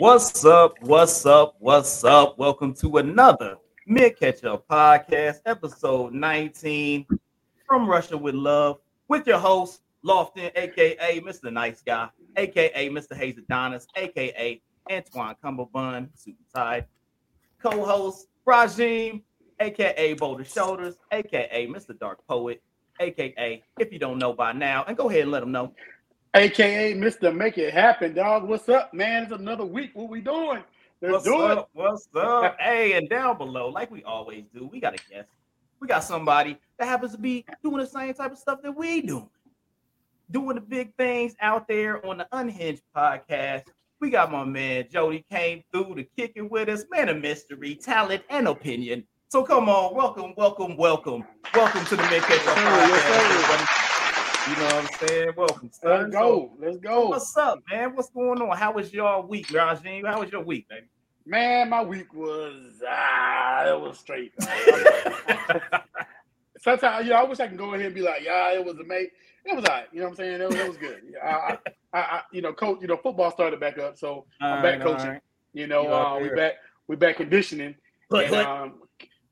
What's 0.00 0.46
up? 0.46 0.76
What's 0.80 1.26
up? 1.26 1.56
What's 1.58 2.04
up? 2.04 2.38
Welcome 2.38 2.72
to 2.76 2.96
another 2.96 3.58
Mint 3.86 4.18
Ketchup 4.18 4.66
Podcast, 4.66 5.40
episode 5.44 6.14
19 6.14 7.06
from 7.66 7.86
Russia 7.86 8.16
with 8.16 8.34
Love, 8.34 8.78
with 9.08 9.26
your 9.26 9.36
host, 9.36 9.82
Lofton, 10.02 10.50
aka 10.56 11.20
Mr. 11.20 11.52
Nice 11.52 11.82
Guy, 11.82 12.08
aka 12.38 12.88
Mr. 12.88 13.14
Hayes 13.14 13.36
Adonis, 13.36 13.86
aka 13.94 14.62
Antoine 14.90 15.36
Cumberbund, 15.44 16.08
suit 16.14 16.34
tied, 16.54 16.86
co-host 17.62 18.28
Rajim, 18.46 19.20
aka 19.60 20.14
Boulder 20.14 20.44
Shoulders, 20.44 20.96
aka 21.12 21.66
Mr. 21.66 21.96
Dark 21.98 22.26
Poet, 22.26 22.62
aka 23.00 23.62
if 23.78 23.92
you 23.92 23.98
don't 23.98 24.16
know 24.16 24.32
by 24.32 24.52
now, 24.54 24.82
and 24.88 24.96
go 24.96 25.10
ahead 25.10 25.24
and 25.24 25.30
let 25.30 25.40
them 25.40 25.52
know. 25.52 25.74
AKA 26.32 26.94
Mr. 26.94 27.34
Make 27.34 27.58
It 27.58 27.74
Happen, 27.74 28.14
dog. 28.14 28.46
What's 28.46 28.68
up, 28.68 28.94
man? 28.94 29.24
It's 29.24 29.32
another 29.32 29.64
week. 29.64 29.90
What 29.94 30.08
we 30.08 30.20
doing? 30.20 30.62
Let's 31.02 31.12
What's 31.12 31.24
do 31.24 31.36
up? 31.36 31.70
What's 31.72 32.08
up? 32.14 32.56
hey, 32.60 32.92
and 32.92 33.10
down 33.10 33.36
below, 33.36 33.68
like 33.68 33.90
we 33.90 34.04
always 34.04 34.44
do, 34.54 34.68
we 34.70 34.78
got 34.78 34.94
a 34.94 34.98
guest. 35.10 35.28
We 35.80 35.88
got 35.88 36.04
somebody 36.04 36.56
that 36.78 36.86
happens 36.86 37.12
to 37.12 37.18
be 37.18 37.44
doing 37.64 37.78
the 37.78 37.86
same 37.86 38.14
type 38.14 38.30
of 38.30 38.38
stuff 38.38 38.62
that 38.62 38.70
we 38.70 39.00
do, 39.00 39.28
doing 40.30 40.54
the 40.54 40.60
big 40.60 40.94
things 40.94 41.34
out 41.40 41.66
there 41.66 42.04
on 42.06 42.18
the 42.18 42.28
Unhinged 42.30 42.82
podcast. 42.96 43.64
We 44.00 44.10
got 44.10 44.30
my 44.30 44.44
man 44.44 44.86
Jodi 44.88 45.24
came 45.32 45.64
through 45.72 45.96
to 45.96 46.04
kick 46.16 46.34
it 46.36 46.48
with 46.48 46.68
us, 46.68 46.84
man 46.92 47.08
of 47.08 47.20
mystery, 47.20 47.74
talent, 47.74 48.22
and 48.30 48.46
opinion. 48.46 49.02
So 49.30 49.42
come 49.42 49.68
on, 49.68 49.96
welcome, 49.96 50.34
welcome, 50.36 50.76
welcome, 50.76 51.24
welcome 51.52 51.84
to 51.86 51.96
the 51.96 52.02
Make 52.04 52.22
It 52.22 52.40
Yes, 52.44 53.66
podcast. 53.66 53.89
Sir. 54.56 54.56
everybody. 54.56 54.56
You 54.56 54.56
know 54.56 54.64
what 54.64 54.74
I'm 54.74 55.08
saying? 55.08 55.32
Welcome, 55.36 55.70
son. 55.72 56.00
Let's 56.00 56.12
go. 56.12 56.52
Let's 56.58 56.76
go. 56.78 57.08
what's 57.08 57.36
up, 57.36 57.60
man? 57.70 57.94
What's 57.94 58.10
going 58.10 58.40
on? 58.42 58.56
How 58.56 58.72
was 58.72 58.92
your 58.92 59.22
week, 59.22 59.48
Rajin? 59.48 60.06
How 60.06 60.20
was 60.20 60.30
your 60.30 60.42
week, 60.42 60.68
baby? 60.68 60.86
Man, 61.26 61.70
my 61.70 61.82
week 61.82 62.12
was 62.14 62.82
ah, 62.88 63.66
it 63.66 63.80
was 63.80 63.98
straight. 63.98 64.32
Sometimes, 66.60 67.04
you 67.06 67.12
know, 67.12 67.16
I 67.16 67.24
wish 67.24 67.40
I 67.40 67.46
can 67.46 67.56
go 67.56 67.72
ahead 67.72 67.86
and 67.86 67.94
be 67.94 68.02
like, 68.02 68.22
yeah, 68.22 68.52
it 68.52 68.64
was 68.64 68.78
amazing. 68.78 69.10
It 69.44 69.56
was 69.56 69.64
all 69.64 69.74
right. 69.74 69.86
You 69.92 70.00
know 70.00 70.06
what 70.06 70.10
I'm 70.10 70.16
saying? 70.16 70.40
It 70.40 70.48
was, 70.48 70.56
it 70.56 70.68
was 70.68 70.76
good. 70.76 71.02
I, 71.22 71.58
I, 71.92 71.98
I, 71.98 72.22
you 72.32 72.42
know, 72.42 72.52
coach, 72.52 72.78
you 72.82 72.88
know, 72.88 72.98
football 72.98 73.30
started 73.30 73.60
back 73.60 73.78
up, 73.78 73.96
so 73.96 74.26
I'm 74.40 74.62
back 74.62 74.80
coaching. 74.80 75.20
You 75.52 75.66
know, 75.66 75.82
You 75.82 75.88
uh, 75.88 76.18
we 76.20 76.28
back, 76.30 76.54
we 76.88 76.96
back 76.96 77.16
conditioning. 77.16 77.74
But, 78.10 78.26
And, 78.26 78.34
um, 78.34 78.74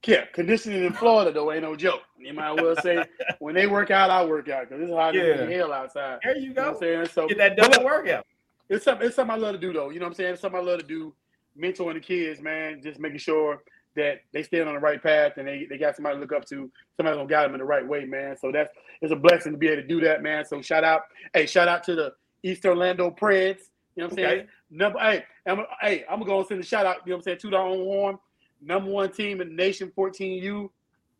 yeah, 0.06 0.24
conditioning 0.32 0.84
in 0.84 0.92
Florida 0.92 1.32
though 1.32 1.52
ain't 1.52 1.62
no 1.62 1.76
joke. 1.76 2.02
You 2.18 2.32
might 2.32 2.52
well 2.52 2.76
say 2.76 3.04
when 3.40 3.54
they 3.54 3.66
work 3.66 3.90
out, 3.90 4.10
I 4.10 4.24
work 4.24 4.48
out 4.48 4.68
because 4.68 4.82
it's 4.82 4.92
hot 4.92 5.14
Yeah. 5.14 5.22
as 5.22 5.50
hell 5.50 5.72
outside. 5.72 6.18
there 6.22 6.36
you 6.36 6.48
You 6.48 6.54
know 6.54 6.62
go. 6.62 6.70
I'm 6.70 6.78
saying? 6.78 7.06
So 7.12 7.28
Get 7.28 7.38
that 7.38 7.56
double 7.56 7.84
workout. 7.84 8.24
it's 8.68 8.84
something 8.84 9.06
it's 9.06 9.16
something 9.16 9.34
I 9.34 9.38
love 9.38 9.52
to 9.54 9.58
do 9.60 9.72
though. 9.72 9.90
You 9.90 9.98
know 10.00 10.06
what 10.06 10.10
I'm 10.10 10.14
saying? 10.14 10.32
It's 10.34 10.42
something 10.42 10.60
I 10.60 10.62
love 10.64 10.80
to 10.80 10.86
do, 10.86 11.14
mentoring 11.60 11.94
the 11.94 12.00
kids, 12.00 12.40
man, 12.40 12.80
just 12.82 13.00
making 13.00 13.18
sure 13.18 13.62
that 13.96 14.20
they 14.32 14.42
stand 14.44 14.68
on 14.68 14.74
the 14.74 14.80
right 14.80 15.02
path 15.02 15.32
and 15.38 15.48
they, 15.48 15.66
they 15.68 15.76
got 15.76 15.96
somebody 15.96 16.16
to 16.16 16.20
look 16.20 16.32
up 16.32 16.44
to, 16.46 16.70
somebody 16.96 17.16
gonna 17.16 17.28
guide 17.28 17.44
them 17.46 17.54
in 17.54 17.58
the 17.58 17.64
right 17.64 17.86
way, 17.86 18.04
man. 18.04 18.36
So 18.36 18.52
that's 18.52 18.70
it's 19.02 19.12
a 19.12 19.16
blessing 19.16 19.52
to 19.52 19.58
be 19.58 19.68
able 19.68 19.82
to 19.82 19.88
do 19.88 20.00
that, 20.02 20.22
man. 20.22 20.44
So 20.44 20.62
shout 20.62 20.84
out, 20.84 21.02
hey, 21.34 21.46
shout 21.46 21.66
out 21.66 21.82
to 21.84 21.94
the 21.96 22.12
East 22.44 22.64
Orlando 22.64 23.10
Preds. 23.10 23.58
You 23.96 24.04
know 24.04 24.06
what 24.06 24.10
I'm 24.12 24.16
saying? 24.16 24.38
Okay. 24.40 24.48
Number 24.70 24.98
hey, 25.00 25.24
I'm 25.46 25.64
hey, 25.80 26.04
I'm 26.08 26.20
gonna 26.20 26.30
go 26.30 26.38
and 26.38 26.46
send 26.46 26.60
a 26.60 26.64
shout 26.64 26.86
out, 26.86 26.98
you 27.04 27.10
know 27.10 27.16
what 27.16 27.20
I'm 27.20 27.22
saying, 27.24 27.38
to 27.38 27.50
the 27.50 27.56
own 27.56 27.78
horn. 27.78 28.18
Number 28.60 28.90
one 28.90 29.10
team 29.12 29.40
in 29.40 29.48
the 29.48 29.54
nation, 29.54 29.92
14U. 29.96 30.68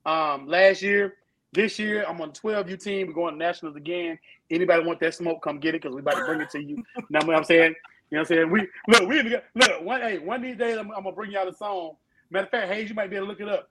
Um, 0.07 0.47
last 0.47 0.83
year, 0.83 1.15
this 1.53 1.79
year, 1.79 2.05
I'm 2.09 2.21
on 2.21 2.33
12U 2.33 2.83
team. 2.83 3.07
We're 3.07 3.13
going 3.13 3.35
to 3.35 3.39
nationals 3.39 3.77
again. 3.77 4.19
Anybody 4.51 4.85
want 4.85 5.01
that 5.01 5.15
smoke? 5.15 5.43
Come 5.43 5.59
get 5.61 5.75
it 5.75 5.83
because 5.83 5.95
we're 5.95 6.01
about 6.01 6.17
to 6.17 6.25
bring 6.25 6.41
it 6.41 6.51
to 6.51 6.63
you. 6.63 6.77
know 7.11 7.21
what 7.25 7.37
I'm 7.37 7.45
saying? 7.45 7.75
You 8.11 8.17
know 8.17 8.23
what 8.23 8.31
I'm 8.31 8.37
saying? 8.37 8.51
We 8.51 8.69
look, 8.89 9.09
we 9.09 9.23
look 9.23 9.85
one 9.85 10.01
hey, 10.01 10.19
one 10.19 10.37
of 10.37 10.43
these 10.43 10.57
days 10.57 10.79
I'm, 10.79 10.91
I'm 10.93 11.03
gonna 11.03 11.13
bring 11.13 11.31
y'all 11.31 11.47
a 11.47 11.55
song. 11.55 11.97
Matter 12.31 12.47
of 12.47 12.51
fact, 12.51 12.73
Hayes, 12.73 12.89
you 12.89 12.95
might 12.95 13.11
be 13.11 13.17
able 13.17 13.27
to 13.27 13.33
look 13.33 13.41
it 13.41 13.49
up. 13.49 13.69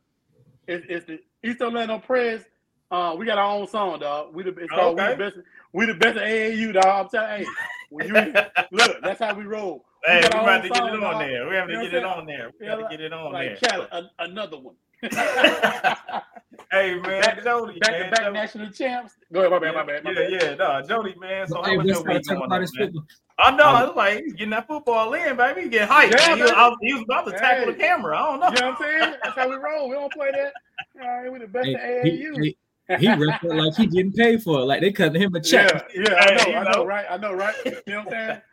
It's, 0.67 0.85
it's 0.89 1.05
the 1.07 1.19
East 1.43 1.61
Orlando 1.61 1.97
Press. 1.99 2.43
Uh, 2.91 3.15
we 3.17 3.25
got 3.25 3.37
our 3.37 3.55
own 3.55 3.67
song, 3.67 3.99
dog. 3.99 4.33
We 4.35 4.43
the 4.43 4.51
it's 4.51 4.69
called 4.69 4.97
we 4.97 5.07
the 5.07 5.15
best. 5.15 5.37
We 5.73 5.85
the 5.87 5.93
best 5.95 6.17
of 6.17 6.23
AAU, 6.23 6.73
dog. 6.73 6.85
I'm 6.85 7.09
telling 7.09 7.41
you, 7.41 7.45
hey, 7.45 7.51
when 7.89 8.07
you 8.07 8.33
look, 8.71 8.97
that's 9.01 9.19
how 9.19 9.33
we 9.33 9.43
roll. 9.43 9.85
We 10.07 10.13
hey, 10.13 10.17
we 10.23 10.29
got 10.29 10.33
our 10.33 10.41
about 10.43 10.63
to 10.63 10.69
get 10.69 10.77
it 10.77 10.93
on 10.93 10.99
dog. 11.01 11.19
there. 11.19 11.49
We 11.49 11.55
have 11.55 11.67
to 11.67 11.73
You 11.73 11.77
know 11.77 11.83
get 11.83 11.93
what 11.93 12.03
it 12.03 12.05
I'm 12.05 12.19
on 12.19 12.25
there. 12.25 12.51
We 12.59 12.65
Yeah, 12.65 12.75
got 12.75 12.89
to 12.89 12.97
get 12.97 13.01
it 13.05 13.13
on 13.13 13.33
Like 13.33 13.59
there. 13.59 13.69
Cali, 13.69 13.87
a, 13.91 14.03
another 14.19 14.57
one. 14.57 14.75
Hey 16.71 16.95
man, 16.95 17.21
Back- 17.21 17.43
Jodi, 17.43 17.79
back 17.79 17.91
man. 17.91 18.03
to 18.05 18.11
back 18.11 18.21
Jodi. 18.21 18.33
national 18.33 18.69
champs. 18.71 19.13
Go 19.31 19.39
ahead, 19.39 19.51
my 19.51 19.59
bad, 19.59 19.67
yeah, 19.67 19.71
my 19.79 19.85
bad, 19.85 20.03
my 20.03 20.11
yeah, 20.11 20.19
bad. 20.19 20.31
yeah, 20.31 20.55
no, 20.55 20.81
Jodi, 20.87 21.15
man. 21.19 21.47
So 21.47 21.61
Hey, 21.61 21.71
how 21.71 21.77
was 21.77 21.87
let's 21.87 21.99
your 21.99 22.13
week 22.15 22.25
going 22.27 22.37
about 22.41 22.51
on, 22.55 22.61
this 22.61 22.75
man? 22.75 22.87
football. 22.87 23.05
I 23.39 23.51
know. 23.55 23.69
Um, 23.69 23.75
I 23.75 23.85
was 23.85 23.95
like, 23.95 24.23
he's 24.23 24.33
getting 24.33 24.49
that 24.49 24.67
football 24.67 25.13
in, 25.13 25.37
baby. 25.37 25.61
He 25.63 25.69
getting 25.69 25.87
hyped. 25.87 26.11
Yeah. 26.11 26.35
He, 26.35 26.41
was. 26.41 26.51
I 26.51 26.71
he 26.81 26.93
was 26.93 27.03
about 27.03 27.25
to 27.25 27.31
tackle 27.33 27.67
the 27.67 27.73
camera. 27.77 28.17
I 28.17 28.21
don't 28.25 28.39
know. 28.39 28.47
You 28.49 28.59
know 28.59 28.71
what 28.71 28.81
I'm 28.81 28.85
saying? 29.01 29.13
That's 29.23 29.35
how 29.37 29.49
we 29.49 29.55
roll. 29.55 29.87
We 29.89 29.95
don't 29.95 30.13
play 30.13 30.31
that. 30.31 30.53
All 31.01 31.07
right, 31.21 31.31
we 31.31 31.39
the 31.39 31.47
best 31.47 31.67
of 31.67 31.73
Hey, 31.75 32.09
AAU. 32.09 32.43
he, 32.43 32.57
he, 32.89 32.95
he 32.95 33.07
repped 33.09 33.43
it 33.43 33.53
like 33.55 33.73
he 33.75 33.85
didn't 33.85 34.13
pay 34.15 34.37
for 34.37 34.59
it. 34.61 34.65
Like 34.65 34.81
they 34.81 34.91
cutting 34.91 35.21
him 35.21 35.35
a 35.35 35.39
check. 35.41 35.85
Yeah, 35.95 36.01
yeah, 36.03 36.15
I 36.15 36.33
know, 36.35 36.43
Hey, 36.43 36.55
I 36.55 36.63
know, 36.63 36.69
know. 36.71 36.85
right? 36.85 37.05
I 37.09 37.17
know, 37.17 37.33
right? 37.33 37.55
You 37.65 37.71
know 37.71 37.97
what 37.99 38.07
I'm 38.07 38.11
saying? 38.11 38.41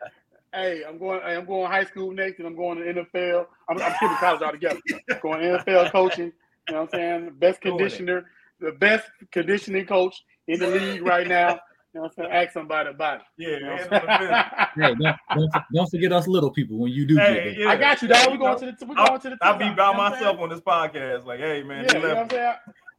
Hey, 0.55 0.83
I'm 0.87 0.97
going. 0.97 1.21
hey, 1.21 1.35
I'm 1.35 1.45
going 1.45 1.69
high 1.69 1.83
school 1.83 2.11
next, 2.11 2.39
and 2.39 2.47
I'm 2.47 2.55
going 2.55 2.77
to 2.79 2.83
NFL. 3.03 3.45
I'm, 3.69 3.77
I'm 3.81 3.93
skipping 3.95 4.17
college 4.17 4.41
altogether. 4.41 4.79
Going 5.21 5.41
NFL 5.41 5.91
coaching. 5.91 6.31
You 6.69 6.73
know 6.75 6.81
what 6.83 6.93
I'm 6.95 6.99
saying? 6.99 7.31
Best 7.39 7.61
conditioner, 7.61 8.25
the 8.59 8.71
best 8.71 9.07
conditioning 9.31 9.85
coach 9.85 10.23
in 10.47 10.59
the 10.59 10.67
league 10.67 11.03
right 11.03 11.27
now. 11.27 11.59
You 11.93 12.01
know 12.01 12.07
what 12.07 12.13
I'm 12.17 12.25
saying? 12.25 12.31
Ask 12.31 12.53
somebody 12.53 12.89
about 12.89 13.17
it. 13.17 13.21
Yeah, 13.37 13.47
You 13.49 13.59
know 13.59 13.75
man. 13.75 13.89
I'm 13.91 14.19
saying? 14.19 14.65
Hey, 14.75 14.95
don't, 15.01 15.17
don't, 15.51 15.63
don't 15.73 15.89
forget 15.89 16.11
us 16.13 16.27
little 16.27 16.51
people 16.51 16.77
when 16.77 16.91
you 16.91 17.05
do 17.05 17.15
Hey, 17.17 17.51
get 17.53 17.57
yeah. 17.59 17.69
I 17.69 17.75
got 17.77 18.01
you, 18.01 18.07
dog. 18.07 18.31
We're 18.31 18.37
going 18.37 18.59
to 18.59 18.65
the. 18.77 18.85
We're 18.85 18.97
I'll- 18.97 19.07
going 19.09 19.21
to 19.21 19.29
the. 19.31 19.37
I'll 19.41 19.53
be 19.57 19.65
by 19.65 19.69
you 19.69 19.75
know 19.75 19.93
myself 19.93 20.39
on 20.39 20.49
this 20.49 20.59
podcast. 20.61 21.25
Like, 21.25 21.39
hey 21.39 21.63
man, 21.63 21.85
Yeah, 21.85 21.93
you 21.95 22.01
know 22.01 22.07
what 22.09 22.17
I'm 22.17 22.29
saying? 22.29 22.53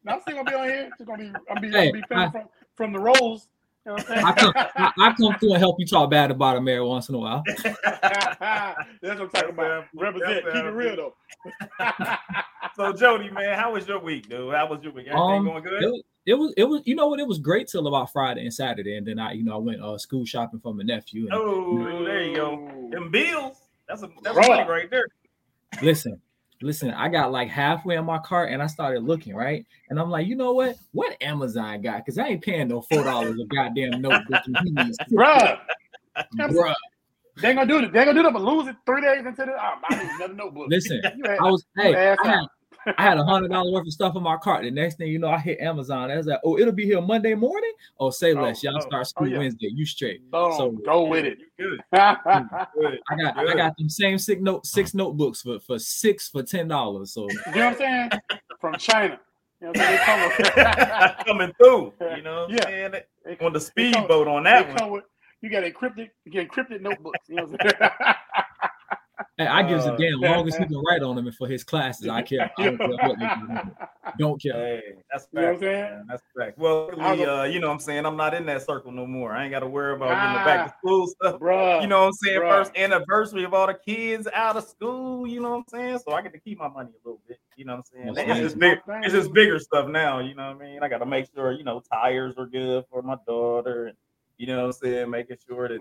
I'm 0.08 0.20
still 0.20 0.36
gonna 0.36 0.50
be 0.50 0.56
on 0.56 0.64
here. 0.68 0.90
Just 0.96 1.06
gonna 1.08 1.24
be. 1.24 1.32
I'm 1.50 1.60
be. 1.60 1.70
Hey, 1.70 1.88
I'm 1.88 1.92
be 1.92 2.02
I- 2.12 2.30
from 2.30 2.42
from 2.74 2.92
the 2.92 3.00
rolls. 3.00 3.48
You 3.86 3.92
I'm 3.94 4.34
come, 4.34 4.52
saying? 4.54 4.66
I, 4.76 4.92
I 4.98 5.14
come 5.14 5.38
through 5.38 5.52
and 5.52 5.58
help 5.58 5.76
you 5.78 5.86
talk 5.86 6.10
bad 6.10 6.30
about 6.30 6.56
him 6.56 6.66
every 6.68 6.84
once 6.84 7.08
in 7.08 7.14
a 7.14 7.18
while. 7.18 7.42
That's 7.62 8.40
what 9.00 9.20
I'm 9.20 9.28
talking 9.30 9.50
about. 9.50 9.84
Represent. 9.94 10.44
how- 10.44 10.52
Keep 10.52 10.64
it 10.64 10.70
real 10.70 10.96
though. 10.96 11.14
So 12.74 12.92
Jodi, 12.92 13.30
man, 13.30 13.58
how 13.58 13.72
was 13.72 13.88
your 13.88 13.98
week, 14.00 14.28
dude? 14.28 14.52
How 14.54 14.68
was 14.68 14.82
your 14.82 14.92
week? 14.92 15.06
Everything 15.06 15.18
Um, 15.38 15.44
going 15.46 15.62
good? 15.62 15.82
It, 15.82 15.86
was- 15.86 16.02
it 16.26 16.34
was, 16.34 16.54
it 16.58 16.64
was, 16.64 16.82
you 16.84 16.94
know 16.94 17.06
what? 17.08 17.20
It 17.20 17.26
was 17.26 17.38
great 17.38 17.68
till 17.68 17.86
about 17.86 18.12
Friday 18.12 18.42
and 18.42 18.52
Saturday, 18.52 18.96
and 18.98 19.06
then 19.06 19.18
I, 19.18 19.32
you 19.32 19.44
know, 19.44 19.54
I 19.54 19.58
went 19.58 19.80
uh, 19.80 19.96
school 19.96 20.26
shopping 20.26 20.60
for 20.60 20.74
my 20.74 20.82
nephew. 20.82 21.22
And 21.30 21.32
Oh, 21.32 22.04
there 22.04 22.22
you 22.24 22.36
go. 22.36 22.88
Them 22.90 23.10
bills. 23.10 23.56
That's 23.88 24.02
a 24.02 24.10
that's 24.22 24.36
Bruh. 24.36 24.48
money 24.48 24.68
right 24.68 24.90
there. 24.90 25.06
listen, 25.80 26.20
listen, 26.62 26.90
I 26.90 27.08
got 27.08 27.32
like 27.32 27.48
halfway 27.48 27.96
in 27.96 28.04
my 28.04 28.18
cart, 28.18 28.50
and 28.50 28.62
I 28.62 28.66
started 28.66 29.02
looking 29.04 29.34
right, 29.34 29.64
and 29.90 29.98
I'm 29.98 30.10
like, 30.10 30.26
you 30.26 30.36
know 30.36 30.52
what? 30.52 30.76
What 30.92 31.16
Amazon 31.20 31.82
got? 31.82 31.98
Because 31.98 32.18
I 32.18 32.28
ain't 32.28 32.42
paying 32.42 32.68
no 32.68 32.80
four 32.82 33.04
dollars 33.04 33.38
a 33.40 33.54
goddamn 33.54 34.00
notebook. 34.00 34.40
and 34.46 34.56
he 34.76 35.14
Bruh, 35.14 35.58
Bruh, 36.38 36.74
they 37.42 37.48
ain't 37.48 37.58
gonna 37.58 37.66
do 37.66 37.78
it. 37.78 37.92
They 37.92 38.00
ain't 38.00 38.06
gonna 38.08 38.22
do 38.22 38.28
it, 38.28 38.32
but 38.32 38.42
lose 38.42 38.68
it 38.68 38.76
three 38.86 39.02
days 39.02 39.26
into 39.26 39.44
the. 39.44 39.52
Oh, 39.52 39.74
I 39.88 39.96
need 40.02 40.10
another 40.16 40.34
notebook. 40.34 40.68
listen, 40.68 41.00
You 41.16 41.24
had- 41.24 41.38
I 41.40 41.44
was 41.44 41.64
hey, 41.76 41.94
I 41.94 42.16
had, 42.26 42.46
I 42.98 43.02
had 43.02 43.18
a 43.18 43.24
hundred 43.24 43.50
dollars 43.50 43.72
worth 43.72 43.86
of 43.86 43.92
stuff 43.92 44.16
in 44.16 44.22
my 44.22 44.36
cart. 44.36 44.62
The 44.62 44.70
next 44.70 44.96
thing 44.96 45.08
you 45.08 45.18
know, 45.18 45.28
I 45.28 45.38
hit 45.38 45.60
Amazon. 45.60 46.10
I 46.10 46.16
was 46.16 46.26
like, 46.26 46.40
oh, 46.44 46.58
it'll 46.58 46.72
be 46.72 46.84
here 46.84 47.00
Monday 47.00 47.34
morning. 47.34 47.72
Oh, 47.98 48.10
say 48.10 48.32
Oh, 48.34 48.42
less. 48.42 48.62
Y'all 48.62 48.76
oh, 48.76 48.80
start 48.80 49.00
oh, 49.00 49.04
school 49.04 49.28
yeah. 49.28 49.38
Wednesday. 49.38 49.68
You 49.72 49.84
straight. 49.86 50.30
Boom, 50.30 50.52
So- 50.56 50.70
go 50.70 51.04
with 51.06 51.24
it. 51.24 51.38
You 51.58 51.70
good. 51.70 51.80
Mm. 51.92 52.68
Good. 52.74 53.00
I 53.10 53.16
got 53.16 53.36
I 53.38 53.54
got 53.54 53.76
them 53.76 53.88
same 53.88 54.18
six 54.18 54.40
note 54.40 54.66
six 54.66 54.94
notebooks 54.94 55.42
for 55.42 55.58
for 55.60 55.78
six 55.78 56.28
for 56.28 56.42
ten 56.42 56.68
dollars. 56.68 57.12
So 57.12 57.28
You 57.30 57.36
know 57.36 57.44
what 57.44 57.56
I'm 57.56 57.76
saying? 57.76 58.10
From 58.60 58.74
China. 58.76 59.18
You 59.60 59.68
know 59.68 59.72
what 59.72 59.80
I'm 59.80 59.86
saying? 59.86 59.98
They 59.98 60.04
come 60.04 61.06
with- 61.16 61.16
Coming 61.26 61.52
through. 61.58 61.92
You 62.16 62.22
know 62.22 62.40
what 62.42 62.50
I'm 62.50 62.56
Yeah. 62.56 62.90
saying? 63.24 63.38
On 63.40 63.52
the 63.52 63.58
they 63.58 63.64
speedboat 63.64 64.28
on 64.28 64.44
that 64.44 64.80
one. 64.80 64.90
with- 64.92 65.04
You 65.40 65.50
got 65.50 65.64
encrypted, 65.64 66.10
you 66.24 66.32
get 66.32 66.48
encrypted 66.50 66.80
notebooks. 66.82 67.18
You 67.28 67.36
know 67.36 67.44
what 67.46 67.60
I'm 67.64 67.70
saying? 67.78 68.14
Hey, 69.38 69.46
I 69.46 69.62
gives 69.62 69.86
a 69.86 69.92
Uh, 69.92 69.96
damn 69.96 70.20
long 70.20 70.46
as 70.48 70.56
he 70.56 70.64
can 70.66 70.82
write 70.88 71.02
on 71.02 71.16
them 71.16 71.30
for 71.32 71.46
his 71.48 71.64
classes. 71.64 72.08
I 72.08 72.22
care. 72.22 72.50
I 72.58 72.64
don't 72.64 72.78
care 72.78 72.88
what 72.88 73.18
they 73.18 73.26
do. 73.26 73.60
Don't 74.18 74.40
care. 74.40 74.52
Hey, 74.54 74.82
that's 75.12 75.26
You 75.32 75.40
know 75.40 75.46
what 75.48 75.54
I'm 75.56 75.60
fact. 75.60 75.62
saying? 75.62 76.04
That's 76.08 76.22
fact. 76.38 76.58
Well, 76.58 76.90
I 77.00 77.14
we, 77.14 77.24
uh, 77.26 77.42
you 77.44 77.58
know 77.60 77.66
what 77.66 77.74
I'm 77.74 77.80
saying? 77.80 78.06
I'm 78.06 78.16
not 78.16 78.32
in 78.34 78.46
that 78.46 78.62
circle 78.64 78.92
no 78.92 79.04
more. 79.06 79.32
I 79.32 79.42
ain't 79.42 79.50
got 79.50 79.60
to 79.60 79.66
worry 79.66 79.94
about 79.94 80.10
getting 80.10 80.32
the 80.32 80.44
back 80.44 80.66
to 80.68 80.72
Ah. 80.72 80.78
school 80.78 81.06
stuff. 81.08 81.40
Bruh. 81.40 81.82
You 81.82 81.88
know 81.88 82.00
what 82.02 82.06
I'm 82.06 82.12
saying? 82.14 82.40
bruh. 82.40 82.48
First 82.48 82.76
anniversary 82.76 83.44
of 83.44 83.52
all 83.52 83.66
the 83.66 83.74
kids 83.74 84.26
out 84.32 84.56
of 84.56 84.64
school. 84.64 85.26
You 85.26 85.40
know 85.40 85.50
what 85.50 85.56
I'm 85.56 85.64
saying? 85.68 85.98
So 86.06 86.12
I 86.14 86.22
get 86.22 86.32
to 86.32 86.38
keep 86.40 86.56
my 86.58 86.68
money 86.68 86.90
a 86.94 87.06
little 87.08 87.20
bit. 87.28 87.38
You 87.56 87.64
know 87.66 87.72
what 87.76 87.86
I'm 87.94 88.14
saying? 88.14 88.14
That's 88.14 88.38
It's 88.38 88.40
just 88.54 88.58
big. 88.58 88.78
It's 89.02 89.12
just 89.12 89.32
bigger 89.34 89.58
stuff 89.58 89.88
now. 89.88 90.20
You 90.20 90.34
know 90.34 90.52
what 90.54 90.62
I 90.62 90.66
mean? 90.66 90.82
I 90.82 90.88
got 90.88 90.98
to 90.98 91.06
make 91.06 91.26
sure 91.34 91.52
you 91.52 91.64
know 91.64 91.82
tires 91.92 92.36
are 92.38 92.46
good 92.46 92.84
for 92.90 93.02
my 93.02 93.16
daughter, 93.26 93.86
and 93.88 93.96
you 94.38 94.46
know 94.46 94.58
what 94.60 94.66
I'm 94.66 94.72
saying, 94.72 95.10
making 95.10 95.36
sure 95.46 95.68
that 95.68 95.80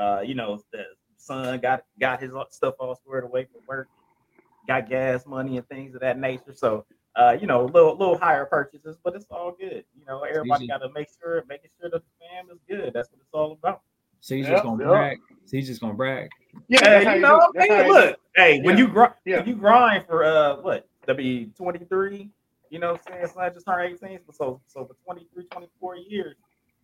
uh, 0.00 0.20
you 0.20 0.34
know 0.34 0.60
the 0.72 0.84
son 1.24 1.60
got 1.60 1.84
got 2.00 2.20
his 2.20 2.32
stuff 2.50 2.74
all 2.78 2.94
squared 2.96 3.24
away 3.24 3.46
for 3.52 3.60
work, 3.66 3.88
got 4.66 4.88
gas 4.88 5.26
money 5.26 5.56
and 5.56 5.68
things 5.68 5.94
of 5.94 6.00
that 6.02 6.18
nature. 6.18 6.52
So 6.54 6.84
uh, 7.16 7.36
you 7.40 7.46
know, 7.46 7.64
little 7.66 7.96
little 7.96 8.18
higher 8.18 8.44
purchases, 8.44 8.98
but 9.04 9.14
it's 9.14 9.26
all 9.30 9.52
good. 9.58 9.84
You 9.98 10.04
know, 10.06 10.22
everybody 10.22 10.66
got 10.66 10.78
to 10.78 10.88
make 10.94 11.08
sure 11.20 11.44
making 11.48 11.70
sure 11.80 11.90
that 11.90 12.02
the 12.02 12.10
fam 12.20 12.50
is 12.50 12.58
good. 12.68 12.92
That's 12.92 13.10
what 13.12 13.20
it's 13.20 13.30
all 13.32 13.52
about. 13.52 13.82
So 14.20 14.34
he's 14.34 14.46
Yeah, 14.46 14.52
just 14.52 14.64
gonna 14.64 14.82
yeah. 14.82 14.88
brag. 14.88 15.18
So 15.46 15.56
he's 15.56 15.66
just 15.68 15.80
gonna 15.80 15.94
brag. 15.94 16.30
Yeah, 16.68 17.00
Hey, 17.00 17.04
you 17.10 17.16
you 17.16 17.20
know, 17.22 17.40
do 17.54 17.60
it. 17.60 17.68
That's 17.68 17.68
how 17.68 17.76
hey, 17.82 17.86
you 17.88 17.92
look, 17.94 18.20
hey, 18.36 18.60
when 18.62 18.78
you 18.78 18.88
grind, 18.88 19.14
Yeah. 19.26 19.38
when 19.38 19.48
you 19.48 19.54
grind 19.54 20.06
for 20.06 20.24
uh 20.24 20.56
what, 20.56 20.88
W 21.06 21.46
twenty 21.50 21.84
three, 21.84 22.30
you 22.70 22.78
know 22.78 22.92
what 22.92 23.02
I'm 23.06 23.12
saying? 23.12 23.24
It's 23.24 23.36
not 23.36 23.52
just 23.54 23.66
turned 23.66 23.98
18, 24.02 24.20
but 24.26 24.34
so 24.34 24.60
so 24.66 24.84
for 24.86 24.96
23, 25.04 25.44
24 25.44 25.96
years. 25.96 26.36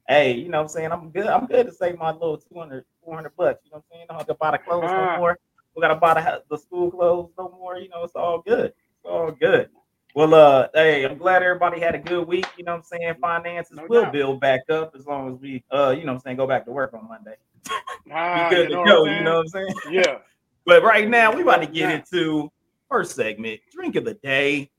Hey, 0.08 0.32
you 0.32 0.48
know 0.48 0.58
what 0.58 0.64
I'm 0.64 0.68
saying? 0.68 0.92
I'm 0.92 1.10
good. 1.10 1.26
I'm 1.26 1.46
good 1.46 1.66
to 1.66 1.72
save 1.72 1.98
my 1.98 2.12
little 2.12 2.38
200, 2.38 2.84
400 3.04 3.36
bucks. 3.36 3.60
You 3.64 3.70
know 3.70 3.76
what 3.76 3.78
I'm 3.78 3.82
saying? 3.92 4.06
I 4.08 4.12
don't 4.12 4.18
have 4.18 4.26
to 4.28 4.34
buy 4.34 4.50
the 4.52 4.58
clothes 4.58 4.90
no 4.90 5.16
more. 5.18 5.38
We 5.76 5.82
gotta 5.82 5.94
buy 5.94 6.14
the, 6.14 6.42
the 6.50 6.58
school 6.58 6.90
clothes 6.90 7.30
no 7.38 7.48
more. 7.50 7.78
You 7.78 7.88
know, 7.88 8.02
it's 8.04 8.16
all 8.16 8.42
good. 8.44 8.66
It's 8.66 9.04
all 9.04 9.30
good. 9.30 9.70
Well, 10.14 10.34
uh, 10.34 10.68
hey, 10.74 11.04
I'm 11.04 11.16
glad 11.16 11.42
everybody 11.44 11.80
had 11.80 11.94
a 11.94 11.98
good 11.98 12.26
week. 12.26 12.46
You 12.58 12.64
know 12.64 12.72
what 12.72 12.78
I'm 12.78 12.82
saying? 12.84 13.14
Finances 13.20 13.76
No 13.76 13.86
will 13.86 14.02
doubt. 14.02 14.12
build 14.12 14.40
back 14.40 14.62
up 14.68 14.92
as 14.96 15.06
long 15.06 15.32
as 15.32 15.40
we, 15.40 15.62
uh, 15.70 15.94
you 15.96 16.04
know 16.04 16.12
what 16.12 16.18
I'm 16.18 16.20
saying, 16.20 16.36
go 16.36 16.48
back 16.48 16.64
to 16.64 16.72
work 16.72 16.94
on 16.94 17.08
Monday. 17.08 17.36
Ah, 18.12 18.48
good 18.50 18.70
you 18.70 18.76
know 18.76 18.84
to 18.84 18.90
go. 18.90 19.04
You 19.04 19.22
know 19.22 19.36
what 19.36 19.40
I'm 19.42 19.48
saying? 19.48 19.74
saying? 19.84 20.04
Yeah. 20.04 20.18
But 20.66 20.82
right 20.82 21.08
now, 21.08 21.34
we 21.34 21.42
about 21.42 21.62
to 21.62 21.66
get 21.66 21.90
into 21.90 22.50
first 22.90 23.16
segment, 23.16 23.60
drink 23.72 23.96
of 23.96 24.04
the 24.04 24.14
day. 24.14 24.70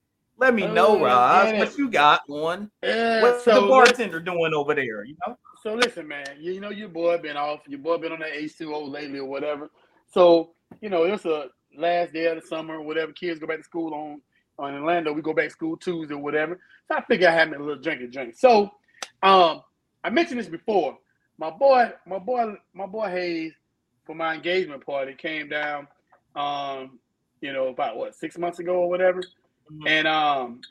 Let 0.41 0.55
me 0.55 0.63
Oh, 0.63 0.73
know, 0.73 0.93
let's 0.93 1.51
Roz, 1.51 1.59
what 1.59 1.77
you 1.77 1.88
got 1.88 2.21
on. 2.27 2.71
Yeah, 2.81 3.21
What's 3.21 3.43
so 3.43 3.61
the 3.61 3.67
bartender 3.67 4.19
doing 4.19 4.55
over 4.55 4.73
there? 4.73 5.03
You 5.05 5.15
know, 5.27 5.38
So 5.61 5.75
listen, 5.75 6.07
man, 6.07 6.25
you, 6.39 6.53
you 6.53 6.59
know 6.59 6.71
your 6.71 6.89
boy 6.89 7.19
been 7.19 7.38
off. 7.38 7.59
Your 7.67 7.77
boy 7.77 7.97
been 7.99 8.11
on 8.11 8.21
that 8.21 8.33
H2O 8.33 8.89
lately 8.89 9.19
or 9.19 9.25
whatever. 9.25 9.69
So, 10.11 10.53
you 10.81 10.89
know, 10.89 11.03
it's 11.03 11.25
a 11.25 11.49
last 11.77 12.13
day 12.13 12.25
of 12.25 12.41
the 12.41 12.47
summer 12.47 12.77
or 12.77 12.81
whatever. 12.81 13.11
Kids 13.11 13.39
go 13.39 13.45
back 13.45 13.59
to 13.59 13.63
school 13.63 13.93
on 13.93 14.21
on 14.57 14.73
Orlando. 14.73 15.13
We 15.13 15.21
go 15.21 15.33
back 15.33 15.45
to 15.45 15.51
school 15.51 15.77
Tuesday 15.77 16.15
or 16.15 16.17
whatever. 16.23 16.59
So 16.87 16.95
I 16.97 17.05
figure 17.05 17.29
I 17.29 17.33
had 17.33 17.51
me 17.51 17.57
a 17.57 17.59
little 17.59 17.79
drink 17.79 18.01
and 18.01 18.11
drink. 18.11 18.33
So 18.35 18.71
um 19.21 19.61
I 20.03 20.09
mentioned 20.09 20.39
this 20.39 20.49
before. 20.49 20.97
My 21.37 21.51
boy, 21.51 21.91
my 22.07 22.17
boy, 22.17 22.55
my 22.73 22.87
boy 22.87 23.09
Hayes 23.09 23.53
for 24.07 24.15
my 24.15 24.33
engagement 24.33 24.83
party 24.83 25.13
came 25.13 25.49
down 25.49 25.87
um, 26.35 26.97
you 27.41 27.53
know, 27.53 27.67
about 27.67 27.97
what, 27.97 28.15
six 28.15 28.37
months 28.37 28.59
ago 28.59 28.73
or 28.75 28.89
whatever. 28.89 29.21
Mhm. 29.69 29.87
And 29.87 30.07
um 30.07 30.61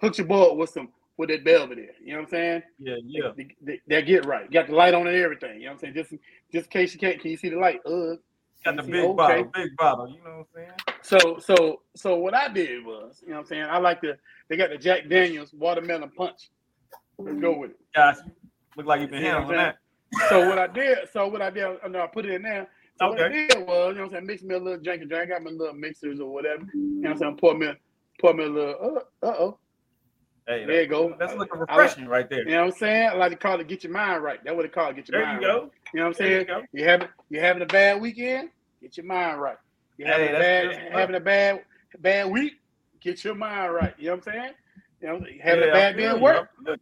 hooked 0.00 0.18
your 0.18 0.26
boy 0.26 0.54
with 0.54 0.70
some 0.70 0.90
with 1.16 1.28
that 1.30 1.44
Belvedere. 1.44 1.94
You 2.00 2.12
know 2.12 2.18
what 2.18 2.24
I'm 2.24 2.30
saying? 2.30 2.62
yeah, 2.78 2.96
yeah. 3.04 3.30
They, 3.36 3.48
they, 3.62 3.80
they 3.86 4.02
get 4.02 4.26
right. 4.26 4.50
Got 4.50 4.66
the 4.66 4.74
light 4.74 4.94
on 4.94 5.06
and 5.06 5.16
everything. 5.16 5.60
You 5.60 5.66
know 5.66 5.72
what 5.72 5.84
I'm 5.84 5.94
saying? 5.94 5.94
Just 5.94 6.10
just 6.52 6.66
in 6.66 6.70
case 6.70 6.92
you 6.92 7.00
can't, 7.00 7.20
can 7.20 7.30
you 7.30 7.36
see 7.36 7.50
the 7.50 7.58
light? 7.58 7.80
Uh, 7.86 8.16
Got 8.64 8.76
the 8.76 8.82
big 8.82 9.04
okay. 9.04 9.14
bottle, 9.14 9.50
big 9.54 9.76
bottle. 9.76 10.08
You 10.08 10.24
know 10.24 10.46
what 10.54 10.62
I'm 10.62 10.76
saying? 10.86 10.98
so 11.02 11.38
so 11.38 11.82
so 11.94 12.16
what 12.16 12.34
I 12.34 12.48
did 12.48 12.84
was, 12.84 13.20
you 13.22 13.28
know 13.28 13.36
what 13.36 13.40
I'm 13.40 13.46
saying? 13.46 13.62
I 13.64 13.78
like 13.78 14.00
the 14.00 14.16
they 14.48 14.56
got 14.56 14.70
the 14.70 14.78
Jack 14.78 15.08
Daniels 15.08 15.52
watermelon 15.52 16.10
punch. 16.16 16.50
Let's 17.18 17.38
go 17.38 17.58
with 17.58 17.72
it. 17.72 17.76
Gosh, 17.94 18.16
look 18.76 18.86
like 18.86 19.00
you've 19.00 19.10
been 19.10 19.22
You 19.22 19.28
handling 19.28 19.56
that. 19.56 19.76
So 20.28 20.46
what 20.48 20.58
I 20.58 20.66
did, 20.66 20.98
so 21.12 21.28
what 21.28 21.42
I 21.42 21.50
did, 21.50 21.66
I 21.84 21.88
know 21.88 22.02
I 22.02 22.06
put 22.06 22.24
it 22.24 22.32
in 22.32 22.42
there. 22.42 22.68
So 22.98 23.08
what 23.10 23.20
I 23.20 23.28
did 23.28 23.50
was, 23.50 23.58
you 23.58 23.66
know 23.66 23.84
what 23.86 24.00
I'm 24.00 24.10
saying, 24.10 24.26
mix 24.26 24.42
me 24.42 24.54
a 24.54 24.58
little 24.58 24.80
drink 24.80 25.02
and 25.02 25.10
drink. 25.10 25.24
I 25.24 25.34
got 25.34 25.42
my 25.42 25.50
little 25.50 25.74
mixers 25.74 26.20
or 26.20 26.32
whatever. 26.32 26.64
You 26.72 26.80
know 26.80 27.10
what 27.10 27.12
I'm 27.12 27.18
saying? 27.18 27.36
Pour 27.38 27.54
me, 27.56 27.72
pour 28.20 28.34
me 28.34 28.44
a 28.44 28.48
little. 28.48 29.02
Uh 29.22 29.26
oh. 29.26 29.58
Hey, 30.46 30.66
There 30.66 30.82
you 30.82 30.88
go. 30.88 31.14
That's 31.18 31.34
looking 31.34 31.56
I 31.56 31.60
like- 31.60 31.70
refreshing 31.70 32.06
right 32.06 32.28
there. 32.28 32.40
You 32.40 32.50
know 32.50 32.64
what 32.66 32.74
I'm 32.74 32.78
saying? 32.78 33.08
I 33.10 33.14
like 33.14 33.30
to 33.32 33.36
call 33.38 33.58
it 33.60 33.66
get 33.66 33.82
your 33.82 33.92
mind 33.92 34.22
right. 34.22 34.38
That's 34.44 34.54
what 34.54 34.66
it, 34.90 34.96
get 34.96 35.08
your 35.08 35.18
There 35.20 35.26
mind 35.26 35.42
There 35.42 35.48
you 35.50 35.54
right. 35.54 35.62
go. 35.62 35.70
You 35.94 36.00
know 36.00 36.06
what 36.08 36.16
I'm 36.20 36.26
There 36.26 36.28
you 36.28 36.34
saying? 36.34 36.46
go. 36.46 36.62
You 36.72 36.84
having 36.84 37.08
you 37.30 37.40
having 37.40 37.62
a 37.62 37.66
bad 37.66 38.00
weekend? 38.00 38.50
Get 38.82 38.96
your 38.98 39.06
mind 39.06 39.40
right. 39.40 39.56
You 39.96 40.04
having 40.06 40.28
Hey, 40.28 40.34
a 40.34 40.38
bad 40.38 40.92
having 40.92 41.16
a 41.16 41.20
bad 41.20 41.62
bad 42.00 42.30
week? 42.30 42.54
Get 43.00 43.24
your 43.24 43.34
mind 43.34 43.72
right. 43.74 43.94
You 43.98 44.06
know 44.06 44.16
what 44.16 44.26
I'm 44.28 44.32
saying? 44.34 44.52
You 45.00 45.08
know, 45.08 45.14
having 45.42 45.64
Yeah, 45.64 45.70
a 45.70 45.72
bad 45.72 45.96
day 45.96 46.06
at 46.06 46.20
work? 46.20 46.48
I. 46.66 46.80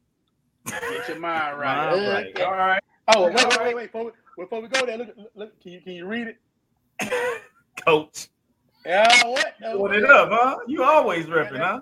Get 0.66 1.08
your 1.08 1.18
mind 1.20 1.58
right. 1.58 1.90
Mind 1.92 2.08
right. 2.08 2.40
All 2.42 2.52
right. 2.52 2.82
Oh, 3.14 3.26
wait, 3.26 3.34
wait, 3.34 3.58
wait, 3.60 3.74
wait. 3.76 3.92
Before 3.92 4.04
we, 4.06 4.10
before 4.44 4.62
we 4.62 4.68
go 4.68 4.86
there, 4.86 4.98
look, 4.98 5.08
look 5.34 5.60
can 5.60 5.72
you 5.72 5.80
can 5.80 5.92
you 5.92 6.06
read 6.06 6.28
it? 6.28 7.42
Coach. 7.84 8.28
Yeah, 8.86 9.28
what? 9.28 9.54
No, 9.60 9.78
What 9.78 9.94
it 9.94 10.04
up, 10.04 10.28
huh? 10.30 10.56
You 10.66 10.82
always 10.82 11.26
repping, 11.26 11.58
huh? 11.58 11.80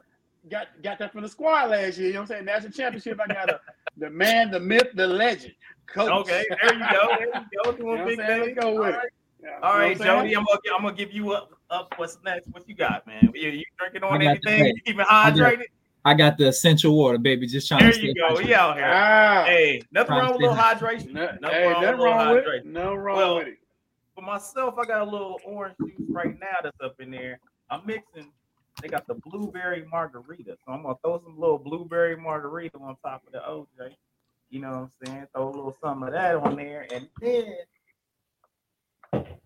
Got 0.51 0.69
got 0.83 0.99
that 0.99 1.13
from 1.13 1.23
the 1.23 1.29
squad 1.29 1.71
last 1.71 1.99
year. 1.99 2.09
You 2.09 2.15
know 2.15 2.21
what 2.21 2.31
I'm 2.31 2.35
saying? 2.37 2.45
National 2.47 2.73
championship. 2.73 3.21
I 3.21 3.27
got 3.27 3.51
a, 3.51 3.61
the 3.97 4.11
man, 4.11 4.51
the 4.51 4.61
myth, 4.61 4.89
the 4.95 5.07
legend, 5.07 5.55
coach. 5.87 6.11
Okay, 6.11 6.45
there 6.63 6.75
you 6.75 6.85
go. 6.91 7.15
There 7.19 7.27
you 7.27 7.47
go. 7.65 7.71
You 7.73 7.79
Doing 7.79 7.99
know 7.99 8.07
big 8.07 8.19
saying? 8.19 8.45
things. 8.45 8.59
Go 8.59 8.71
with 8.73 8.81
All 8.81 8.89
it. 8.89 8.97
right. 8.97 9.09
Yeah, 9.43 9.49
you 9.49 9.53
know 9.53 9.57
All 9.57 9.73
what 9.73 9.79
right, 9.81 9.91
I'm 9.93 9.99
saying? 9.99 10.19
Jodi, 10.19 10.37
I'm 10.37 10.45
gonna 10.45 10.77
I'm 10.77 10.83
gonna 10.83 10.97
give 10.97 11.13
you 11.13 11.33
up. 11.33 11.51
Up, 11.71 11.93
what's 11.97 12.19
next? 12.25 12.49
What 12.53 12.69
you 12.69 12.75
got, 12.75 13.07
man? 13.07 13.31
You, 13.35 13.51
you 13.51 13.65
drinking 13.79 14.03
on 14.03 14.21
I 14.21 14.25
got 14.25 14.39
the 14.43 14.49
anything? 14.49 14.65
best. 14.65 14.77
You 14.77 14.83
keeping 14.85 15.05
hydrated? 15.05 15.65
I 16.05 16.15
got 16.15 16.39
the 16.39 16.49
essential 16.49 16.97
water, 16.97 17.19
baby. 17.19 17.47
Just 17.47 17.69
trying 17.69 17.81
There 17.81 17.93
to 17.93 17.97
There 17.99 18.07
you 18.07 18.15
stay 18.15 18.21
go. 18.21 18.35
hydrated. 18.35 18.45
He 18.47 18.55
out 18.55 18.77
here. 18.77 18.87
Ah, 18.93 19.45
Hey, 19.47 19.83
nothing 19.93 20.07
Trying 20.09 20.21
wrong 20.21 20.33
with 20.33 20.41
a 20.41 20.49
little 20.49 20.57
hydration. 20.57 21.13
no, 21.13 21.21
Nothing 21.41 21.41
hey, 21.51 21.65
wrong 21.65 21.81
with 21.81 21.89
a 21.89 21.93
nothing 21.93 21.99
little 22.01 22.05
wrong 22.05 22.35
with 22.35 22.45
hydration. 22.45 22.59
it. 22.59 22.67
No 22.67 22.95
wrong 22.95 23.17
Well, 23.17 23.37
with 23.37 23.49
it. 23.49 23.59
For 24.21 24.27
myself, 24.27 24.75
I 24.79 24.85
got 24.85 25.01
a 25.01 25.11
little 25.11 25.41
orange 25.47 25.77
juice 25.87 26.07
right 26.13 26.39
now 26.39 26.55
that's 26.63 26.77
up 26.85 27.01
in 27.01 27.11
there. 27.11 27.41
I'm 27.71 27.87
mixing. 27.87 28.31
They 28.83 28.89
got 28.89 29.07
the 29.07 29.15
blueberry 29.15 29.87
margarita, 29.91 30.59
so 30.63 30.73
I'm 30.73 30.83
gonna 30.83 30.97
throw 31.03 31.23
some 31.25 31.41
little 31.41 31.57
blueberry 31.57 32.19
margarita 32.19 32.77
on 32.77 32.97
top 33.03 33.23
of 33.27 33.33
the 33.33 33.39
OJ. 33.39 33.95
You 34.51 34.61
know 34.61 34.71
what 34.73 34.77
I'm 34.77 34.91
saying? 35.07 35.27
Throw 35.35 35.49
a 35.49 35.49
little 35.49 35.77
some 35.83 36.03
of 36.03 36.13
that 36.13 36.37
on 36.37 36.57
there, 36.57 36.87
and 36.93 37.09
then 37.23 37.55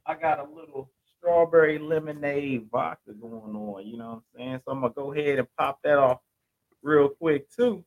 I 0.07 0.15
got 0.15 0.41
a 0.41 0.53
little 0.53 0.91
strawberry 1.19 1.79
lemonade 1.79 2.67
vodka 2.73 3.13
going 3.13 3.55
on. 3.55 3.87
You 3.87 3.97
know 3.97 4.09
what 4.09 4.15
I'm 4.15 4.23
saying? 4.37 4.61
So 4.65 4.73
I'm 4.73 4.81
gonna 4.81 4.93
go 4.93 5.13
ahead 5.13 5.39
and 5.39 5.49
pop 5.57 5.79
that 5.85 5.99
off 5.99 6.19
real 6.83 7.11
quick 7.11 7.49
too. 7.49 7.85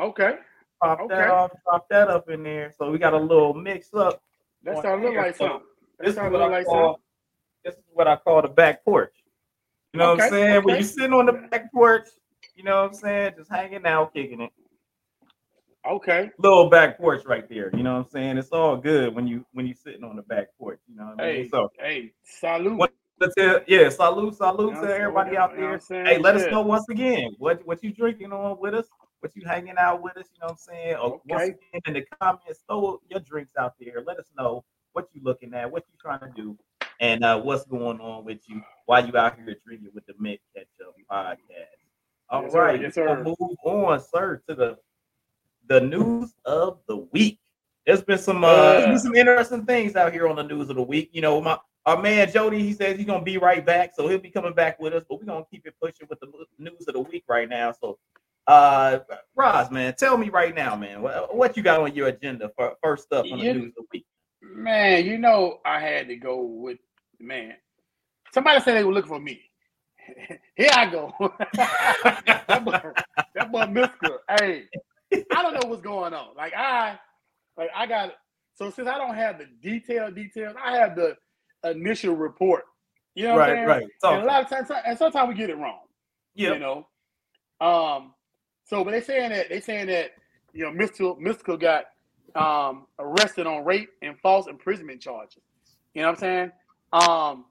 Okay, 0.00 0.38
Pop 0.80 1.00
Okay. 1.00 1.16
that 1.16 1.30
off, 1.30 1.50
pop 1.70 1.86
that 1.90 2.08
up 2.08 2.30
in 2.30 2.44
there. 2.44 2.72
So 2.78 2.90
we 2.90 2.96
got 2.96 3.12
a 3.12 3.18
little 3.18 3.52
mix 3.52 3.92
up. 3.92 4.22
that 4.62 4.76
on 4.76 4.82
sounds 4.82 5.04
look 5.04 5.16
like 5.16 5.36
something. 5.36 5.68
This 5.98 6.14
is 6.14 6.16
what 6.16 6.40
I 6.40 6.48
like 6.48 6.66
call 6.66 7.00
this 7.64 7.74
is 7.74 7.84
what 7.92 8.06
I 8.06 8.16
call 8.16 8.42
the 8.42 8.48
back 8.48 8.84
porch. 8.84 9.14
You 9.92 9.98
know 10.00 10.10
what 10.10 10.14
I'm 10.14 10.20
Okay, 10.20 10.28
saying? 10.30 10.54
When 10.64 10.68
okay. 10.74 10.78
you 10.78 10.84
sitting 10.84 11.12
on 11.12 11.26
the 11.26 11.32
back 11.32 11.72
porch, 11.72 12.08
you 12.54 12.62
know 12.64 12.82
what 12.82 12.88
I'm 12.90 12.94
saying, 12.94 13.34
just 13.38 13.50
hanging 13.50 13.86
out, 13.86 14.12
kicking 14.12 14.40
it. 14.42 14.50
Okay, 15.86 16.30
Little 16.38 16.70
back 16.70 16.96
porch 16.98 17.26
right 17.26 17.46
there. 17.48 17.70
You 17.76 17.82
know 17.82 17.92
what 17.98 18.06
I'm 18.06 18.10
saying? 18.10 18.38
It's 18.38 18.48
all 18.48 18.76
good 18.76 19.14
when 19.14 19.26
you 19.26 19.44
when 19.52 19.66
you 19.66 19.74
sitting 19.74 20.02
on 20.02 20.16
the 20.16 20.22
back 20.22 20.48
porch. 20.58 20.80
You 20.88 20.96
know 20.96 21.04
what 21.14 21.20
I 21.20 21.32
mean? 21.32 21.42
hey, 21.44 21.48
So 21.48 21.70
hey, 21.78 22.12
salute. 22.22 22.78
What- 22.78 22.90
tell 23.36 23.60
yeah, 23.66 23.88
salute, 23.90 24.34
salute 24.34 24.68
You 24.70 24.74
know 24.74 24.86
to 24.86 24.94
everybody 24.94 25.36
out 25.36 25.52
You 25.56 25.60
know 25.62 25.70
what 25.72 25.88
there. 25.88 26.06
Hey, 26.06 26.18
let 26.18 26.36
us 26.36 26.50
know 26.50 26.62
once 26.62 26.88
again 26.88 27.34
what 27.38 27.64
what 27.66 27.82
you 27.84 27.92
drinking 27.92 28.32
on 28.32 28.58
with 28.58 28.74
us, 28.74 28.86
what 29.20 29.34
you 29.36 29.42
hanging 29.46 29.76
out 29.78 30.02
with 30.02 30.16
us. 30.16 30.26
You 30.34 30.40
know 30.40 30.46
what 30.46 30.52
I'm 30.52 30.56
saying? 30.58 30.96
Or 30.96 31.20
once 31.26 31.42
Okay. 31.44 31.54
again 31.72 31.80
in 31.86 31.94
the 31.94 32.04
comments, 32.20 32.64
throw 32.66 33.00
your 33.08 33.20
drinks 33.20 33.52
out 33.58 33.74
there. 33.78 34.02
Let 34.06 34.18
us 34.18 34.26
know 34.36 34.64
what 34.94 35.08
you 35.12 35.20
looking 35.22 35.52
at, 35.54 35.70
what 35.70 35.84
you 35.88 35.94
trying 36.00 36.20
to 36.20 36.32
do, 36.34 36.56
and 37.00 37.22
uh, 37.24 37.38
what's 37.38 37.64
going 37.66 38.00
on 38.00 38.24
with 38.24 38.40
you 38.48 38.62
while 38.86 39.06
you 39.06 39.14
out 39.16 39.36
here 39.36 39.54
drinking 39.66 39.90
with 39.94 40.06
the 40.06 40.14
Mint 40.18 40.40
Ketchup 40.56 40.94
podcast. 41.10 41.36
All 42.30 42.42
Yes, 42.44 42.54
right, 42.54 42.76
sir. 42.78 42.82
Yes, 42.84 42.94
sir. 42.94 43.06
gonna 43.06 43.24
move 43.24 43.56
on, 43.64 44.00
sir, 44.00 44.40
to 44.48 44.54
the 44.54 44.78
the 45.68 45.80
news 45.80 46.32
of 46.44 46.78
the 46.88 46.96
week. 46.96 47.38
There's 47.86 48.02
been 48.02 48.18
some 48.18 48.42
uh, 48.44 48.54
there's 48.54 48.82
been 48.84 48.92
Yeah. 48.92 48.98
some 48.98 49.14
interesting 49.14 49.66
things 49.66 49.94
out 49.96 50.12
here 50.12 50.26
on 50.28 50.36
the 50.36 50.42
news 50.42 50.70
of 50.70 50.76
the 50.76 50.82
week. 50.82 51.10
You 51.12 51.20
know, 51.20 51.40
my 51.40 51.58
our 51.86 52.00
man 52.00 52.30
Jodi, 52.32 52.60
he 52.62 52.72
says 52.72 52.96
he's 52.96 53.06
gonna 53.06 53.22
be 53.24 53.36
right 53.36 53.64
back, 53.64 53.92
so 53.94 54.08
he'll 54.08 54.18
be 54.18 54.30
coming 54.30 54.54
back 54.54 54.78
with 54.80 54.94
us. 54.94 55.04
But 55.08 55.18
we're 55.20 55.26
gonna 55.26 55.44
keep 55.50 55.66
it 55.66 55.74
pushing 55.82 56.06
with 56.08 56.20
the 56.20 56.28
news 56.58 56.86
of 56.88 56.94
the 56.94 57.00
week 57.00 57.24
right 57.28 57.48
now. 57.48 57.72
So, 57.72 57.98
uh, 58.46 59.00
Roz, 59.36 59.70
man, 59.70 59.94
tell 59.98 60.16
me 60.16 60.30
right 60.30 60.54
now, 60.54 60.76
man, 60.76 61.02
what, 61.02 61.34
what 61.36 61.56
you 61.58 61.62
got 61.62 61.80
on 61.80 61.94
your 61.94 62.08
agenda 62.08 62.50
for 62.56 62.74
first 62.82 63.12
up 63.12 63.24
on 63.30 63.38
the 63.38 63.44
You- 63.44 63.52
news 63.54 63.66
of 63.68 63.74
the 63.74 63.84
week? 63.92 64.03
Man, 64.54 65.04
you 65.04 65.18
know 65.18 65.58
I 65.64 65.80
had 65.80 66.06
to 66.08 66.16
go 66.16 66.40
with 66.42 66.78
man. 67.18 67.54
Somebody 68.32 68.60
said 68.60 68.74
they 68.76 68.84
were 68.84 68.92
looking 68.92 69.08
for 69.08 69.20
me. 69.20 69.40
Here 70.56 70.70
I 70.72 70.86
go. 70.86 71.12
that 71.54 72.62
boy, 72.64 72.80
that 73.34 73.50
boy. 73.50 73.86
Hey, 74.38 74.64
I 75.12 75.42
don't 75.42 75.54
know 75.54 75.68
what's 75.68 75.82
going 75.82 76.14
on. 76.14 76.36
Like 76.36 76.54
I, 76.54 76.98
like 77.56 77.70
I 77.74 77.86
got. 77.86 78.12
So 78.54 78.70
since 78.70 78.86
I 78.86 78.96
don't 78.96 79.16
have 79.16 79.38
the 79.38 79.46
detailed 79.60 80.14
details, 80.14 80.54
I 80.62 80.76
have 80.76 80.94
the 80.94 81.16
initial 81.64 82.14
report. 82.14 82.64
You 83.16 83.24
know 83.24 83.34
what 83.34 83.50
I'm 83.50 83.66
right, 83.66 83.80
right. 83.80 83.86
And 84.04 84.22
a 84.22 84.24
lot 84.24 84.42
of 84.42 84.48
times, 84.48 84.70
and 84.86 84.96
sometimes 84.96 85.28
we 85.28 85.34
get 85.34 85.50
it 85.50 85.56
wrong. 85.56 85.80
yeah, 86.34 86.52
You 86.52 86.58
know. 86.60 86.86
Um. 87.60 88.14
So, 88.64 88.84
but 88.84 88.92
they 88.92 89.00
saying 89.00 89.30
that 89.30 89.48
they 89.48 89.60
saying 89.60 89.88
that 89.88 90.12
you 90.52 90.64
know 90.64 90.70
Mystikal 90.70 91.20
Mystikal 91.20 91.60
got 91.60 91.86
um 92.34 92.86
arrested 92.98 93.46
on 93.46 93.64
rape 93.64 93.90
and 94.02 94.18
false 94.20 94.46
imprisonment 94.48 95.00
charges. 95.00 95.42
You 95.94 96.02
know 96.02 96.08
what 96.08 96.14
I'm 96.14 96.20
saying? 96.20 96.52
Um. 96.92 97.44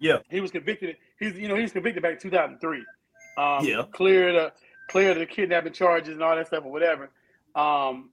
Yeah. 0.00 0.18
He 0.30 0.40
was 0.40 0.50
convicted. 0.50 0.96
He's 1.18 1.34
you 1.36 1.48
know 1.48 1.56
he 1.56 1.62
was 1.62 1.72
convicted 1.72 2.02
back 2.02 2.12
in 2.14 2.18
2003. 2.20 2.84
Um, 3.36 3.64
Yeah. 3.64 3.82
Clear 3.92 4.32
the 4.32 4.52
clear 4.88 5.14
the 5.14 5.26
kidnapping 5.26 5.72
charges 5.72 6.14
and 6.14 6.22
all 6.22 6.34
that 6.36 6.46
stuff 6.46 6.64
or 6.64 6.72
whatever. 6.72 7.10
Um. 7.54 8.10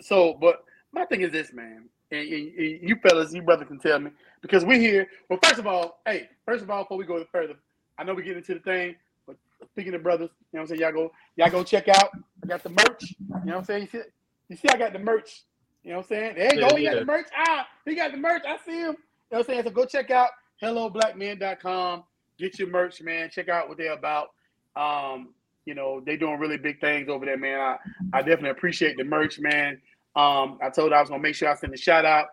So, 0.00 0.34
but 0.34 0.64
my 0.92 1.04
thing 1.06 1.20
is 1.22 1.32
this, 1.32 1.52
man, 1.52 1.88
and, 2.10 2.20
and- 2.28 2.52
and 2.58 2.88
you 2.88 2.96
fellas, 2.96 3.32
you 3.32 3.42
brother 3.42 3.64
can 3.64 3.78
tell 3.78 3.98
me 3.98 4.10
because 4.40 4.64
we're 4.64 4.78
here. 4.80 5.06
Well, 5.28 5.38
first 5.42 5.58
of 5.58 5.66
all, 5.66 6.00
hey, 6.06 6.28
first 6.46 6.62
of 6.62 6.70
all, 6.70 6.82
before 6.84 6.98
we 6.98 7.04
go 7.04 7.24
further, 7.30 7.54
I 7.98 8.04
know 8.04 8.14
we 8.14 8.22
get 8.22 8.36
into 8.36 8.54
the 8.54 8.60
thing, 8.60 8.96
but 9.26 9.36
speaking 9.70 9.94
of 9.94 10.02
brothers, 10.02 10.30
you 10.52 10.58
know 10.58 10.62
what 10.62 10.70
I'm 10.72 10.78
saying? 10.78 10.80
Y'all 10.80 10.92
go, 10.92 11.12
y'all 11.36 11.50
go 11.50 11.62
check 11.62 11.88
out. 11.88 12.10
I 12.42 12.46
got 12.46 12.62
the 12.62 12.70
merch. 12.70 13.10
You 13.10 13.26
know 13.28 13.36
what 13.44 13.56
I'm 13.58 13.64
saying? 13.64 13.82
You 13.82 13.88
see, 14.00 14.06
you 14.48 14.56
see 14.56 14.68
I 14.70 14.76
got 14.76 14.92
the 14.92 14.98
merch. 14.98 15.42
You 15.84 15.90
know 15.90 15.98
what 15.98 16.04
I'm 16.04 16.08
saying? 16.08 16.34
There 16.36 16.54
you 16.54 16.60
Yeah, 16.60 16.68
go. 16.70 16.76
He 16.76 16.84
got 16.84 16.94
the 16.94 17.04
merch. 17.04 17.26
Ah, 17.36 17.68
he 17.84 17.94
got 17.94 18.12
the 18.12 18.18
merch. 18.18 18.42
I 18.46 18.56
see 18.64 18.78
him. 18.78 18.78
You 18.78 18.88
know 18.90 18.96
what 19.30 19.38
I'm 19.40 19.44
saying? 19.44 19.64
So 19.64 19.70
go 19.70 19.84
check 19.84 20.10
out 20.10 20.30
helloblackman.com. 20.62 22.04
Get 22.38 22.58
your 22.58 22.68
merch, 22.68 23.02
man. 23.02 23.30
Check 23.30 23.48
out 23.48 23.68
what 23.68 23.78
they're 23.78 23.92
about. 23.92 24.28
Um, 24.76 25.34
you 25.64 25.74
know, 25.74 26.00
they're 26.04 26.16
doing 26.16 26.38
really 26.38 26.56
big 26.56 26.80
things 26.80 27.08
over 27.08 27.24
there, 27.24 27.36
man. 27.36 27.60
I, 27.60 27.76
I 28.12 28.22
definitely 28.22 28.50
appreciate 28.50 28.96
the 28.96 29.04
merch, 29.04 29.38
man. 29.38 29.80
Um, 30.14 30.58
I 30.62 30.70
told 30.70 30.92
I 30.92 31.00
was 31.00 31.08
gonna 31.08 31.22
make 31.22 31.34
sure 31.34 31.48
I 31.48 31.54
send 31.54 31.72
a 31.74 31.76
shout 31.76 32.04
out, 32.04 32.26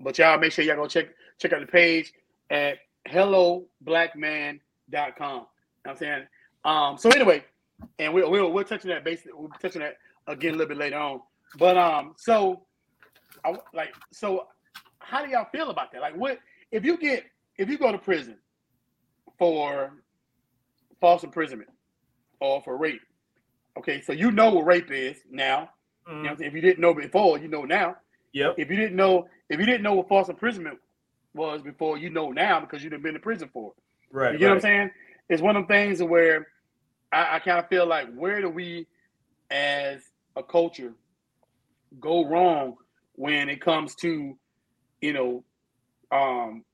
but 0.00 0.18
y'all 0.18 0.38
make 0.38 0.52
sure 0.52 0.64
y'all 0.64 0.76
go 0.76 0.86
check 0.86 1.06
check 1.38 1.52
out 1.52 1.60
the 1.60 1.66
page 1.66 2.12
at 2.50 2.78
helloblackman.com. 3.08 4.58
You 4.96 5.00
know 5.00 5.48
what 5.82 5.90
I'm 5.90 5.96
saying? 5.96 6.26
Um, 6.64 6.98
so 6.98 7.10
anyway, 7.10 7.44
and 7.98 8.12
we'll 8.12 8.30
we'll 8.30 8.52
we'll 8.52 8.64
touch 8.64 8.84
on 8.84 8.90
that 8.90 9.04
basically 9.04 9.32
we'll 9.34 9.48
be 9.48 9.56
touching 9.60 9.80
that 9.80 9.96
again 10.26 10.54
a 10.54 10.56
little 10.56 10.68
bit 10.68 10.78
later 10.78 10.98
on. 10.98 11.20
But 11.58 11.76
um, 11.76 12.14
so 12.16 12.62
I 13.44 13.54
like 13.72 13.94
so 14.12 14.46
how 14.98 15.24
do 15.24 15.30
y'all 15.30 15.48
feel 15.52 15.70
about 15.70 15.92
that? 15.92 16.00
Like 16.00 16.16
what 16.16 16.38
if 16.70 16.84
you 16.84 16.96
get 16.96 17.24
if 17.58 17.68
you 17.68 17.78
go 17.78 17.92
to 17.92 17.98
prison 17.98 18.36
for 19.38 19.92
false 21.00 21.24
imprisonment 21.24 21.70
or 22.40 22.62
for 22.62 22.76
rape? 22.76 23.02
Okay, 23.78 24.00
so 24.00 24.12
you 24.12 24.30
know 24.30 24.52
what 24.52 24.66
rape 24.66 24.90
is 24.90 25.16
now. 25.30 25.70
Mm-hmm. 26.08 26.16
You 26.16 26.30
know 26.30 26.36
mm. 26.36 26.46
if 26.46 26.54
you 26.54 26.60
didn't 26.60 26.80
know 26.80 26.94
before, 26.94 27.38
you 27.38 27.48
know 27.48 27.64
now. 27.64 27.96
Yep. 28.32 28.56
If 28.58 28.70
you 28.70 28.76
didn't 28.76 28.96
know 28.96 29.28
if 29.48 29.60
you 29.60 29.66
didn't 29.66 29.82
know 29.82 29.94
what 29.94 30.08
false 30.08 30.28
imprisonment 30.28 30.78
was 31.34 31.62
before, 31.62 31.98
you 31.98 32.10
know 32.10 32.30
now 32.30 32.60
because 32.60 32.82
you've 32.82 33.02
been 33.02 33.14
in 33.14 33.20
prison 33.20 33.50
for 33.52 33.72
it. 33.76 33.82
Right. 34.14 34.32
You 34.32 34.38
get 34.38 34.46
right. 34.46 34.50
what 34.50 34.56
I'm 34.56 34.60
saying? 34.62 34.90
It's 35.28 35.42
one 35.42 35.56
of 35.56 35.66
the 35.66 35.74
things 35.74 36.02
where 36.02 36.46
I, 37.12 37.36
I 37.36 37.38
kind 37.38 37.58
of 37.58 37.68
feel 37.68 37.86
like 37.86 38.12
where 38.14 38.40
do 38.40 38.48
we 38.48 38.86
as 39.50 40.02
a 40.36 40.42
culture 40.42 40.94
go 42.00 42.26
wrong 42.26 42.76
when 43.14 43.48
it 43.48 43.60
comes 43.60 43.94
to, 43.96 44.36
you 45.00 45.12
know, 45.12 45.44
um 46.10 46.64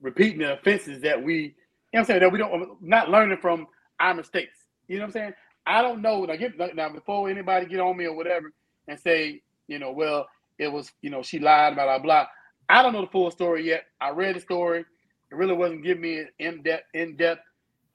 repeating 0.00 0.40
the 0.40 0.54
offenses 0.54 1.02
that 1.02 1.22
we, 1.22 1.34
you 1.36 1.52
know 1.94 2.00
I'm 2.00 2.04
saying, 2.06 2.20
that 2.20 2.32
we 2.32 2.38
don't 2.38 2.82
not 2.82 3.10
learning 3.10 3.38
from 3.38 3.66
our 4.00 4.14
mistakes. 4.14 4.56
You 4.88 4.96
know 4.96 5.02
what 5.02 5.06
I'm 5.08 5.12
saying? 5.12 5.32
I 5.66 5.82
don't 5.82 6.02
know. 6.02 6.24
Now, 6.24 6.36
get, 6.36 6.56
now 6.76 6.88
before 6.90 7.28
anybody 7.28 7.66
get 7.66 7.80
on 7.80 7.96
me 7.96 8.04
or 8.06 8.14
whatever 8.16 8.52
and 8.88 8.98
say, 9.00 9.42
you 9.66 9.78
know, 9.78 9.90
well, 9.92 10.28
it 10.58 10.68
was, 10.68 10.92
you 11.02 11.10
know, 11.10 11.22
she 11.22 11.38
lied, 11.38 11.74
blah 11.74 11.84
blah 11.84 11.98
blah. 11.98 12.26
I 12.68 12.82
don't 12.82 12.92
know 12.92 13.02
the 13.02 13.08
full 13.10 13.30
story 13.30 13.66
yet. 13.66 13.84
I 14.00 14.10
read 14.10 14.36
the 14.36 14.40
story. 14.40 14.80
It 14.80 15.34
really 15.34 15.54
wasn't 15.54 15.84
giving 15.84 16.02
me 16.02 16.24
in 16.38 16.62
depth 16.62 16.84
in 16.94 17.16
depth 17.16 17.42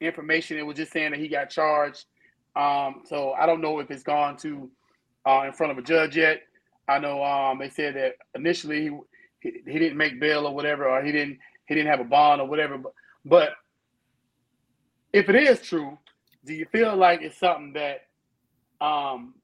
information. 0.02 0.58
It 0.58 0.66
was 0.66 0.78
just 0.78 0.92
saying 0.92 1.12
that 1.12 1.20
he 1.20 1.28
got 1.28 1.50
charged. 1.50 2.06
Um, 2.56 3.04
so 3.06 3.32
I 3.34 3.46
don't 3.46 3.62
know 3.62 3.80
if 3.80 3.90
it's 3.90 4.04
gone 4.04 4.36
to 4.38 4.70
uh, 5.26 5.44
in 5.48 5.54
front 5.54 5.72
of 5.72 5.78
a 5.78 5.82
judge 5.82 6.18
yet. 6.18 6.42
I 6.92 7.00
know 7.00 7.24
um, 7.24 7.60
they 7.60 7.70
said 7.70 7.96
that 7.96 8.16
initially 8.36 8.84
he, 8.84 9.00
he, 9.40 9.72
he 9.72 9.80
didn't 9.80 9.98
make 9.98 10.20
bail 10.20 10.46
or 10.46 10.54
whatever, 10.54 10.88
or 10.88 11.02
he 11.04 11.12
didn't 11.12 11.40
he 11.68 11.76
didn't 11.76 11.90
have 11.90 12.02
a 12.02 12.06
bond 12.06 12.42
or 12.42 12.48
whatever. 12.48 12.78
But, 12.78 12.94
but 13.26 13.50
if 15.14 15.30
it 15.30 15.36
is 15.36 15.62
true, 15.62 15.98
do 16.46 16.54
you 16.54 16.66
feel 16.72 16.96
like 16.96 17.22
it's 17.22 17.38
something 17.38 17.74
that 17.74 18.08
um, 18.86 19.36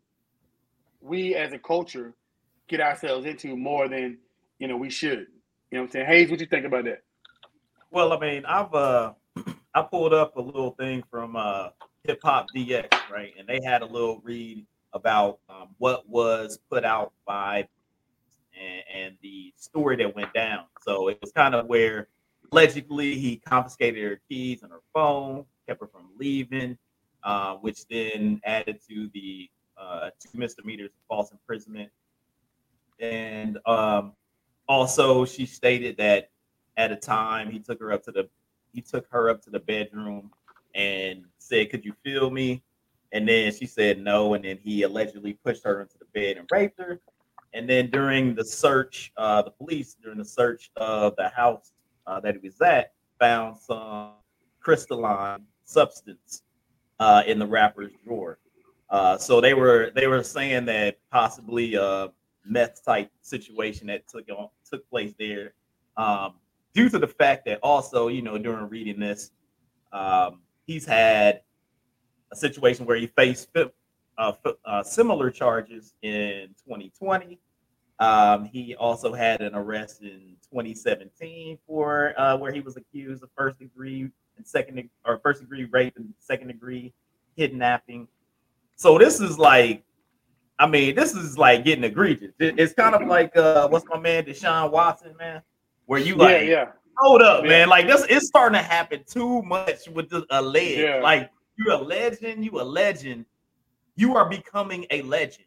we 1.02 1.36
as 1.36 1.54
a 1.54 1.60
culture 1.60 2.14
get 2.68 2.82
ourselves 2.82 3.26
into 3.26 3.56
more 3.56 3.88
than 3.88 4.18
you 4.60 4.68
know 4.68 4.78
we 4.78 4.90
should? 4.90 5.28
You 5.72 5.78
know 5.78 5.82
what 5.82 5.88
I'm 5.88 5.92
saying? 5.92 6.06
Hayes, 6.08 6.30
what 6.30 6.40
do 6.40 6.44
you 6.44 6.50
think 6.50 6.66
about 6.66 6.86
that? 6.86 7.04
Well, 7.92 8.14
I 8.14 8.20
mean, 8.20 8.46
I've 8.46 8.74
uh 8.74 9.14
I 9.74 9.82
pulled 9.84 10.14
up 10.14 10.36
a 10.36 10.42
little 10.42 10.72
thing 10.72 11.04
from 11.10 11.36
uh 11.36 11.70
Hip 12.04 12.20
Hop 12.24 12.48
DX, 12.56 12.94
right? 13.12 13.34
And 13.38 13.48
they 13.48 13.60
had 13.64 13.82
a 13.82 13.86
little 13.86 14.22
read 14.24 14.66
about 14.98 15.40
um, 15.50 15.70
what 15.78 16.08
was 16.10 16.60
put 16.70 16.84
out 16.84 17.14
by 17.26 17.68
and, 18.60 18.84
and 18.94 19.18
the 19.22 19.54
story 19.56 19.96
that 19.98 20.16
went 20.16 20.34
down. 20.34 20.66
So 20.82 21.08
it 21.08 21.20
was 21.22 21.32
kind 21.32 21.56
of 21.56 21.68
where 21.68 22.10
allegedly 22.52 23.16
he 23.16 23.38
confiscated 23.38 24.04
her 24.04 24.20
keys 24.28 24.64
and 24.64 24.72
her 24.72 24.82
phone, 24.94 25.46
kept 25.68 25.82
her 25.82 25.88
from 25.88 26.10
leaving, 26.18 26.78
uh, 27.24 27.56
which 27.56 27.88
then 27.88 28.42
added 28.44 28.80
to 28.90 29.10
the 29.14 29.50
uh, 29.78 30.10
two 30.20 30.38
misdemeanors 30.38 30.90
of 30.90 31.00
false 31.08 31.32
imprisonment. 31.32 31.90
And 33.00 33.60
um, 33.66 34.14
also, 34.68 35.26
she 35.26 35.46
stated 35.46 35.98
that 35.98 36.32
at 36.78 36.92
a 36.92 36.96
time 36.96 37.52
he 37.52 37.60
took 37.60 37.80
her 37.80 37.92
up 37.92 38.04
to 38.04 38.12
the 38.12 38.28
he 38.74 38.82
took 38.82 39.08
her 39.10 39.30
up 39.30 39.42
to 39.44 39.50
the 39.50 39.60
bedroom 39.60 40.32
and 40.76 41.26
said, 41.38 41.70
"Could 41.70 41.86
you 41.86 41.94
feel 42.04 42.30
me?" 42.30 42.64
And 43.12 43.28
then 43.28 43.54
she 43.54 43.66
said 43.66 44.00
no, 44.00 44.34
and 44.34 44.44
then 44.44 44.60
he 44.62 44.84
allegedly 44.84 45.34
pushed 45.34 45.64
her 45.64 45.82
into 45.82 45.98
the 45.98 46.06
bed 46.14 46.38
and 46.38 46.48
raped 46.52 46.80
her. 46.80 47.00
And 47.54 47.70
then 47.70 47.90
during 47.90 48.36
the 48.36 48.44
search, 48.44 49.12
uh, 49.18 49.42
the 49.42 49.52
police 49.52 49.96
during 50.02 50.18
the 50.18 50.26
search 50.26 50.70
of 50.76 51.16
the 51.16 51.30
house 51.30 51.72
uh, 52.06 52.20
that 52.20 52.36
he 52.36 52.40
was 52.48 52.60
at 52.62 52.94
found 53.20 53.58
some 53.58 54.12
crystalline 54.60 55.46
substance 55.64 56.44
uh, 57.00 57.24
in 57.26 57.40
the 57.40 57.48
rapper's 57.48 57.92
drawer. 58.04 58.40
Uh, 58.90 59.18
so 59.18 59.42
they 59.42 59.54
were 59.54 59.92
they 59.96 60.08
were 60.08 60.24
saying 60.24 60.66
that 60.66 60.98
possibly 61.12 61.76
a 61.76 62.10
meth 62.46 62.84
type 62.86 63.12
situation 63.22 63.88
that 63.88 64.08
took 64.08 64.30
on, 64.30 64.50
took 64.70 64.90
place 64.90 65.14
there, 65.20 65.54
um, 65.98 66.36
due 66.74 66.90
to 66.90 66.98
the 66.98 67.08
fact 67.08 67.46
that 67.46 67.60
also 67.62 68.08
you 68.08 68.22
know 68.22 68.38
during 68.38 68.70
reading 68.70 69.00
this, 69.00 69.32
um, 69.92 70.42
he's 70.66 70.86
had 70.86 71.42
a 72.32 72.36
situation 72.36 72.86
where 72.86 72.98
he 72.98 73.08
faced 73.08 73.50
uh, 74.18 74.32
uh, 74.66 74.84
similar 74.84 75.30
charges 75.32 75.94
in 76.02 76.48
2020. 76.66 77.40
Um, 78.00 78.46
he 78.46 78.76
also 78.76 79.14
had 79.14 79.42
an 79.42 79.56
arrest 79.56 80.02
in 80.02 80.36
2017 80.52 81.58
for 81.66 82.14
uh, 82.20 82.38
where 82.38 82.52
he 82.52 82.60
was 82.60 82.78
accused 82.78 83.24
of 83.24 83.30
first 83.36 83.60
degree 83.60 84.10
and 84.38 84.46
second 84.46 84.90
or 85.06 85.20
first 85.20 85.42
degree 85.42 85.66
rape 85.66 85.94
and 85.98 86.14
second 86.20 86.48
degree 86.48 86.94
kidnapping. 87.36 88.08
So 88.76 88.98
this 89.00 89.20
is 89.20 89.40
like, 89.40 89.84
I 90.60 90.68
mean, 90.68 90.96
this 90.96 91.16
is 91.16 91.38
like 91.38 91.64
getting 91.64 91.84
egregious. 91.84 92.34
It, 92.40 92.60
it's 92.60 92.74
kind 92.74 92.94
of 92.94 93.08
like 93.08 93.36
uh, 93.36 93.68
what's 93.68 93.86
my 93.88 94.00
man 94.00 94.26
Deshaun 94.26 94.72
Watson, 94.72 95.16
man, 95.18 95.42
where 95.86 96.00
you 96.00 96.16
like, 96.16 96.44
yeah, 96.44 96.50
yeah. 96.50 96.66
hold 96.98 97.24
up, 97.24 97.44
yeah. 97.44 97.50
man, 97.50 97.70
like 97.70 97.88
this 97.88 98.06
it's 98.10 98.28
starting 98.28 98.60
to 98.60 98.64
happen 98.64 99.04
too 99.08 99.42
much 99.42 99.88
with 99.90 100.10
the 100.10 100.26
alleged. 100.30 100.80
Yeah. 100.80 101.02
Like 101.02 101.32
you're 101.58 101.74
a 101.74 101.82
legend, 101.82 102.46
you 102.46 102.60
a 102.60 102.64
legend, 102.64 103.26
you 103.96 104.16
are 104.16 104.30
becoming 104.30 104.86
a 104.92 105.02
legend. 105.04 105.46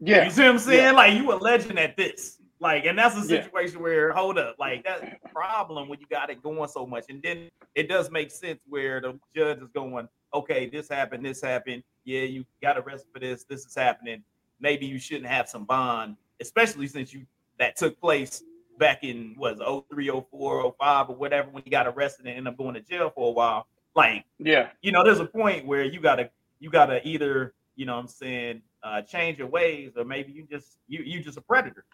Yeah, 0.00 0.24
you 0.24 0.30
see 0.30 0.42
what 0.42 0.50
I'm 0.50 0.58
saying? 0.58 0.82
Yeah. 0.82 0.92
Like 0.92 1.14
you 1.14 1.32
a 1.32 1.34
legend 1.34 1.78
at 1.78 1.96
this. 1.96 2.38
Like, 2.58 2.86
and 2.86 2.96
that's 2.96 3.16
a 3.16 3.22
situation 3.22 3.78
yeah. 3.78 3.82
where 3.82 4.12
hold 4.12 4.38
up, 4.38 4.54
like 4.58 4.84
that's 4.84 5.02
a 5.02 5.28
problem 5.28 5.88
when 5.88 5.98
you 5.98 6.06
got 6.08 6.30
it 6.30 6.42
going 6.42 6.68
so 6.68 6.86
much. 6.86 7.04
And 7.08 7.20
then 7.20 7.50
it 7.74 7.88
does 7.88 8.10
make 8.10 8.30
sense 8.30 8.60
where 8.68 9.00
the 9.00 9.18
judge 9.34 9.58
is 9.58 9.68
going, 9.74 10.08
okay, 10.32 10.68
this 10.68 10.88
happened, 10.88 11.24
this 11.24 11.42
happened. 11.42 11.82
Yeah, 12.04 12.22
you 12.22 12.44
got 12.62 12.78
arrested 12.78 13.08
for 13.12 13.18
this, 13.18 13.44
this 13.44 13.66
is 13.66 13.74
happening. 13.74 14.22
Maybe 14.60 14.86
you 14.86 15.00
shouldn't 15.00 15.26
have 15.26 15.48
some 15.48 15.64
bond, 15.64 16.16
especially 16.40 16.86
since 16.86 17.12
you 17.12 17.26
that 17.58 17.76
took 17.76 18.00
place 18.00 18.44
back 18.78 19.02
in 19.02 19.34
was 19.36 19.58
03, 19.90 20.08
04, 20.30 20.74
05 20.78 21.10
or 21.10 21.16
whatever 21.16 21.50
when 21.50 21.62
you 21.64 21.70
got 21.70 21.86
arrested 21.86 22.26
and 22.26 22.36
ended 22.36 22.52
up 22.52 22.58
going 22.58 22.74
to 22.74 22.80
jail 22.80 23.10
for 23.14 23.28
a 23.28 23.32
while. 23.32 23.66
Like, 23.94 24.24
yeah, 24.38 24.68
you 24.80 24.92
know, 24.92 25.04
there's 25.04 25.20
a 25.20 25.26
point 25.26 25.66
where 25.66 25.84
you 25.84 26.00
gotta 26.00 26.30
you 26.60 26.70
gotta 26.70 27.06
either, 27.06 27.54
you 27.76 27.86
know 27.86 27.98
I'm 27.98 28.08
saying, 28.08 28.62
uh 28.82 29.02
change 29.02 29.38
your 29.38 29.48
ways 29.48 29.92
or 29.96 30.04
maybe 30.04 30.32
you 30.32 30.46
just 30.50 30.78
you 30.88 31.02
you 31.04 31.22
just 31.22 31.38
a 31.38 31.42
predator. 31.42 31.84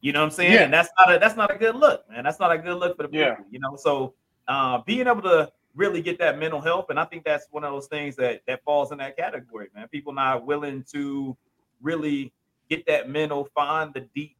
You 0.00 0.12
know 0.12 0.20
what 0.20 0.26
I'm 0.26 0.30
saying? 0.32 0.52
Yeah. 0.52 0.64
And 0.64 0.72
that's 0.72 0.90
not 0.98 1.14
a 1.14 1.18
that's 1.18 1.36
not 1.36 1.50
a 1.50 1.56
good 1.56 1.76
look, 1.76 2.08
man. 2.10 2.24
That's 2.24 2.38
not 2.38 2.52
a 2.52 2.58
good 2.58 2.76
look 2.76 2.96
for 2.96 3.04
the 3.04 3.08
people. 3.08 3.26
Yeah. 3.26 3.36
You 3.50 3.58
know, 3.58 3.74
so 3.74 4.14
uh, 4.46 4.82
being 4.84 5.06
able 5.06 5.22
to 5.22 5.50
really 5.74 6.02
get 6.02 6.18
that 6.18 6.38
mental 6.38 6.60
health, 6.60 6.86
and 6.90 7.00
I 7.00 7.06
think 7.06 7.24
that's 7.24 7.46
one 7.50 7.64
of 7.64 7.72
those 7.72 7.86
things 7.86 8.14
that 8.16 8.42
that 8.46 8.62
falls 8.64 8.92
in 8.92 8.98
that 8.98 9.16
category, 9.16 9.68
man. 9.74 9.88
People 9.88 10.12
not 10.12 10.44
willing 10.44 10.84
to 10.92 11.34
really 11.80 12.34
get 12.68 12.86
that 12.86 13.08
mental, 13.08 13.48
find 13.54 13.94
the 13.94 14.06
deep, 14.14 14.36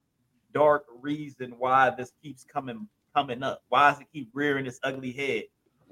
dark 0.53 0.85
reason 1.01 1.55
why 1.59 1.91
this 1.91 2.13
keeps 2.23 2.45
coming 2.45 2.87
coming 3.15 3.43
up. 3.43 3.63
Why 3.71 3.91
does 3.91 4.01
it 4.01 4.09
keep 4.13 4.29
rearing 4.35 4.67
its 4.67 4.81
ugly 4.83 5.13
head? 5.13 5.45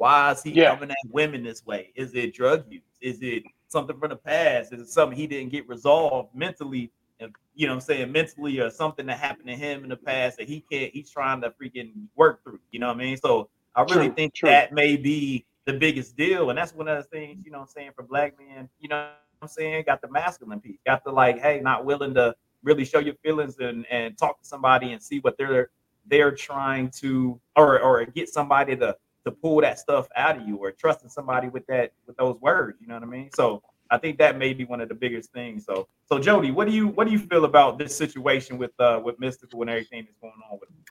Why 0.02 0.32
is 0.32 0.42
he 0.42 0.50
yeah. 0.50 0.74
coming 0.74 0.90
at 0.90 0.96
women 1.10 1.44
this 1.44 1.64
way? 1.64 1.92
Is 1.94 2.12
it 2.16 2.34
drug 2.34 2.64
use? 2.68 2.82
Is 3.00 3.22
it 3.22 3.44
something 3.68 3.96
from 4.00 4.10
the 4.10 4.16
past? 4.16 4.72
Is 4.72 4.80
it 4.80 4.88
something 4.88 5.16
he 5.16 5.28
didn't 5.28 5.52
get 5.52 5.68
resolved 5.68 6.34
mentally? 6.34 6.90
And 7.20 7.32
you 7.54 7.68
know, 7.68 7.74
I'm 7.74 7.80
saying 7.80 8.10
mentally, 8.10 8.58
or 8.58 8.68
something 8.68 9.06
that 9.06 9.18
happened 9.20 9.46
to 9.46 9.54
him 9.54 9.84
in 9.84 9.90
the 9.90 9.96
past 9.96 10.38
that 10.38 10.48
he 10.48 10.64
can't. 10.68 10.92
He's 10.92 11.08
trying 11.08 11.40
to 11.42 11.50
freaking 11.50 11.92
work 12.16 12.42
through. 12.42 12.58
You 12.72 12.80
know 12.80 12.88
what 12.88 12.96
I 12.96 12.98
mean? 12.98 13.16
So 13.16 13.48
I 13.76 13.82
really 13.82 14.06
true, 14.06 14.14
think 14.16 14.34
true. 14.34 14.48
that 14.48 14.72
may 14.72 14.96
be 14.96 15.46
the 15.66 15.74
biggest 15.74 16.16
deal. 16.16 16.50
And 16.50 16.58
that's 16.58 16.74
one 16.74 16.88
of 16.88 16.96
the 16.96 17.04
things, 17.04 17.44
you 17.44 17.52
know 17.52 17.60
I'm 17.60 17.68
saying, 17.68 17.92
for 17.94 18.02
black 18.02 18.34
men, 18.36 18.68
you 18.80 18.88
know 18.88 19.08
I'm 19.40 19.46
saying, 19.46 19.84
got 19.86 20.02
the 20.02 20.10
masculine 20.10 20.60
piece, 20.60 20.80
got 20.84 21.04
the 21.04 21.12
like, 21.12 21.38
hey, 21.38 21.60
not 21.60 21.84
willing 21.84 22.12
to 22.14 22.34
really 22.64 22.84
show 22.84 22.98
your 22.98 23.14
feelings 23.22 23.56
and, 23.60 23.86
and 23.88 24.18
talk 24.18 24.40
to 24.40 24.48
somebody 24.48 24.94
and 24.94 25.00
see 25.00 25.20
what 25.20 25.38
they're 25.38 25.70
they're 26.06 26.32
trying 26.32 26.90
to 26.90 27.40
or 27.54 27.78
or 27.78 28.04
get 28.04 28.28
somebody 28.28 28.74
to 28.74 28.96
to 29.24 29.30
pull 29.30 29.60
that 29.60 29.78
stuff 29.78 30.08
out 30.16 30.36
of 30.36 30.46
you 30.46 30.56
or 30.56 30.72
trusting 30.72 31.08
somebody 31.08 31.48
with 31.48 31.66
that 31.66 31.92
with 32.06 32.16
those 32.16 32.40
words, 32.40 32.78
you 32.80 32.88
know 32.88 32.94
what 32.94 33.02
I 33.02 33.06
mean? 33.06 33.30
So 33.34 33.62
I 33.90 33.98
think 33.98 34.18
that 34.18 34.38
may 34.38 34.54
be 34.54 34.64
one 34.64 34.80
of 34.80 34.88
the 34.88 34.94
biggest 34.94 35.32
things. 35.32 35.64
So 35.64 35.88
so 36.06 36.18
Jodi, 36.18 36.50
what 36.50 36.66
do 36.66 36.72
you 36.72 36.88
what 36.88 37.06
do 37.06 37.12
you 37.12 37.18
feel 37.18 37.44
about 37.44 37.78
this 37.78 37.96
situation 37.96 38.58
with 38.58 38.72
uh 38.78 39.00
with 39.04 39.18
Mystikal 39.20 39.60
and 39.60 39.70
everything 39.70 40.04
that's 40.04 40.18
going 40.20 40.32
on 40.50 40.58
with 40.60 40.70
him? 40.70 40.84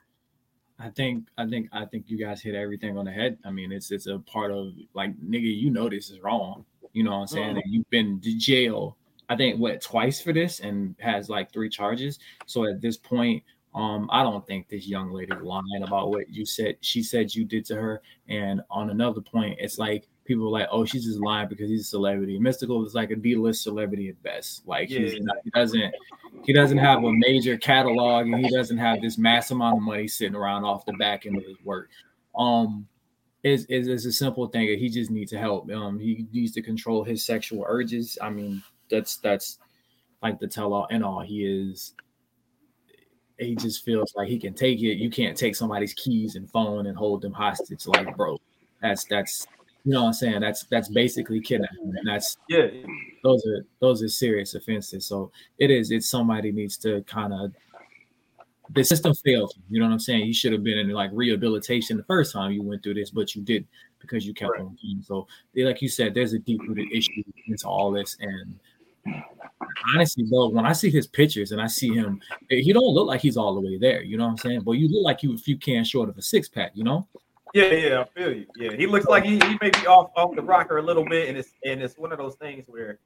I 0.78 0.90
think 0.90 1.28
I 1.38 1.46
think 1.46 1.68
I 1.72 1.84
think 1.84 2.04
you 2.08 2.18
guys 2.18 2.42
hit 2.42 2.54
everything 2.54 2.96
on 2.96 3.04
the 3.04 3.12
head. 3.12 3.38
I 3.44 3.50
mean, 3.50 3.72
it's 3.72 3.90
it's 3.90 4.06
a 4.06 4.18
part 4.20 4.50
of 4.50 4.72
like 4.94 5.16
nigga, 5.20 5.42
you 5.42 5.70
know 5.70 5.88
this 5.88 6.10
is 6.10 6.20
wrong. 6.20 6.64
You 6.92 7.04
know 7.04 7.12
what 7.12 7.16
I'm 7.18 7.26
saying? 7.26 7.56
Mhm. 7.56 7.62
And 7.62 7.72
you've 7.72 7.90
been 7.90 8.20
to 8.20 8.38
jail, 8.38 8.96
I 9.28 9.36
think 9.36 9.58
what 9.58 9.80
twice 9.80 10.20
for 10.20 10.32
this 10.32 10.60
and 10.60 10.94
has 11.00 11.30
like 11.30 11.52
three 11.52 11.68
charges. 11.68 12.18
So 12.46 12.64
at 12.66 12.80
this 12.80 12.96
point, 12.96 13.42
um, 13.74 14.08
I 14.12 14.22
don't 14.22 14.46
think 14.46 14.68
this 14.68 14.86
young 14.86 15.12
lady 15.12 15.32
lying 15.34 15.82
about 15.82 16.10
what 16.10 16.28
you 16.28 16.44
said 16.44 16.76
she 16.82 17.02
said 17.02 17.34
you 17.34 17.44
did 17.44 17.64
to 17.66 17.76
her. 17.76 18.02
And 18.28 18.60
on 18.70 18.90
another 18.90 19.20
point, 19.20 19.58
it's 19.60 19.78
like 19.78 20.08
people 20.24 20.46
are 20.46 20.60
like, 20.60 20.68
oh, 20.70 20.84
she's 20.84 21.04
just 21.04 21.20
lying 21.20 21.48
because 21.48 21.70
he's 21.70 21.82
a 21.82 21.84
celebrity. 21.84 22.38
Mystikal 22.38 22.84
is 22.86 22.94
like 22.94 23.10
a 23.10 23.16
D-list 23.16 23.62
celebrity 23.62 24.10
at 24.10 24.22
best. 24.22 24.66
Like 24.66 24.88
he's 24.88 25.18
not, 25.20 25.36
he 25.42 25.50
doesn't 25.50 25.94
he 26.44 26.52
doesn't 26.52 26.78
have 26.78 27.02
a 27.02 27.12
major 27.12 27.56
catalog 27.56 28.26
and 28.26 28.44
he 28.44 28.50
doesn't 28.50 28.78
have 28.78 29.00
this 29.00 29.16
mass 29.16 29.50
amount 29.50 29.78
of 29.78 29.82
money 29.82 30.08
sitting 30.08 30.36
around 30.36 30.64
off 30.64 30.84
the 30.84 30.92
back 30.94 31.24
end 31.24 31.36
of 31.38 31.44
his 31.44 31.56
work. 31.64 31.88
Um 32.36 32.86
is 33.42 33.64
is 33.66 33.88
is 33.88 34.04
a 34.04 34.12
simple 34.12 34.46
thing 34.48 34.68
that 34.68 34.78
he 34.78 34.90
just 34.90 35.10
needs 35.10 35.30
to 35.30 35.38
help. 35.38 35.70
Um 35.70 35.98
he 35.98 36.26
needs 36.30 36.52
to 36.52 36.62
control 36.62 37.04
his 37.04 37.24
sexual 37.24 37.64
urges. 37.66 38.18
I 38.20 38.28
mean, 38.28 38.62
that's 38.90 39.16
that's 39.16 39.58
like 40.22 40.38
the 40.40 40.46
tell 40.46 40.74
all 40.74 40.86
and 40.90 41.02
all. 41.02 41.20
He 41.20 41.46
is 41.46 41.94
he 43.42 43.54
just 43.56 43.84
feels 43.84 44.12
like 44.14 44.28
he 44.28 44.38
can 44.38 44.54
take 44.54 44.80
it. 44.80 44.96
You 44.96 45.10
can't 45.10 45.36
take 45.36 45.56
somebody's 45.56 45.94
keys 45.94 46.36
and 46.36 46.50
phone 46.50 46.86
and 46.86 46.96
hold 46.96 47.22
them 47.22 47.32
hostage. 47.32 47.86
Like, 47.86 48.16
bro, 48.16 48.38
that's 48.80 49.04
that's 49.04 49.46
you 49.84 49.92
know 49.92 50.02
what 50.02 50.08
I'm 50.08 50.12
saying. 50.14 50.40
That's 50.40 50.64
that's 50.64 50.88
basically 50.88 51.40
kidnapping, 51.40 51.92
and 51.96 52.06
that's 52.06 52.36
Yeah, 52.48 52.68
those 53.22 53.44
are 53.46 53.64
those 53.80 54.02
are 54.02 54.08
serious 54.08 54.54
offenses. 54.54 55.06
So 55.06 55.30
it 55.58 55.70
is. 55.70 55.90
It's 55.90 56.08
somebody 56.08 56.52
needs 56.52 56.76
to 56.78 57.02
kind 57.02 57.32
of 57.32 57.52
the 58.70 58.84
system 58.84 59.14
failed. 59.14 59.52
you. 59.70 59.80
Know 59.80 59.86
what 59.86 59.92
I'm 59.92 59.98
saying? 59.98 60.26
You 60.26 60.34
should 60.34 60.52
have 60.52 60.64
been 60.64 60.78
in 60.78 60.88
like 60.90 61.10
rehabilitation 61.12 61.96
the 61.96 62.04
first 62.04 62.32
time 62.32 62.52
you 62.52 62.62
went 62.62 62.82
through 62.82 62.94
this, 62.94 63.10
but 63.10 63.34
you 63.34 63.42
didn't 63.42 63.68
because 64.00 64.26
you 64.26 64.34
kept 64.34 64.52
Right. 64.52 64.62
on. 64.62 64.76
So 65.02 65.26
like 65.56 65.82
you 65.82 65.88
said, 65.88 66.14
there's 66.14 66.32
a 66.32 66.38
deep 66.38 66.60
rooted 66.62 66.90
issue 66.92 67.22
into 67.46 67.68
all 67.68 67.92
this. 67.92 68.16
And 68.20 68.58
honestly, 69.94 70.24
though, 70.30 70.48
when 70.48 70.66
I 70.66 70.72
see 70.72 70.90
his 70.90 71.06
pictures 71.06 71.52
and 71.52 71.60
I 71.60 71.66
see 71.66 71.92
him, 71.92 72.20
he 72.48 72.72
don't 72.72 72.94
look 72.94 73.06
like 73.06 73.20
he's 73.20 73.36
all 73.36 73.54
the 73.54 73.60
way 73.60 73.78
there. 73.78 74.02
You 74.02 74.16
know 74.16 74.24
what 74.24 74.30
I'm 74.30 74.38
saying? 74.38 74.60
But 74.62 74.72
you 74.72 74.88
look 74.88 75.04
like 75.04 75.22
you 75.22 75.34
a 75.34 75.38
few 75.38 75.56
cans 75.56 75.88
short 75.88 76.08
of 76.08 76.18
a 76.18 76.22
six 76.22 76.48
pack. 76.48 76.72
You 76.74 76.84
know? 76.84 77.08
yeah, 77.54 77.72
yeah. 77.72 78.00
I 78.00 78.04
feel 78.04 78.32
you. 78.32 78.46
Yeah, 78.56 78.72
he 78.72 78.86
looks 78.86 79.06
like 79.06 79.24
he, 79.24 79.32
he 79.32 79.58
may 79.60 79.70
be 79.70 79.86
off 79.86 80.10
off 80.16 80.34
the 80.34 80.42
rocker 80.42 80.78
a 80.78 80.82
little 80.82 81.04
bit, 81.04 81.28
and 81.28 81.38
it's 81.38 81.52
and 81.64 81.82
it's 81.82 81.98
one 81.98 82.12
of 82.12 82.18
those 82.18 82.36
things 82.36 82.64
where, 82.66 82.98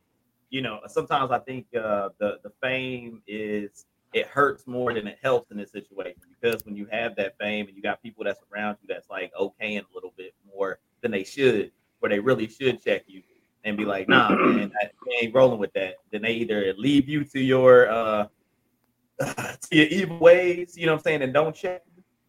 you 0.51 0.63
know, 0.63 0.81
sometimes 0.87 1.31
I 1.31 1.39
think 1.41 1.67
uh, 1.75 2.11
the 2.19 2.39
the 2.43 2.53
fame 2.63 3.23
is 3.27 3.87
it 4.13 4.27
hurts 4.29 4.67
more 4.67 4.95
than 4.95 5.07
it 5.07 5.19
helps 5.21 5.51
in 5.51 5.59
this 5.59 5.73
situation 5.73 6.23
because 6.41 6.65
when 6.65 6.77
you 6.77 6.87
have 6.91 7.17
that 7.17 7.37
fame 7.39 7.67
and 7.67 7.77
you 7.77 7.83
got 7.83 8.03
people 8.03 8.25
that's 8.25 8.41
around 8.53 8.79
you 8.81 8.89
that's 8.89 9.11
like 9.11 9.33
okaying 9.35 9.81
a 9.81 9.95
little 9.95 10.15
bit 10.17 10.33
more 10.55 10.79
than 11.03 11.11
they 11.11 11.25
should, 11.25 11.71
where 11.99 12.09
they 12.09 12.21
really 12.21 12.49
should 12.49 12.83
check 12.83 13.03
you 13.07 13.23
and 13.67 13.77
be 13.77 13.85
like, 13.85 14.09
nah, 14.09 14.31
man, 14.35 14.73
I 14.81 14.89
ain't 15.21 15.35
rolling 15.35 15.59
with 15.59 15.73
that. 15.75 15.97
Then 16.11 16.23
they 16.23 16.33
either 16.33 16.73
leave 16.79 17.09
you 17.09 17.25
to 17.25 17.41
your 17.41 17.91
uh 17.91 18.27
to 19.21 19.57
your 19.71 19.87
evil 19.87 20.19
ways, 20.19 20.77
you 20.77 20.87
know 20.87 20.93
what 20.93 20.99
I'm 20.99 21.03
saying, 21.05 21.23
and 21.23 21.35
don't 21.35 21.55
check 21.55 21.83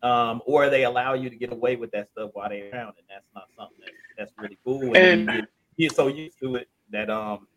um, 0.03 0.41
or 0.45 0.69
they 0.69 0.83
allow 0.85 1.13
you 1.13 1.29
to 1.29 1.35
get 1.35 1.51
away 1.51 1.75
with 1.75 1.91
that 1.91 2.09
stuff 2.11 2.31
while 2.33 2.49
they're 2.49 2.71
around, 2.71 2.93
and 2.97 3.07
that's 3.09 3.25
not 3.33 3.47
something 3.57 3.77
that, 3.79 3.91
that's 4.17 4.31
really 4.37 4.57
cool. 4.63 4.83
And, 4.83 4.95
And- 4.95 5.21
you, 5.21 5.25
get, 5.27 5.49
you 5.75 5.89
get 5.89 5.95
so 5.95 6.07
used 6.07 6.39
to 6.39 6.55
it 6.55 6.69
that 6.91 7.09
um 7.09 7.47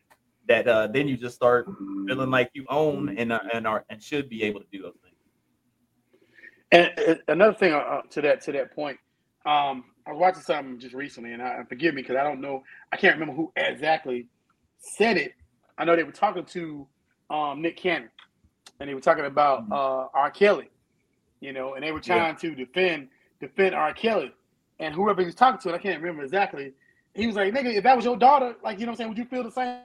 that 0.49 0.67
uh 0.67 0.89
then 0.89 1.07
you 1.07 1.17
just 1.17 1.37
start 1.37 1.69
feeling 2.09 2.31
like 2.31 2.51
you 2.55 2.67
own 2.69 3.17
and 3.17 3.33
uh, 3.33 3.41
and 3.55 3.67
are 3.67 3.85
and 3.89 4.03
should 4.03 4.29
be 4.29 4.43
able 4.43 4.61
to 4.61 4.67
do 4.73 4.83
those 4.83 4.97
things. 5.03 5.17
And 6.73 6.93
uh, 7.09 7.15
another 7.29 7.55
thing 7.55 7.73
uh, 7.73 8.03
to 8.11 8.21
that 8.23 8.41
to 8.43 8.53
that 8.53 8.75
point, 8.75 8.99
um, 9.47 9.85
I 10.11 10.13
was 10.13 10.21
watching 10.21 10.43
something 10.43 10.79
just 10.81 10.93
recently, 10.93 11.33
and 11.33 11.41
I, 11.41 11.63
forgive 11.69 11.95
me 11.95 12.03
because 12.03 12.17
I 12.17 12.25
don't 12.25 12.41
know, 12.41 12.65
I 12.93 12.97
can't 12.97 13.15
remember 13.15 13.33
who 13.33 13.53
exactly 13.55 14.27
said 14.79 15.17
it. 15.17 15.35
I 15.79 15.85
know 15.85 15.95
they 15.95 16.03
were 16.03 16.11
talking 16.11 16.45
to 16.47 16.87
um, 17.31 17.63
Nick 17.63 17.77
Cannon, 17.77 18.11
and 18.81 18.91
they 18.91 18.95
were 18.95 19.01
talking 19.01 19.27
about 19.27 19.71
uh, 19.71 20.09
R. 20.13 20.33
Kelly, 20.33 20.69
you 21.41 21.53
know, 21.53 21.75
and 21.75 21.85
they 21.85 21.93
were 21.93 22.01
trying 22.01 22.35
to 22.37 22.55
defend 22.57 23.09
defend 23.41 23.77
R. 23.77 23.93
Kelly, 23.95 24.33
and 24.81 24.93
whoever 24.93 25.21
he 25.21 25.27
was 25.27 25.37
talking 25.37 25.61
to, 25.61 25.77
I 25.77 25.79
can't 25.79 26.01
remember 26.01 26.25
exactly. 26.25 26.73
He 27.15 27.29
was 27.29 27.37
like, 27.37 27.55
"Nigga, 27.55 27.73
if 27.73 27.85
that 27.85 27.95
was 27.95 28.05
your 28.05 28.17
daughter, 28.17 28.57
like, 28.65 28.81
you 28.81 28.87
know 28.87 28.91
what 28.91 28.95
I'm 28.95 28.97
saying, 28.97 29.09
would 29.11 29.19
you 29.19 29.25
feel 29.27 29.45
the 29.45 29.53
same?" 29.53 29.79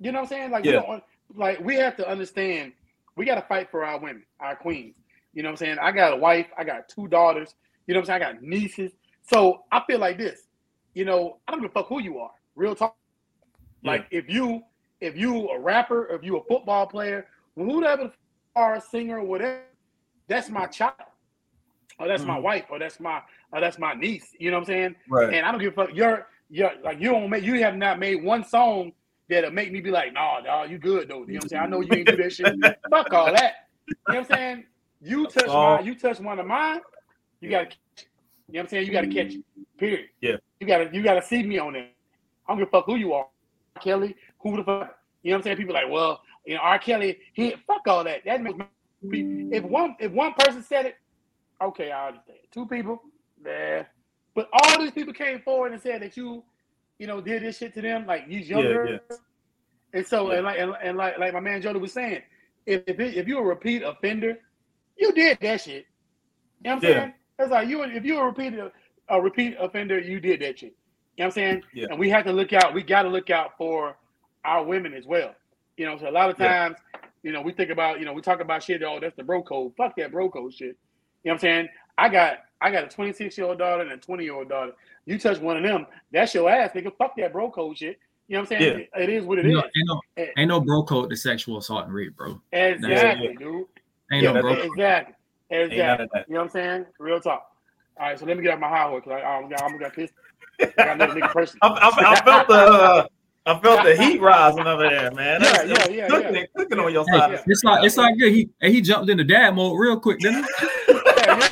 You 0.00 0.12
know 0.12 0.20
what 0.20 0.24
I'm 0.24 0.28
saying? 0.28 0.50
Like, 0.50 0.64
you 0.64 0.72
Yeah. 0.72 1.00
like 1.34 1.60
we 1.60 1.74
have 1.76 1.96
to 1.98 2.08
understand, 2.08 2.72
we 3.16 3.26
got 3.26 3.34
to 3.34 3.42
fight 3.42 3.70
for 3.70 3.84
our 3.84 3.98
women, 4.00 4.24
our 4.40 4.56
queens. 4.56 4.96
You 5.34 5.42
know 5.42 5.50
what 5.50 5.60
I'm 5.60 5.66
saying? 5.66 5.78
I 5.78 5.92
got 5.92 6.14
a 6.14 6.16
wife, 6.16 6.46
I 6.56 6.64
got 6.64 6.88
two 6.88 7.06
daughters. 7.06 7.54
You 7.86 7.94
know 7.94 8.00
what 8.00 8.08
I'm 8.10 8.20
saying? 8.20 8.30
I 8.30 8.32
got 8.32 8.42
nieces. 8.42 8.92
So 9.22 9.64
I 9.70 9.82
feel 9.86 9.98
like 9.98 10.18
this. 10.18 10.48
You 10.94 11.04
know, 11.04 11.38
I 11.46 11.52
don't 11.52 11.62
give 11.62 11.70
a 11.70 11.74
fuck 11.74 11.88
who 11.88 12.00
you 12.02 12.18
are. 12.18 12.32
Real 12.54 12.74
talk. 12.74 12.96
Like 13.84 14.06
if 14.10 14.28
you 14.28 14.62
if 15.00 15.16
you 15.16 15.48
a 15.48 15.58
rapper, 15.58 16.06
if 16.12 16.22
you 16.22 16.36
a 16.36 16.44
football 16.44 16.86
player, 16.86 17.26
whoever 17.56 18.04
the 18.04 18.12
are, 18.54 18.80
singer, 18.80 19.18
or 19.18 19.24
whatever, 19.24 19.62
that's 20.28 20.50
my 20.50 20.66
child. 20.66 20.94
Or 21.98 22.06
that's 22.08 22.24
my 22.24 22.38
Mhm. 22.38 22.42
wife, 22.42 22.64
or 22.70 22.78
that's 22.78 23.00
my 23.00 23.22
or 23.52 23.60
that's 23.60 23.78
my 23.78 23.94
niece. 23.94 24.34
You 24.38 24.50
know 24.50 24.58
what 24.58 24.68
I'm 24.68 24.74
saying? 24.74 24.96
Right. 25.08 25.34
And 25.34 25.46
I 25.46 25.50
don't 25.52 25.60
give 25.60 25.72
a 25.72 25.86
fuck. 25.86 25.94
You're 25.94 26.26
you're 26.50 26.72
like 26.82 27.00
you 27.00 27.10
don't 27.10 27.30
make 27.30 27.44
you 27.44 27.54
have 27.62 27.76
not 27.76 27.98
made 27.98 28.22
one 28.22 28.44
song 28.44 28.92
that'll 29.28 29.50
make 29.50 29.72
me 29.72 29.80
be 29.80 29.90
like, 29.90 30.12
nah, 30.12 30.40
dog, 30.40 30.70
you 30.70 30.78
good 30.78 31.08
though. 31.08 31.20
You 31.20 31.26
know 31.26 31.34
what 31.34 31.42
I'm 31.44 31.48
saying? 31.48 31.62
I 31.62 31.66
know 31.66 31.80
you 31.80 31.94
ain't 31.94 32.08
do 32.08 32.16
that 32.16 32.32
shit. 32.32 32.54
fuck 32.90 33.12
all 33.12 33.32
that. 33.32 33.54
You 33.88 33.94
know 34.14 34.20
what 34.20 34.30
I'm 34.30 34.36
saying? 34.36 34.64
You 35.00 35.26
touch 35.26 35.48
mine, 35.48 35.86
you 35.86 35.94
touch 35.94 36.20
one 36.20 36.38
of 36.38 36.46
mine, 36.46 36.80
you 37.40 37.50
gotta. 37.50 37.70
You 38.52 38.58
know 38.58 38.64
what 38.64 38.64
I'm 38.64 38.68
saying? 38.70 38.86
You 38.86 38.92
gotta 38.92 39.06
catch 39.06 39.34
it. 39.34 39.44
Period. 39.78 40.06
Yeah. 40.20 40.36
You 40.60 40.66
gotta 40.66 40.90
you 40.92 41.02
gotta 41.02 41.22
see 41.22 41.42
me 41.42 41.58
on 41.58 41.74
it. 41.74 41.90
I 42.46 42.52
don't 42.52 42.58
give 42.58 42.68
a 42.68 42.70
fuck 42.70 42.84
who 42.84 42.96
you 42.96 43.14
are. 43.14 43.26
Kelly, 43.80 44.14
who 44.40 44.58
the 44.58 44.62
fuck? 44.64 44.94
You 45.22 45.30
know 45.30 45.36
what 45.36 45.38
I'm 45.38 45.42
saying? 45.44 45.56
People 45.56 45.72
like, 45.74 45.90
well, 45.90 46.20
you 46.44 46.54
know, 46.56 46.60
R. 46.60 46.78
Kelly, 46.78 47.18
he 47.32 47.54
fuck 47.66 47.88
all 47.88 48.04
that. 48.04 48.24
That 48.26 48.42
makes 48.42 48.58
me 48.58 49.48
if 49.50 49.64
one 49.64 49.96
if 50.00 50.12
one 50.12 50.34
person 50.34 50.62
said 50.62 50.84
it, 50.84 50.96
okay, 51.62 51.90
I 51.92 52.08
understand. 52.08 52.38
Two 52.52 52.66
people, 52.66 53.00
nah. 53.42 53.84
But 54.34 54.50
all 54.52 54.78
these 54.78 54.90
people 54.90 55.14
came 55.14 55.40
forward 55.40 55.72
and 55.72 55.80
said 55.80 56.02
that 56.02 56.14
you, 56.16 56.44
you 56.98 57.06
know, 57.06 57.20
did 57.22 57.42
this 57.42 57.56
shit 57.56 57.72
to 57.74 57.80
them, 57.82 58.06
like 58.06 58.28
these 58.28 58.50
young 58.50 58.64
Yeah, 58.64 58.68
girls. 58.68 59.00
And 59.94 60.06
so, 60.06 60.30
Yeah. 60.30 60.36
and 60.36 60.44
like, 60.44 60.58
and, 60.58 60.74
and 60.82 60.96
like, 60.98 61.18
like 61.18 61.32
my 61.32 61.40
man 61.40 61.62
Jodi 61.62 61.78
was 61.78 61.92
saying, 61.92 62.22
if 62.66 62.82
if, 62.86 63.00
it, 63.00 63.14
if 63.14 63.26
you're 63.26 63.42
a 63.42 63.46
repeat 63.46 63.82
offender, 63.82 64.38
you 64.96 65.12
did 65.12 65.38
that 65.40 65.62
shit. 65.62 65.86
You 66.64 66.70
know 66.70 66.76
what 66.76 66.84
I'm 66.84 66.90
Yeah. 66.90 66.98
saying? 67.00 67.14
It's 67.42 67.50
like 67.50 67.68
you, 67.68 67.82
if 67.82 68.04
you're 68.04 68.22
a 68.22 68.26
repeat 68.26 68.54
a 69.08 69.20
repeat 69.20 69.56
offender, 69.58 69.98
you 69.98 70.20
did 70.20 70.40
that 70.40 70.58
shit. 70.60 70.74
You 71.16 71.24
know 71.24 71.26
what 71.26 71.26
I'm 71.26 71.30
saying? 71.32 71.62
Yeah. 71.74 71.86
And 71.90 71.98
we 71.98 72.08
have 72.10 72.24
to 72.24 72.32
look 72.32 72.52
out. 72.52 72.72
We 72.72 72.82
got 72.82 73.02
to 73.02 73.08
look 73.08 73.28
out 73.30 73.56
for 73.58 73.96
our 74.44 74.64
women 74.64 74.94
as 74.94 75.04
well. 75.06 75.34
You 75.76 75.86
know, 75.86 75.98
so 75.98 76.08
a 76.08 76.10
lot 76.10 76.30
of 76.30 76.38
Yeah. 76.38 76.48
times, 76.68 76.76
you 77.22 77.32
know, 77.32 77.42
we 77.42 77.52
think 77.52 77.70
about, 77.70 77.98
you 77.98 78.04
know, 78.06 78.12
we 78.12 78.22
talk 78.22 78.40
about 78.40 78.62
shit. 78.62 78.82
Oh, 78.82 78.98
that's 79.00 79.16
the 79.16 79.22
bro 79.24 79.42
code. 79.42 79.72
Fuck 79.76 79.96
that 79.96 80.10
bro 80.12 80.30
code 80.30 80.54
shit. 80.54 80.76
You 81.24 81.28
know 81.28 81.32
what 81.32 81.32
I'm 81.34 81.38
saying? 81.40 81.68
I 81.98 82.08
got 82.08 82.38
I 82.60 82.70
got 82.70 82.84
a 82.84 82.88
26 82.88 83.36
year 83.36 83.46
old 83.48 83.58
daughter 83.58 83.82
and 83.82 83.90
a 83.92 83.96
20 83.96 84.22
year 84.24 84.34
old 84.34 84.48
daughter. 84.48 84.72
You 85.04 85.18
touch 85.18 85.38
one 85.40 85.56
of 85.56 85.64
them, 85.64 85.84
that's 86.12 86.32
your 86.32 86.48
ass, 86.48 86.70
nigga. 86.74 86.96
Fuck 86.96 87.16
that 87.16 87.32
bro 87.32 87.50
code 87.50 87.76
shit. 87.76 87.98
You 88.28 88.36
know 88.36 88.42
what 88.42 88.52
I'm 88.52 88.60
saying? 88.60 88.86
It 88.96 89.08
is 89.10 89.24
what 89.24 89.38
it 89.40 89.46
You 89.46 89.50
is. 89.50 89.56
know, 89.56 89.62
ain't 89.62 89.88
no 89.88 90.00
Eh, 90.16 90.26
ain't 90.38 90.48
no 90.48 90.60
bro 90.60 90.84
code 90.84 91.10
to 91.10 91.16
sexual 91.16 91.58
assault 91.58 91.86
and 91.86 91.92
rape, 91.92 92.16
bro. 92.16 92.40
Exactly, 92.52 93.34
dude. 93.36 93.66
Ain't 94.12 94.22
Yeah, 94.22 94.32
no 94.32 94.40
bro. 94.40 94.54
code. 94.54 94.64
exactly. 94.64 95.14
Ain't 95.52 95.76
none 95.76 96.00
of 96.00 96.10
that. 96.14 96.26
You 96.28 96.34
know 96.34 96.40
what 96.40 96.44
I'm 96.46 96.50
saying? 96.50 96.86
Real 96.98 97.20
talk. 97.20 97.46
All 98.00 98.06
right, 98.06 98.18
so 98.18 98.24
let 98.24 98.36
me 98.36 98.42
get 98.42 98.54
off 98.54 98.60
my 98.60 98.68
high 98.68 98.88
horse 98.88 99.02
because 99.04 99.22
I'm 99.24 99.48
got 99.50 99.62
I'm 99.62 99.78
got 99.78 99.92
pissed. 99.92 100.14
I 100.60 100.66
got 100.76 100.88
another 101.00 101.14
nigga 101.20 101.32
person. 101.32 101.58
I, 101.62 101.68
I, 101.68 102.12
I 102.12 102.24
felt 102.24 102.48
the 102.48 102.54
uh, 102.54 103.06
I 103.44 103.58
felt 103.58 103.84
the 103.84 103.94
heat 103.96 104.20
rising 104.20 104.66
over 104.66 104.88
there, 104.88 105.10
man. 105.10 105.40
Yeah, 105.42 105.52
That's- 105.52 105.68
yeah, 105.68 105.74
that's 105.76 105.90
yeah, 105.92 106.08
cooking, 106.08 106.34
yeah. 106.34 106.44
cooking 106.56 106.78
on 106.78 106.92
your 106.92 107.04
Hey, 107.10 107.18
side. 107.18 107.30
yeah. 107.32 107.42
it's 107.46 107.64
like 107.64 107.84
it's 107.84 107.96
like 107.96 108.16
good. 108.18 108.32
He 108.32 108.48
and 108.62 108.72
he 108.72 108.80
jumped 108.80 109.10
into 109.10 109.24
dad 109.24 109.54
mode 109.54 109.78
real 109.78 109.98
quick, 110.00 110.18
didn't 110.20 110.44
he? 110.44 110.50
yeah, 111.16 111.48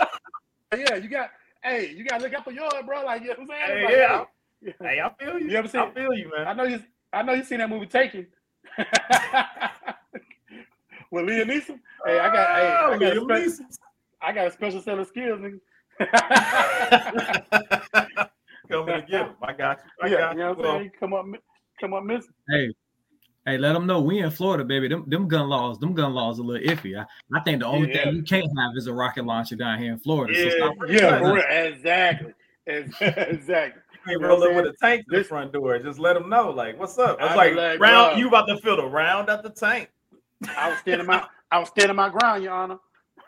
yeah, 0.72 0.78
yeah, 0.78 0.94
you 0.96 1.08
got 1.08 1.30
hey, 1.62 1.92
you 1.94 2.04
gotta 2.04 2.22
look 2.24 2.32
out 2.34 2.44
for 2.44 2.52
yours, 2.52 2.72
bro. 2.86 3.04
Like 3.04 3.22
you 3.22 3.28
know 3.28 3.34
what 3.34 3.40
I'm 3.42 3.48
saying? 3.48 3.60
Hey, 3.66 3.84
Like, 3.84 3.92
yeah. 3.96 4.24
hey. 4.62 4.74
Hey, 4.80 5.00
I 5.00 5.10
feel 5.24 5.38
you. 5.40 5.48
You 5.50 5.56
ever 5.56 5.68
seen- 5.68 5.80
I 5.80 5.90
feel 5.90 6.14
you, 6.14 6.30
man. 6.36 6.46
I 6.48 6.52
know 6.54 6.64
you 6.64 6.82
I 7.12 7.22
know 7.22 7.32
you 7.34 7.44
seen 7.44 7.58
that 7.58 7.68
movie 7.68 7.86
Taken. 7.86 8.26
With 11.10 11.24
Liam 11.26 11.46
Neeson. 11.50 11.80
Hey, 12.06 12.18
I 12.20 12.28
got 12.32 12.56
hey, 12.56 12.68
I 12.68 12.98
got, 12.98 13.16
a 13.16 13.20
Oh, 13.20 13.24
Liam 13.26 13.50
spe- 13.50 13.64
I 14.22 14.32
got 14.32 14.46
a 14.46 14.50
special 14.50 14.80
set 14.80 14.98
of 14.98 15.06
skills, 15.06 15.40
nigga. 15.40 15.60
Neeson. 17.12 18.28
Coming 18.70 18.94
to 19.00 19.06
get 19.08 19.20
him. 19.26 19.34
I 19.42 19.52
got 19.52 19.80
you. 19.84 19.90
I 20.02 20.08
yeah, 20.08 20.16
got 20.18 20.32
you 20.32 20.38
know 20.40 20.48
what 20.50 20.58
Well, 20.58 20.70
I'm 20.72 20.78
saying? 20.80 20.90
Come 21.00 21.14
up 21.14 21.26
come 21.80 21.94
up 21.94 22.04
missing. 22.04 22.32
Hey, 22.48 22.72
hey, 23.46 23.58
let 23.58 23.72
them 23.72 23.86
know 23.86 24.00
we 24.00 24.18
in 24.20 24.30
Florida, 24.30 24.64
baby. 24.64 24.88
Them 24.88 25.04
them 25.08 25.28
gun 25.28 25.48
laws, 25.48 25.78
them 25.78 25.94
gun 25.94 26.12
laws 26.14 26.38
a 26.38 26.42
little 26.42 26.66
iffy. 26.66 26.98
I, 26.98 27.06
I 27.36 27.40
think 27.40 27.60
the 27.60 27.66
only 27.66 27.88
Yeah. 27.88 28.04
thing 28.04 28.16
you 28.16 28.22
can't 28.22 28.46
have 28.58 28.76
is 28.76 28.86
a 28.86 28.92
rocket 28.94 29.24
launcher 29.24 29.56
down 29.56 29.78
here 29.78 29.92
in 29.92 29.98
Florida. 29.98 30.34
So 30.34 30.42
Yeah. 30.42 30.50
stop 30.50 30.74
Yeah, 30.88 31.18
for 31.18 31.34
real. 31.34 31.44
exactly. 31.48 32.32
Exactly. 32.66 33.82
You 34.06 34.12
ain't 34.12 34.20
You 34.20 34.20
know 34.20 34.28
roll 34.28 34.44
up 34.44 34.54
with 34.54 34.66
a 34.66 34.76
tank 34.80 35.04
to 35.10 35.18
the 35.18 35.24
front 35.24 35.52
door. 35.52 35.76
Just 35.80 35.98
let 35.98 36.12
them 36.12 36.28
know, 36.28 36.50
like, 36.50 36.78
what's 36.78 36.96
up? 36.98 37.18
It's 37.20 37.34
like, 37.34 37.54
like, 37.54 37.80
round. 37.80 38.14
bruh. 38.14 38.18
You 38.18 38.28
about 38.28 38.46
to 38.46 38.58
fill 38.58 38.76
the 38.76 38.86
round 38.86 39.28
at 39.28 39.42
the 39.42 39.50
tank. 39.50 39.90
I 40.56 40.68
was 40.68 40.78
standing 40.78 41.06
my 41.06 41.26
I 41.50 41.58
was 41.58 41.68
standing 41.70 41.96
my 41.96 42.10
ground, 42.10 42.44
Your 42.44 42.52
Honor. 42.52 42.78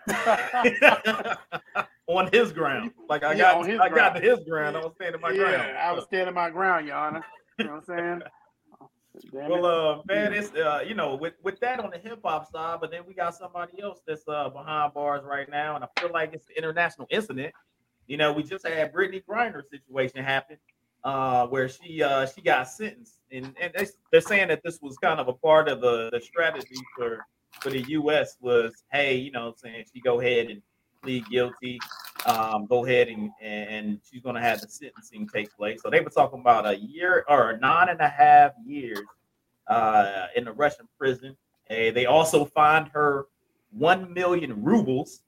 on 2.08 2.28
his 2.32 2.52
ground. 2.52 2.92
Like 3.08 3.22
I 3.24 3.34
Yeah, 3.34 3.52
got 3.54 3.80
I 3.80 3.88
got 3.88 4.14
to 4.14 4.20
his 4.20 4.40
ground. 4.48 4.76
I 4.76 4.80
was 4.80 4.92
standing 4.96 5.20
my 5.20 5.32
yeah, 5.32 5.38
ground. 5.38 5.78
I 5.78 5.92
was 5.92 6.04
standing 6.04 6.34
my 6.34 6.50
ground, 6.50 6.86
Your 6.86 6.96
Honor. 6.96 7.24
You 7.58 7.64
know 7.66 7.72
what 7.72 7.76
I'm 7.78 7.84
saying? 7.84 8.22
Damn 9.32 9.50
Well, 9.50 9.66
uh, 9.66 10.02
man, 10.08 10.32
it's 10.32 10.52
uh, 10.54 10.82
you 10.86 10.94
know, 10.94 11.14
with 11.14 11.34
with 11.42 11.60
that 11.60 11.80
on 11.80 11.90
the 11.90 11.98
hip 11.98 12.20
hop 12.24 12.50
side, 12.50 12.78
but 12.80 12.90
then 12.90 13.02
we 13.06 13.14
got 13.14 13.34
somebody 13.34 13.80
else 13.82 14.00
that's 14.06 14.26
uh 14.26 14.48
behind 14.48 14.94
bars 14.94 15.22
right 15.24 15.48
now, 15.48 15.74
and 15.76 15.84
I 15.84 15.88
feel 16.00 16.10
like 16.12 16.32
it's 16.32 16.46
an 16.48 16.54
international 16.56 17.06
incident. 17.10 17.54
You 18.06 18.16
know, 18.16 18.32
we 18.32 18.42
just 18.42 18.66
had 18.66 18.92
Brittney 18.92 19.22
Griner 19.24 19.62
situation 19.70 20.24
happen, 20.24 20.56
uh, 21.04 21.46
where 21.46 21.68
she 21.68 22.02
uh 22.02 22.26
she 22.26 22.40
got 22.42 22.68
sentenced, 22.68 23.20
and 23.30 23.54
and 23.60 23.72
they, 23.76 23.86
they're 24.10 24.20
saying 24.20 24.48
that 24.48 24.62
this 24.64 24.80
was 24.82 24.96
kind 24.98 25.20
of 25.20 25.28
a 25.28 25.34
part 25.34 25.68
of 25.68 25.80
the 25.80 26.10
the 26.10 26.20
strategy 26.20 26.76
for 26.96 27.24
for 27.60 27.70
the 27.70 27.82
U.S. 27.88 28.36
was, 28.40 28.84
hey, 28.92 29.16
you 29.16 29.30
know, 29.30 29.46
what 29.46 29.52
I'm 29.52 29.56
saying 29.56 29.84
she 29.92 30.00
go 30.00 30.20
ahead 30.20 30.48
and 30.48 30.62
plead 31.02 31.26
guilty, 31.28 31.80
um, 32.26 32.66
go 32.66 32.84
ahead 32.84 33.08
and 33.08 33.30
and 33.40 34.00
she's 34.08 34.22
gonna 34.22 34.40
have 34.40 34.60
the 34.60 34.68
sentencing 34.68 35.28
take 35.28 35.54
place. 35.56 35.80
So 35.82 35.90
they 35.90 36.00
were 36.00 36.10
talking 36.10 36.40
about 36.40 36.66
a 36.66 36.76
year 36.76 37.24
or 37.28 37.58
nine 37.60 37.88
and 37.88 38.00
a 38.00 38.08
half 38.08 38.52
years 38.64 39.04
uh, 39.66 40.26
in 40.36 40.44
the 40.44 40.52
Russian 40.52 40.88
prison. 40.98 41.36
They 41.68 42.06
also 42.06 42.44
fined 42.44 42.88
her 42.92 43.26
one 43.70 44.12
million 44.12 44.62
rubles, 44.62 45.22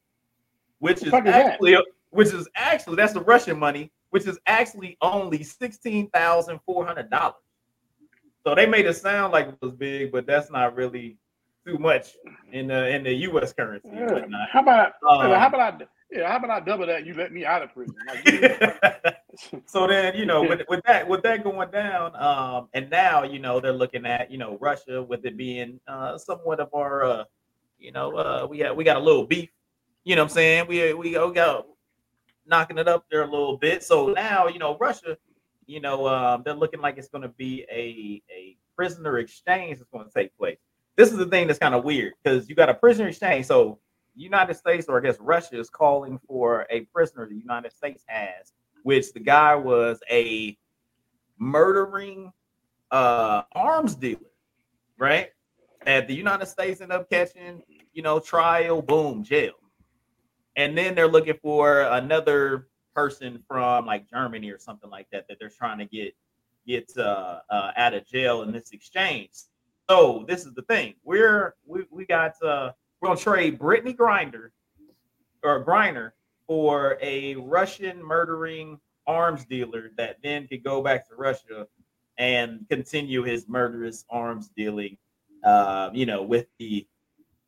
which 0.79 1.03
is 1.03 1.09
fuck 1.09 1.27
is 1.27 1.33
that? 1.33 1.47
actually 1.53 1.77
which 2.11 2.33
is 2.33 2.49
actually 2.55 2.97
that's 2.97 3.13
the 3.13 3.23
Russian 3.23 3.59
money, 3.59 3.91
which 4.11 4.27
is 4.27 4.39
actually 4.47 4.97
only 5.01 5.43
sixteen 5.43 6.09
thousand 6.11 6.61
four 6.65 6.87
hundred 6.87 7.11
dollars. 7.11 7.35
So 8.47 8.55
they 8.55 8.67
made 8.67 8.87
it 8.87 8.95
sound 8.95 9.33
like 9.33 9.49
it 9.49 9.57
was 9.61 9.73
big, 9.73 10.13
but 10.13 10.27
that's 10.27 10.51
not 10.51 10.77
really 10.77 11.17
too 11.67 11.79
much 11.79 12.17
in 12.53 12.69
the 12.69 12.89
in 12.89 13.03
the 13.03 13.13
U.S. 13.29 13.53
currency. 13.53 13.89
Yeah. 13.93 14.27
How 14.51 14.61
about 14.61 14.93
Um, 15.09 15.31
how 15.33 15.49
about 15.49 15.83
I 15.83 15.87
yeah, 16.11 16.29
how 16.29 16.37
about 16.37 16.51
I 16.51 16.61
double 16.61 16.87
that? 16.87 17.07
You 17.07 17.15
let 17.15 17.33
me 17.33 17.45
out 17.45 17.63
of 17.63 17.73
prison. 17.73 17.97
Like, 18.07 19.25
so 19.67 19.87
then 19.87 20.15
you 20.15 20.27
know 20.27 20.43
with, 20.43 20.63
with 20.69 20.83
that 20.85 21.09
with 21.09 21.23
that 21.23 21.45
going 21.45 21.71
down 21.71 22.15
um 22.17 22.69
and 22.75 22.89
now 22.91 23.23
you 23.23 23.39
know 23.39 23.61
they're 23.61 23.73
looking 23.73 24.07
at 24.07 24.31
you 24.31 24.39
know 24.39 24.59
russia 24.61 25.03
with 25.03 25.25
it 25.25 25.37
being 25.37 25.81
uh 25.89 26.17
somewhat 26.17 26.61
of 26.61 26.69
our 26.75 27.05
uh 27.05 27.25
you 27.79 27.93
know 27.93 28.17
uh 28.17 28.47
we 28.49 28.59
got 28.59 28.77
we 28.77 28.85
got 28.85 28.97
a 28.97 29.01
little 29.01 29.25
beef 29.25 29.51
you 30.05 30.15
know 30.15 30.23
what 30.23 30.31
i'm 30.31 30.35
saying 30.35 30.67
we 30.69 30.93
we, 30.95 31.19
we 31.19 31.33
got 31.35 31.67
knocking 32.47 32.79
it 32.79 32.89
up 32.89 33.05
there 33.11 33.23
a 33.23 33.31
little 33.31 33.57
bit 33.57 33.83
so 33.83 34.09
now 34.09 34.47
you 34.47 34.59
know 34.59 34.77
russia 34.79 35.17
you 35.67 35.81
know 35.81 36.07
um 36.07 36.43
they're 36.45 36.55
looking 36.55 36.81
like 36.81 36.99
it's 36.99 37.09
going 37.09 37.23
to 37.23 37.29
be 37.29 37.65
a 37.71 38.23
a 38.33 38.57
prisoner 38.77 39.19
exchange 39.19 39.79
that's 39.79 39.91
going 39.91 40.05
to 40.05 40.13
take 40.13 40.37
place 40.37 40.59
this 40.97 41.11
is 41.11 41.19
the 41.19 41.27
thing 41.27 41.47
that's 41.47 41.59
kind 41.59 41.75
of 41.75 41.85
weird 41.85 42.13
because 42.23 42.49
you 42.49 42.55
got 42.55 42.69
a 42.69 42.75
prisoner 42.75 43.09
exchange 43.09 43.47
so 43.47 43.79
united 44.15 44.55
states 44.55 44.87
or 44.89 44.99
i 44.99 45.03
guess 45.03 45.17
russia 45.21 45.59
is 45.59 45.69
calling 45.69 46.19
for 46.27 46.67
a 46.71 46.81
prisoner 46.93 47.29
the 47.29 47.37
united 47.37 47.73
states 47.73 48.05
has 48.07 48.53
which 48.85 49.13
the 49.13 49.21
guy 49.21 49.55
was 49.55 49.99
a 50.11 50.57
murdering 51.39 52.33
uh 52.91 53.43
arms 53.53 53.97
dealer, 53.97 54.21
right? 54.99 55.31
That 55.85 56.07
the 56.07 56.15
United 56.15 56.47
States 56.47 56.81
ended 56.81 56.97
up 56.97 57.11
catching, 57.11 57.63
you 57.93 58.03
know, 58.03 58.21
trial, 58.21 58.81
boom, 58.81 59.25
jail. 59.25 59.55
And 60.57 60.79
then 60.79 60.95
they're 60.95 61.09
looking 61.09 61.39
for 61.43 61.83
another 61.83 62.69
person 62.95 63.43
from 63.49 63.87
like 63.87 64.09
Germany 64.09 64.51
or 64.51 64.59
something 64.59 64.89
like 64.89 65.09
that 65.11 65.27
that 65.29 65.39
they're 65.41 65.51
trying 65.51 65.79
to 65.79 65.87
get 65.87 66.15
get 66.67 66.91
uh, 66.97 67.41
uh 67.51 67.73
out 67.77 67.95
of 67.95 68.07
jail 68.07 68.43
in 68.43 68.53
this 68.53 68.71
exchange. 68.73 69.33
So 69.89 70.25
this 70.29 70.47
is 70.47 70.55
the 70.55 70.63
thing. 70.63 70.95
We're 71.05 71.55
we, 71.67 71.85
we 71.91 72.07
got 72.07 72.33
uh 72.43 72.73
we're 73.01 73.09
gonna 73.09 73.21
trade 73.21 73.59
Brittney 73.59 73.97
Grinder 73.97 74.53
or 75.43 75.65
Griner 75.65 76.13
for 76.47 76.99
a 77.03 77.35
Russian 77.37 78.03
murdering 78.03 78.79
arms 79.07 79.45
dealer 79.45 79.91
that 79.97 80.17
then 80.23 80.47
could 80.49 80.65
go 80.65 80.83
back 80.83 81.07
to 81.09 81.15
Russia 81.17 81.67
and 82.19 82.65
continue 82.71 83.23
his 83.23 83.49
murderous 83.49 84.05
arms 84.09 84.51
dealing, 84.57 84.97
uh, 85.45 85.91
you 85.93 86.07
know, 86.07 86.23
with 86.23 86.47
the 86.59 86.87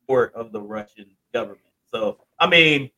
support 0.01 0.33
of 0.35 0.51
the 0.51 0.61
Russian 0.61 1.05
government. 1.33 1.61
So, 1.91 2.19
I 2.39 2.47
mean, 2.47 2.91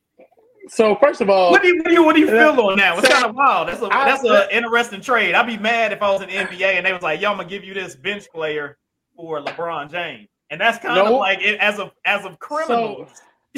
so 0.67 0.95
first 0.95 1.21
of 1.21 1.29
all, 1.29 1.51
what 1.51 1.61
do 1.61 1.69
you 1.69 1.77
what 1.77 1.85
do 1.85 1.93
you, 1.93 2.03
what 2.03 2.15
do 2.15 2.21
you 2.21 2.27
feel 2.27 2.59
on 2.59 2.77
that? 2.77 2.97
It's 2.97 3.07
so- 3.07 3.13
kind 3.13 3.25
of 3.25 3.35
wild. 3.35 3.69
That's 3.69 3.81
a 3.81 3.85
I- 3.85 4.05
that's 4.05 4.23
an 4.23 4.47
interesting 4.51 4.99
trade. 5.01 5.33
I'd 5.33 5.47
be 5.47 5.57
mad 5.57 5.93
if 5.93 6.01
I 6.01 6.11
was 6.11 6.21
in 6.21 6.27
the 6.29 6.35
NBA 6.35 6.73
and 6.77 6.85
they 6.85 6.91
was 6.91 7.01
like, 7.01 7.21
"Yo, 7.21 7.31
I'm 7.31 7.37
gonna 7.37 7.47
give 7.47 7.63
you 7.63 7.73
this 7.73 7.95
bench 7.95 8.29
player 8.29 8.77
for 9.19 9.41
LeBron 9.41 9.91
James," 9.91 10.29
and 10.49 10.61
that's 10.61 10.77
kind 10.79 10.97
of 10.97 11.11
like 11.17 11.41
it, 11.41 11.59
as 11.59 11.77
of 11.77 11.91
as 12.05 12.23
of 12.25 12.39
criminals, 12.39 13.09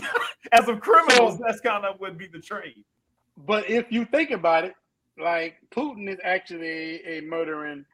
as 0.52 0.68
of 0.68 0.80
criminals, 0.80 1.38
So- 1.38 1.44
that's 1.46 1.62
kind 1.62 1.86
of 1.86 2.00
would 2.00 2.18
be 2.18 2.28
the 2.28 2.40
trade. 2.40 2.84
but 3.38 3.70
if 3.70 3.92
you 3.92 4.06
think 4.06 4.32
about 4.32 4.64
it, 4.66 4.74
like 5.20 5.58
Putin 5.70 6.10
is 6.10 6.20
actually 6.24 7.04
a 7.06 7.22
murdering 7.22 7.86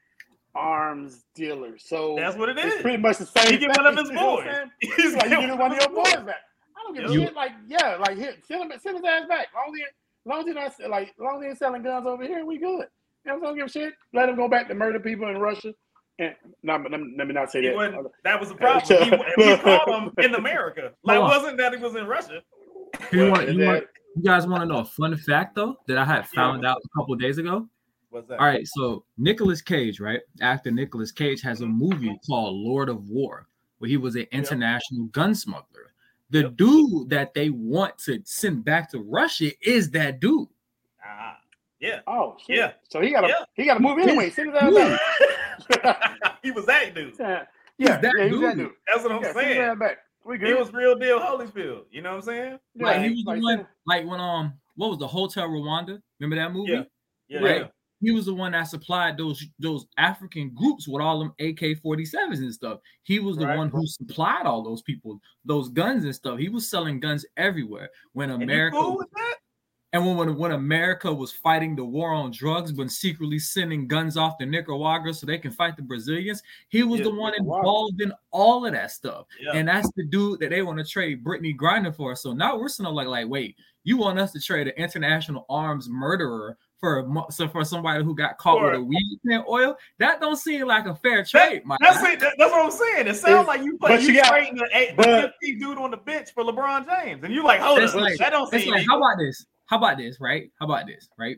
arms 0.56 1.25
dealer. 1.36 1.77
So 1.77 2.15
That's 2.17 2.38
what 2.38 2.49
it 2.49 2.58
it's 2.58 2.82
pretty 2.82 2.97
much 2.97 3.17
the 3.17 3.25
same. 3.25 3.51
He 3.51 3.58
get 3.58 3.75
one 3.77 3.86
of 3.86 3.97
his 3.97 4.10
you 4.10 4.15
know 4.15 4.36
what 4.36 4.45
boys. 4.45 4.69
He's 4.95 5.13
like 5.15 5.30
you 5.30 5.41
get 5.41 5.58
one 5.58 5.71
of 5.71 5.77
your 5.77 5.89
boys 5.89 6.13
back. 6.13 6.41
I 6.75 6.84
don't 6.84 6.95
give 6.95 7.06
a 7.06 7.13
shit. 7.13 7.36
Like, 7.36 7.51
yeah, 7.67 7.97
like 7.97 8.17
here, 8.17 8.34
send 8.47 8.63
him, 8.71 8.80
send 8.80 8.95
his 8.97 9.06
ass 9.06 9.27
back. 9.27 9.47
Long 9.53 9.75
as 9.75 10.25
long 10.25 10.49
as 10.49 10.80
not 10.80 10.89
like, 10.89 11.13
long 11.19 11.38
as 11.38 11.41
he 11.43 11.49
ain't 11.49 11.58
selling 11.58 11.84
guns 11.84 12.08
over 12.08 12.23
here, 12.23 12.45
we 12.45 12.58
good. 12.58 12.88
You 13.25 13.32
know, 13.34 13.38
I 13.38 13.39
don't 13.41 13.58
give 13.58 13.65
a 13.67 13.69
shit. 13.69 13.93
Let 14.13 14.30
him 14.30 14.36
go 14.36 14.47
back 14.47 14.67
to 14.69 14.73
murder 14.73 14.99
people 14.99 15.27
in 15.30 15.38
Russia. 15.38 15.73
And 16.19 16.34
no, 16.63 16.77
let 16.77 16.99
me, 16.99 17.13
let 17.17 17.27
me 17.27 17.34
not 17.34 17.51
say 17.51 17.62
He 17.62 17.67
that. 17.69 18.06
that 18.23 18.39
was 18.39 18.49
the 18.49 18.56
problem. 18.56 19.03
He, 19.38 19.49
we 19.51 19.58
caught 19.58 19.88
him 19.88 20.12
in 20.17 20.36
America. 20.36 20.91
Like, 21.03 21.17
it 21.17 21.21
wasn't 21.21 21.58
that 21.58 21.73
he 21.75 21.80
was 21.80 21.95
in 21.95 22.08
Russia. 22.08 22.41
You, 23.12 23.30
want, 23.30 23.43
Is 23.49 23.56
you, 23.56 23.65
want, 23.65 23.84
you 24.15 24.23
guys 24.23 24.47
want 24.47 24.62
to 24.62 24.65
know 24.65 24.80
a 24.80 24.86
fun 24.86 25.15
fact 25.17 25.56
though 25.56 25.77
that 25.88 25.97
I 25.97 26.06
had 26.06 26.27
found 26.27 26.65
out 26.65 26.77
a 26.84 26.99
couple 26.99 27.13
days 27.15 27.38
ago? 27.38 27.67
What's 28.10 28.27
that? 28.30 28.39
All 28.39 28.47
right, 28.47 28.65
so 28.65 29.03
Nicolas 29.17 29.62
Cage, 29.62 29.99
right? 29.99 30.21
Actor 30.41 30.71
Nicolas 30.71 31.12
Cage 31.12 31.41
has 31.41 31.62
a 31.62 31.67
movie 31.67 32.17
called 32.25 32.56
Lord 32.56 32.89
of 32.89 33.08
War, 33.10 33.47
where 33.77 33.89
he 33.89 33.97
was 33.97 34.15
an 34.15 34.25
international 34.32 35.06
gun 35.08 35.36
smuggler. 35.36 35.93
The 36.30 36.41
Yep. 36.43 36.56
dude 36.56 37.10
that 37.10 37.34
they 37.34 37.49
want 37.51 37.97
to 37.99 38.21
send 38.25 38.65
back 38.65 38.89
to 38.91 38.99
Russia 38.99 39.51
is 39.62 39.91
that 39.91 40.19
dude. 40.19 40.47
Ah, 41.06 41.38
yeah. 41.80 41.99
Oh 42.08 42.36
shit. 42.45 42.58
Yeah. 42.58 42.71
So 42.89 43.01
he 43.01 43.12
got 43.12 43.21
to 43.21 43.27
Yeah. 43.27 43.45
he 43.53 43.65
got 43.65 43.75
to 43.75 43.80
move 43.82 43.99
anyway. 43.99 44.30
Send 44.30 44.51
his 44.53 44.62
ass 44.62 44.73
back. 44.73 44.99
he 46.43 46.52
was 46.52 46.65
that 46.65 46.93
dude. 46.93 47.13
yeah, 47.20 47.46
He's 47.78 47.88
that 47.89 48.04
yeah, 48.17 48.28
he's 48.28 48.39
that 48.41 48.56
dude. 48.56 48.67
dude. 48.67 48.72
That's 48.88 49.04
what 49.04 49.12
I'm 49.12 49.24
Yeah, 49.24 49.34
saying. 49.34 49.62
ass 49.62 49.78
back. 49.80 49.98
We 50.26 50.36
He 50.36 50.39
good. 50.46 50.60
was 50.60 50.74
real 50.74 50.98
deal 50.98 51.20
Holyfield. 51.20 51.84
You 51.91 52.02
know 52.02 52.10
what 52.12 52.15
I'm 52.17 52.22
saying? 52.24 52.60
Yeah, 52.76 52.86
like 52.86 53.02
he 53.02 53.10
was 53.12 53.24
the 53.24 53.32
like, 53.32 53.41
one, 53.41 53.67
like 53.86 54.06
when 54.06 54.20
um, 54.20 54.54
what 54.76 54.89
was 54.89 54.98
the 55.00 55.08
Hotel 55.08 55.48
Rwanda? 55.48 56.00
Remember 56.20 56.36
that 56.36 56.54
movie? 56.54 56.72
Yeah. 56.74 56.84
Yeah. 57.30 57.39
Right. 57.39 57.62
yeah. 57.62 57.67
He 58.00 58.12
was 58.12 58.28
the 58.28 58.34
one 58.34 58.52
that 58.52 58.63
supplied 58.67 59.17
those 59.17 59.43
those 59.58 59.88
African 59.98 60.54
groups 60.54 60.88
with 60.88 61.02
all 61.02 61.17
them 61.20 61.34
AK-47s 61.39 62.38
and 62.39 62.54
stuff. 62.54 62.80
He 63.04 63.20
was 63.20 63.38
the 63.38 63.48
Right. 63.48 63.58
one 63.58 63.70
who 63.70 63.88
supplied 63.88 64.46
all 64.46 64.62
those 64.63 64.82
people 64.84 65.20
those 65.46 65.70
guns 65.70 66.04
and 66.04 66.13
stuff. 66.13 66.38
He 66.39 66.50
was 66.50 66.70
selling 66.70 67.00
guns 67.00 67.26
everywhere. 67.38 67.89
When 68.13 68.30
And 68.30 68.41
you 68.41 68.46
America 68.46 68.78
cool 68.78 68.98
with 68.98 69.10
that? 69.15 69.36
And 69.93 70.06
when, 70.06 70.17
when 70.17 70.36
when 70.38 70.52
America 70.52 71.12
was 71.13 71.32
fighting 71.32 71.76
the 71.76 71.86
war 71.86 72.12
on 72.13 72.32
drugs, 72.32 72.73
when 72.73 72.89
secretly 72.89 73.39
sending 73.39 73.88
guns 73.88 74.17
off 74.17 74.38
to 74.38 74.45
Nicaragua 74.45 75.13
so 75.13 75.26
they 75.26 75.38
can 75.38 75.52
fight 75.52 75.78
the 75.78 75.82
Brazilians, 75.82 76.43
he 76.67 76.84
was 76.84 77.00
Yeah, 77.00 77.06
the 77.06 77.15
one 77.15 77.34
involved 77.38 78.02
in 78.02 78.12
all 78.32 78.65
of 78.65 78.73
that 78.73 78.91
stuff. 78.91 79.28
Yeah. 79.39 79.52
And 79.54 79.67
that's 79.67 79.89
the 79.95 80.04
dude 80.04 80.41
that 80.41 80.50
they 80.50 80.62
want 80.62 80.80
to 80.80 80.86
trade 80.86 81.23
Brittney 81.23 81.56
Griner 81.56 81.95
for. 81.95 82.15
So 82.17 82.34
now 82.34 82.58
we're 82.58 82.67
sitting 82.67 82.84
there 82.86 82.93
like, 82.93 83.08
like, 83.08 83.30
wait, 83.30 83.56
you 83.86 83.95
want 83.95 84.19
us 84.19 84.34
to 84.34 84.41
trade 84.41 84.67
an 84.67 84.73
international 84.76 85.45
arms 85.50 85.88
murderer 85.89 86.58
for 86.82 87.00
a 87.00 87.32
so 87.32 87.47
for 87.47 87.63
somebody 87.63 88.04
who 88.04 88.13
got 88.13 88.38
caught 88.38 88.62
with 88.62 88.76
a 88.76 88.82
weed 88.84 89.19
plant 89.26 89.45
oil? 89.50 89.76
That 90.00 90.19
don't 90.19 90.36
seem 90.36 90.67
like 90.67 90.86
a 90.86 90.95
fair 90.95 91.23
trade, 91.23 91.65
my 91.65 91.78
That's 91.80 92.04
it. 92.04 92.19
That- 92.19 92.34
That's 92.38 92.52
what 92.52 92.65
I'm 92.65 92.71
saying. 92.71 93.08
It 93.08 93.15
sounds 93.15 93.26
It's- 93.43 93.47
like 93.47 93.62
you 93.63 93.78
but 93.80 93.91
put 93.91 94.02
you, 94.02 94.08
you 94.10 94.21
got- 94.21 94.28
trading 94.30 94.56
the, 94.58 94.67
eight, 94.73 94.89
the 94.97 95.04
but- 95.04 95.34
50 95.41 95.56
dude 95.60 95.78
on 95.78 95.91
the 95.91 95.97
bench 95.97 96.34
for 96.34 96.43
LeBron 96.43 96.86
James, 96.86 97.23
and 97.23 97.34
you're 97.34 97.43
like, 97.45 97.62
hold 97.62 97.80
It's 97.80 97.93
up, 97.95 98.02
like- 98.02 98.17
that 98.17 98.32
don't 98.32 98.52
seem 98.52 98.69
like, 98.69 98.86
how 98.86 98.97
about 98.97 99.17
this? 99.17 99.45
How 99.67 99.77
about 99.77 99.97
this, 99.97 100.19
right? 100.19 100.51
How 100.60 100.65
about 100.65 100.88
this, 100.88 101.08
right? 101.17 101.38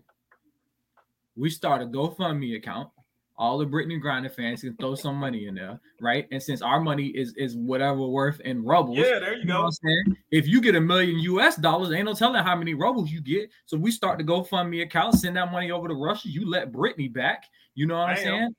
We 1.36 1.50
start 1.50 1.82
a 1.82 1.86
GoFundMe 1.86 2.56
account. 2.58 2.90
All 3.38 3.58
the 3.58 3.66
Brittney 3.66 4.00
Grinder 4.02 4.30
fans 4.30 4.62
can 4.62 4.76
throw 4.76 4.96
some 4.96 5.16
money 5.16 5.48
in 5.48 5.56
there, 5.56 5.80
right? 6.02 6.28
And 6.30 6.44
since 6.44 6.62
our 6.62 6.82
money 6.82 7.08
is 7.08 7.34
is 7.38 7.56
whatever 7.56 8.06
worth 8.06 8.42
in 8.42 8.66
rubles, 8.66 8.98
Yeah, 8.98 9.18
there 9.20 9.34
you 9.36 9.40
you 9.40 9.46
know 9.46 9.62
what 9.62 9.62
go. 9.62 9.66
I'm 9.68 9.72
saying? 9.72 10.18
If 10.32 10.46
you 10.48 10.60
get 10.60 10.76
a 10.76 10.82
million 10.82 11.18
US 11.20 11.56
dollars, 11.56 11.94
ain't 11.94 12.04
no 12.06 12.14
telling 12.14 12.44
how 12.44 12.56
many 12.58 12.74
rubles 12.74 13.10
you 13.10 13.22
get. 13.22 13.50
So 13.66 13.78
we 13.78 13.92
start 13.92 14.18
the 14.18 14.26
GoFundMe 14.26 14.82
account, 14.84 15.16
send 15.16 15.38
that 15.38 15.52
money 15.54 15.72
over 15.72 15.88
to 15.88 15.94
Russia. 15.94 16.28
You 16.28 16.50
let 16.50 16.74
Brittney 16.74 17.12
back, 17.12 17.46
you 17.76 17.88
know 17.88 17.98
what 17.98 18.10
I'm 18.10 18.18
saying? 18.18 18.56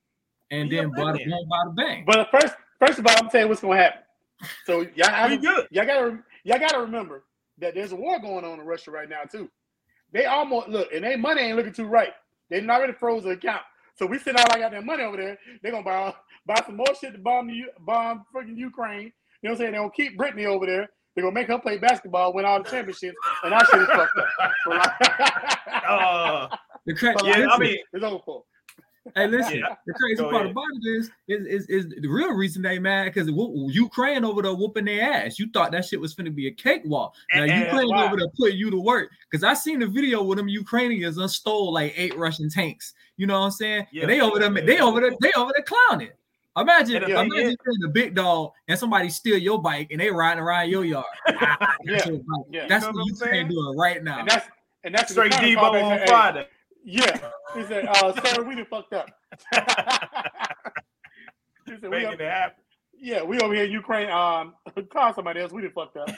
And 0.51 0.71
Be 0.71 0.77
then 0.77 0.91
bada 0.93 1.13
million. 1.13 1.29
boom, 1.31 1.49
bada 1.53 1.77
bang. 1.77 2.05
But 2.07 2.29
first, 2.31 2.55
first 2.79 2.99
of 2.99 3.07
all, 3.07 3.15
I'm 3.19 3.29
telling 3.29 3.45
you 3.45 3.49
what's 3.51 3.61
gonna 3.61 3.77
happen. 3.77 4.01
So 4.65 4.81
y'all, 4.81 4.89
We 4.97 5.05
have, 5.05 5.43
good. 5.43 5.67
y'all 5.71 5.85
gotta 5.87 6.19
y'all 6.45 6.59
gotta 6.59 6.81
remember 6.81 7.25
that 7.59 7.75
there's 7.75 7.93
a 7.93 7.97
war 7.97 8.19
going 8.19 8.47
on 8.47 8.59
in 8.59 8.65
Russia 8.65 8.91
right 8.91 9.11
now 9.11 9.25
too. 9.31 9.51
They 10.13 10.27
almost 10.27 10.69
look 10.69 10.93
and 10.93 11.05
their 11.05 11.19
money 11.19 11.43
ain't 11.43 11.57
looking 11.57 11.73
too 11.73 11.87
right. 11.87 12.13
They 12.49 12.61
done 12.61 12.71
already 12.71 12.93
froze 12.95 13.25
the 13.25 13.31
account. 13.31 13.63
So 13.97 14.07
we 14.07 14.19
send 14.19 14.37
out 14.39 14.53
I 14.55 14.59
got 14.59 14.71
their 14.73 14.83
money 14.83 15.03
over 15.05 15.17
there. 15.17 15.39
They're 15.63 15.73
gonna 15.73 15.85
buy 15.85 16.15
buy 16.47 16.63
some 16.67 16.77
more 16.77 16.95
shit 17.01 17.13
to 17.13 17.19
bomb 17.19 17.49
the 17.49 17.63
bomb 17.81 18.25
freaking 18.35 18.57
Ukraine. 18.57 19.13
You 19.43 19.49
know 19.49 19.51
what 19.51 19.53
I'm 19.53 19.57
saying? 19.59 19.73
They're 19.73 19.81
gonna 19.81 19.93
keep 19.93 20.19
Brittney 20.19 20.47
over 20.47 20.67
there 20.67 20.89
They're 21.15 21.23
gonna 21.25 21.35
make 21.35 21.49
her 21.49 21.59
play 21.59 21.79
basketball, 21.79 22.33
win 22.33 22.45
all 22.45 22.63
the 22.63 22.69
championships, 22.71 23.17
and 23.45 23.55
I 23.55 23.63
should 23.65 23.79
have 23.81 23.89
fucked 23.89 24.19
up. 24.19 24.53
So, 24.65 24.71
like- 24.71 25.85
Uh, 25.89 26.49
The 26.87 26.95
cra- 26.95 27.15
yeah, 27.25 27.37
like, 27.37 27.49
I 27.51 27.59
mean, 27.59 27.79
it's 27.93 28.05
over 28.05 28.19
for. 28.25 28.45
Hey, 29.15 29.27
listen. 29.29 29.59
Yeah. 29.59 29.75
The 29.87 29.93
crazy 29.95 30.17
Go 30.23 30.31
part 30.31 30.43
ahead. 30.47 30.53
about 30.53 30.65
it 30.83 30.89
is, 30.89 31.11
is, 31.29 31.47
is, 31.47 31.67
is 31.67 31.95
the 32.01 32.09
real 32.09 32.33
reason 32.33 32.63
they 32.63 32.79
mad 32.79 33.13
because 33.13 33.29
Ukraine 33.75 34.25
over 34.25 34.43
there 34.43 34.55
whooping 34.55 34.85
their 34.85 35.13
ass. 35.13 35.39
You 35.39 35.49
thought 35.53 35.73
that 35.73 35.85
shit 35.85 36.01
was 36.01 36.15
finna 36.15 36.35
be 36.35 36.47
a 36.49 36.53
cakewalk. 36.53 37.15
Now 37.35 37.43
And- 37.43 37.51
and 37.53 37.65
Ukraine 37.65 37.89
why? 37.89 38.07
over 38.07 38.17
there 38.17 38.29
putting 38.39 38.59
you 38.59 38.71
to 38.71 38.81
work 38.81 39.11
because 39.31 39.45
I 39.45 39.55
seen 39.55 39.79
the 39.81 39.87
video 39.87 40.23
where 40.23 40.37
them 40.37 40.49
Ukrainians 40.49 41.17
done 41.17 41.29
stole 41.29 41.73
like 41.73 41.93
eight 41.97 42.17
Russian 42.17 42.49
tanks. 42.51 42.95
You 43.17 43.27
know 43.27 43.39
what 43.39 43.47
I'm 43.47 43.51
saying? 43.53 43.87
Yeah. 43.93 44.03
And 44.03 44.11
they 44.11 44.21
over 44.21 44.39
there, 44.39 44.51
they 44.51 44.81
over 44.81 45.01
there, 45.01 45.13
they 45.21 45.33
over 45.37 45.53
there 45.55 45.65
clowning. 45.65 46.11
Imagine, 46.57 46.97
And 47.05 47.07
the 47.07 47.11
imagine 47.21 47.31
thing 47.31 47.57
you're 47.65 47.89
the 47.89 47.93
big 47.93 48.15
dog 48.17 48.51
and 48.67 48.77
somebody 48.79 49.09
steal 49.09 49.39
your 49.39 49.63
bike 49.63 49.89
and 49.93 50.01
they 50.01 50.11
riding 50.11 50.43
around 50.43 50.69
your 50.69 50.85
yard. 50.85 51.05
Ah, 51.29 51.77
that's 51.85 52.07
Yeah. 52.07 52.13
your. 52.13 52.21
Yeah. 52.51 52.67
That's 52.69 52.85
You 52.87 52.93
know 52.93 52.99
what 52.99 53.21
what 53.21 53.29
I'm 53.29 53.29
Ukraine 53.45 53.49
doing 53.49 53.77
right 53.79 54.03
now. 54.03 54.19
And 54.21 54.29
that's 54.29 54.47
and 54.83 54.95
that's 54.95 55.13
straight 55.13 55.31
the 55.33 55.37
Deebo 55.39 55.83
on 55.83 55.99
Hey, 55.99 56.07
Friday. 56.07 56.47
Yeah. 56.85 57.31
He 57.55 57.65
said, 57.65 57.87
uh, 57.87 58.13
sir, 58.25 58.43
we 58.43 58.55
done 58.55 58.67
fucked 58.67 58.93
up. 58.93 59.09
he 61.67 61.77
said, 61.79 61.83
we 61.83 61.89
Making 61.89 62.07
up, 62.07 62.21
it 62.21 62.31
happen. 62.31 62.65
yeah, 62.99 63.23
we 63.23 63.39
over 63.41 63.55
here 63.55 63.65
in 63.65 63.73
Ukraine, 63.73 64.11
um, 64.11 64.55
call 64.93 65.15
somebody 65.15 65.41
else, 65.41 65.53
we 65.53 65.63
done 65.63 65.73
fucked 65.73 65.97
up. 65.97 66.11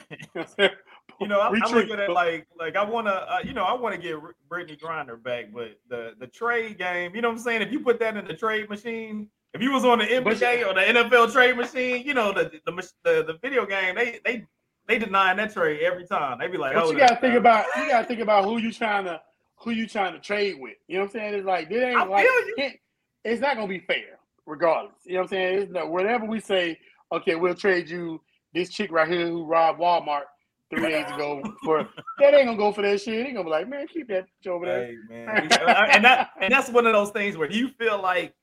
You 1.21 1.29
know, 1.29 1.41
I'm, 1.41 1.63
I'm 1.63 1.73
looking 1.73 2.01
at 2.01 2.11
like, 2.11 2.49
like 2.59 2.75
I 2.75 2.85
want 2.85 3.07
to, 3.07 3.13
uh, 3.13 3.39
you 3.45 3.53
know, 3.53 3.63
I 3.63 3.75
want 3.75 3.95
to 3.95 4.01
get 4.01 4.17
Brittney 4.51 4.81
Grinder 4.81 5.17
back, 5.17 5.53
but 5.55 5.79
the 5.89 6.15
the 6.19 6.27
trade 6.27 6.79
game, 6.79 7.15
you 7.15 7.23
know 7.23 7.29
what 7.29 7.39
I'm 7.39 7.43
saying? 7.43 7.63
If 7.63 7.71
you 7.71 7.81
put 7.81 8.01
that 8.01 8.17
in 8.17 8.27
the 8.27 8.35
trade 8.35 8.69
machine, 8.69 9.29
if 9.55 9.63
you 9.63 9.71
was 9.71 9.85
on 9.85 9.99
the 9.99 10.07
NBA 10.07 10.67
or 10.67 10.75
the 10.75 10.81
NFL 10.81 11.33
trade 11.33 11.57
machine, 11.57 12.05
you 12.05 12.15
know, 12.15 12.33
the 12.33 12.51
the 12.67 12.73
the, 13.05 13.25
the 13.25 13.39
video 13.41 13.67
game, 13.67 13.95
they 13.95 14.19
they 14.25 14.47
they 14.89 14.99
denying 14.99 15.37
that 15.37 15.53
trade 15.53 15.83
every 15.83 16.07
time. 16.07 16.39
They 16.41 16.49
be 16.49 16.59
like, 16.59 16.75
But 16.75 16.85
oh, 16.85 16.91
you 16.91 16.99
gotta 16.99 17.21
think 17.21 17.35
about 17.35 17.67
you 17.77 17.89
gotta 17.89 18.07
think 18.09 18.21
about 18.21 18.45
who 18.45 18.59
you 18.59 18.73
trying 18.73 19.05
to 19.05 19.21
who 19.63 19.71
you 19.71 19.87
trying 19.87 20.13
to 20.15 20.19
trade 20.21 20.57
with. 20.59 20.75
You 20.89 20.97
know 20.97 21.03
what 21.05 21.07
I'm 21.07 21.13
saying? 21.13 21.35
It's 21.35 21.47
like 21.47 21.71
it 21.71 21.83
ain't 21.83 21.97
I 22.01 22.05
like 22.05 22.27
it- 22.57 22.81
it's 23.25 23.41
not 23.41 23.55
gonna 23.57 23.69
be 23.69 23.79
fair, 23.79 24.19
regardless. 24.47 24.95
You 25.05 25.15
know 25.15 25.19
what 25.21 25.23
I'm 25.25 25.29
saying? 25.29 25.59
It's 25.61 25.73
no 25.73 25.87
whatever 25.87 26.25
we 26.27 26.41
say, 26.41 26.79
okay, 27.13 27.35
we'll 27.37 27.55
trade 27.55 27.89
you 27.89 28.21
this 28.55 28.69
chick 28.69 28.91
right 28.91 29.09
here 29.09 29.27
who 29.29 29.45
robbed 29.45 29.81
Walmart 29.81 30.25
three 30.71 30.89
days 30.91 31.07
ago 31.13 31.43
for 31.65 31.89
that 32.19 32.35
ain't 32.35 32.47
gonna 32.47 32.57
go 32.57 32.73
for 32.73 32.83
that 32.83 33.01
shit. 33.01 33.25
They 33.25 33.33
gonna 33.33 33.45
be 33.45 33.51
like, 33.51 33.69
man, 33.69 33.87
keep 33.87 34.09
that 34.09 34.25
bitch 34.27 34.51
over 34.51 34.67
there. 34.67 34.87
Hey 34.87 34.97
man, 35.09 35.49
and 35.91 36.05
that 36.05 36.31
and 36.41 36.53
that's 36.53 36.69
one 36.71 36.87
of 36.87 36.93
those 36.93 37.11
things 37.11 37.37
where 37.37 37.51
you 37.51 37.69
feel 37.69 38.01
like, 38.03 38.35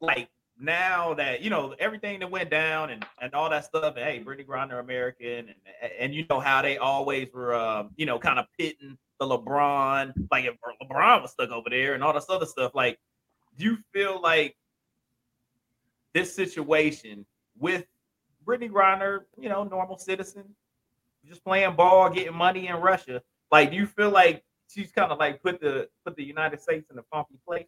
like 0.00 0.28
now 0.60 1.14
that 1.14 1.40
you 1.40 1.50
know 1.50 1.74
everything 1.78 2.20
that 2.20 2.30
went 2.30 2.50
down 2.50 2.90
and 2.90 3.04
and 3.20 3.34
all 3.34 3.50
that 3.50 3.64
stuff. 3.64 3.96
And 3.96 4.04
hey, 4.04 4.22
Brittney 4.24 4.46
grinder 4.46 4.78
American, 4.78 5.48
and 5.82 5.92
and 5.98 6.14
you 6.14 6.24
know 6.30 6.40
how 6.40 6.62
they 6.62 6.78
always 6.78 7.28
were, 7.32 7.54
um, 7.54 7.90
you 7.96 8.06
know, 8.06 8.18
kind 8.18 8.38
of 8.38 8.46
pitting 8.58 8.96
the 9.18 9.26
LeBron, 9.26 10.12
like 10.30 10.44
if 10.44 10.54
LeBron 10.82 11.22
was 11.22 11.32
stuck 11.32 11.50
over 11.50 11.68
there 11.70 11.94
and 11.94 12.02
all 12.04 12.12
this 12.12 12.26
other 12.28 12.46
stuff. 12.46 12.72
Like, 12.74 12.98
do 13.56 13.64
you 13.64 13.78
feel 13.92 14.20
like 14.22 14.56
this 16.14 16.34
situation 16.34 17.26
with 17.58 17.84
Brittney 18.46 18.70
Griner, 18.70 19.20
you 19.38 19.48
know, 19.48 19.64
normal 19.64 19.98
citizen, 19.98 20.44
just 21.26 21.44
playing 21.44 21.74
ball, 21.74 22.08
getting 22.10 22.34
money 22.34 22.68
in 22.68 22.76
Russia? 22.76 23.22
Like, 23.50 23.70
do 23.70 23.76
you 23.76 23.86
feel 23.86 24.10
like 24.10 24.44
she's 24.68 24.90
kind 24.92 25.10
of 25.12 25.18
like 25.18 25.42
put 25.42 25.60
the 25.60 25.88
put 26.04 26.16
the 26.16 26.24
United 26.24 26.60
States 26.60 26.90
in 26.90 26.98
a 26.98 27.02
funky 27.12 27.38
place? 27.46 27.66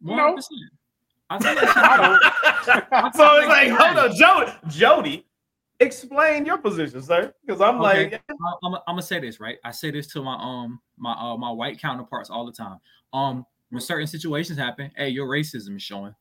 No. 0.00 0.36
100%. 0.36 0.42
I 1.30 1.38
feel 1.38 1.54
like 1.54 1.64
she- 1.64 1.80
I 1.80 1.96
don't. 3.00 3.14
so 3.14 3.36
it's 3.38 3.48
like, 3.48 3.70
hold 3.70 3.98
on, 3.98 4.14
Jodi, 4.16 4.52
Jodi, 4.68 5.26
explain 5.80 6.46
your 6.46 6.58
position, 6.58 7.02
sir. 7.02 7.32
Because 7.46 7.60
I'm 7.60 7.80
Okay. 7.80 8.10
like, 8.10 8.22
I'm, 8.30 8.36
I'm, 8.62 8.74
I'm 8.74 8.80
gonna 8.86 9.02
say 9.02 9.20
this 9.20 9.40
right. 9.40 9.58
I 9.64 9.70
say 9.70 9.90
this 9.90 10.06
to 10.08 10.22
my 10.22 10.36
um 10.40 10.80
my 10.96 11.12
uh, 11.12 11.36
my 11.36 11.50
white 11.50 11.80
counterparts 11.80 12.30
all 12.30 12.46
the 12.46 12.52
time. 12.52 12.78
Um, 13.12 13.46
when 13.70 13.80
certain 13.80 14.06
situations 14.06 14.58
happen, 14.58 14.90
hey, 14.96 15.08
your 15.08 15.28
racism 15.28 15.76
is 15.76 15.82
showing. 15.82 16.14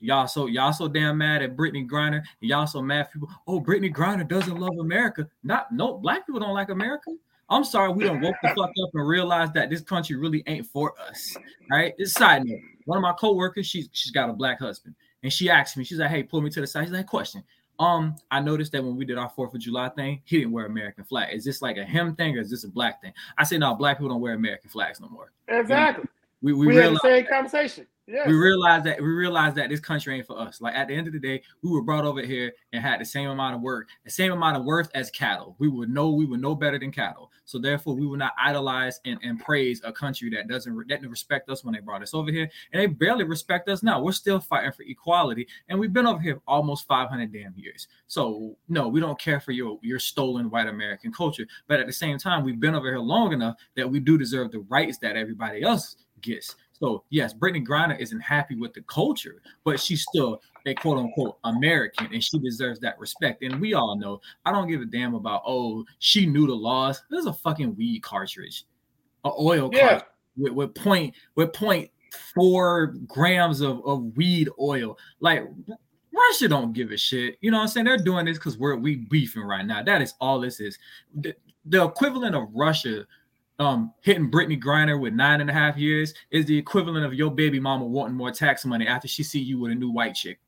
Y'all 0.00 0.26
so 0.26 0.46
y'all 0.46 0.72
so 0.72 0.88
damn 0.88 1.18
mad 1.18 1.42
at 1.42 1.56
Brittney 1.56 1.88
Griner. 1.88 2.22
Y'all 2.40 2.66
so 2.66 2.82
mad 2.82 3.12
people. 3.12 3.28
Oh, 3.46 3.60
Brittney 3.60 3.92
Griner 3.92 4.26
doesn't 4.26 4.56
love 4.56 4.76
America. 4.80 5.28
Not 5.44 5.70
no 5.72 5.98
black 5.98 6.26
people 6.26 6.40
don't 6.40 6.54
like 6.54 6.70
America. 6.70 7.12
I'm 7.48 7.64
sorry, 7.64 7.92
we 7.92 8.04
don't 8.04 8.20
woke 8.20 8.34
the 8.42 8.48
fuck 8.48 8.70
up 8.70 8.90
and 8.94 9.06
realize 9.06 9.52
that 9.52 9.68
this 9.68 9.82
country 9.82 10.16
really 10.16 10.42
ain't 10.46 10.66
for 10.66 10.94
us. 10.98 11.36
Right? 11.70 11.92
It's 11.98 12.14
side 12.14 12.44
note. 12.44 12.58
One 12.86 12.98
of 12.98 13.02
my 13.02 13.12
coworkers, 13.12 13.66
she's 13.66 13.88
she's 13.92 14.10
got 14.10 14.30
a 14.30 14.32
black 14.32 14.58
husband, 14.58 14.96
and 15.22 15.32
she 15.32 15.48
asked 15.50 15.76
me, 15.76 15.84
she's 15.84 15.98
like, 15.98 16.10
"Hey, 16.10 16.22
pull 16.24 16.40
me 16.40 16.50
to 16.50 16.60
the 16.60 16.66
side." 16.66 16.84
She's 16.84 16.92
like, 16.92 17.06
"Question." 17.06 17.44
Um, 17.82 18.14
I 18.30 18.38
noticed 18.38 18.70
that 18.72 18.84
when 18.84 18.96
we 18.96 19.04
did 19.04 19.18
our 19.18 19.28
Fourth 19.28 19.54
of 19.54 19.60
July 19.60 19.88
thing, 19.88 20.22
he 20.24 20.38
didn't 20.38 20.52
wear 20.52 20.66
American 20.66 21.02
flag. 21.02 21.34
Is 21.34 21.44
this 21.44 21.60
like 21.60 21.78
a 21.78 21.84
him 21.84 22.14
thing 22.14 22.38
or 22.38 22.40
is 22.40 22.48
this 22.48 22.62
a 22.62 22.68
black 22.68 23.02
thing? 23.02 23.12
I 23.36 23.42
say 23.42 23.58
no, 23.58 23.74
black 23.74 23.98
people 23.98 24.10
don't 24.10 24.20
wear 24.20 24.34
American 24.34 24.70
flags 24.70 25.00
no 25.00 25.08
more. 25.08 25.32
Exactly. 25.48 26.04
We 26.42 26.52
We, 26.52 26.68
we, 26.68 26.76
had 26.76 26.92
the 26.92 27.00
same 27.02 27.26
conversation. 27.26 27.88
Yeah. 28.06 28.26
we 28.26 28.34
realized 28.34 28.84
that 28.86 29.00
we 29.00 29.06
realized 29.06 29.54
that 29.56 29.70
this 29.70 29.78
country 29.78 30.16
ain't 30.16 30.26
for 30.26 30.38
us. 30.38 30.60
Like 30.60 30.74
at 30.74 30.88
the 30.88 30.94
end 30.94 31.06
of 31.06 31.12
the 31.12 31.20
day, 31.20 31.42
we 31.62 31.70
were 31.70 31.82
brought 31.82 32.04
over 32.04 32.20
here 32.20 32.52
and 32.72 32.82
had 32.82 33.00
the 33.00 33.04
same 33.04 33.30
amount 33.30 33.54
of 33.54 33.60
work, 33.60 33.88
the 34.04 34.10
same 34.10 34.32
amount 34.32 34.56
of 34.56 34.64
worth 34.64 34.90
as 34.94 35.10
cattle. 35.10 35.54
We 35.58 35.68
would 35.68 35.88
know 35.88 36.10
we 36.10 36.24
would 36.24 36.40
know 36.40 36.54
better 36.56 36.78
than 36.78 36.90
cattle. 36.90 37.30
So 37.44 37.58
therefore, 37.58 37.94
we 37.94 38.06
will 38.06 38.16
not 38.16 38.32
idolize 38.42 39.00
and, 39.04 39.18
and 39.22 39.38
praise 39.38 39.80
a 39.84 39.92
country 39.92 40.30
that 40.30 40.48
doesn't 40.48 40.76
that 40.76 40.88
didn't 40.88 41.10
respect 41.10 41.48
us 41.48 41.64
when 41.64 41.74
they 41.74 41.80
brought 41.80 42.02
us 42.02 42.12
over 42.12 42.30
here, 42.30 42.50
and 42.72 42.82
they 42.82 42.86
barely 42.86 43.24
respect 43.24 43.68
us 43.68 43.82
now. 43.82 44.02
We're 44.02 44.12
still 44.12 44.40
fighting 44.40 44.72
for 44.72 44.82
equality, 44.82 45.46
and 45.68 45.78
we've 45.78 45.92
been 45.92 46.06
over 46.06 46.20
here 46.20 46.40
almost 46.48 46.88
500 46.88 47.32
damn 47.32 47.54
years. 47.56 47.86
So 48.08 48.56
no, 48.68 48.88
we 48.88 49.00
don't 49.00 49.18
care 49.18 49.40
for 49.40 49.52
your 49.52 49.78
your 49.80 50.00
stolen 50.00 50.50
white 50.50 50.66
American 50.66 51.12
culture, 51.12 51.46
but 51.68 51.78
at 51.78 51.86
the 51.86 51.92
same 51.92 52.18
time, 52.18 52.44
we've 52.44 52.60
been 52.60 52.74
over 52.74 52.88
here 52.88 52.98
long 52.98 53.32
enough 53.32 53.56
that 53.76 53.88
we 53.88 54.00
do 54.00 54.18
deserve 54.18 54.50
the 54.50 54.60
rights 54.68 54.98
that 54.98 55.16
everybody 55.16 55.62
else 55.62 55.96
gets. 56.20 56.56
So 56.82 57.04
yes, 57.10 57.32
Brittney 57.32 57.64
Griner 57.64 57.98
isn't 57.98 58.20
happy 58.20 58.56
with 58.56 58.74
the 58.74 58.82
culture, 58.82 59.40
but 59.64 59.78
she's 59.78 60.02
still 60.02 60.42
a 60.66 60.74
quote 60.74 60.98
unquote 60.98 61.38
American, 61.44 62.08
and 62.12 62.22
she 62.22 62.38
deserves 62.40 62.80
that 62.80 62.98
respect. 62.98 63.42
And 63.42 63.60
we 63.60 63.74
all 63.74 63.96
know 63.96 64.20
I 64.44 64.52
don't 64.52 64.68
give 64.68 64.80
a 64.80 64.86
damn 64.86 65.14
about 65.14 65.42
oh 65.46 65.84
she 66.00 66.26
knew 66.26 66.46
the 66.46 66.54
laws. 66.54 67.02
There's 67.10 67.26
a 67.26 67.32
fucking 67.32 67.76
weed 67.76 68.02
cartridge, 68.02 68.64
a 69.24 69.30
oil 69.38 69.70
Yeah. 69.72 69.80
cartridge 69.88 70.08
with, 70.36 70.52
with 70.54 70.74
point 70.74 71.14
with 71.36 71.52
point 71.52 71.90
four 72.34 72.94
grams 73.06 73.60
of, 73.60 73.84
of 73.86 74.16
weed 74.16 74.48
oil. 74.60 74.98
Like 75.20 75.44
Russia 76.12 76.48
don't 76.48 76.72
give 76.72 76.90
a 76.90 76.96
shit. 76.96 77.38
You 77.40 77.50
know 77.52 77.58
what 77.58 77.62
I'm 77.64 77.68
saying? 77.68 77.86
They're 77.86 77.96
doing 77.96 78.26
this 78.26 78.38
because 78.38 78.58
we're 78.58 78.76
we 78.76 78.96
beefing 78.96 79.42
right 79.42 79.64
now. 79.64 79.82
That 79.82 80.02
is 80.02 80.14
all 80.20 80.40
this 80.40 80.58
is. 80.60 80.78
The, 81.14 81.34
the 81.66 81.84
equivalent 81.84 82.34
of 82.34 82.48
Russia 82.52 83.06
um 83.58 83.92
hitting 84.00 84.30
Brittney 84.30 84.60
Griner 84.60 84.98
with 85.00 85.12
nine 85.12 85.40
and 85.40 85.50
a 85.50 85.52
half 85.52 85.76
years 85.76 86.14
is 86.30 86.46
the 86.46 86.56
equivalent 86.56 87.04
of 87.04 87.14
your 87.14 87.30
baby 87.30 87.60
mama 87.60 87.84
wanting 87.84 88.16
more 88.16 88.30
tax 88.30 88.64
money 88.64 88.86
after 88.86 89.06
she 89.08 89.22
see 89.22 89.40
you 89.40 89.60
with 89.60 89.72
a 89.72 89.74
new 89.74 89.90
white 89.90 90.14
chick. 90.14 90.38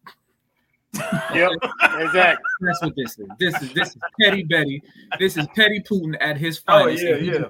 Yep. 1.35 1.51
Exactly. 1.99 2.45
That's 2.61 2.83
what 2.83 2.95
this 2.97 3.19
is. 3.19 3.27
This 3.39 3.63
is 3.63 3.73
this 3.73 3.89
is 3.89 3.97
petty 4.21 4.45
Betty. 4.45 4.81
This 5.19 5.37
is 5.37 5.47
petty 5.57 5.81
Putin 5.81 6.17
at 6.21 6.37
his 6.37 6.59
finest. 6.59 7.05
oh 7.05 7.13
finest. 7.15 7.25
yeah, 7.25 7.33
yeah. 7.33 7.45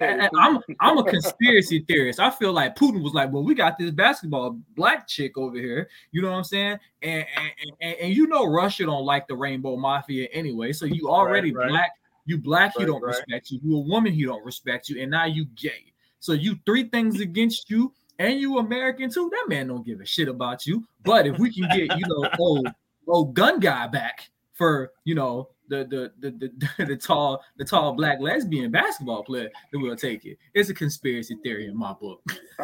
and- 0.00 0.20
and 0.22 0.30
I'm 0.38 0.58
I'm 0.80 0.98
a 0.98 1.04
conspiracy 1.04 1.84
theorist. 1.88 2.20
I 2.20 2.30
feel 2.30 2.52
like 2.52 2.76
Putin 2.76 3.02
was 3.02 3.14
like, 3.14 3.32
well, 3.32 3.42
we 3.42 3.54
got 3.54 3.78
this 3.78 3.90
basketball 3.90 4.58
black 4.76 5.08
chick 5.08 5.36
over 5.36 5.56
here. 5.56 5.88
You 6.12 6.22
know 6.22 6.30
what 6.30 6.36
I'm 6.38 6.44
saying? 6.44 6.78
And 7.02 7.26
and, 7.36 7.72
and, 7.80 7.96
and 8.02 8.14
you 8.14 8.26
know 8.26 8.44
Russia 8.44 8.84
don't 8.84 9.04
like 9.04 9.26
the 9.28 9.36
rainbow 9.36 9.76
mafia 9.76 10.28
anyway. 10.32 10.72
So 10.72 10.84
you 10.84 11.08
already 11.08 11.52
right. 11.52 11.68
black. 11.68 11.90
You 12.28 12.36
black, 12.36 12.74
he 12.76 12.84
don't 12.84 13.00
right. 13.00 13.16
respect 13.16 13.50
you. 13.50 13.58
You 13.64 13.76
a 13.76 13.80
woman, 13.80 14.12
he 14.12 14.26
don't 14.26 14.44
respect 14.44 14.90
you, 14.90 15.00
and 15.00 15.10
now 15.10 15.24
you 15.24 15.46
gay. 15.56 15.94
So 16.20 16.34
you 16.34 16.56
three 16.66 16.84
things 16.90 17.20
against 17.28 17.70
you, 17.70 17.94
and 18.18 18.38
you 18.38 18.58
American 18.58 19.10
too. 19.10 19.30
That 19.30 19.46
man 19.48 19.68
don't 19.68 19.84
give 19.84 20.02
a 20.02 20.04
shit 20.04 20.28
about 20.28 20.66
you. 20.66 20.84
But 21.04 21.26
if 21.26 21.38
we 21.38 21.50
can 21.50 21.66
get 21.68 21.98
you 21.98 22.06
know 22.06 22.28
old 22.38 22.68
old 23.06 23.32
gun 23.32 23.60
guy 23.60 23.86
back 23.86 24.28
for 24.52 24.92
you 25.04 25.14
know 25.14 25.48
the 25.68 25.86
the 25.86 26.12
the 26.20 26.52
the, 26.76 26.84
the 26.84 26.96
tall 26.98 27.42
the 27.56 27.64
tall 27.64 27.94
black 27.94 28.20
lesbian 28.20 28.70
basketball 28.70 29.24
player, 29.24 29.48
then 29.72 29.80
we'll 29.80 29.96
take 29.96 30.26
it. 30.26 30.36
It's 30.52 30.68
a 30.68 30.74
conspiracy 30.74 31.38
theory 31.42 31.64
in 31.64 31.78
my 31.78 31.94
book. 31.94 32.20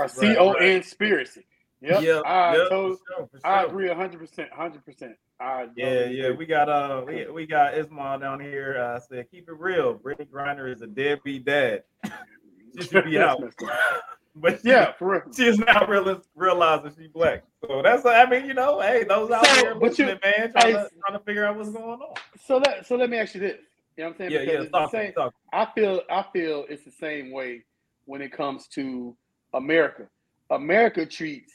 C 0.08 0.36
O 0.36 0.52
N 0.52 0.82
conspiracy. 0.82 1.46
Yep. 1.84 2.02
yeah, 2.02 2.20
I, 2.24 2.56
yeah, 2.56 2.68
told, 2.70 2.98
for 2.98 3.04
sure, 3.16 3.28
for 3.40 3.46
I 3.46 3.64
agree 3.64 3.88
hundred 3.92 4.18
percent. 4.20 4.50
Hundred 4.52 4.84
percent. 4.84 5.16
I 5.40 5.66
Yeah, 5.76 6.06
yeah, 6.06 6.30
we 6.30 6.46
got 6.46 6.68
uh, 6.68 7.04
we, 7.06 7.26
we 7.30 7.46
got 7.46 7.76
Ismail 7.76 8.18
down 8.20 8.40
here. 8.40 8.78
Uh, 8.78 8.98
said 9.00 9.30
keep 9.30 9.48
it 9.48 9.58
real. 9.58 9.94
Brittney 9.98 10.26
Griner 10.28 10.72
is 10.72 10.80
a 10.82 10.86
deadbeat 10.86 11.44
dad. 11.44 11.82
she 12.78 12.84
should 12.86 13.04
be 13.04 13.18
out, 13.18 13.42
but 14.36 14.60
she, 14.62 14.68
yeah, 14.70 14.92
for 14.98 15.10
real. 15.12 15.22
she 15.36 15.46
is 15.46 15.58
now 15.58 15.84
real, 15.86 16.22
realizing 16.34 16.92
she's 16.96 17.08
black. 17.08 17.44
So 17.66 17.82
that's 17.82 18.06
I 18.06 18.24
mean, 18.30 18.46
you 18.46 18.54
know, 18.54 18.80
hey, 18.80 19.04
those 19.04 19.30
out 19.30 19.46
So, 19.46 19.54
there 19.62 19.74
but 19.74 19.98
you- 19.98 20.06
listening, 20.06 20.20
man, 20.24 20.52
trying, 20.52 20.66
hey, 20.66 20.72
to, 20.72 20.90
trying 21.06 21.18
to 21.18 21.24
figure 21.24 21.44
out 21.44 21.56
what's 21.56 21.70
going 21.70 21.84
on. 22.00 22.14
So 22.46 22.58
let 22.58 22.86
so 22.86 22.96
let 22.96 23.10
me 23.10 23.18
ask 23.18 23.34
you 23.34 23.40
this. 23.40 23.58
You 23.96 24.04
know 24.04 24.08
what 24.10 24.14
I'm 24.14 24.18
saying? 24.18 24.30
Yeah, 24.32 24.38
Because 24.40 24.64
yeah, 24.64 24.70
talk, 24.70 24.90
same- 24.90 25.12
talk. 25.12 25.34
I 25.52 25.66
feel 25.74 26.00
I 26.10 26.24
feel 26.32 26.64
it's 26.68 26.84
the 26.84 26.90
same 26.92 27.30
way 27.30 27.64
when 28.06 28.22
it 28.22 28.32
comes 28.32 28.68
to 28.68 29.16
America. 29.52 30.08
America 30.50 31.06
treats 31.06 31.52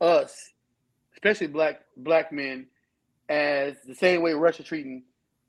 us, 0.00 0.34
especially 1.14 1.46
black 1.48 1.80
black 1.96 2.32
men, 2.32 2.66
as 3.28 3.76
the 3.86 3.94
same 3.94 4.22
way 4.22 4.32
Russia 4.32 4.62
treating 4.62 5.02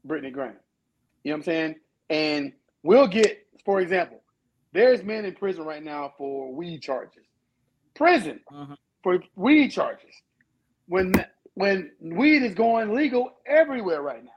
Brittney 0.07 0.33
Griner. 0.33 0.55
You 1.23 1.31
know 1.31 1.33
what 1.33 1.35
I'm 1.37 1.43
saying? 1.43 1.75
And 2.09 2.53
we'll 2.83 3.07
get, 3.07 3.45
for 3.65 3.79
example, 3.81 4.21
there's 4.73 5.03
men 5.03 5.25
in 5.25 5.33
prison 5.35 5.63
right 5.65 5.83
now 5.83 6.13
for 6.17 6.53
weed 6.53 6.79
charges. 6.81 7.25
Prison 7.93 8.39
Mhm. 8.51 8.77
for 9.03 9.23
weed 9.35 9.69
charges. 9.69 10.13
When 10.87 11.13
when 11.55 11.91
weed 11.99 12.43
is 12.43 12.53
going 12.53 12.93
legal 12.95 13.33
everywhere 13.45 14.01
right 14.01 14.23
now. 14.23 14.31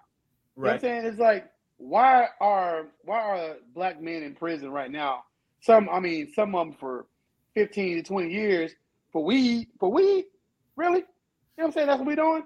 You 0.56 0.62
know 0.62 0.68
what 0.68 0.74
I'm 0.74 0.80
saying? 0.80 1.06
It's 1.06 1.18
like 1.18 1.48
why 1.76 2.28
are 2.40 2.86
why 3.02 3.20
are 3.20 3.56
black 3.74 4.00
men 4.00 4.22
in 4.22 4.34
prison 4.34 4.70
right 4.70 4.90
now? 4.90 5.24
Some 5.60 5.88
I 5.88 6.00
mean 6.00 6.32
some 6.34 6.54
of 6.54 6.66
them 6.66 6.76
for 6.76 7.06
15 7.54 7.96
to 7.96 8.02
20 8.02 8.30
years 8.32 8.72
for 9.14 9.24
weed 9.24 9.68
for 9.78 9.90
weed? 9.90 10.26
Really? 10.76 10.98
You 10.98 11.02
know 11.02 11.06
what 11.54 11.64
I'm 11.66 11.72
saying? 11.72 11.86
That's 11.86 11.98
what 12.00 12.08
we're 12.08 12.16
doing? 12.16 12.42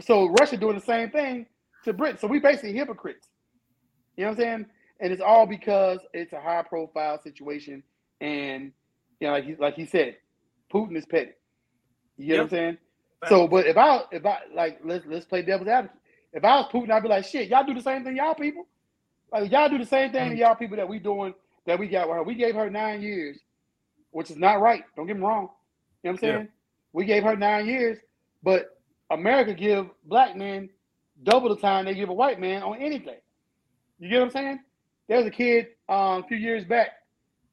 So 0.00 0.34
Russia 0.40 0.56
doing 0.56 0.76
the 0.76 0.84
same 0.84 1.10
thing 1.10 1.46
to 1.84 1.92
Brittney. 1.92 2.18
So 2.18 2.26
we 2.26 2.40
basically 2.40 2.72
hypocrites. 2.72 3.28
You 4.16 4.24
know 4.24 4.30
what 4.30 4.38
I'm 4.38 4.44
saying? 4.44 4.66
And 5.00 5.12
it's 5.12 5.22
all 5.22 5.46
because 5.46 6.00
it's 6.14 6.32
a 6.32 6.40
high 6.40 6.62
profile 6.62 7.20
situation 7.22 7.82
and 8.20 8.72
you 9.20 9.26
know 9.26 9.34
like 9.34 9.44
he 9.44 9.54
like 9.56 9.74
he 9.74 9.84
said, 9.84 10.16
Putin 10.72 10.96
is 10.96 11.04
petty. 11.04 11.32
You 12.16 12.28
know 12.28 12.34
what 12.36 12.42
I'm 12.44 12.48
saying? 12.48 12.78
So, 13.28 13.46
but 13.46 13.66
if 13.66 13.76
I 13.76 14.02
if 14.10 14.24
I 14.24 14.38
like 14.54 14.80
let's 14.82 15.04
let's 15.06 15.26
play 15.26 15.42
devil's 15.42 15.68
advocate. 15.68 15.98
If 16.32 16.44
I 16.44 16.56
was 16.56 16.70
Putin, 16.72 16.92
I'd 16.92 17.02
be 17.02 17.08
like, 17.08 17.24
shit, 17.24 17.48
y'all 17.48 17.66
do 17.66 17.74
the 17.74 17.82
same 17.82 18.04
thing, 18.04 18.16
y'all 18.16 18.34
people. 18.34 18.66
Like 19.32 19.50
y'all 19.50 19.68
do 19.68 19.78
the 19.78 19.84
same 19.84 20.12
thing 20.12 20.30
to 20.30 20.36
mm. 20.36 20.38
y'all 20.38 20.54
people 20.54 20.76
that 20.76 20.88
we 20.88 20.98
doing 20.98 21.34
that 21.66 21.78
we 21.78 21.88
got 21.88 22.08
with 22.08 22.16
her. 22.16 22.22
We 22.22 22.36
gave 22.36 22.54
her 22.54 22.70
nine 22.70 23.02
years, 23.02 23.38
which 24.12 24.30
is 24.30 24.36
not 24.36 24.60
right. 24.60 24.82
Don't 24.96 25.06
get 25.06 25.16
me 25.16 25.22
wrong. 25.22 25.50
You 26.02 26.10
know 26.10 26.14
what 26.14 26.22
I'm 26.24 26.28
Yeah. 26.28 26.36
saying? 26.36 26.48
We 26.92 27.04
gave 27.04 27.24
her 27.24 27.36
nine 27.36 27.66
years, 27.66 27.98
but 28.42 28.78
America 29.10 29.54
give 29.54 29.88
black 30.04 30.36
men 30.36 30.70
double 31.22 31.50
the 31.54 31.60
time 31.60 31.84
they 31.84 31.94
give 31.94 32.08
a 32.08 32.14
white 32.14 32.40
man 32.40 32.62
on 32.62 32.78
anything. 32.78 33.18
You 33.98 34.08
get 34.10 34.18
what 34.20 34.24
I'm 34.26 34.30
saying? 34.30 34.60
There 35.08 35.18
was 35.18 35.26
a 35.26 35.30
kid 35.30 35.68
um, 35.88 36.24
a 36.24 36.26
few 36.28 36.36
years 36.38 36.64
back 36.64 36.90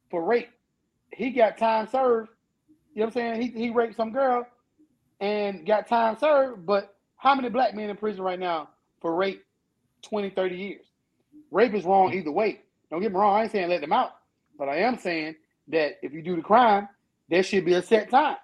for 0.10 0.24
rape. 0.24 0.50
He 1.14 1.32
got 1.32 1.58
time 1.58 1.88
served. 1.88 2.30
You 2.94 3.02
know 3.02 3.06
what 3.08 3.18
I'm 3.18 3.40
saying? 3.40 3.42
He, 3.42 3.50
he 3.50 3.70
raped 3.72 3.96
some 3.96 4.12
girl 4.12 4.48
and 5.20 5.66
got 5.66 5.88
time 5.88 6.18
served. 6.18 6.66
But 6.66 6.96
how 7.18 7.36
many 7.36 7.50
black 7.50 7.76
men 7.76 7.90
in 7.90 7.98
prison 7.98 8.24
right 8.24 8.40
now 8.40 8.70
for 9.02 9.16
rape 9.16 9.44
20, 10.04 10.30
30 10.30 10.56
years? 10.56 10.86
Rape 11.52 11.74
is 11.74 11.86
wrong 11.86 12.14
either 12.14 12.32
way. 12.32 12.62
Don't 12.90 13.02
get 13.02 13.12
me 13.12 13.18
wrong. 13.20 13.36
I 13.36 13.44
ain't 13.44 13.52
saying 13.52 13.70
let 13.70 13.82
them 13.82 13.94
out. 13.94 14.14
But 14.58 14.70
I 14.70 14.78
am 14.78 14.98
saying 14.98 15.36
that 15.70 15.94
if 16.02 16.14
you 16.14 16.22
do 16.22 16.36
the 16.36 16.42
crime, 16.42 16.88
there 17.30 17.44
should 17.44 17.66
be 17.66 17.74
a 17.74 17.82
set 17.82 18.10
time. 18.10 18.38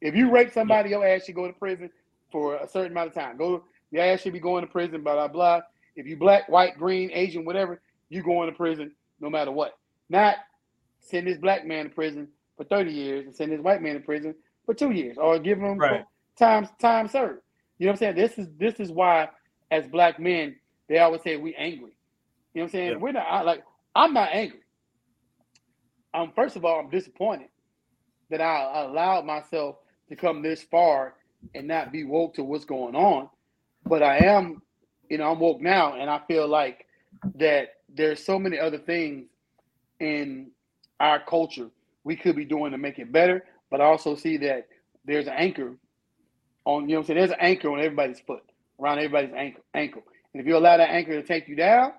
If 0.00 0.14
you 0.14 0.30
rape 0.30 0.52
somebody, 0.52 0.90
your 0.90 1.06
ass 1.06 1.24
should 1.24 1.34
go 1.34 1.46
to 1.46 1.52
prison 1.52 1.90
for 2.30 2.56
a 2.56 2.68
certain 2.68 2.92
amount 2.92 3.08
of 3.08 3.14
time. 3.14 3.36
Go, 3.36 3.64
your 3.90 4.02
ass 4.04 4.20
should 4.22 4.32
be 4.32 4.40
going 4.40 4.64
to 4.64 4.70
prison, 4.70 5.02
blah, 5.02 5.14
blah, 5.14 5.28
blah. 5.28 5.60
If 5.96 6.06
you 6.06 6.16
black, 6.16 6.48
white, 6.48 6.78
green, 6.78 7.10
Asian, 7.12 7.44
whatever, 7.44 7.80
you 8.08 8.22
going 8.22 8.50
to 8.50 8.56
prison 8.56 8.92
no 9.20 9.30
matter 9.30 9.52
what. 9.52 9.78
Not 10.08 10.36
send 11.00 11.26
this 11.26 11.38
black 11.38 11.66
man 11.66 11.84
to 11.84 11.90
prison 11.90 12.28
for 12.56 12.64
30 12.64 12.92
years 12.92 13.26
and 13.26 13.34
send 13.34 13.52
this 13.52 13.60
white 13.60 13.82
man 13.82 13.94
to 13.94 14.00
prison 14.00 14.34
for 14.66 14.74
two 14.74 14.90
years 14.90 15.18
or 15.18 15.38
give 15.38 15.58
him 15.58 15.78
Right. 15.78 16.04
time 16.38 16.68
time 16.80 17.08
served. 17.08 17.40
You 17.78 17.86
know 17.86 17.92
what 17.92 17.94
I'm 17.94 17.98
saying? 17.98 18.16
This 18.16 18.38
is 18.38 18.48
this 18.58 18.80
is 18.80 18.90
why 18.90 19.28
as 19.70 19.86
black 19.88 20.20
men 20.20 20.56
they 20.88 20.98
always 20.98 21.22
say 21.22 21.36
we 21.36 21.54
angry. 21.54 21.96
You 22.54 22.60
know 22.60 22.62
what 22.62 22.62
I'm 22.64 22.68
saying? 22.70 22.90
Yeah. 22.92 22.96
We're 22.98 23.12
not 23.12 23.26
I, 23.28 23.42
like 23.42 23.64
I'm 23.94 24.14
not 24.14 24.30
angry. 24.32 24.60
Um, 26.14 26.32
first 26.36 26.56
of 26.56 26.64
all, 26.64 26.80
I'm 26.80 26.90
disappointed 26.90 27.48
that 28.32 28.40
I, 28.40 28.84
allowed 28.84 29.26
myself 29.26 29.76
to 30.08 30.16
come 30.16 30.42
this 30.42 30.62
far 30.62 31.14
and 31.54 31.68
not 31.68 31.92
be 31.92 32.02
woke 32.04 32.34
to 32.34 32.42
what's 32.42 32.64
going 32.64 32.96
on. 32.96 33.28
But 33.84 34.02
I 34.02 34.24
am, 34.24 34.62
you 35.10 35.18
know, 35.18 35.30
I'm 35.30 35.38
woke 35.38 35.60
now, 35.60 35.94
and 35.94 36.08
I 36.08 36.18
feel 36.26 36.48
like 36.48 36.86
that 37.34 37.74
there's 37.94 38.24
so 38.24 38.38
many 38.38 38.58
other 38.58 38.78
things 38.78 39.26
in 40.00 40.50
our 40.98 41.20
culture 41.22 41.68
we 42.04 42.16
could 42.16 42.34
be 42.34 42.46
doing 42.46 42.72
to 42.72 42.78
make 42.78 42.98
it 42.98 43.12
better. 43.12 43.44
But 43.70 43.82
I 43.82 43.84
also 43.84 44.16
see 44.16 44.38
that 44.38 44.66
there's 45.04 45.26
an 45.26 45.34
anchor 45.36 45.76
on, 46.64 46.88
you 46.88 46.94
know, 46.94 47.00
I'm 47.00 47.06
saying 47.06 47.18
there's 47.18 47.32
an 47.32 47.36
anchor 47.38 47.70
on 47.70 47.80
everybody's 47.80 48.20
foot, 48.20 48.44
around 48.80 48.98
everybody's 48.98 49.34
ankle. 49.36 49.62
Ankle, 49.74 50.02
and 50.32 50.40
if 50.40 50.46
you 50.46 50.56
allow 50.56 50.78
that 50.78 50.88
anchor 50.88 51.20
to 51.20 51.26
take 51.26 51.48
you 51.48 51.56
down, 51.56 51.92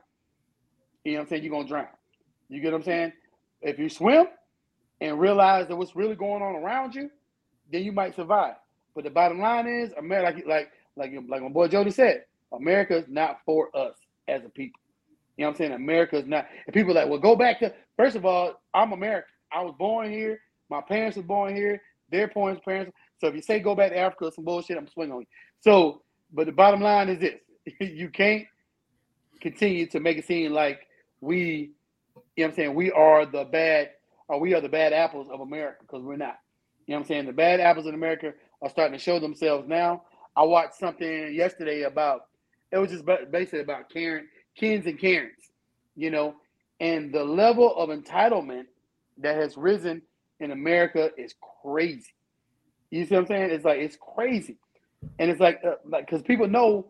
you 1.03 1.13
know, 1.13 1.21
I'm 1.21 1.27
saying 1.27 1.43
you're 1.43 1.51
gonna 1.51 1.67
drown. 1.67 1.87
You 2.49 2.59
get 2.59 2.71
what 2.71 2.79
I'm 2.79 2.83
saying? 2.85 3.13
If 3.61 3.77
you 3.77 3.87
swim 3.87 4.25
and 5.01 5.19
realize 5.19 5.67
that 5.67 5.75
what's 5.75 5.95
really 5.95 6.15
going 6.15 6.41
on 6.41 6.55
around 6.55 6.95
you, 6.95 7.09
then 7.71 7.83
you 7.83 7.91
might 7.91 8.15
survive. 8.15 8.55
But 8.95 9.03
the 9.03 9.09
bottom 9.09 9.39
line 9.39 9.67
is, 9.67 9.91
America, 9.97 10.41
like 10.45 10.45
like 10.47 10.71
like 10.95 11.11
like 11.27 11.41
my 11.41 11.49
boy 11.49 11.67
Jodi 11.67 11.91
said, 11.91 12.25
America's 12.51 13.05
not 13.07 13.39
for 13.45 13.75
us 13.75 13.95
as 14.27 14.43
a 14.45 14.49
people. 14.49 14.79
You 15.37 15.43
know 15.43 15.49
what 15.49 15.55
I'm 15.55 15.57
saying? 15.57 15.71
America's 15.73 16.25
not. 16.27 16.47
And 16.67 16.73
people 16.73 16.93
like, 16.93 17.09
well, 17.09 17.19
go 17.19 17.35
back 17.35 17.59
to. 17.59 17.73
First 17.97 18.15
of 18.15 18.25
all, 18.25 18.61
I'm 18.73 18.91
American. 18.91 19.29
I 19.51 19.61
was 19.61 19.73
born 19.77 20.11
here. 20.11 20.39
My 20.69 20.81
parents 20.81 21.17
were 21.17 21.23
born 21.23 21.55
here. 21.55 21.81
Their 22.11 22.27
parents, 22.27 22.61
parents. 22.63 22.91
So 23.19 23.27
if 23.27 23.35
you 23.35 23.41
say 23.41 23.59
go 23.59 23.75
back 23.75 23.91
to 23.91 23.97
Africa, 23.97 24.31
some 24.35 24.45
bullshit, 24.45 24.77
I'm 24.77 24.87
swinging 24.87 25.13
on 25.13 25.21
you. 25.21 25.27
So, 25.61 26.01
but 26.31 26.45
the 26.45 26.51
bottom 26.51 26.81
line 26.81 27.09
is 27.09 27.19
this: 27.19 27.39
you 27.79 28.09
can't 28.09 28.45
continue 29.41 29.87
to 29.87 29.99
make 29.99 30.17
it 30.17 30.25
seem 30.25 30.51
like 30.53 30.87
we, 31.21 31.37
you 31.37 31.67
know 32.17 32.23
what 32.35 32.45
I'm 32.45 32.55
saying, 32.55 32.75
we 32.75 32.91
are 32.91 33.25
the 33.25 33.45
bad, 33.45 33.91
or 34.33 34.39
we 34.39 34.53
are 34.55 34.61
the 34.61 34.69
bad 34.69 34.93
apples 34.93 35.27
of 35.31 35.41
America 35.41 35.77
because 35.81 36.03
we're 36.03 36.17
not. 36.17 36.39
You 36.87 36.93
know 36.93 36.99
what 36.99 37.03
I'm 37.03 37.07
saying? 37.07 37.25
The 37.27 37.33
bad 37.33 37.59
apples 37.59 37.85
in 37.85 37.93
America 37.93 38.33
are 38.61 38.69
starting 38.69 38.97
to 38.97 39.03
show 39.03 39.19
themselves 39.19 39.67
now. 39.67 40.03
I 40.35 40.43
watched 40.43 40.75
something 40.75 41.33
yesterday 41.33 41.83
about 41.83 42.25
it 42.71 42.77
was 42.79 42.89
just 42.89 43.05
basically 43.31 43.59
about 43.59 43.89
Karen, 43.91 44.27
Kens 44.57 44.87
and 44.87 44.97
Karens, 44.97 45.51
you 45.95 46.09
know, 46.09 46.35
and 46.79 47.13
the 47.13 47.23
level 47.23 47.75
of 47.75 47.89
entitlement 47.89 48.65
that 49.19 49.35
has 49.35 49.55
risen 49.55 50.01
in 50.39 50.49
America 50.49 51.11
is 51.15 51.35
crazy. 51.61 52.13
You 52.89 53.05
see 53.05 53.13
what 53.13 53.21
I'm 53.21 53.27
saying? 53.27 53.51
It's 53.51 53.65
like 53.65 53.77
it's 53.77 53.97
crazy, 53.97 54.57
and 55.19 55.29
it's 55.29 55.39
like 55.39 55.61
uh, 55.65 55.75
like 55.85 56.07
because 56.07 56.23
people 56.23 56.47
know, 56.47 56.87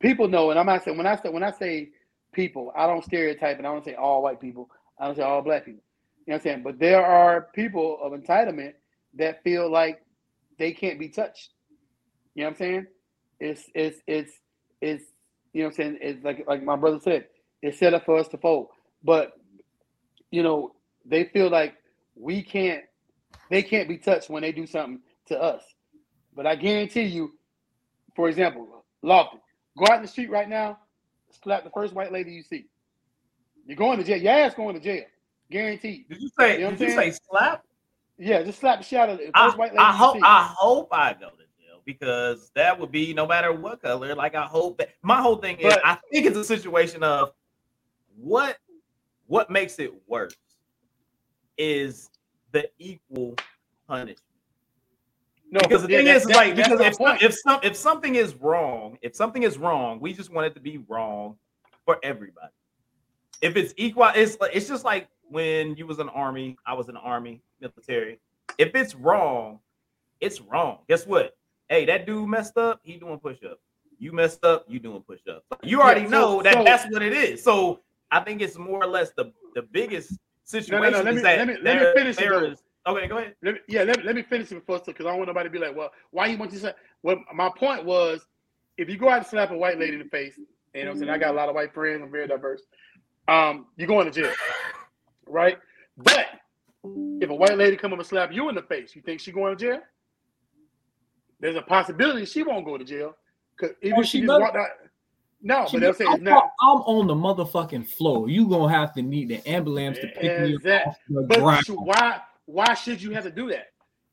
people 0.00 0.28
know, 0.28 0.50
and 0.50 0.58
I'm 0.58 0.66
not 0.66 0.84
saying 0.84 0.96
when 0.96 1.06
I 1.06 1.16
say 1.16 1.28
when 1.28 1.42
I 1.42 1.50
say 1.52 1.90
people, 2.32 2.72
I 2.76 2.86
don't 2.86 3.04
stereotype, 3.04 3.58
and 3.58 3.66
I 3.66 3.72
don't 3.72 3.84
say 3.84 3.94
all 3.94 4.22
white 4.22 4.40
people. 4.40 4.70
I 4.98 5.06
don't 5.06 5.16
say 5.16 5.22
all 5.22 5.42
black 5.42 5.64
people. 5.64 5.82
You 6.26 6.32
know 6.32 6.36
what 6.36 6.40
I'm 6.40 6.42
saying? 6.42 6.62
But 6.62 6.78
there 6.78 7.04
are 7.04 7.48
people 7.54 7.98
of 8.02 8.12
entitlement 8.12 8.74
that 9.14 9.42
feel 9.42 9.70
like 9.70 10.02
they 10.58 10.72
can't 10.72 10.98
be 10.98 11.08
touched. 11.08 11.50
You 12.34 12.42
know 12.42 12.48
what 12.48 12.52
I'm 12.52 12.58
saying? 12.58 12.86
It's 13.40 13.70
it's 13.74 14.00
it's 14.06 14.32
it's 14.80 15.04
you 15.52 15.62
know 15.62 15.66
what 15.68 15.72
I'm 15.72 15.76
saying? 15.76 15.98
It's 16.00 16.24
like 16.24 16.44
like 16.46 16.62
my 16.62 16.76
brother 16.76 16.98
said, 17.02 17.26
it's 17.62 17.78
set 17.78 17.94
up 17.94 18.04
for 18.04 18.18
us 18.18 18.28
to 18.28 18.38
fold. 18.38 18.68
But 19.02 19.32
you 20.30 20.42
know, 20.42 20.74
they 21.04 21.24
feel 21.24 21.50
like 21.50 21.74
we 22.16 22.42
can't 22.42 22.84
they 23.50 23.62
can't 23.62 23.88
be 23.88 23.98
touched 23.98 24.30
when 24.30 24.42
they 24.42 24.52
do 24.52 24.66
something 24.66 25.00
to 25.26 25.40
us. 25.40 25.62
But 26.34 26.46
I 26.46 26.56
guarantee 26.56 27.04
you, 27.04 27.34
for 28.16 28.28
example, 28.28 28.84
Lofton, 29.04 29.40
go 29.78 29.86
out 29.90 29.96
in 29.96 30.02
the 30.02 30.08
street 30.08 30.30
right 30.30 30.48
now, 30.48 30.78
slap 31.42 31.64
the 31.64 31.70
first 31.70 31.92
white 31.94 32.12
lady 32.12 32.32
you 32.32 32.42
see. 32.42 32.66
You're 33.66 33.76
going 33.76 33.98
to 33.98 34.04
jail. 34.04 34.20
Your 34.20 34.32
ass 34.32 34.54
going 34.54 34.74
to 34.74 34.80
jail. 34.80 35.04
Guaranteed. 35.50 36.08
Did 36.08 36.20
you 36.20 36.30
say? 36.38 36.58
You 36.58 36.64
know 36.64 36.70
did 36.70 36.80
you 36.80 36.94
saying? 36.94 37.12
say 37.12 37.18
slap? 37.30 37.64
Yeah, 38.18 38.42
just 38.42 38.60
slap 38.60 38.78
the 38.78 38.84
shit 38.84 38.98
out 38.98 39.08
of 39.10 39.18
the 39.18 39.30
I, 39.34 39.50
white 39.56 39.70
lady 39.72 39.78
I 39.78 39.92
hope. 39.92 40.18
I 40.22 40.54
hope 40.56 40.88
I 40.92 41.12
go 41.14 41.30
to 41.30 41.36
jail 41.36 41.80
because 41.84 42.50
that 42.54 42.78
would 42.78 42.92
be 42.92 43.12
no 43.12 43.26
matter 43.26 43.52
what 43.52 43.82
color. 43.82 44.14
Like 44.14 44.34
I 44.34 44.44
hope 44.44 44.78
that 44.78 44.90
my 45.02 45.20
whole 45.20 45.36
thing 45.36 45.58
is. 45.58 45.74
But- 45.74 45.84
I 45.84 45.98
think 46.12 46.26
it's 46.26 46.36
a 46.36 46.44
situation 46.44 47.02
of 47.02 47.32
what 48.16 48.58
what 49.26 49.50
makes 49.50 49.78
it 49.78 49.92
worse 50.06 50.36
is 51.58 52.10
the 52.52 52.68
equal 52.78 53.34
punishment. 53.88 54.20
no, 55.50 55.60
because 55.60 55.82
the 55.82 55.90
yeah, 55.90 55.98
thing 55.98 56.06
that- 56.06 56.16
is, 56.16 56.22
is 56.22 56.28
that- 56.28 56.36
like 56.36 56.56
because 56.56 56.80
if 56.80 56.94
some, 56.94 57.18
if 57.20 57.34
some 57.34 57.60
if 57.62 57.76
something 57.76 58.14
is 58.14 58.34
wrong, 58.36 58.98
if 59.02 59.14
something 59.16 59.42
is 59.42 59.58
wrong, 59.58 59.98
we 60.00 60.12
just 60.12 60.32
want 60.32 60.46
it 60.46 60.54
to 60.54 60.60
be 60.60 60.78
wrong 60.88 61.36
for 61.84 61.98
everybody. 62.02 62.52
If 63.42 63.56
it's 63.56 63.74
equal, 63.76 64.10
it's 64.14 64.38
like 64.40 64.52
it's 64.54 64.68
just 64.68 64.84
like 64.84 65.08
when 65.28 65.76
you 65.76 65.86
was 65.86 65.98
in 65.98 66.06
the 66.06 66.12
army, 66.12 66.56
I 66.66 66.74
was 66.74 66.88
in 66.88 66.94
the 66.94 67.00
army, 67.00 67.42
military. 67.60 68.20
If 68.58 68.74
it's 68.74 68.94
wrong, 68.94 69.58
it's 70.20 70.40
wrong. 70.40 70.78
Guess 70.88 71.06
what? 71.06 71.36
Hey, 71.68 71.84
that 71.86 72.06
dude 72.06 72.28
messed 72.28 72.56
up. 72.56 72.80
He 72.82 72.96
doing 72.96 73.18
push 73.18 73.38
up. 73.44 73.58
You 73.98 74.12
messed 74.12 74.44
up. 74.44 74.64
You 74.68 74.78
doing 74.78 75.02
push 75.02 75.20
up. 75.28 75.44
You 75.62 75.80
already 75.80 76.02
Yeah, 76.02 76.06
so- 76.06 76.10
know 76.10 76.42
that 76.42 76.54
so- 76.54 76.64
that's 76.64 76.90
what 76.92 77.02
it 77.02 77.12
is. 77.12 77.42
So 77.42 77.80
I 78.10 78.20
think 78.20 78.40
it's 78.42 78.56
more 78.58 78.82
or 78.82 78.86
less 78.86 79.10
the 79.16 79.32
the 79.54 79.62
biggest 79.62 80.12
no, 80.12 80.16
situation 80.44 81.04
let 81.04 81.14
is 81.14 81.16
me- 81.16 81.22
let 81.22 81.48
me- 81.48 81.56
let 81.62 81.80
me 81.80 81.92
finish 81.94 82.16
there 82.16 82.40
though. 82.40 82.54
Okay, 82.86 83.06
go 83.06 83.16
ahead. 83.16 83.34
Let 83.42 83.54
me, 83.54 83.60
yeah, 83.66 83.82
let 83.84 84.04
let 84.04 84.14
me 84.14 84.22
finish 84.22 84.52
it 84.52 84.62
first 84.66 84.84
because 84.86 85.06
I 85.06 85.10
don't 85.10 85.18
want 85.18 85.28
nobody 85.28 85.48
to 85.48 85.52
be 85.52 85.58
like, 85.58 85.74
well, 85.74 85.90
why 86.10 86.26
you 86.26 86.36
want 86.36 86.50
to 86.52 86.58
say? 86.58 86.72
Well, 87.02 87.16
my 87.32 87.48
point 87.56 87.84
was, 87.84 88.26
if 88.76 88.90
you 88.90 88.98
go 88.98 89.08
out 89.08 89.18
and 89.18 89.26
slap 89.26 89.50
a 89.52 89.56
white 89.56 89.78
lady 89.78 89.94
in 89.94 90.00
the 90.00 90.08
face, 90.08 90.36
and 90.36 90.46
you 90.74 90.82
know 90.84 90.90
what 90.90 90.94
I'm 90.96 90.98
saying, 91.00 91.10
I 91.10 91.18
got 91.18 91.30
a 91.30 91.36
lot 91.36 91.48
of 91.48 91.54
white 91.54 91.72
friends, 91.72 92.02
I'm 92.02 92.10
very 92.10 92.26
diverse. 92.26 92.62
Um, 93.28 93.66
you're 93.76 93.88
going 93.88 94.10
to 94.10 94.22
jail, 94.22 94.32
right? 95.26 95.58
But 95.96 96.26
if 97.20 97.30
a 97.30 97.34
white 97.34 97.56
lady 97.56 97.76
come 97.76 97.92
up 97.92 97.98
and 97.98 98.06
slap 98.06 98.32
you 98.32 98.48
in 98.48 98.54
the 98.54 98.62
face, 98.62 98.94
you 98.94 99.02
think 99.02 99.20
she 99.20 99.32
going 99.32 99.56
to 99.56 99.64
jail? 99.64 99.80
There's 101.40 101.56
a 101.56 101.62
possibility 101.62 102.24
she 102.26 102.42
won't 102.42 102.64
go 102.64 102.78
to 102.78 102.84
jail 102.84 103.16
because 103.56 103.76
even 103.82 104.00
if 104.00 104.06
she 104.06 104.20
she 104.20 104.26
just 104.26 104.40
walked 104.40 104.56
out. 104.56 104.68
No, 105.42 105.66
She- 105.66 105.76
but 105.76 105.80
they'll 105.80 105.94
say 105.94 106.06
I'm, 106.06 106.14
it's 106.14 106.22
not. 106.22 106.50
I'm 106.62 106.78
on 106.82 107.06
the 107.06 107.14
motherfucking 107.14 107.86
floor. 107.86 108.28
You 108.30 108.48
gonna 108.48 108.72
have 108.72 108.94
to 108.94 109.02
need 109.02 109.28
the 109.28 109.46
ambulance 109.46 109.98
to 109.98 110.06
pick 110.08 110.40
me 110.40 110.54
up 110.56 110.86
off 110.88 110.96
the 111.08 111.22
But 111.22 111.40
ground. 111.40 111.64
why 111.68 112.20
why 112.46 112.74
should 112.74 113.02
you 113.02 113.10
have 113.12 113.24
to 113.24 113.30
do 113.30 113.48
that? 113.50 113.66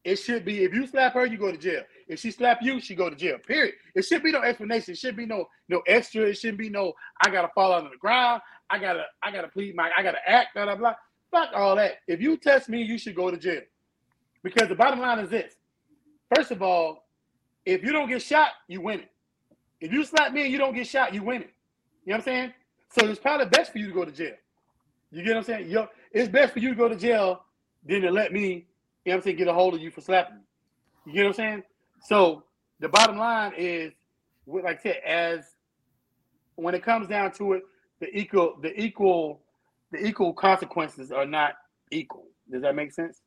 It 0.04 0.16
should 0.18 0.44
be 0.44 0.64
if 0.64 0.74
you 0.74 0.86
slap 0.88 1.14
her, 1.14 1.26
you 1.26 1.38
go 1.38 1.52
to 1.52 1.58
jail. 1.58 1.84
If 2.08 2.20
she 2.20 2.32
slap 2.32 2.62
you, 2.62 2.82
she 2.82 2.96
go 2.96 3.10
to 3.10 3.16
jail. 3.16 3.38
Period. 3.38 3.76
It 3.96 4.02
should 4.04 4.24
be 4.24 4.32
no 4.32 4.42
explanation. 4.42 4.92
It 4.94 4.98
should 4.98 5.16
be 5.16 5.26
no 5.26 5.48
no 5.70 5.82
extra. 5.88 6.24
It 6.24 6.34
shouldn't 6.38 6.58
be 6.58 6.70
no. 6.70 6.92
I 7.24 7.30
gotta 7.30 7.50
fall 7.56 7.72
out 7.72 7.86
on 7.86 7.92
the 7.92 7.98
ground. 7.98 8.42
I 8.72 8.80
gotta 8.80 9.04
I 9.22 9.32
gotta 9.32 9.50
plead 9.50 9.76
my. 9.76 9.92
I 9.98 10.04
gotta 10.04 10.20
act. 10.28 10.54
Blah 10.56 10.66
blah 10.66 10.76
blah. 10.76 10.96
Fuck 11.32 11.50
all 11.56 11.76
that. 11.76 11.98
If 12.08 12.22
you 12.22 12.38
test 12.38 12.70
me, 12.70 12.82
you 12.82 12.98
should 12.98 13.16
go 13.16 13.32
to 13.32 13.38
jail. 13.38 13.62
Because 14.44 14.70
the 14.70 14.76
bottom 14.76 15.00
line 15.00 15.20
is 15.20 15.30
this. 15.30 15.54
First 16.36 16.52
of 16.52 16.62
all, 16.62 17.06
if 17.66 17.84
you 17.84 17.92
don't 17.92 18.10
get 18.10 18.22
shot, 18.22 18.50
you 18.68 18.82
win 18.82 19.02
it. 19.02 19.10
If 19.80 19.92
you 19.92 20.04
slap 20.04 20.34
me 20.34 20.44
and 20.44 20.52
you 20.52 20.58
don't 20.58 20.74
get 20.74 20.88
shot, 20.88 21.14
you 21.14 21.24
win 21.24 21.42
it. 21.42 21.54
You 22.06 22.12
know 22.12 22.18
what 22.18 22.20
I'm 22.20 22.24
saying? 22.24 22.54
So 22.90 23.08
it's 23.08 23.20
probably 23.20 23.48
best 23.48 23.72
for 23.72 23.80
you 23.80 23.88
to 23.88 23.94
go 23.94 24.06
to 24.06 24.12
jail. 24.12 24.36
You 25.12 25.24
get 25.24 25.32
what 25.32 25.38
I'm 25.38 25.44
saying? 25.44 25.70
Yo, 25.70 25.88
it's 26.12 26.30
best 26.30 26.54
for 26.54 26.60
you 26.60 26.70
to 26.70 26.76
go 26.76 26.88
to 26.88 26.96
jail 26.96 27.44
than 27.86 28.02
to 28.02 28.12
let 28.12 28.32
me, 28.32 28.42
you 28.42 28.54
know 28.54 28.64
what 29.04 29.16
I'm 29.16 29.22
saying, 29.24 29.38
get 29.38 29.48
a 29.48 29.54
hold 29.54 29.74
of 29.74 29.82
you 29.82 29.92
for 29.92 30.02
slapping 30.02 30.36
me. 30.38 30.42
You 31.06 31.14
get 31.14 31.24
what 31.24 31.28
I'm 31.30 31.34
saying? 31.34 31.64
So 32.04 32.44
the 32.80 32.90
bottom 32.90 33.18
line 33.18 33.54
is, 33.58 33.94
like 34.46 34.66
I 34.66 34.82
said, 34.82 34.98
as 35.06 35.46
when 36.56 36.76
it 36.76 36.84
comes 36.84 37.08
down 37.08 37.32
to 37.34 37.54
it, 37.54 37.64
the 38.02 38.10
equal, 38.18 38.58
the 38.62 38.78
equal, 38.80 39.42
the 39.92 40.06
equal 40.06 40.34
consequences 40.34 41.12
are 41.12 41.26
not 41.26 41.54
equal. 41.92 42.26
Does 42.52 42.64
that 42.64 42.76
make 42.76 42.92
sense? 42.92 43.22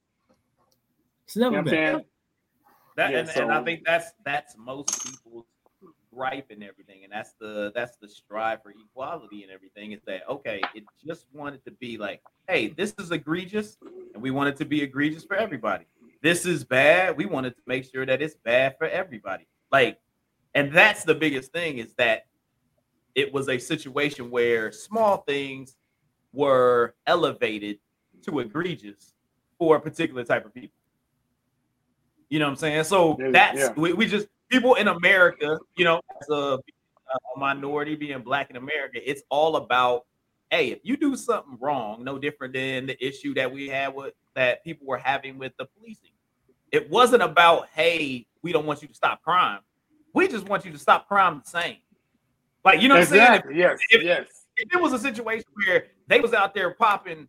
It's 1.25 1.37
You 1.37 1.43
know 1.43 1.51
never 1.51 1.59
I'm 1.61 1.65
been. 1.65 1.73
saying? 1.73 2.05
That, 2.97 3.11
Yeah, 3.13 3.19
and, 3.21 3.29
and 3.31 3.53
I 3.53 3.65
think 3.65 3.85
that's 3.87 4.13
that's 4.25 4.55
most 4.59 5.05
people's 5.05 5.47
gripe 6.15 6.47
and 6.51 6.63
everything, 6.63 7.03
and 7.05 7.13
that's 7.13 7.33
the 7.41 7.73
that's 7.75 7.97
the 7.97 8.09
strive 8.09 8.63
for 8.63 8.71
equality 8.71 9.43
and 9.43 9.51
everything. 9.51 9.93
Is 9.93 10.01
that 10.07 10.29
okay? 10.29 10.61
It 10.75 10.85
just 11.05 11.27
wanted 11.33 11.65
to 11.65 11.71
be 11.73 11.97
like, 11.97 12.21
hey, 12.49 12.69
this 12.69 12.95
is 12.99 13.11
egregious, 13.11 13.79
and 14.13 14.23
we 14.23 14.31
want 14.31 14.49
it 14.51 14.57
to 14.59 14.65
be 14.65 14.83
egregious 14.83 15.25
for 15.25 15.37
everybody. 15.37 15.87
This 16.23 16.47
is 16.47 16.65
bad. 16.65 17.17
We 17.17 17.27
wanted 17.27 17.57
to 17.57 17.63
make 17.67 17.85
sure 17.91 18.07
that 18.07 18.23
it's 18.23 18.37
bad 18.45 18.77
for 18.79 18.87
everybody. 18.87 19.47
Like, 19.73 19.99
and 20.55 20.73
that's 20.73 21.05
the 21.05 21.15
biggest 21.15 21.53
thing 21.53 21.79
is 21.79 21.95
that 21.95 22.27
it 23.15 23.33
was 23.33 23.49
a 23.49 23.59
situation 23.59 24.31
where 24.31 24.73
small 24.73 25.19
things 25.19 25.77
were 26.33 26.95
elevated 27.07 27.79
to 28.23 28.41
egregious 28.41 29.15
for 29.59 29.77
a 29.77 29.81
particular 29.81 30.25
type 30.25 30.45
of 30.45 30.53
people. 30.53 30.77
You 32.29 32.39
know 32.39 32.47
what 32.47 32.53
I'm 32.53 32.57
saying? 32.57 32.85
So 32.85 33.17
that's 33.31 33.59
yeah. 33.59 33.73
we, 33.77 33.93
we 33.93 34.07
just 34.07 34.27
people 34.49 34.75
in 34.75 34.89
America, 34.89 35.59
you 35.77 35.85
know, 35.85 36.01
as 36.21 36.29
a, 36.29 36.59
a 36.59 37.39
minority 37.39 37.95
being 37.95 38.23
black 38.23 38.51
in 38.51 38.57
America, 38.57 38.99
it's 39.09 39.23
all 39.29 39.57
about 39.57 40.05
hey, 40.51 40.69
if 40.71 40.81
you 40.83 40.97
do 40.97 41.17
something 41.17 41.57
wrong, 41.61 42.05
no 42.05 42.19
different 42.19 42.55
than 42.55 42.87
the 42.87 43.05
issue 43.05 43.35
that 43.35 43.53
we 43.53 43.69
had 43.69 43.95
with 43.95 44.15
that 44.35 44.63
people 44.63 44.87
were 44.87 44.99
having 44.99 45.39
with 45.39 45.53
the 45.59 45.67
policing. 45.67 46.11
It 46.73 46.91
wasn't 46.91 47.23
about 47.23 47.69
hey, 47.75 48.27
we 48.43 48.53
don't 48.53 48.67
want 48.67 48.83
you 48.83 48.89
to 48.89 48.95
stop 48.95 49.23
crime. 49.23 49.61
We 50.13 50.29
just 50.29 50.49
want 50.49 50.65
you 50.65 50.73
to 50.73 50.79
stop 50.79 51.09
crime 51.09 51.43
the 51.45 51.51
same. 51.51 51.77
Like 52.65 52.81
you 52.81 52.89
know 52.89 52.95
what 52.95 53.03
I'm 53.03 53.07
saying? 53.09 53.43
If- 53.51 53.57
Yes. 53.57 53.79
if- 53.91 54.03
yes. 54.03 54.27
if 54.57 54.73
it 54.75 54.81
was 54.81 54.93
a 54.93 54.99
situation 54.99 55.45
where 55.65 55.89
they 56.07 56.21
was 56.21 56.33
out 56.33 56.55
there 56.55 56.73
popping, 56.75 57.29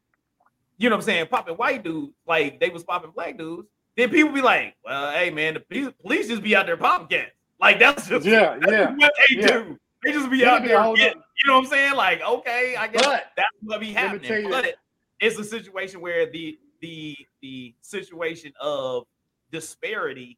you 0.77 0.89
know 0.89 0.95
what 0.95 1.01
I'm 1.01 1.05
saying, 1.05 1.27
popping 1.27 1.55
white 1.55 1.83
dudes 1.83 2.13
like 2.27 2.59
they 2.59 2.69
was 2.69 2.83
popping 2.83 3.11
black 3.11 3.37
dudes, 3.37 3.67
then 3.97 4.09
people 4.09 4.31
be 4.31 4.41
like, 4.41 4.75
well, 4.83 5.11
hey 5.11 5.29
man, 5.29 5.55
the 5.55 5.59
police, 5.61 5.89
police 6.01 6.27
just 6.27 6.43
be 6.43 6.55
out 6.55 6.65
there 6.65 6.77
popping 6.77 7.07
cats. 7.07 7.31
Like 7.59 7.79
that's 7.79 8.07
just 8.07 8.25
Yeah. 8.25 8.57
that's 8.59 8.71
Yeah. 8.71 8.95
what 8.95 9.11
they 9.29 9.35
yeah. 9.37 9.47
do. 9.47 9.79
They 10.03 10.11
just 10.11 10.29
be 10.29 10.45
out 10.45 10.61
be 10.61 10.67
there, 10.67 10.83
getting- 10.95 11.21
you 11.37 11.47
know 11.47 11.55
what 11.55 11.65
I'm 11.65 11.69
saying? 11.71 11.93
Like, 11.95 12.21
okay, 12.21 12.75
I 12.75 12.87
guess 12.87 13.03
But 13.05 13.31
that's 13.35 13.49
what 13.61 13.79
be 13.79 13.93
Let 13.93 14.13
me 14.13 14.19
tell 14.19 14.37
happening. 14.41 14.51
But 14.51 14.75
it's 15.19 15.37
a 15.39 15.43
situation 15.43 15.99
where 16.01 16.29
the 16.29 16.59
the 16.81 17.15
the 17.41 17.73
situation 17.81 18.53
of 18.59 19.05
disparity 19.51 20.37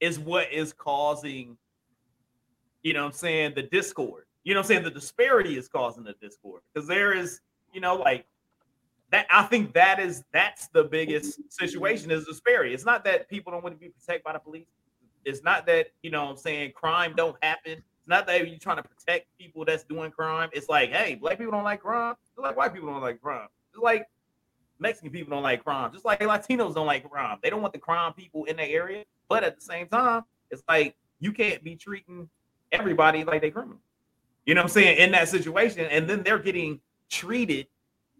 is 0.00 0.18
what 0.18 0.50
is 0.52 0.72
causing, 0.72 1.56
you 2.82 2.92
know 2.92 3.02
what 3.02 3.06
I'm 3.06 3.12
saying, 3.12 3.52
the 3.54 3.62
discord. 3.62 4.24
You 4.44 4.54
know 4.54 4.60
what 4.60 4.64
I'm 4.64 4.68
saying? 4.68 4.84
The 4.84 4.90
disparity 4.90 5.56
is 5.56 5.68
causing 5.68 6.04
the 6.04 6.14
discord. 6.20 6.62
Because 6.72 6.88
there 6.88 7.12
is, 7.12 7.40
you 7.72 7.80
know, 7.80 7.96
like 7.96 8.26
that 9.10 9.26
I 9.30 9.44
think 9.44 9.72
that 9.74 10.00
is 10.00 10.24
that's 10.32 10.68
the 10.68 10.84
biggest 10.84 11.40
situation 11.52 12.10
is 12.10 12.24
disparity. 12.24 12.74
It's 12.74 12.84
not 12.84 13.04
that 13.04 13.28
people 13.28 13.52
don't 13.52 13.62
want 13.62 13.74
to 13.74 13.78
be 13.78 13.88
protected 13.88 14.24
by 14.24 14.32
the 14.32 14.38
police. 14.38 14.66
It's 15.24 15.44
not 15.44 15.66
that, 15.66 15.88
you 16.02 16.10
know 16.10 16.24
what 16.24 16.30
I'm 16.32 16.36
saying, 16.36 16.72
crime 16.72 17.14
don't 17.14 17.36
happen. 17.42 17.72
It's 17.74 18.08
not 18.08 18.26
that 18.26 18.48
you're 18.48 18.58
trying 18.58 18.78
to 18.78 18.82
protect 18.82 19.26
people 19.38 19.64
that's 19.64 19.84
doing 19.84 20.10
crime. 20.10 20.50
It's 20.52 20.68
like, 20.68 20.90
hey, 20.90 21.14
black 21.14 21.38
people 21.38 21.52
don't 21.52 21.62
like 21.62 21.80
crime. 21.80 22.16
Like 22.36 22.56
white 22.56 22.74
people 22.74 22.88
don't 22.88 23.00
like 23.00 23.20
crime. 23.20 23.48
Just 23.72 23.84
like 23.84 24.06
Mexican 24.80 25.12
people 25.12 25.30
don't 25.30 25.44
like 25.44 25.62
crime. 25.62 25.92
Just 25.92 26.04
like 26.04 26.18
Latinos 26.20 26.74
don't 26.74 26.86
like 26.86 27.08
crime. 27.08 27.38
They 27.42 27.50
don't 27.50 27.62
want 27.62 27.72
the 27.72 27.78
crime 27.78 28.14
people 28.14 28.44
in 28.46 28.56
their 28.56 28.68
area. 28.68 29.04
But 29.28 29.44
at 29.44 29.54
the 29.54 29.62
same 29.62 29.86
time, 29.86 30.24
it's 30.50 30.64
like 30.68 30.96
you 31.20 31.32
can't 31.32 31.62
be 31.62 31.76
treating 31.76 32.28
everybody 32.72 33.24
like 33.24 33.40
they 33.42 33.50
criminal. 33.50 33.78
You 34.46 34.54
know 34.54 34.60
what 34.60 34.66
I'm 34.66 34.70
saying? 34.70 34.98
In 34.98 35.12
that 35.12 35.28
situation, 35.28 35.86
and 35.86 36.08
then 36.08 36.22
they're 36.22 36.38
getting 36.38 36.80
treated 37.10 37.68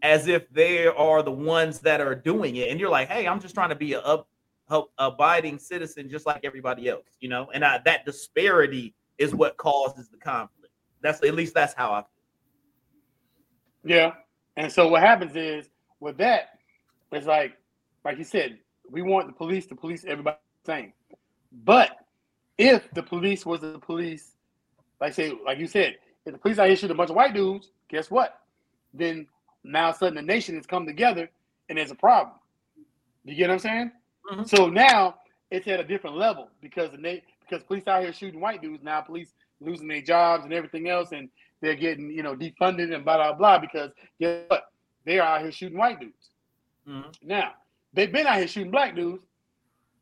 as 0.03 0.28
if 0.28 0.48
they 0.50 0.86
are 0.86 1.22
the 1.22 1.32
ones 1.32 1.80
that 1.80 2.00
are 2.00 2.14
doing 2.14 2.57
it, 2.57 2.70
and 2.70 2.78
you're 2.78 2.90
like, 2.90 3.09
"Hey, 3.09 3.26
I'm 3.26 3.40
just 3.40 3.55
trying 3.55 3.70
to 3.70 3.74
be 3.74 3.94
a 3.94 4.00
up, 4.00 4.28
abiding 4.98 5.59
citizen, 5.59 6.09
just 6.09 6.26
like 6.26 6.40
everybody 6.44 6.88
else," 6.88 7.16
you 7.20 7.28
know. 7.28 7.50
And 7.53 7.64
I, 7.64 7.80
that 7.84 8.05
disparity 8.07 8.94
is 9.18 9.34
what 9.34 9.57
causes 9.57 10.09
the 10.09 10.16
conflict. 10.18 10.72
That's 11.00 11.22
at 11.22 11.34
least 11.34 11.55
that's 11.55 11.74
how 11.74 11.92
I 11.92 12.00
feel. 12.00 12.09
Yeah. 13.84 14.12
And 14.57 14.70
so 14.70 14.88
what 14.88 15.03
happens 15.03 15.34
is 15.34 15.68
with 16.00 16.16
that, 16.18 16.59
it's 17.11 17.26
like, 17.26 17.57
like 18.05 18.18
you 18.18 18.24
said, 18.24 18.59
we 18.90 19.03
want 19.03 19.26
the 19.26 19.32
police 19.32 19.66
to 19.66 19.74
police 19.74 20.05
everybody 20.07 20.36
the 20.64 20.72
same. 20.72 20.92
But 21.64 21.96
if 22.59 22.90
the 22.92 23.03
police 23.03 23.44
was 23.44 23.61
the 23.61 23.78
police, 23.78 24.36
like 25.03 25.14
say, 25.14 25.32
like 25.44 25.59
you 25.59 25.66
said, 25.66 25.96
if 26.24 26.32
the 26.32 26.38
police 26.38 26.59
out 26.61 26.68
here 26.68 26.76
shoot 26.76 26.90
a 26.90 26.94
bunch 26.94 27.11
of 27.11 27.16
white 27.16 27.34
dudes, 27.34 27.70
guess 27.88 28.09
what? 28.09 28.38
Then 28.94 29.26
now 29.64 29.90
sudden 29.90 30.14
the 30.14 30.22
nation 30.22 30.55
has 30.55 30.64
come 30.64 30.86
together 30.86 31.28
and 31.68 31.76
there's 31.76 31.90
a 31.90 31.96
problem. 31.96 32.36
You 33.24 33.34
get 33.34 33.48
what 33.48 33.55
I'm 33.55 33.59
saying? 33.59 33.92
Mhm. 34.30 34.48
So 34.48 34.68
now 34.68 35.16
it's 35.50 35.66
at 35.66 35.80
a 35.80 35.84
different 35.84 36.16
level 36.16 36.48
because 36.61 36.92
the 36.92 36.98
na- 36.98 37.20
because 37.40 37.64
police 37.64 37.86
out 37.88 38.03
here 38.03 38.12
shooting 38.12 38.40
white 38.40 38.62
dudes. 38.62 38.84
Now 38.84 39.00
police 39.00 39.34
losing 39.61 39.88
their 39.88 40.00
jobs 40.03 40.44
and 40.44 40.53
everything 40.55 40.88
else, 40.88 41.11
and 41.11 41.28
they're 41.61 41.74
getting 41.74 42.09
you 42.11 42.22
know 42.22 42.36
defunded 42.36 42.94
and 42.94 43.05
blah 43.05 43.16
blah 43.16 43.32
blah 43.32 43.59
because 43.59 43.90
guess 44.20 44.44
what? 44.48 44.70
They're 45.05 45.22
out 45.22 45.42
here 45.42 45.50
shooting 45.50 45.78
white 45.78 45.98
dudes. 45.98 46.30
Mhm. 46.86 47.12
Now 47.22 47.55
they've 47.92 48.12
been 48.12 48.26
out 48.28 48.38
here 48.38 48.46
shooting 48.48 48.70
black 48.70 48.94
dudes. 48.94 49.24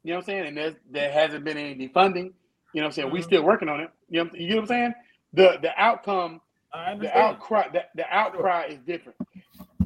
You 0.03 0.11
know 0.13 0.17
what 0.19 0.29
I'm 0.29 0.45
saying? 0.45 0.59
And 0.59 0.77
there 0.91 1.11
hasn't 1.11 1.45
been 1.45 1.57
any 1.57 1.89
defunding. 1.89 2.33
You 2.73 2.81
know 2.81 2.87
what 2.87 2.89
I'm 2.91 2.93
saying? 2.93 3.11
We 3.11 3.21
Mhm. 3.21 3.25
still 3.25 3.43
working 3.43 3.69
on 3.69 3.81
it. 3.81 3.91
You 4.09 4.25
know, 4.25 4.31
you 4.35 4.49
get 4.49 4.55
what 4.57 4.63
I'm 4.63 4.67
saying? 4.69 4.95
The 5.33 5.59
the 5.63 5.73
outcome, 5.81 6.41
the 6.73 7.17
outcry, 7.19 7.69
the, 7.73 7.85
the 7.95 8.07
outcry 8.15 8.67
is 8.67 8.79
different. 8.81 9.19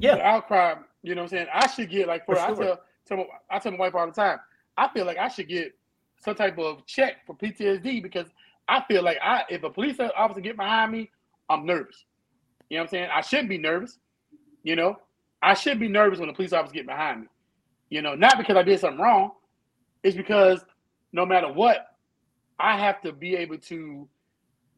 yeah, 0.00 0.16
The 0.16 0.22
outcry, 0.22 0.74
you 1.02 1.14
know 1.14 1.22
what 1.22 1.32
I'm 1.32 1.38
saying? 1.38 1.48
I 1.52 1.66
should 1.68 1.90
get 1.90 2.08
like 2.08 2.26
for, 2.26 2.34
For 2.34 2.40
I 2.40 2.46
sure. 2.48 2.56
tell 2.56 2.80
tell 3.06 3.16
my, 3.18 3.24
I 3.50 3.58
tell 3.58 3.72
my 3.72 3.78
wife 3.78 3.94
all 3.94 4.06
the 4.06 4.12
time. 4.12 4.38
I 4.76 4.88
feel 4.88 5.06
like 5.06 5.18
I 5.18 5.28
should 5.28 5.48
get 5.48 5.72
some 6.20 6.34
type 6.34 6.58
of 6.58 6.84
check 6.86 7.24
for 7.26 7.34
PTSD 7.36 8.02
because 8.02 8.26
I 8.68 8.82
feel 8.88 9.02
like 9.02 9.18
I 9.22 9.44
if 9.48 9.62
a 9.62 9.70
police 9.70 9.98
officer 10.16 10.40
get 10.40 10.56
behind 10.56 10.92
me, 10.92 11.10
I'm 11.48 11.64
nervous. 11.66 12.04
You 12.70 12.78
know 12.78 12.82
what 12.82 12.86
I'm 12.86 12.90
saying? 12.90 13.10
I 13.14 13.20
shouldn't 13.20 13.48
be 13.48 13.58
nervous. 13.58 13.98
You 14.62 14.76
know, 14.76 14.98
I 15.42 15.54
should 15.54 15.78
be 15.78 15.88
nervous 15.88 16.18
when 16.18 16.28
a 16.28 16.32
police 16.34 16.52
officer 16.52 16.74
get 16.74 16.86
behind 16.86 17.22
me. 17.22 17.26
You 17.90 18.02
know, 18.02 18.14
not 18.14 18.38
because 18.38 18.56
I 18.56 18.62
did 18.62 18.80
something 18.80 19.00
wrong. 19.00 19.32
It's 20.02 20.16
because 20.16 20.64
no 21.12 21.24
matter 21.26 21.52
what, 21.52 21.93
I 22.58 22.78
have 22.78 23.00
to 23.02 23.12
be 23.12 23.36
able 23.36 23.58
to 23.58 24.08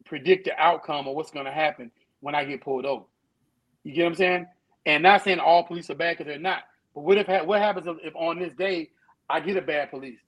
predict 0.05 0.45
the 0.45 0.59
outcome 0.59 1.07
of 1.07 1.15
what's 1.15 1.31
going 1.31 1.47
to 1.47 1.53
happen 1.53 1.91
when 2.21 2.35
I 2.35 2.45
get 2.45 2.63
pulled 2.63 2.87
over. 2.87 3.05
You 3.85 3.93
get 3.93 4.05
what 4.05 4.11
I'm 4.11 4.15
saying? 4.17 4.47
And 4.87 5.03
not 5.03 5.25
saying 5.25 5.41
all 5.41 5.65
police 5.65 5.91
are 5.91 5.95
bad 5.95 6.17
because 6.17 6.31
they're 6.31 6.39
not. 6.39 6.63
But 6.95 7.03
what 7.03 7.19
if 7.19 7.29
what 7.47 7.61
happens 7.61 7.87
if, 8.03 8.15
on 8.17 8.39
this 8.39 8.53
day 8.55 8.91
I 9.29 9.41
get 9.41 9.57
a 9.57 9.63
bad 9.63 9.91
police 9.91 10.19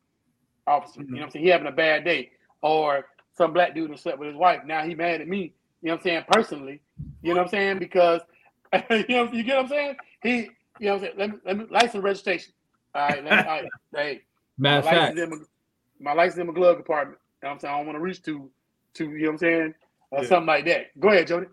officer? 0.66 1.00
You 1.00 1.06
know 1.06 1.06
mm-hmm. 1.06 1.16
what 1.16 1.24
I'm 1.24 1.30
saying? 1.30 1.44
He 1.44 1.50
having 1.50 1.66
a 1.66 1.72
bad 1.72 2.04
day, 2.04 2.30
or 2.60 3.06
some 3.32 3.52
black 3.52 3.74
dude 3.74 3.90
who 3.90 3.96
slept 3.96 4.18
with 4.18 4.28
his 4.28 4.36
wife. 4.36 4.60
Now 4.66 4.84
he 4.84 4.94
mad 4.94 5.20
at 5.20 5.28
me. 5.28 5.54
You 5.80 5.88
know 5.88 5.94
what 5.94 6.00
I'm 6.00 6.04
saying? 6.04 6.24
Personally, 6.30 6.80
you 7.22 7.34
know 7.34 7.40
what 7.40 7.46
I'm 7.46 7.50
saying? 7.50 7.78
Because 7.78 8.20
you 8.90 9.04
know 9.08 9.32
you 9.32 9.42
get 9.44 9.56
what 9.56 9.64
I'm 9.64 9.68
saying? 9.68 9.96
He, 10.22 10.36
you 10.80 10.86
know 10.86 10.94
what 10.94 10.94
I'm 10.94 11.00
saying? 11.00 11.14
Let 11.16 11.30
me, 11.30 11.36
let 11.46 11.58
me 11.58 11.64
license 11.70 12.02
registration. 12.02 12.52
All 12.94 13.08
right, 13.08 13.24
let 13.24 13.24
me, 13.24 13.30
all 13.30 13.44
right. 13.44 13.68
hey, 13.94 14.20
my 14.58 14.70
Matter 14.70 14.78
of 14.78 14.84
fact, 14.84 15.16
license, 15.16 15.20
in 15.20 15.46
my, 16.00 16.12
my 16.12 16.22
license 16.22 16.40
in 16.40 16.46
my 16.48 16.52
glove 16.52 16.76
compartment. 16.76 17.18
You 17.42 17.48
know 17.48 17.52
I'm 17.52 17.60
saying? 17.60 17.74
I 17.74 17.76
don't 17.78 17.86
want 17.86 17.96
to 17.96 18.00
reach 18.02 18.22
to, 18.22 18.50
to 18.94 19.04
you 19.10 19.18
know 19.18 19.24
what 19.26 19.32
I'm 19.32 19.38
saying, 19.38 19.74
or 20.10 20.22
Yeah. 20.22 20.28
something 20.28 20.46
like 20.46 20.64
that. 20.66 20.98
Go 20.98 21.08
ahead, 21.10 21.26
Jodi. 21.28 21.46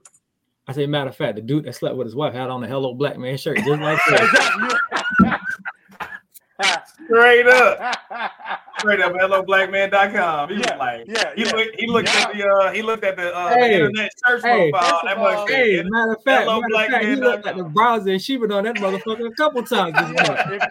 I 0.67 0.73
say, 0.73 0.87
matter 0.87 1.09
of 1.11 1.15
fact, 1.15 1.35
the 1.35 1.41
dude 1.41 1.65
that 1.65 1.73
slept 1.75 1.95
with 1.95 2.07
his 2.07 2.15
wife 2.15 2.33
had 2.33 2.49
on 2.49 2.63
a 2.63 2.67
Hello 2.67 2.93
Black 2.95 3.17
Man 3.19 3.37
shirt, 3.37 3.57
just 3.57 3.79
like 3.81 3.97
that. 4.09 5.39
Straight 7.05 7.45
up. 7.47 7.97
Straight 8.79 8.99
up, 9.01 9.13
helloblackman.com. 9.13 10.49
He 10.49 10.55
Yeah, 10.55 10.59
was 10.59 10.79
like, 10.79 11.03
yeah, 11.07 11.33
he 11.35 11.43
yeah. 11.45 11.51
looked, 11.51 11.75
he 11.79 11.87
looked 11.87 12.07
at 12.09 12.33
the, 12.33 12.47
uh, 12.47 12.71
he 12.71 12.81
looked 12.81 13.03
at 13.03 13.15
the, 13.15 13.35
uh, 13.35 13.49
the 13.49 13.55
Hey, 13.55 13.73
internet 13.75 14.11
search 14.25 14.41
hey, 14.43 14.71
profile. 14.71 15.01
That 15.03 15.17
of 15.17 15.23
all- 15.23 15.47
Hey, 15.47 15.77
say, 15.77 15.83
matter 15.83 16.11
of 16.13 16.23
fact, 16.23 16.47
matter 16.47 16.51
of 16.51 16.63
black 16.69 16.89
fact, 16.89 17.05
he 17.05 17.15
looked 17.15 17.45
at 17.47 17.55
the 17.57 17.63
com. 17.63 17.73
browser 17.73 18.09
and 18.11 18.21
she 18.21 18.37
been 18.37 18.51
on 18.51 18.63
that 18.63 18.75
motherfucker 18.75 19.27
a 19.31 19.35
couple 19.35 19.63
times 19.63 19.95
this. 19.99 20.11
Yeah, 20.11 20.37
if, 20.49 20.63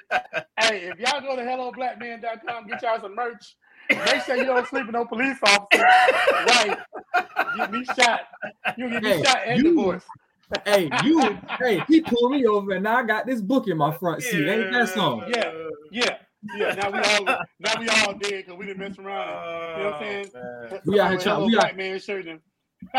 hey, 0.59 0.77
if 0.89 0.99
y'all 0.99 1.21
go 1.21 1.37
to 1.37 1.43
helloblackman.com, 1.43 2.67
get 2.67 2.83
y'all 2.83 3.01
some 3.01 3.15
merch. 3.15 3.57
Make 3.99 4.22
sure 4.24 4.36
you 4.36 4.45
don't 4.45 4.66
sleep 4.68 4.86
with 4.86 4.95
no 4.95 5.05
police 5.05 5.36
officer. 5.42 5.82
Right. 5.82 6.76
Get 7.57 7.72
me 7.72 7.84
shot. 7.84 8.20
You 8.76 8.90
get 8.90 9.03
me 9.03 9.09
Hey, 9.11 9.22
shot 9.22 9.38
and 9.47 9.59
you- 9.62 9.74
divorced. 9.74 10.07
Hey, 10.66 10.90
you, 11.03 11.38
hey, 11.59 11.82
he 11.88 12.01
pulled 12.03 12.30
me 12.30 12.47
over 12.47 12.72
and 12.72 12.84
now 12.84 12.97
I 12.99 13.03
got 13.03 13.26
this 13.26 13.40
book 13.40 13.66
in 13.66 13.76
my 13.78 13.92
front 13.92 14.22
seat. 14.22 14.47
Ain't 14.47 14.72
that 14.72 14.88
something? 14.90 15.30
Yeah. 15.34 15.53
Yeah. 15.90 16.16
Yeah. 16.55 16.74
Now 16.74 16.90
we 16.90 16.99
all 16.99 17.24
now 17.59 17.80
we 17.80 17.88
all 17.88 18.12
dead 18.14 18.45
because 18.45 18.55
we 18.59 18.66
didn't 18.66 18.78
mess 18.78 18.99
around. 18.99 19.78
You 19.78 19.84
know 19.84 19.90
what 19.90 19.95
I'm 19.95 20.01
saying? 20.03 20.30
Oh, 20.34 20.70
man. 20.70 20.80
We 20.84 21.01
out 21.01 21.11
here 21.11 21.18
trying- 21.18 21.47
we 21.47 21.57
out- 21.57 21.61
black 21.61 21.76
man 21.76 21.99
shirt 21.99 22.26
and 22.28 22.40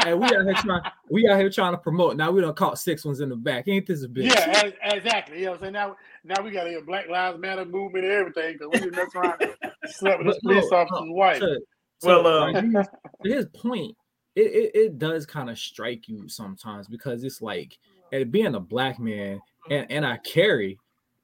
Hey, 0.04 0.16
we 0.16 0.26
out 0.26 0.32
here 0.32 0.54
trying, 0.56 0.82
we 1.12 1.30
out 1.30 1.40
here 1.40 1.50
trying 1.52 1.74
to 1.74 1.78
promote. 1.78 2.18
Now 2.18 2.32
we 2.32 2.42
don't 2.42 2.56
caught 2.56 2.80
six 2.80 3.06
ones 3.06 3.20
in 3.20 3.30
the 3.30 3.36
back. 3.36 3.68
Ain't 3.68 3.86
this 3.86 4.04
a 4.04 4.08
bitch? 4.08 4.24
Yeah, 4.34 4.64
as, 4.64 4.74
exactly. 4.98 5.38
You 5.40 5.46
know 5.46 5.52
what 5.52 5.58
I'm 5.58 5.64
saying? 5.66 5.74
Now, 5.74 5.96
now 6.24 6.42
we 6.42 6.50
got 6.50 6.66
a 6.66 6.82
Black 6.82 7.08
Lives 7.08 7.38
Matter 7.40 7.66
movement 7.66 8.04
and 8.04 8.14
everything 8.14 8.54
because 8.54 8.70
we 8.74 8.80
didn't 8.80 8.96
mess 8.96 9.14
around 9.16 9.36
and 9.42 9.52
slept 9.90 10.20
with 10.20 10.28
this 10.28 10.40
But 10.44 10.50
police 10.50 10.64
look, 10.66 10.74
officer's 10.74 11.10
wife. 11.10 11.40
To- 11.40 11.62
Well, 12.04 12.24
to- 12.24 12.30
um, 12.60 12.74
like, 12.74 12.88
his 13.24 13.46
point, 13.48 13.96
it, 14.36 14.42
it, 14.42 14.76
it 14.76 15.00
does 15.00 15.26
kind 15.26 15.50
of 15.50 15.58
strike 15.58 16.08
you 16.08 16.28
sometimes 16.28 16.88
because 16.88 17.24
it's 17.24 17.42
like, 17.42 17.78
and 18.12 18.32
being 18.32 18.56
a 18.56 18.60
black 18.60 19.00
man 19.00 19.40
and, 19.70 19.90
and 19.92 20.06
I 20.06 20.18
carry 20.18 20.78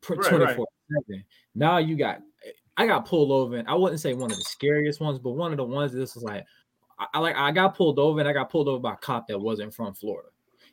Right, 0.09 0.18
right. 0.18 0.30
24 0.55 0.68
7. 1.07 1.24
Now 1.53 1.78
you 1.78 1.95
got, 1.95 2.22
I 2.78 2.88
got 2.88 3.05
pulled 3.05 3.32
over, 3.32 3.57
and 3.57 3.68
I 3.68 3.76
wouldn't 3.76 3.99
say 4.01 4.14
one 4.14 4.32
of 4.32 4.38
the 4.38 4.43
scariest 4.43 4.99
ones, 4.99 5.20
but 5.20 5.32
one 5.32 5.51
of 5.51 5.57
the 5.57 5.64
ones 5.64 5.91
this 5.91 6.16
was 6.16 6.24
like, 6.24 6.43
I, 6.97 7.05
I 7.14 7.20
like, 7.20 7.36
I 7.36 7.51
got 7.51 7.76
pulled 7.76 7.99
over 7.99 8.20
and 8.20 8.28
I 8.28 8.34
got 8.34 8.49
pulled 8.49 8.68
over 8.68 8.80
by 8.80 8.93
a 8.93 8.97
cop 8.97 9.28
that 9.28 9.38
wasn't 9.39 9.74
from 9.74 9.93
Florida. 9.93 10.30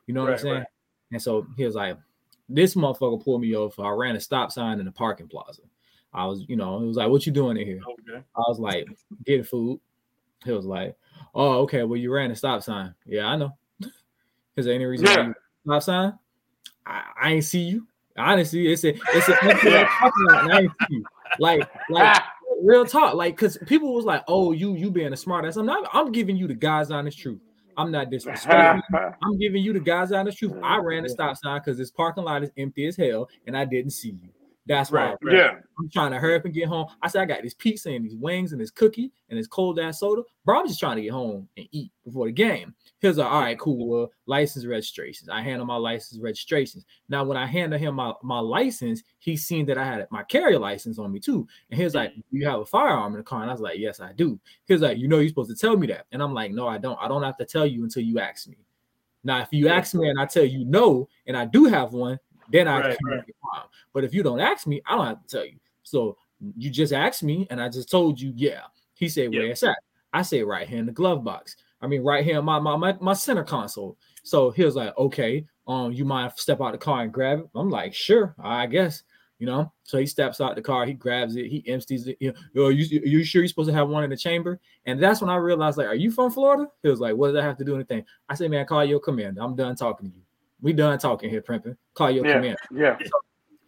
You 0.06 0.14
know 0.14 0.22
what 0.22 0.28
Right, 0.28 0.34
I'm 0.38 0.42
saying? 0.42 0.54
right. 0.54 0.66
And 1.12 1.20
so 1.22 1.46
he 1.56 1.64
was 1.64 1.74
like, 1.74 1.98
this 2.48 2.74
motherfucker 2.74 3.22
pulled 3.22 3.42
me 3.42 3.54
over. 3.54 3.82
I 3.84 3.90
ran 3.90 4.16
a 4.16 4.20
stop 4.20 4.50
sign 4.52 4.78
in 4.78 4.86
the 4.86 4.92
parking 4.92 5.28
plaza. 5.28 5.62
I 6.12 6.26
was, 6.26 6.44
you 6.48 6.56
know, 6.56 6.82
it 6.82 6.86
was 6.86 6.96
like, 6.96 7.08
what 7.08 7.26
you 7.26 7.32
doing 7.32 7.56
in 7.56 7.66
here? 7.66 7.80
Okay. 7.86 8.24
I 8.36 8.40
was 8.48 8.58
like, 8.58 8.86
getting 9.24 9.44
food. 9.44 9.80
He 10.44 10.52
was 10.52 10.64
like, 10.64 10.96
oh, 11.34 11.60
okay. 11.60 11.82
Well, 11.84 11.98
you 11.98 12.12
ran 12.12 12.30
a 12.30 12.36
stop 12.36 12.62
sign. 12.62 12.94
Yeah, 13.06 13.26
I 13.26 13.36
know. 13.36 13.50
Is 14.56 14.66
there 14.66 14.74
any 14.74 14.84
reason 14.84 15.06
Yeah. 15.06 15.32
stop 15.64 15.82
sign? 15.82 16.18
I, 16.86 17.02
I 17.20 17.32
ain't 17.32 17.44
see 17.44 17.60
you. 17.60 17.86
Honestly, 18.16 18.72
it's 18.72 18.84
a 18.84 18.88
it's 18.88 19.28
a 19.28 19.36
empty 19.44 19.70
parking 19.70 20.26
lot 20.26 20.50
I 20.50 20.60
ain't 20.62 20.72
see 20.88 20.96
you. 20.96 21.04
Like, 21.38 21.68
like 21.90 22.22
real 22.62 22.84
talk. 22.84 23.14
Like, 23.14 23.36
cause 23.36 23.58
people 23.66 23.94
was 23.94 24.04
like, 24.04 24.24
oh, 24.26 24.52
you 24.52 24.74
you 24.74 24.90
being 24.90 25.12
a 25.12 25.16
smart 25.16 25.44
ass. 25.44 25.56
I'm 25.56 25.66
not, 25.66 25.88
I'm 25.92 26.10
giving 26.10 26.36
you 26.36 26.48
the 26.48 26.54
guys 26.54 26.90
honest 26.90 27.18
truth. 27.18 27.40
I'm 27.76 27.92
not 27.92 28.10
disrespecting. 28.10 28.82
I'm 29.22 29.38
giving 29.38 29.62
you 29.62 29.72
the 29.72 29.80
guys 29.80 30.10
honest 30.10 30.38
truth. 30.38 30.54
I 30.64 30.78
ran 30.78 31.04
a 31.04 31.08
stop 31.08 31.36
sign 31.36 31.60
because 31.60 31.78
this 31.78 31.92
parking 31.92 32.24
lot 32.24 32.42
is 32.42 32.50
empty 32.56 32.86
as 32.86 32.96
hell 32.96 33.28
and 33.46 33.56
I 33.56 33.64
didn't 33.64 33.92
see 33.92 34.18
you. 34.20 34.30
That's 34.68 34.92
why 34.92 35.06
Right, 35.10 35.18
ran. 35.22 35.34
yeah. 35.36 35.50
I'm 35.78 35.88
trying 35.88 36.10
to 36.12 36.18
hurry 36.18 36.34
up 36.36 36.44
and 36.44 36.52
get 36.52 36.68
home. 36.68 36.86
I 37.02 37.08
said, 37.08 37.22
I 37.22 37.24
got 37.24 37.42
this 37.42 37.54
pizza 37.54 37.90
and 37.90 38.04
these 38.04 38.14
wings 38.16 38.52
and 38.52 38.60
this 38.60 38.70
cookie 38.70 39.10
and 39.30 39.38
this 39.38 39.46
cold 39.46 39.78
ass 39.78 40.00
soda. 40.00 40.22
Bro, 40.44 40.60
I'm 40.60 40.66
just 40.68 40.78
trying 40.80 40.96
to 40.96 41.02
get 41.02 41.12
home 41.12 41.48
and 41.56 41.66
eat 41.72 41.90
before 42.04 42.26
the 42.26 42.32
game. 42.32 42.74
He's 43.00 43.16
like, 43.16 43.30
all 43.30 43.40
right, 43.40 43.58
cool. 43.58 43.88
Well, 43.88 44.12
license 44.26 44.66
registrations. 44.66 45.28
I 45.30 45.40
handle 45.40 45.66
my 45.66 45.76
license 45.76 46.20
registrations. 46.20 46.84
Now, 47.08 47.24
when 47.24 47.36
I 47.36 47.46
handed 47.46 47.80
him 47.80 47.94
my, 47.94 48.12
my 48.22 48.40
license, 48.40 49.02
he 49.20 49.36
seen 49.36 49.64
that 49.66 49.78
I 49.78 49.84
had 49.84 50.06
my 50.10 50.22
carrier 50.24 50.58
license 50.58 50.98
on 50.98 51.10
me 51.12 51.20
too. 51.20 51.46
And 51.70 51.78
he's 51.78 51.86
was 51.86 51.94
like, 51.94 52.12
you 52.30 52.46
have 52.46 52.60
a 52.60 52.66
firearm 52.66 53.12
in 53.14 53.18
the 53.18 53.24
car? 53.24 53.42
And 53.42 53.50
I 53.50 53.54
was 53.54 53.62
like, 53.62 53.78
Yes, 53.78 54.00
I 54.00 54.12
do. 54.12 54.38
He's 54.66 54.82
like, 54.82 54.98
You 54.98 55.08
know, 55.08 55.18
you're 55.20 55.28
supposed 55.28 55.50
to 55.50 55.56
tell 55.56 55.76
me 55.76 55.86
that. 55.86 56.06
And 56.12 56.22
I'm 56.22 56.34
like, 56.34 56.52
No, 56.52 56.68
I 56.68 56.78
don't. 56.78 56.98
I 57.00 57.08
don't 57.08 57.22
have 57.22 57.36
to 57.38 57.44
tell 57.46 57.66
you 57.66 57.84
until 57.84 58.02
you 58.02 58.18
ask 58.18 58.48
me. 58.48 58.58
Now, 59.24 59.40
if 59.42 59.48
you 59.50 59.68
ask 59.68 59.94
me 59.94 60.08
and 60.08 60.18
I 60.20 60.26
tell 60.26 60.44
you 60.44 60.64
no, 60.64 61.08
and 61.26 61.36
I 61.36 61.44
do 61.44 61.64
have 61.64 61.92
one, 61.92 62.18
then 62.50 62.68
I 62.68 62.80
Right, 62.80 62.98
can 62.98 63.06
right. 63.08 63.16
make 63.16 63.28
it 63.28 63.36
fine. 63.52 63.64
But 63.92 64.04
if 64.04 64.14
you 64.14 64.22
don't 64.22 64.40
ask 64.40 64.66
me, 64.66 64.80
I 64.86 64.96
don't 64.96 65.06
have 65.06 65.22
to 65.26 65.36
tell 65.36 65.44
you. 65.46 65.58
So 65.82 66.16
you 66.56 66.70
just 66.70 66.92
asked 66.92 67.22
me, 67.22 67.46
and 67.50 67.60
I 67.60 67.68
just 67.68 67.90
told 67.90 68.20
you, 68.20 68.32
yeah. 68.36 68.62
He 68.94 69.08
said, 69.08 69.30
where 69.30 69.44
Yeah. 69.44 69.52
it's 69.52 69.62
at. 69.62 69.76
I 70.12 70.22
say 70.22 70.42
right 70.42 70.66
here 70.68 70.78
in 70.78 70.86
the 70.86 70.92
glove 70.92 71.22
box. 71.24 71.56
I 71.80 71.86
mean, 71.86 72.02
right 72.02 72.24
here 72.24 72.38
in 72.38 72.44
my 72.44 72.58
my 72.58 72.76
my, 72.76 72.96
my 73.00 73.12
center 73.12 73.44
console. 73.44 73.96
So 74.24 74.50
he 74.50 74.64
was 74.64 74.74
like, 74.76 74.96
okay, 74.98 75.46
um, 75.66 75.92
you 75.92 76.04
mind 76.04 76.32
I 76.32 76.34
step 76.36 76.60
out 76.60 76.72
the 76.72 76.78
car 76.78 77.02
and 77.02 77.12
grab 77.12 77.40
it? 77.40 77.46
I'm 77.54 77.70
like, 77.70 77.94
sure, 77.94 78.34
I 78.42 78.66
guess. 78.66 79.02
You 79.40 79.46
know, 79.46 79.72
so 79.84 79.98
he 79.98 80.06
steps 80.06 80.40
out 80.40 80.56
the 80.56 80.62
car, 80.62 80.84
he 80.84 80.94
grabs 80.94 81.36
it, 81.36 81.46
he 81.46 81.62
empties 81.68 82.08
it. 82.08 82.16
You 82.18 82.32
know, 82.32 82.38
"Yo, 82.54 82.68
you, 82.70 83.00
you 83.04 83.22
sure 83.22 83.40
you're 83.40 83.48
supposed 83.48 83.68
to 83.68 83.74
have 83.74 83.88
one 83.88 84.02
in 84.02 84.10
the 84.10 84.16
chamber? 84.16 84.58
And 84.84 85.00
that's 85.00 85.20
when 85.20 85.30
I 85.30 85.36
realized, 85.36 85.78
like, 85.78 85.86
are 85.86 85.94
you 85.94 86.10
from 86.10 86.32
Florida? 86.32 86.66
He 86.82 86.88
was 86.88 86.98
like, 86.98 87.14
what 87.14 87.28
does 87.28 87.34
that 87.34 87.44
have 87.44 87.56
to 87.58 87.64
do 87.64 87.76
anything? 87.76 88.04
I 88.28 88.34
said, 88.34 88.50
man, 88.50 88.66
call 88.66 88.84
your 88.84 88.98
commander. 88.98 89.40
I'm 89.40 89.54
done 89.54 89.76
talking 89.76 90.10
to 90.10 90.16
you. 90.16 90.22
We 90.60 90.72
done 90.72 90.98
talking 90.98 91.30
here, 91.30 91.40
Primping. 91.42 91.76
Call 91.94 92.10
your 92.10 92.26
Yeah. 92.26 92.34
commander. 92.34 92.58
Yeah. 92.72 92.98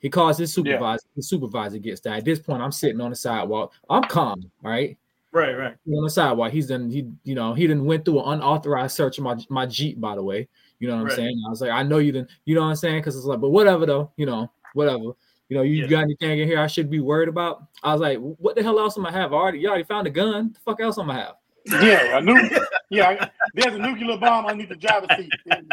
He 0.00 0.08
calls 0.08 0.38
his 0.38 0.52
supervisor. 0.52 1.06
His 1.14 1.28
supervisor 1.28 1.78
gets 1.78 2.00
that. 2.02 2.18
At 2.18 2.24
this 2.24 2.38
point, 2.38 2.62
I'm 2.62 2.72
sitting 2.72 3.00
on 3.00 3.10
the 3.10 3.16
sidewalk. 3.16 3.72
I'm 3.88 4.02
calm, 4.04 4.50
all 4.64 4.70
right? 4.70 4.96
Right, 5.32 5.56
right. 5.56 5.76
on 5.94 6.02
the 6.02 6.10
sidewalk. 6.10 6.50
He's 6.50 6.66
done 6.66 6.90
he 6.90 7.06
you 7.22 7.36
know 7.36 7.54
he 7.54 7.68
didn't 7.68 7.84
went 7.84 8.04
through 8.04 8.20
an 8.20 8.38
unauthorized 8.40 8.96
search 8.96 9.18
of 9.18 9.22
my 9.24 9.36
my 9.48 9.64
Jeep, 9.64 10.00
by 10.00 10.16
the 10.16 10.22
way. 10.22 10.48
You 10.80 10.88
know 10.88 10.94
what 10.94 11.00
I'm 11.02 11.06
Right. 11.06 11.16
saying? 11.16 11.42
I 11.46 11.50
was 11.50 11.60
like, 11.60 11.70
I 11.70 11.84
know 11.84 11.98
you 11.98 12.10
didn't, 12.10 12.30
you 12.46 12.56
know 12.56 12.62
what 12.62 12.68
I'm 12.68 12.76
saying? 12.76 12.96
Because 13.00 13.14
it's 13.14 13.24
like, 13.26 13.40
but 13.40 13.50
whatever 13.50 13.86
though, 13.86 14.10
you 14.16 14.26
know, 14.26 14.50
whatever. 14.74 15.04
You 15.48 15.56
know, 15.56 15.62
you 15.62 15.82
Yeah. 15.82 15.86
got 15.86 16.02
anything 16.02 16.40
in 16.40 16.48
here 16.48 16.58
I 16.58 16.66
should 16.66 16.90
be 16.90 16.98
worried 17.00 17.28
about? 17.28 17.62
I 17.84 17.92
was 17.92 18.00
like, 18.00 18.18
what 18.18 18.56
the 18.56 18.62
hell 18.64 18.80
else 18.80 18.98
am 18.98 19.06
I 19.06 19.12
have? 19.12 19.32
I 19.32 19.36
already 19.36 19.58
you 19.60 19.68
already 19.68 19.84
found 19.84 20.08
a 20.08 20.10
gun. 20.10 20.52
The 20.52 20.60
fuck 20.60 20.80
else 20.80 20.98
am 20.98 21.10
I 21.10 21.14
have? 21.18 21.34
Yeah. 21.66 22.18
A 22.18 22.20
nu- 22.20 22.48
yeah. 22.90 23.28
There's 23.54 23.74
a 23.74 23.78
nuclear 23.78 24.16
bomb 24.16 24.46
underneath 24.46 24.70
the 24.70 24.76
driver's 24.76 25.10
seat. 25.16 25.30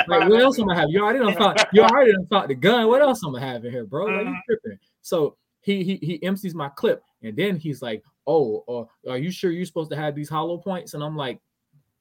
Like, 0.08 0.30
what 0.30 0.42
else 0.42 0.60
am 0.60 0.70
I 0.70 0.76
have? 0.76 0.90
You 0.90 1.02
already 1.04 1.20
done 1.20 1.36
found 1.36 1.60
you 1.74 1.82
already 1.82 2.14
done 2.14 2.28
found 2.28 2.50
the 2.50 2.56
gun. 2.56 2.88
What 2.88 3.02
else 3.02 3.24
am 3.26 3.36
I 3.36 3.40
have 3.40 3.64
in 3.66 3.72
here, 3.72 3.86
bro? 3.86 4.06
Like, 4.06 4.26
you 4.26 4.32
Mhm. 4.32 4.40
tripping. 4.46 4.80
So 5.02 5.38
he 5.62 5.84
he 5.84 5.96
he 5.98 6.24
empties 6.24 6.54
my 6.56 6.70
clip 6.70 7.04
and 7.24 7.36
then 7.36 7.56
he's 7.58 7.82
like, 7.82 8.04
Oh, 8.26 8.64
uh, 9.06 9.10
are 9.12 9.18
you 9.18 9.32
sure 9.32 9.52
you're 9.52 9.66
supposed 9.66 9.90
to 9.92 9.96
have 9.98 10.14
these 10.16 10.30
hollow 10.30 10.58
points? 10.58 10.94
And 10.94 11.04
I'm 11.04 11.16
like, 11.16 11.40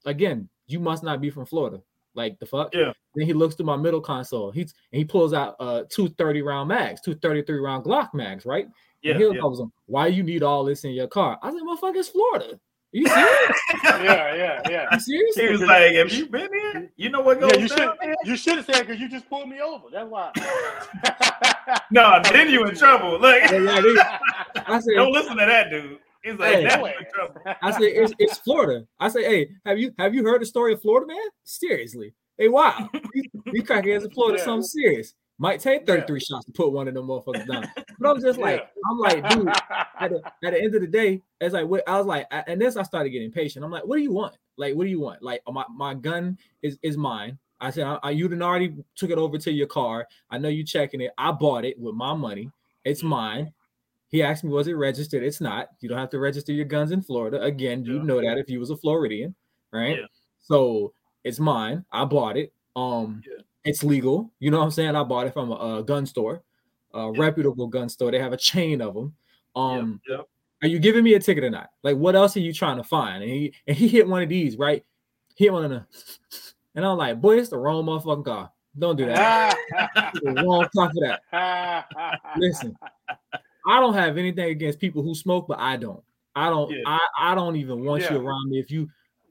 again, 0.05 0.49
you 0.67 0.81
must 0.81 1.05
not 1.05 1.21
be 1.21 1.31
from 1.31 1.47
Florida. 1.47 1.81
Like 2.15 2.39
the 2.39 2.47
fuck? 2.47 2.75
Yeah. 2.75 2.93
Then 3.15 3.27
he 3.27 3.33
looks 3.33 3.55
through 3.55 3.67
my 3.67 3.77
middle 3.77 4.01
console. 4.01 4.51
He's 4.51 4.75
and 4.93 4.99
he 4.99 5.05
pulls 5.05 5.33
out 5.33 5.55
uh 5.61 5.85
two 5.91 6.09
30 6.09 6.43
round 6.43 6.69
mags, 6.69 7.01
two 7.01 7.15
33 7.15 7.59
round 7.61 7.85
Glock 7.85 8.13
mags, 8.15 8.45
right? 8.47 8.67
Yeah, 9.03 9.13
and 9.13 9.21
he 9.23 9.29
yeah. 9.29 9.41
goes, 9.41 9.63
Why 9.87 10.07
you 10.09 10.23
need 10.23 10.43
all 10.43 10.65
this 10.65 10.85
in 10.85 10.91
your 10.93 11.07
car? 11.07 11.39
I 11.43 11.53
said, 11.53 11.61
Motherfucker, 11.63 11.97
it's 11.97 12.09
Florida. 12.09 12.59
You 12.93 13.07
serious? 13.07 13.61
Yeah. 13.85 14.35
Yeah. 14.35 14.61
Yeah. 14.69 14.87
You 14.93 15.01
serious? 15.01 15.35
He 15.37 15.49
was 15.49 15.61
like, 15.63 15.93
"Have 15.95 16.13
you 16.13 16.27
been 16.27 16.49
here? 16.53 16.91
You 16.97 17.11
know 17.11 17.21
what 17.21 17.41
goes 17.41 17.53
Yeah, 17.55 17.59
you 17.61 17.69
should. 17.69 17.77
down 17.79 17.97
here?" 18.03 18.15
You 18.25 18.37
should 18.37 18.57
have 18.57 18.67
said 18.67 18.87
because 18.87 19.01
you 19.01 19.09
just 19.09 19.29
pulled 19.29 19.49
me 19.49 19.61
over. 19.61 19.87
That's 19.93 20.09
why. 20.09 20.33
No, 21.91 22.21
then 22.33 22.49
you 22.51 22.65
in 22.65 22.75
trouble. 22.77 23.19
Look, 23.21 23.43
Yeah, 23.51 23.59
yeah, 23.59 23.81
they- 23.81 24.63
I 24.67 24.79
said, 24.81 24.95
don't 24.95 25.13
listen 25.13 25.37
to 25.37 25.47
that 25.47 25.69
dude. 25.71 25.99
He's 26.23 26.35
like, 26.39 26.55
Hey. 26.55 26.63
"That's 26.65 26.77
in 27.01 27.07
trouble." 27.13 27.41
I 27.63 27.71
say 27.73 27.87
it's, 27.87 28.13
it's 28.19 28.39
Florida. 28.39 28.87
I 29.01 29.09
say, 29.09 29.25
hey, 29.25 29.49
have 29.65 29.79
you 29.79 29.93
have 29.99 30.15
you 30.15 30.25
heard 30.25 30.41
the 30.43 30.47
story 30.47 30.73
of 30.75 30.83
Florida 30.83 31.07
man? 31.07 31.19
Seriously, 31.45 32.15
hey, 32.39 32.49
wow, 32.49 32.89
these, 33.13 33.25
these 33.53 33.63
crackheads 33.63 34.05
in 34.05 34.11
Florida, 34.11 34.39
Yeah. 34.39 34.45
something 34.45 34.63
serious. 34.67 35.15
Might 35.39 35.61
take 35.61 35.87
33 35.87 36.21
shots 36.21 36.47
to 36.47 36.53
put 36.53 36.73
one 36.73 36.89
of 36.89 36.95
them 36.95 37.07
motherfuckers 37.07 37.47
down. 37.47 37.69
But 37.99 38.11
I'm 38.11 38.21
just 38.21 38.39
like, 38.39 38.69
I'm 38.91 38.99
like, 38.99 39.29
dude, 39.31 39.49
at 39.49 40.11
the, 40.11 40.21
at 40.45 40.53
the 40.53 40.61
end 40.63 40.75
of 40.75 40.83
the 40.83 40.87
day, 40.87 41.23
it's 41.41 41.55
like 41.55 41.67
what 41.67 41.83
I 41.89 41.97
was 41.97 42.07
like, 42.07 42.27
and 42.31 42.61
this 42.61 42.77
I 42.77 42.83
started 42.83 43.09
getting 43.09 43.27
impatient. 43.29 43.65
I'm 43.65 43.71
like, 43.71 43.87
what 43.87 43.97
do 43.97 44.03
you 44.03 44.13
want? 44.13 44.37
Like, 44.59 44.75
what 44.75 44.85
do 44.85 44.91
you 44.91 45.01
want? 45.01 45.23
Like, 45.23 45.41
my, 45.51 45.65
my 45.75 45.95
gun 45.95 46.37
is 46.63 46.79
is 46.83 46.99
mine. 46.99 47.39
I 47.59 47.71
said, 47.71 47.85
I, 47.87 47.99
I, 48.03 48.11
you 48.11 48.29
done 48.29 48.43
already 48.43 48.75
took 48.97 49.09
it 49.09 49.17
over 49.17 49.39
to 49.39 49.51
your 49.51 49.67
car. 49.67 50.07
I 50.31 50.37
know 50.37 50.51
you 50.51 50.63
checking 50.63 51.01
it. 51.01 51.11
I 51.17 51.33
bought 51.33 51.65
it 51.65 51.79
with 51.79 51.95
my 51.95 52.13
money. 52.13 52.51
It's 52.85 53.03
mine. 53.03 53.53
He 54.09 54.23
asked 54.23 54.45
me, 54.45 54.51
was 54.51 54.69
it 54.69 54.75
registered? 54.75 55.23
It's 55.23 55.41
not. 55.41 55.71
You 55.81 55.89
don't 55.89 55.97
have 55.99 56.11
to 56.11 56.19
register 56.19 56.53
your 56.53 56.67
guns 56.67 56.91
in 56.93 57.01
Florida. 57.01 57.41
Again, 57.41 57.83
you 57.83 57.97
Yeah. 57.97 58.03
know 58.03 58.21
that 58.21 58.37
if 58.37 58.51
you 58.51 58.61
was 58.61 58.69
a 58.69 58.77
Floridian, 58.77 59.35
right? 59.73 59.97
Yeah. 60.01 60.07
So 60.39 60.93
it's 61.25 61.41
mine. 61.41 61.83
I 61.91 62.05
bought 62.05 62.37
it. 62.37 62.53
Um, 62.77 63.23
Yeah. 63.27 63.43
It's 63.67 63.85
legal. 63.85 64.33
You 64.41 64.51
know 64.51 64.59
what 64.59 64.65
I'm 64.65 64.71
saying? 64.71 64.97
I 64.97 65.03
bought 65.05 65.27
it 65.27 65.33
from 65.35 65.51
a, 65.51 65.79
a 65.79 65.83
gun 65.83 66.07
store, 66.07 66.43
a 66.95 67.11
Yeah. 67.13 67.21
reputable 67.21 67.67
gun 67.67 67.89
store. 67.91 68.11
They 68.11 68.19
have 68.19 68.33
a 68.33 68.37
chain 68.39 68.81
of 68.81 68.95
them. 68.95 69.15
Um, 69.55 70.01
Yep, 70.09 70.19
yep. 70.19 70.29
are 70.63 70.69
you 70.69 70.79
giving 70.79 71.05
me 71.05 71.15
a 71.15 71.21
ticket 71.21 71.45
or 71.45 71.51
not? 71.51 71.69
Like, 71.83 71.97
what 71.97 72.15
else 72.17 72.37
are 72.37 72.41
you 72.41 72.53
trying 72.53 72.77
to 72.79 72.85
find? 72.85 73.23
And 73.23 73.31
he 73.33 73.53
and 73.67 73.77
he 73.77 73.89
hit 73.89 74.09
one 74.09 74.23
of 74.23 74.29
these, 74.29 74.57
right? 74.57 74.85
He 75.35 75.45
hit 75.45 75.53
one 75.53 75.65
of 75.65 75.71
them. 75.71 75.87
and 76.75 76.85
I'm 76.87 76.97
like, 76.97 77.21
boy, 77.21 77.39
it's 77.39 77.51
the 77.51 77.59
wrong 77.59 77.85
motherfucking 77.85 78.25
car. 78.25 78.51
Don't 78.79 78.97
do 78.97 79.07
that. 79.07 79.57
The 80.23 80.33
wrong 80.45 80.69
car 80.75 80.91
for 80.93 81.01
that. 81.33 81.87
Listen, 82.37 82.77
I 83.67 83.81
don't 83.81 83.95
have 83.95 84.17
anything 84.19 84.51
against 84.51 84.79
people 84.79 85.03
who 85.03 85.15
smoke, 85.15 85.47
but 85.49 85.59
I 85.59 85.77
don't. 85.77 86.03
I 86.35 86.51
don't. 86.51 86.71
Yeah. 86.71 86.83
I, 86.87 87.01
I 87.19 87.35
don't 87.35 87.57
even 87.57 87.85
want 87.85 88.03
you 88.11 88.17
around 88.19 88.51
me 88.51 88.59
if 88.59 88.71
you 88.71 88.89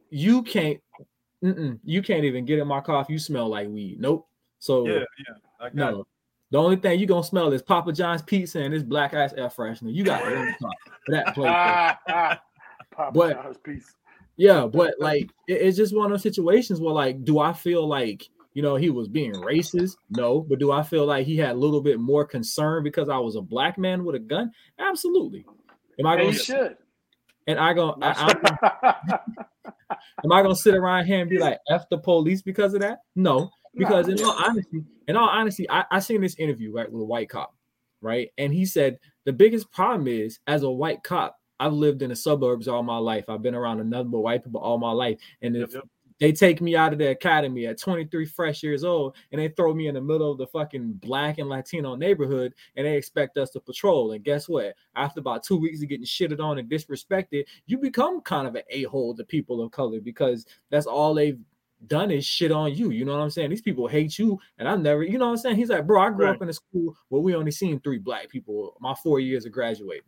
you 0.10 0.42
can't. 0.44 0.80
You 1.84 2.02
can't 2.02 2.24
even 2.24 2.46
get 2.46 2.60
in 2.60 2.68
my 2.68 2.82
car 2.82 3.02
if 3.02 3.10
you 3.10 3.20
smell 3.20 3.48
like 3.50 3.68
weed. 3.68 4.00
Nope. 4.00 4.28
So 4.60 4.88
Yeah, 4.88 4.94
yeah. 5.00 5.36
I 5.60 5.64
got 5.66 5.76
no, 5.76 6.08
The 6.52 6.58
only 6.58 6.76
thing 6.78 7.00
you 7.00 7.06
gonna 7.06 7.24
smell 7.24 7.52
is 7.54 7.62
Papa 7.62 7.92
John's 7.94 8.22
pizza 8.22 8.60
and 8.62 8.74
this 8.74 8.84
black 8.84 9.14
ice 9.14 9.34
air 9.34 9.50
freshener. 9.50 9.94
You 9.94 10.04
got 10.04 10.22
it 10.32 10.56
that 11.08 11.34
place. 11.34 11.52
Ah, 11.54 12.00
ah. 12.10 12.42
Papa 12.96 13.12
But- 13.14 13.34
John's 13.44 13.58
piece. 13.58 13.94
Yeah, 14.38 14.68
but 14.68 14.96
like 15.00 15.30
it- 15.48 15.62
it's 15.62 15.78
just 15.78 15.96
one 15.96 16.06
of 16.06 16.12
those 16.12 16.22
situations 16.24 16.80
where 16.82 16.94
like, 16.94 17.24
do 17.24 17.40
I 17.40 17.54
feel 17.54 17.88
like 17.88 18.28
you 18.54 18.62
know 18.62 18.76
he 18.76 18.90
was 18.90 19.08
being 19.08 19.34
racist? 19.34 19.96
No, 20.10 20.42
but 20.42 20.60
do 20.60 20.72
I 20.72 20.84
feel 20.84 21.06
like 21.06 21.26
he 21.26 21.38
had 21.38 21.52
a 21.52 21.60
little 21.60 21.82
bit 21.82 22.00
more 22.00 22.26
concern 22.26 22.84
because 22.84 23.08
I 23.10 23.18
was 23.18 23.36
a 23.36 23.42
black 23.42 23.78
man 23.78 24.04
with 24.04 24.16
a 24.16 24.20
gun? 24.20 24.52
Absolutely. 24.80 25.46
Am 26.00 26.06
I 26.06 26.16
gonna 26.18 26.28
you 26.30 26.34
should. 26.34 26.78
and 27.48 27.58
I 27.60 27.74
go 27.74 27.98
I, 28.02 28.36
I, 28.84 29.20
am 29.92 30.32
I 30.32 30.42
gonna 30.42 30.56
sit 30.56 30.76
around 30.76 31.06
here 31.06 31.22
and 31.22 31.30
be 31.30 31.40
like 31.40 31.60
F 31.70 31.86
the 31.90 31.98
police 31.98 32.42
because 32.42 32.74
of 32.74 32.82
that? 32.82 33.00
No, 33.16 33.50
because 33.76 34.08
in 34.08 34.24
all 34.24 34.36
honesty, 34.46 34.84
in 35.08 35.16
all 35.16 35.30
honesty, 35.30 35.70
I, 35.70 35.86
I 35.92 36.00
seen 36.00 36.22
this 36.22 36.36
interview 36.36 36.74
right 36.74 36.92
with 36.92 37.02
a 37.02 37.06
white 37.06 37.30
cop, 37.30 37.54
right? 38.02 38.30
And 38.38 38.54
he 38.54 38.66
said 38.66 38.98
the 39.26 39.34
biggest 39.34 39.72
problem 39.72 40.08
is 40.08 40.40
as 40.48 40.64
a 40.64 40.70
white 40.70 41.04
cop, 41.04 41.38
I've 41.60 41.74
lived 41.74 42.02
in 42.02 42.10
the 42.10 42.16
suburbs 42.16 42.68
all 42.68 42.84
my 42.84 42.98
life. 42.98 43.30
I've 43.30 43.42
been 43.42 43.56
around 43.56 43.80
a 43.80 43.84
number 43.84 44.18
of 44.18 44.24
white 44.24 44.44
people 44.44 44.62
all 44.62 44.78
my 44.78 44.92
life. 44.92 45.20
And 45.42 45.56
if 45.56 45.72
Yep, 45.74 45.74
yep. 45.74 45.84
They 46.20 46.32
take 46.32 46.62
me 46.62 46.76
out 46.76 46.94
of 46.94 47.00
the 47.00 47.10
academy 47.10 47.66
at 47.68 47.80
23 47.80 48.26
fresh 48.26 48.64
years 48.64 48.84
old 48.84 49.16
and 49.32 49.42
they 49.42 49.50
throw 49.50 49.74
me 49.74 49.88
in 49.88 49.96
the 49.96 50.02
middle 50.02 50.32
of 50.32 50.38
the 50.38 50.48
fucking 50.48 50.94
black 50.94 51.38
and 51.40 51.50
Latino 51.50 51.96
neighborhood 51.96 52.54
and 52.76 52.86
they 52.86 52.96
expect 52.98 53.38
us 53.38 53.50
to 53.52 53.60
patrol. 53.60 54.12
And 54.14 54.24
guess 54.24 54.48
what? 54.48 54.76
After 54.96 55.20
about 55.20 55.44
two 55.44 55.58
weeks 55.58 55.82
of 55.82 55.90
getting 55.90 56.06
shitted 56.06 56.40
on 56.40 56.58
and 56.58 56.70
disrespected, 56.70 57.44
you 57.68 57.78
become 57.78 58.22
kind 58.22 58.48
of 58.48 58.56
an 58.56 58.64
a-hole 58.70 59.16
to 59.16 59.24
people 59.26 59.62
of 59.62 59.72
color 59.72 60.00
because 60.00 60.46
that's 60.70 60.86
all 60.86 61.14
they've 61.14 61.40
done 61.88 62.10
is 62.12 62.26
shit 62.26 62.52
on 62.52 62.74
you. 62.74 62.92
You 62.92 63.06
know 63.06 63.12
what 63.16 63.22
I'm 63.24 63.30
saying? 63.30 63.50
These 63.50 63.62
people 63.62 63.88
hate 63.88 64.18
you, 64.18 64.40
and 64.58 64.68
I've 64.68 64.80
never, 64.80 65.04
you 65.04 65.18
know 65.18 65.26
what 65.26 65.32
I'm 65.32 65.38
saying? 65.38 65.58
He's 65.58 65.70
like, 65.70 65.86
bro, 65.86 66.02
I 66.02 66.10
grew 66.10 66.26
Right. 66.26 66.36
up 66.36 66.42
in 66.42 66.50
a 66.50 66.54
school 66.54 66.96
where 67.10 67.22
we 67.22 67.36
only 67.36 67.52
seen 67.52 67.80
three 67.80 68.00
black 68.00 68.30
people 68.30 68.76
my 68.80 68.96
four 69.04 69.20
years 69.20 69.46
of 69.46 69.52
graduating. 69.52 70.04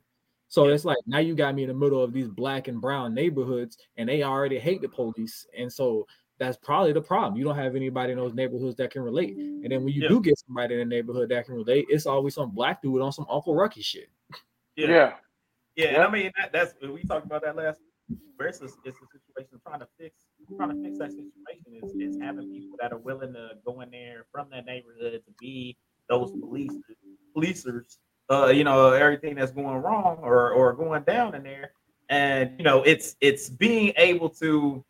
So 0.47 0.67
it's 0.67 0.85
like 0.85 0.97
now 1.05 1.19
you 1.19 1.35
got 1.35 1.55
me 1.55 1.63
in 1.63 1.69
the 1.69 1.73
middle 1.73 2.01
of 2.01 2.13
these 2.13 2.27
black 2.29 2.67
and 2.67 2.79
brown 2.79 3.13
neighborhoods, 3.13 3.77
and 3.97 4.07
they 4.07 4.23
already 4.23 4.59
hate 4.59 4.81
the 4.81 4.89
police, 4.89 5.45
and 5.57 5.71
so 5.71 6.07
that's 6.39 6.57
probably 6.57 6.93
the 6.93 7.01
problem. 7.01 7.35
You 7.37 7.43
don't 7.43 7.55
have 7.57 7.75
anybody 7.75 8.11
in 8.13 8.17
those 8.17 8.33
neighborhoods 8.33 8.75
that 8.77 8.91
can 8.91 9.01
relate, 9.01 9.35
and 9.35 9.71
then 9.71 9.83
when 9.83 9.93
you 9.93 10.03
Yeah. 10.03 10.09
do 10.09 10.21
get 10.21 10.37
somebody 10.39 10.75
in 10.75 10.79
the 10.79 10.95
neighborhood 10.95 11.29
that 11.29 11.45
can 11.45 11.55
relate, 11.55 11.85
it's 11.89 12.05
always 12.05 12.35
some 12.35 12.51
black 12.51 12.81
dude 12.81 13.01
on 13.01 13.11
some 13.11 13.25
Uncle 13.29 13.55
Rucky 13.55 13.83
shit. 13.83 14.09
Yeah. 14.75 14.87
yeah. 14.87 15.13
Yeah, 15.75 15.87
and 15.89 16.03
I 16.03 16.09
mean 16.09 16.31
that, 16.37 16.51
that's 16.51 16.73
we 16.81 17.03
talked 17.03 17.25
about 17.25 17.43
that 17.43 17.55
last. 17.55 17.79
Versus, 18.37 18.77
it's 18.85 18.97
a 18.97 19.19
situation 19.19 19.59
trying 19.67 19.79
to 19.79 19.87
fix, 19.99 20.27
trying 20.55 20.69
to 20.69 20.81
fix 20.81 20.97
that 20.99 21.11
situation 21.11 21.73
is, 21.83 21.91
is 22.15 22.21
having 22.21 22.53
people 22.53 22.77
that 22.79 22.93
are 22.93 22.99
willing 22.99 23.33
to 23.33 23.49
go 23.65 23.81
in 23.81 23.89
there 23.89 24.27
from 24.31 24.47
that 24.51 24.65
neighborhood 24.65 25.21
to 25.25 25.31
be 25.39 25.75
those 26.07 26.31
police 26.31 26.71
policers. 27.35 27.97
Uh, 28.29 28.47
you 28.47 28.63
know 28.63 28.91
everything 28.91 29.35
that's 29.35 29.51
going 29.51 29.81
wrong 29.81 30.17
or 30.21 30.51
or 30.51 30.73
going 30.73 31.03
down 31.03 31.33
in 31.33 31.43
there, 31.43 31.71
and 32.09 32.51
you 32.57 32.63
know 32.63 32.83
it's 32.83 33.15
it's 33.21 33.49
being 33.49 33.93
able 33.97 34.29
to, 34.29 34.83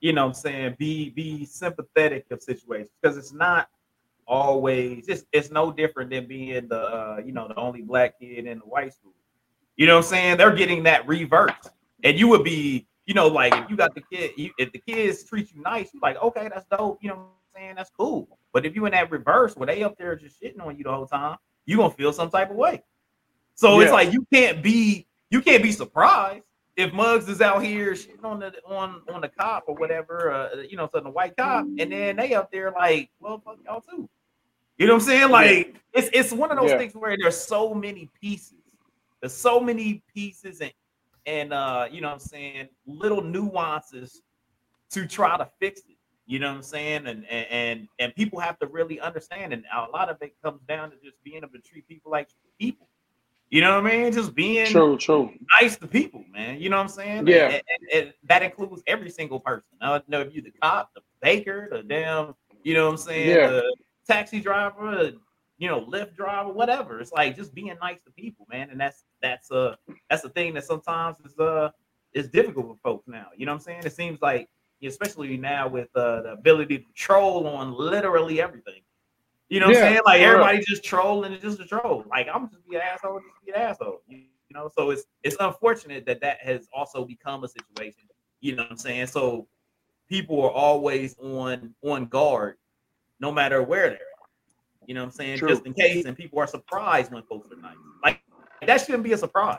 you 0.00 0.12
know, 0.12 0.26
I'm 0.26 0.34
saying 0.34 0.76
be 0.78 1.10
be 1.10 1.44
sympathetic 1.44 2.26
of 2.30 2.42
situations 2.42 2.90
because 3.00 3.18
it's 3.18 3.32
not 3.32 3.68
always 4.26 5.08
it's 5.08 5.24
it's 5.32 5.50
no 5.50 5.72
different 5.72 6.10
than 6.10 6.26
being 6.26 6.68
the 6.68 6.80
uh, 6.80 7.20
you 7.24 7.32
know 7.32 7.48
the 7.48 7.54
only 7.56 7.82
black 7.82 8.18
kid 8.18 8.46
in 8.46 8.60
the 8.60 8.64
white 8.64 8.94
school. 8.94 9.12
You 9.76 9.86
know 9.86 9.96
what 9.96 10.04
I'm 10.04 10.10
saying? 10.10 10.36
They're 10.36 10.54
getting 10.54 10.82
that 10.82 11.08
reversed. 11.08 11.70
And 12.04 12.18
you 12.18 12.28
would 12.28 12.44
be, 12.44 12.86
you 13.06 13.14
know, 13.14 13.28
like 13.28 13.54
if 13.54 13.70
you 13.70 13.76
got 13.76 13.94
the 13.94 14.02
kid, 14.12 14.32
you, 14.36 14.50
if 14.58 14.72
the 14.72 14.78
kids 14.78 15.24
treat 15.24 15.52
you 15.54 15.62
nice, 15.62 15.88
you're 15.94 16.02
like, 16.02 16.22
okay, 16.22 16.50
that's 16.52 16.66
dope. 16.70 16.98
You 17.00 17.08
know 17.08 17.14
what 17.14 17.22
I'm 17.22 17.62
saying? 17.62 17.74
That's 17.76 17.90
cool. 17.90 18.38
But 18.52 18.66
if 18.66 18.74
you 18.74 18.84
in 18.86 18.92
that 18.92 19.10
reverse 19.10 19.56
where 19.56 19.66
they 19.66 19.82
up 19.82 19.96
there 19.96 20.16
just 20.16 20.40
shitting 20.40 20.60
on 20.60 20.76
you 20.76 20.84
the 20.84 20.92
whole 20.92 21.06
time, 21.06 21.38
you 21.70 21.76
gonna 21.76 21.94
feel 21.94 22.12
some 22.12 22.28
type 22.30 22.50
of 22.50 22.56
way. 22.56 22.82
So 23.54 23.80
it's 23.80 23.92
like 23.92 24.12
you 24.12 24.26
can't 24.32 24.60
be 24.60 25.06
you 25.30 25.40
can't 25.40 25.62
be 25.62 25.70
surprised 25.70 26.42
if 26.76 26.92
Muggs 26.92 27.28
is 27.28 27.40
out 27.40 27.62
here 27.62 27.92
shitting 27.92 28.24
on 28.24 28.40
the 28.40 28.52
on 28.66 29.02
on 29.12 29.20
the 29.20 29.28
cop 29.28 29.64
or 29.68 29.76
whatever, 29.76 30.32
uh, 30.32 30.62
you 30.68 30.76
know, 30.76 30.88
so 30.92 31.00
the 31.00 31.10
white 31.10 31.36
cop, 31.36 31.66
and 31.78 31.92
then 31.92 32.16
they 32.16 32.34
up 32.34 32.50
there 32.50 32.72
like, 32.72 33.10
well, 33.20 33.40
fuck 33.44 33.58
y'all 33.64 33.80
too. 33.80 34.08
You 34.78 34.86
know 34.86 34.94
what 34.94 35.02
I'm 35.02 35.06
saying? 35.08 35.30
Like 35.30 35.76
it's 35.92 36.10
it's 36.12 36.32
one 36.32 36.50
of 36.50 36.58
those 36.58 36.70
Yeah. 36.70 36.78
things 36.78 36.94
where 36.94 37.16
there's 37.16 37.36
so 37.36 37.72
many 37.72 38.10
pieces. 38.20 38.54
There's 39.20 39.34
so 39.34 39.60
many 39.60 40.02
pieces 40.12 40.60
and 40.60 40.72
and 41.26 41.52
uh, 41.52 41.86
you 41.88 42.00
know 42.00 42.08
what 42.08 42.14
I'm 42.14 42.18
saying, 42.20 42.68
little 42.84 43.22
nuances 43.22 44.22
to 44.90 45.06
try 45.06 45.36
to 45.36 45.48
fix 45.60 45.82
it. 45.88 45.98
You 46.30 46.38
know 46.38 46.48
what 46.50 46.58
I'm 46.58 46.62
saying? 46.62 47.08
And 47.08 47.26
and 47.26 47.88
and, 47.98 48.14
people 48.14 48.38
have 48.38 48.56
to 48.60 48.68
really 48.68 49.00
understand. 49.00 49.52
And 49.52 49.64
a 49.74 49.90
lot 49.90 50.08
of 50.08 50.16
it 50.22 50.32
comes 50.44 50.60
down 50.68 50.92
to 50.92 50.96
just 51.02 51.20
being 51.24 51.38
able 51.38 51.48
to 51.48 51.58
treat 51.58 51.88
people 51.88 52.12
like 52.12 52.28
people. 52.56 52.86
You 53.50 53.60
know 53.62 53.82
what 53.82 53.92
I 53.92 53.96
mean? 53.96 54.12
Just 54.12 54.32
being 54.32 54.66
True, 54.66 54.96
true. 54.96 55.32
nice 55.60 55.76
to 55.78 55.88
people, 55.88 56.24
man. 56.32 56.60
You 56.60 56.68
know 56.68 56.76
what 56.76 56.84
I'm 56.84 56.88
saying? 56.88 57.26
Yeah. 57.26 57.46
And, 57.48 57.54
and- 57.54 57.62
and 57.92 58.14
that 58.28 58.44
includes 58.44 58.80
every 58.86 59.10
single 59.10 59.40
person. 59.40 59.64
I 59.80 59.88
don't 59.88 60.08
know 60.08 60.20
if 60.20 60.32
you 60.32 60.40
the 60.40 60.52
cop, 60.62 60.94
the 60.94 61.00
baker, 61.20 61.68
the 61.72 61.82
damn, 61.82 62.36
you 62.62 62.74
know 62.74 62.84
what 62.86 62.92
I'm 62.92 62.96
saying? 62.98 63.28
Yeah. 63.30 63.48
The 63.48 63.76
taxi 64.06 64.38
driver, 64.40 64.92
the, 64.92 65.16
you 65.58 65.66
know, 65.66 65.80
Lyft 65.84 66.14
driver, 66.14 66.52
whatever. 66.52 67.00
It's 67.00 67.10
like 67.10 67.34
just 67.34 67.52
being 67.52 67.76
nice 67.82 68.00
to 68.02 68.12
people, 68.12 68.46
man. 68.48 68.70
And 68.70 68.80
that's 68.80 69.02
that's 69.20 69.50
uh 69.50 69.74
that's 70.08 70.22
a 70.22 70.28
thing 70.28 70.54
that 70.54 70.64
sometimes 70.64 71.16
is 71.24 71.36
uh 71.40 71.70
is 72.14 72.28
difficult 72.28 72.66
for 72.66 72.76
folks 72.84 73.08
now. 73.08 73.26
You 73.36 73.46
know 73.46 73.52
what 73.52 73.62
I'm 73.62 73.64
saying? 73.64 73.82
It 73.84 73.92
seems 73.92 74.22
like 74.22 74.48
especially 74.82 75.36
now 75.36 75.68
with 75.68 75.88
uh, 75.94 76.22
the 76.22 76.32
ability 76.32 76.78
to 76.78 76.84
troll 76.94 77.46
on 77.46 77.72
literally 77.72 78.40
everything. 78.40 78.80
You 79.48 79.58
know 79.58 79.66
what 79.66 79.76
I'm 79.76 79.82
saying? 79.82 80.00
Like 80.06 80.20
real. 80.20 80.30
everybody 80.30 80.60
just 80.60 80.84
trolling 80.84 81.32
and 81.32 81.42
just 81.42 81.58
a 81.58 81.66
troll. 81.66 82.04
Like 82.08 82.28
I'm 82.32 82.48
just 82.48 82.68
be 82.68 82.76
an 82.76 82.82
asshole, 82.82 83.18
just 83.18 83.44
be 83.44 83.52
an 83.52 83.58
asshole. 83.58 84.00
You, 84.06 84.18
you 84.18 84.54
know, 84.54 84.70
so 84.76 84.90
it's 84.90 85.04
it's 85.24 85.36
unfortunate 85.40 86.06
that 86.06 86.20
that 86.20 86.38
has 86.40 86.68
also 86.72 87.04
become 87.04 87.42
a 87.44 87.48
situation. 87.48 88.04
You 88.40 88.56
know 88.56 88.62
what 88.62 88.72
I'm 88.72 88.76
saying? 88.78 89.08
So 89.08 89.48
people 90.08 90.40
are 90.42 90.50
always 90.50 91.16
on 91.18 91.74
on 91.82 92.06
guard, 92.06 92.56
no 93.18 93.32
matter 93.32 93.62
where 93.62 93.88
they're 93.88 93.94
at. 93.94 94.86
You 94.86 94.94
know 94.94 95.00
what 95.00 95.06
I'm 95.06 95.12
saying? 95.12 95.38
True. 95.38 95.48
Just 95.48 95.66
in 95.66 95.74
case, 95.74 96.04
and 96.04 96.16
people 96.16 96.38
are 96.38 96.46
surprised 96.46 97.12
when 97.12 97.22
folks 97.24 97.50
are 97.52 97.60
nice. 97.60 97.76
Like 98.04 98.22
that 98.64 98.80
shouldn't 98.80 99.04
be 99.04 99.12
a 99.12 99.18
surprise. 99.18 99.58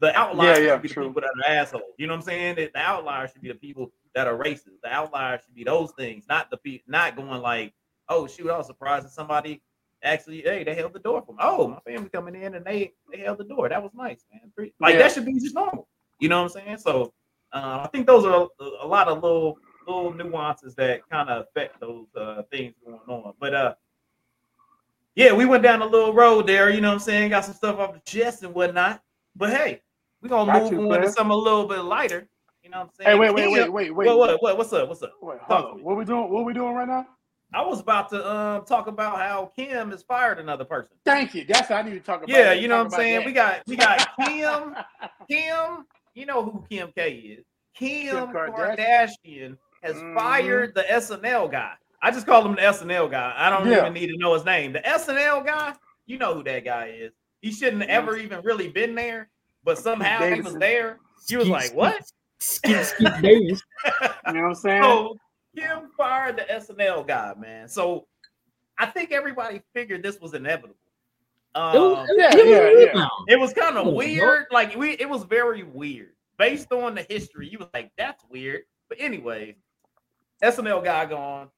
The 0.00 0.16
outliers 0.16 0.58
Yeah, 0.58 0.64
yeah, 0.64 0.72
should 0.74 0.82
be 0.82 0.88
the 0.88 0.94
people 0.94 1.22
that 1.22 1.24
are 1.24 1.52
assholes. 1.52 1.94
You 1.96 2.06
know 2.06 2.12
what 2.12 2.20
I'm 2.20 2.26
saying? 2.26 2.54
The 2.56 2.78
outliers 2.78 3.32
should 3.32 3.42
be 3.42 3.48
the 3.48 3.54
people 3.54 3.90
that 4.14 4.26
are 4.26 4.36
racist. 4.38 4.80
The 4.82 4.90
outliers 4.92 5.40
should 5.44 5.54
be 5.54 5.64
those 5.64 5.92
things, 5.98 6.24
not 6.28 6.50
the 6.50 6.56
people, 6.58 6.84
not 6.88 7.16
going 7.16 7.40
like, 7.42 7.74
oh 8.08 8.26
shoot, 8.26 8.50
I 8.50 8.58
was 8.58 8.66
surprised 8.66 9.06
that 9.06 9.12
somebody 9.12 9.62
actually, 10.02 10.42
hey, 10.42 10.64
they 10.64 10.74
held 10.74 10.92
the 10.92 11.00
door 11.00 11.22
for 11.22 11.32
me. 11.32 11.38
Oh, 11.40 11.68
my 11.68 11.80
family 11.92 12.08
coming 12.10 12.34
in 12.40 12.54
and 12.54 12.64
they 12.64 12.92
they 13.12 13.20
held 13.20 13.38
the 13.38 13.44
door. 13.44 13.68
That 13.68 13.82
was 13.82 13.92
nice, 13.94 14.24
man. 14.32 14.50
Like 14.80 14.94
Yeah. 14.94 14.98
that 15.00 15.12
should 15.12 15.24
be 15.26 15.38
just 15.38 15.54
normal. 15.54 15.88
You 16.20 16.28
know 16.28 16.42
what 16.42 16.56
I'm 16.56 16.64
saying? 16.64 16.78
So 16.78 17.12
uh, 17.52 17.82
I 17.84 17.88
think 17.92 18.06
those 18.06 18.24
are 18.24 18.48
a, 18.60 18.64
a 18.82 18.86
lot 18.86 19.08
of 19.08 19.22
little 19.22 19.58
little 19.86 20.12
nuances 20.12 20.74
that 20.74 21.08
kind 21.08 21.30
of 21.30 21.46
affect 21.46 21.80
those 21.80 22.06
uh, 22.14 22.42
things 22.50 22.74
going 22.84 23.00
on. 23.08 23.32
But 23.40 23.54
uh, 23.54 23.74
yeah, 25.14 25.32
we 25.32 25.46
went 25.46 25.62
down 25.62 25.82
a 25.82 25.86
little 25.86 26.12
road 26.12 26.46
there. 26.46 26.70
You 26.70 26.80
know 26.80 26.88
what 26.88 26.94
I'm 26.94 27.00
saying? 27.00 27.30
Got 27.30 27.44
some 27.44 27.54
stuff 27.54 27.78
off 27.78 27.94
the 27.94 28.00
chest 28.00 28.42
and 28.42 28.54
whatnot. 28.54 29.02
But 29.34 29.50
hey, 29.50 29.82
we're 30.22 30.28
gonna 30.28 30.52
Got 30.52 30.62
move 30.62 30.72
you, 30.72 30.92
on 30.92 31.00
to 31.00 31.10
something 31.10 31.32
a 31.32 31.36
little 31.36 31.66
bit 31.66 31.80
lighter. 31.80 32.28
You 32.68 32.72
know 32.72 32.80
what 32.80 32.84
I'm 32.84 32.90
saying? 33.00 33.08
Hey, 33.08 33.18
wait, 33.18 33.34
wait, 33.34 33.50
wait, 33.50 33.72
wait, 33.72 33.94
wait. 33.94 34.06
What, 34.06 34.18
what, 34.18 34.42
what, 34.42 34.58
what's 34.58 34.72
up? 34.74 34.88
What's 34.90 35.02
up? 35.02 35.14
Wait, 35.22 35.38
hold 35.40 35.64
on. 35.64 35.76
me. 35.78 35.82
What 35.82 35.96
we 35.96 36.04
doing? 36.04 36.28
What 36.30 36.44
we 36.44 36.52
doing 36.52 36.74
right 36.74 36.86
now? 36.86 37.06
I 37.54 37.64
was 37.64 37.80
about 37.80 38.10
to 38.10 38.30
um 38.30 38.66
talk 38.66 38.88
about 38.88 39.16
how 39.16 39.50
Kim 39.56 39.90
has 39.90 40.02
fired 40.02 40.38
another 40.38 40.66
person. 40.66 40.90
Thank 41.02 41.34
you. 41.34 41.46
That's 41.48 41.70
what 41.70 41.78
I 41.82 41.88
need 41.88 41.94
to 41.94 42.00
talk 42.00 42.18
about. 42.18 42.28
Yeah, 42.28 42.52
you 42.52 42.68
know 42.68 42.76
what 42.76 42.84
I'm 42.84 42.90
saying. 42.90 43.16
about 43.16 43.24
We 43.26 43.32
got 43.32 43.62
we 43.66 43.76
got 43.76 44.06
Kim, 44.20 44.74
Kim. 45.30 45.86
You 46.12 46.26
know 46.26 46.44
who 46.44 46.62
Kim 46.68 46.92
K 46.94 47.10
is? 47.38 47.44
Kim, 47.74 48.26
Kim 48.26 48.34
Kardashian. 48.34 48.76
Kardashian 49.24 49.56
has 49.82 49.96
Mhm. 49.96 50.14
fired 50.14 50.74
the 50.74 50.82
SNL 50.82 51.50
guy. 51.50 51.72
I 52.02 52.10
just 52.10 52.26
call 52.26 52.44
him 52.44 52.54
the 52.56 52.60
SNL 52.60 53.10
guy. 53.10 53.32
I 53.34 53.48
don't 53.48 53.66
Yeah. 53.66 53.78
even 53.78 53.94
need 53.94 54.08
to 54.08 54.18
know 54.18 54.34
his 54.34 54.44
name. 54.44 54.74
The 54.74 54.80
SNL 54.86 55.40
guy, 55.42 55.72
you 56.04 56.18
know 56.18 56.34
who 56.34 56.42
that 56.44 56.66
guy 56.66 56.88
is. 56.88 57.12
He 57.40 57.50
shouldn't 57.50 57.80
have 57.80 57.88
Yeah. 57.88 57.96
ever 57.96 58.18
even 58.18 58.42
really 58.42 58.68
been 58.68 58.94
there, 58.94 59.30
but 59.64 59.78
somehow 59.78 60.26
he 60.26 60.42
was 60.42 60.54
there. 60.56 60.98
He 61.26 61.36
was 61.36 61.46
Skeet, 61.46 61.52
like, 61.52 61.72
"What?" 61.74 62.02
Skeet, 62.38 62.84
Skeet 62.84 63.08
Davis. 63.22 63.62
You 64.26 64.32
know 64.32 64.42
what 64.42 64.44
I'm 64.50 64.54
saying? 64.54 64.82
So 64.82 65.16
Kim 65.56 65.90
fired 65.96 66.36
the 66.36 66.42
SNL 66.42 67.06
guy, 67.06 67.34
man. 67.38 67.68
So 67.68 68.06
I 68.78 68.86
think 68.86 69.12
everybody 69.12 69.60
figured 69.74 70.02
this 70.02 70.20
was 70.20 70.34
inevitable. 70.34 70.76
It 71.54 71.58
was- 71.58 72.08
Um, 72.10 72.16
yeah, 72.16 72.30
it 72.32 72.36
was 72.36 72.46
yeah, 72.46 72.56
a 72.56 72.70
yeah. 72.80 72.86
rebound. 72.86 73.10
it 73.28 73.40
was 73.40 73.52
kind 73.52 73.76
of 73.76 73.92
weird. 73.92 74.46
Like 74.52 74.76
we, 74.76 74.90
it 74.92 75.08
was 75.08 75.24
very 75.24 75.62
weird 75.64 76.12
based 76.38 76.70
on 76.72 76.94
the 76.94 77.02
history. 77.08 77.48
You 77.48 77.58
was 77.58 77.68
like, 77.74 77.90
"That's 77.98 78.22
weird." 78.30 78.62
But 78.88 78.98
anyway, 79.00 79.56
SNL 80.42 80.84
guy 80.84 81.06
gone. 81.06 81.48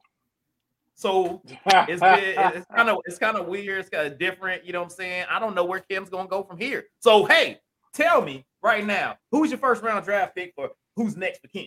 So 0.94 1.42
it's 1.46 2.00
it's 2.02 2.66
kind 2.74 2.88
of 2.88 2.98
it's 3.04 3.18
kind 3.18 3.36
of 3.36 3.46
weird. 3.46 3.80
It's 3.80 3.88
kind 3.90 4.06
of 4.06 4.18
different. 4.18 4.64
You 4.64 4.72
know 4.72 4.80
what 4.80 4.84
I'm 4.86 4.90
saying? 4.96 5.26
I 5.30 5.38
don't 5.38 5.54
know 5.54 5.64
where 5.64 5.80
Kim's 5.80 6.08
gonna 6.08 6.28
go 6.28 6.42
from 6.44 6.56
here. 6.58 6.86
So 7.00 7.24
hey, 7.26 7.58
tell 7.92 8.22
me 8.22 8.46
right 8.62 8.84
now, 8.86 9.16
who's 9.30 9.50
your 9.50 9.58
first 9.58 9.82
round 9.82 10.04
draft 10.04 10.34
pick 10.34 10.54
for 10.54 10.70
who's 10.96 11.16
next 11.16 11.40
for 11.40 11.48
Kim? 11.48 11.66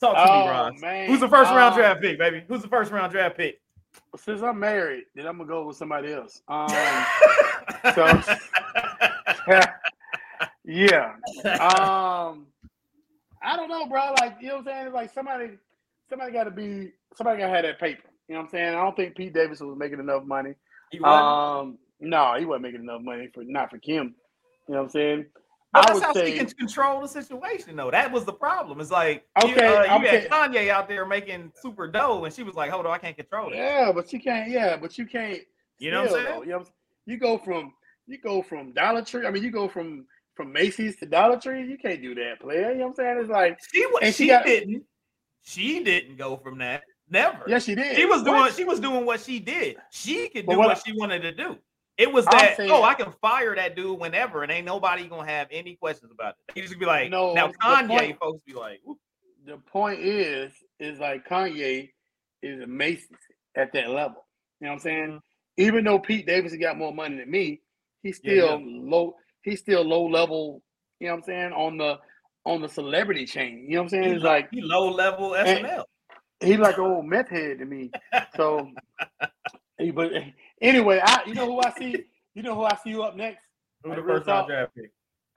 Talk 0.00 0.16
to 0.16 0.22
me, 0.24 0.28
oh 0.30 0.48
Ron. 0.48 0.80
man, 0.80 1.08
Who's 1.08 1.20
the 1.20 1.28
first 1.28 1.50
round 1.50 1.74
Um, 1.74 1.78
draft 1.80 2.00
pick, 2.02 2.18
baby? 2.18 2.44
Who's 2.48 2.62
the 2.62 2.68
first 2.68 2.90
round 2.92 3.12
draft 3.12 3.36
pick? 3.36 3.60
since 4.18 4.42
I'm 4.42 4.58
married, 4.58 5.04
then 5.14 5.26
I'm 5.26 5.36
gonna 5.38 5.48
go 5.48 5.66
with 5.66 5.76
somebody 5.76 6.12
else. 6.12 6.42
Um, 6.48 6.68
so 7.94 8.06
yeah. 10.64 11.12
Um, 11.44 12.46
I 13.42 13.56
don't 13.56 13.68
know, 13.68 13.86
bro. 13.86 14.14
Like 14.20 14.36
you 14.40 14.48
know 14.48 14.54
what 14.56 14.60
I'm 14.60 14.64
saying? 14.66 14.86
It's 14.86 14.94
like 14.94 15.12
somebody, 15.12 15.50
somebody 16.08 16.32
got 16.32 16.44
to 16.44 16.50
be, 16.50 16.92
somebody 17.14 17.38
got 17.40 17.46
to 17.48 17.52
have 17.52 17.62
that 17.64 17.78
paper. 17.78 18.02
You 18.28 18.34
know 18.34 18.40
what 18.40 18.46
I'm 18.46 18.50
saying? 18.50 18.68
I 18.74 18.82
don't 18.82 18.96
think 18.96 19.16
Pete 19.16 19.34
Davidson 19.34 19.68
was 19.68 19.78
making 19.78 20.00
enough 20.00 20.24
money. 20.24 20.54
He? 20.90 20.98
Um, 21.00 21.78
no, 22.00 22.34
he 22.38 22.44
wasn't 22.46 22.62
making 22.62 22.80
enough 22.80 23.02
money 23.02 23.28
for 23.32 23.44
not 23.44 23.70
for 23.70 23.78
Kim. 23.78 24.14
You 24.68 24.74
know 24.74 24.80
what 24.80 24.84
I'm 24.84 24.88
saying? 24.90 25.26
But 25.74 25.80
I 25.80 25.86
that's 25.86 25.94
would 25.94 26.02
how 26.04 26.12
say- 26.14 26.30
she 26.32 26.38
can 26.38 26.46
control 26.46 27.00
the 27.02 27.08
situation, 27.08 27.76
though. 27.76 27.90
That 27.90 28.10
was 28.12 28.24
the 28.24 28.32
problem. 28.32 28.80
It's 28.80 28.90
like 28.90 29.26
you, 29.44 29.52
Okay, 29.52 29.66
uh, 29.66 29.82
you 29.84 29.88
I'm 29.90 30.00
had 30.02 30.30
Kanye 30.30 30.68
out 30.70 30.88
there 30.88 31.04
making 31.04 31.52
super 31.60 31.86
dough, 31.88 32.24
and 32.24 32.32
she 32.32 32.42
was 32.44 32.54
like, 32.54 32.70
"Hold 32.70 32.86
on, 32.86 32.92
I 32.92 32.98
can't 32.98 33.16
control 33.16 33.52
it." 33.52 33.56
Yeah, 33.56 33.90
but 33.92 34.12
you 34.12 34.20
can't. 34.20 34.48
Yeah, 34.48 34.76
but 34.76 34.96
you 34.96 35.04
can't. 35.04 35.40
You 35.78 35.90
know 35.90 36.02
what 36.02 36.10
I'm 36.10 36.14
saying? 36.14 36.24
though, 36.26 36.42
You 36.42 36.48
know, 36.50 36.58
what 36.58 36.60
I'm 36.60 36.64
saying? 36.64 36.74
you 37.06 37.16
go 37.18 37.38
from 37.38 37.74
you 38.06 38.18
go 38.18 38.40
from 38.42 38.72
Dollar 38.72 39.02
Tree. 39.02 39.26
I 39.26 39.30
mean, 39.30 39.42
you 39.42 39.50
go 39.50 39.66
from 39.68 40.06
from 40.34 40.52
Macy's 40.52 40.96
to 40.96 41.06
Dollar 41.06 41.38
Tree. 41.40 41.66
You 41.66 41.76
can't 41.76 42.00
do 42.00 42.14
that, 42.14 42.40
player. 42.40 42.70
You 42.72 42.78
know 42.78 42.84
what 42.86 42.90
I'm 42.90 42.94
saying? 42.96 43.18
It's 43.20 43.30
like 43.30 43.58
She 43.72 43.84
And 44.00 44.14
she, 44.14 44.24
she 44.24 44.28
got- 44.28 44.46
didn't. 44.46 44.84
She 45.42 45.82
didn't 45.84 46.16
go 46.16 46.36
from 46.36 46.58
that. 46.58 46.84
Never. 47.10 47.44
yes, 47.46 47.64
she 47.64 47.74
did. 47.74 47.96
She 47.96 48.06
was 48.06 48.22
doing. 48.22 48.36
What? 48.36 48.54
She 48.54 48.64
was 48.64 48.80
doing 48.80 49.04
what 49.04 49.20
she 49.20 49.38
did. 49.38 49.76
She 49.90 50.28
could 50.30 50.46
do 50.46 50.56
what 50.56 50.68
what, 50.68 50.82
she 50.86 50.92
wanted 50.96 51.20
to 51.22 51.32
do. 51.32 51.58
It 51.96 52.12
was 52.12 52.24
that. 52.26 52.56
oh, 52.60 52.82
I 52.82 52.94
can 52.94 53.12
fire 53.20 53.54
that 53.54 53.76
dude 53.76 53.98
whenever, 54.00 54.42
and 54.42 54.50
ain't 54.50 54.66
nobody 54.66 55.06
gonna 55.06 55.30
have 55.30 55.46
any 55.50 55.76
questions 55.76 56.10
about 56.12 56.34
it. 56.48 56.56
You 56.56 56.62
just 56.62 56.78
be 56.78 56.86
like, 56.86 57.10
No, 57.10 57.34
now 57.34 57.52
Kanye 57.62 57.88
point- 57.88 58.18
folks 58.18 58.42
be 58.44 58.52
like, 58.54 58.80
"Ooh, 58.88 58.98
the 59.46 59.58
point 59.58 60.00
is, 60.00 60.52
is 60.80 60.98
like 60.98 61.28
Kanye 61.28 61.90
is 62.42 62.60
a 62.60 62.66
Macy's 62.66 63.08
at 63.56 63.72
that 63.74 63.90
level. 63.90 64.26
You 64.60 64.66
know 64.66 64.70
what 64.70 64.74
I'm 64.74 64.78
saying? 64.80 65.08
Mm-hmm. 65.08 65.18
Even 65.62 65.84
though 65.84 65.98
Pete 66.00 66.26
Davidson 66.26 66.60
got 66.60 66.76
more 66.76 66.92
money 66.92 67.16
than 67.16 67.30
me, 67.30 67.60
he's 68.02 68.20
Yeah, 68.24 68.32
still 68.46 68.60
low. 68.64 69.14
He's 69.42 69.60
still 69.60 69.84
low 69.84 70.06
level. 70.06 70.62
You 70.98 71.06
know 71.08 71.12
what 71.14 71.18
I'm 71.18 71.24
saying 71.24 71.52
on 71.52 71.76
the 71.78 71.98
on 72.44 72.60
the 72.60 72.68
celebrity 72.68 73.24
chain. 73.24 73.66
You 73.68 73.76
know 73.76 73.82
what 73.82 73.84
I'm 73.84 73.88
saying? 73.90 74.04
he, 74.04 74.10
It's 74.14 74.24
low, 74.24 74.30
like 74.30 74.48
he 74.50 74.60
low 74.62 74.90
level 74.90 75.30
SNL." 75.30 75.84
he 76.40 76.56
like 76.56 76.78
old 76.78 77.06
meth 77.06 77.28
head 77.28 77.58
to 77.60 77.64
me. 77.64 77.90
So, 78.36 78.68
but 79.94 80.12
anyway, 80.60 81.00
I 81.04 81.22
you 81.26 81.34
know 81.34 81.46
who 81.46 81.60
I 81.60 81.70
see. 81.78 82.04
You 82.34 82.42
know 82.42 82.54
who 82.54 82.64
I 82.64 82.76
see 82.82 82.90
you 82.90 83.02
up 83.02 83.16
next. 83.16 83.44
Who 83.82 83.90
Like 83.90 83.98
the 83.98 84.04
first 84.04 84.26
round 84.26 84.48
draft 84.48 84.74
pick? 84.74 84.90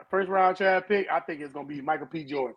First 0.09 0.29
round 0.29 0.57
draft 0.57 0.87
pick. 0.87 1.07
I 1.11 1.19
think 1.19 1.41
it's 1.41 1.53
gonna 1.53 1.67
be 1.67 1.81
Michael 1.81 2.07
B. 2.11 2.23
Jordan. 2.23 2.55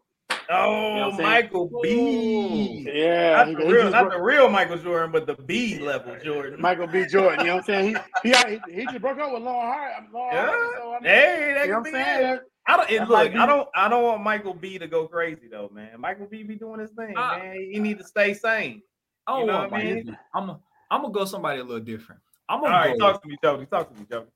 Oh, 0.52 1.10
what 1.10 1.14
I'm? 1.14 1.22
Michael 1.22 1.70
B. 1.82 2.88
Yeah, 2.92 3.36
Not 3.36 3.48
he- 3.48 3.54
the 3.54 3.60
real, 3.66 3.82
just 3.82 3.92
not 3.92 4.10
the 4.10 4.20
real 4.20 4.48
Michael 4.50 4.78
Jordan, 4.78 5.12
but 5.12 5.26
the 5.26 5.34
B 5.34 5.78
level 5.78 6.16
Jordan. 6.24 6.60
Michael 6.60 6.86
B. 6.88 7.06
Jordan. 7.06 7.40
You 7.40 7.46
know 7.46 7.56
what 7.56 7.70
I'm 7.70 7.94
saying? 7.94 7.96
He 8.22 8.30
he, 8.32 8.60
he, 8.66 8.72
he 8.80 8.86
just 8.86 9.00
broke 9.00 9.18
up 9.18 9.32
with 9.32 9.42
Lauren 9.42 9.66
Hart. 9.72 9.92
Lauren 10.12 10.34
Yeah. 10.34 10.46
Hart, 10.46 10.76
so, 10.76 10.90
I 10.92 11.00
mean, 11.00 11.04
Hey, 11.04 11.52
that 11.54 11.66
you 11.66 11.72
know 11.72 11.78
what 11.78 11.86
I'm 11.86 11.92
saying? 11.92 12.32
it. 12.34 12.40
I 12.66 12.76
don't. 12.76 12.90
And 12.90 13.08
look, 13.08 13.32
might 13.32 13.36
I 13.36 13.46
don't. 13.46 13.68
I 13.74 13.88
don't 13.88 14.02
want 14.02 14.22
Michael 14.22 14.54
B 14.54 14.78
to 14.78 14.86
go 14.86 15.06
crazy 15.06 15.48
though, 15.50 15.70
man. 15.72 16.00
Michael 16.00 16.26
B 16.26 16.42
be 16.42 16.56
doing 16.56 16.80
his 16.80 16.90
thing, 16.90 17.14
Ah. 17.16 17.38
man. 17.38 17.54
He 17.70 17.78
need 17.78 17.98
to 17.98 18.04
stay 18.04 18.34
sane. 18.34 18.82
I 19.26 19.32
don't 19.32 19.40
You 19.42 19.46
know 19.46 19.58
want 19.60 19.72
what 19.72 19.80
I 19.80 19.84
mean? 19.84 20.18
I'm 20.34 20.50
I'm 20.90 21.02
gonna 21.02 21.14
go 21.14 21.24
somebody 21.24 21.60
a 21.60 21.64
little 21.64 21.84
different. 21.84 22.20
I'm 22.50 22.60
gonna 22.60 22.72
right, 22.74 22.98
go. 22.98 23.12
talk 23.12 23.22
to 23.22 23.28
me, 23.28 23.36
Jodi. 23.42 23.66
Talk 23.66 23.92
to 23.92 23.98
me, 23.98 24.06
Jodi. 24.10 24.26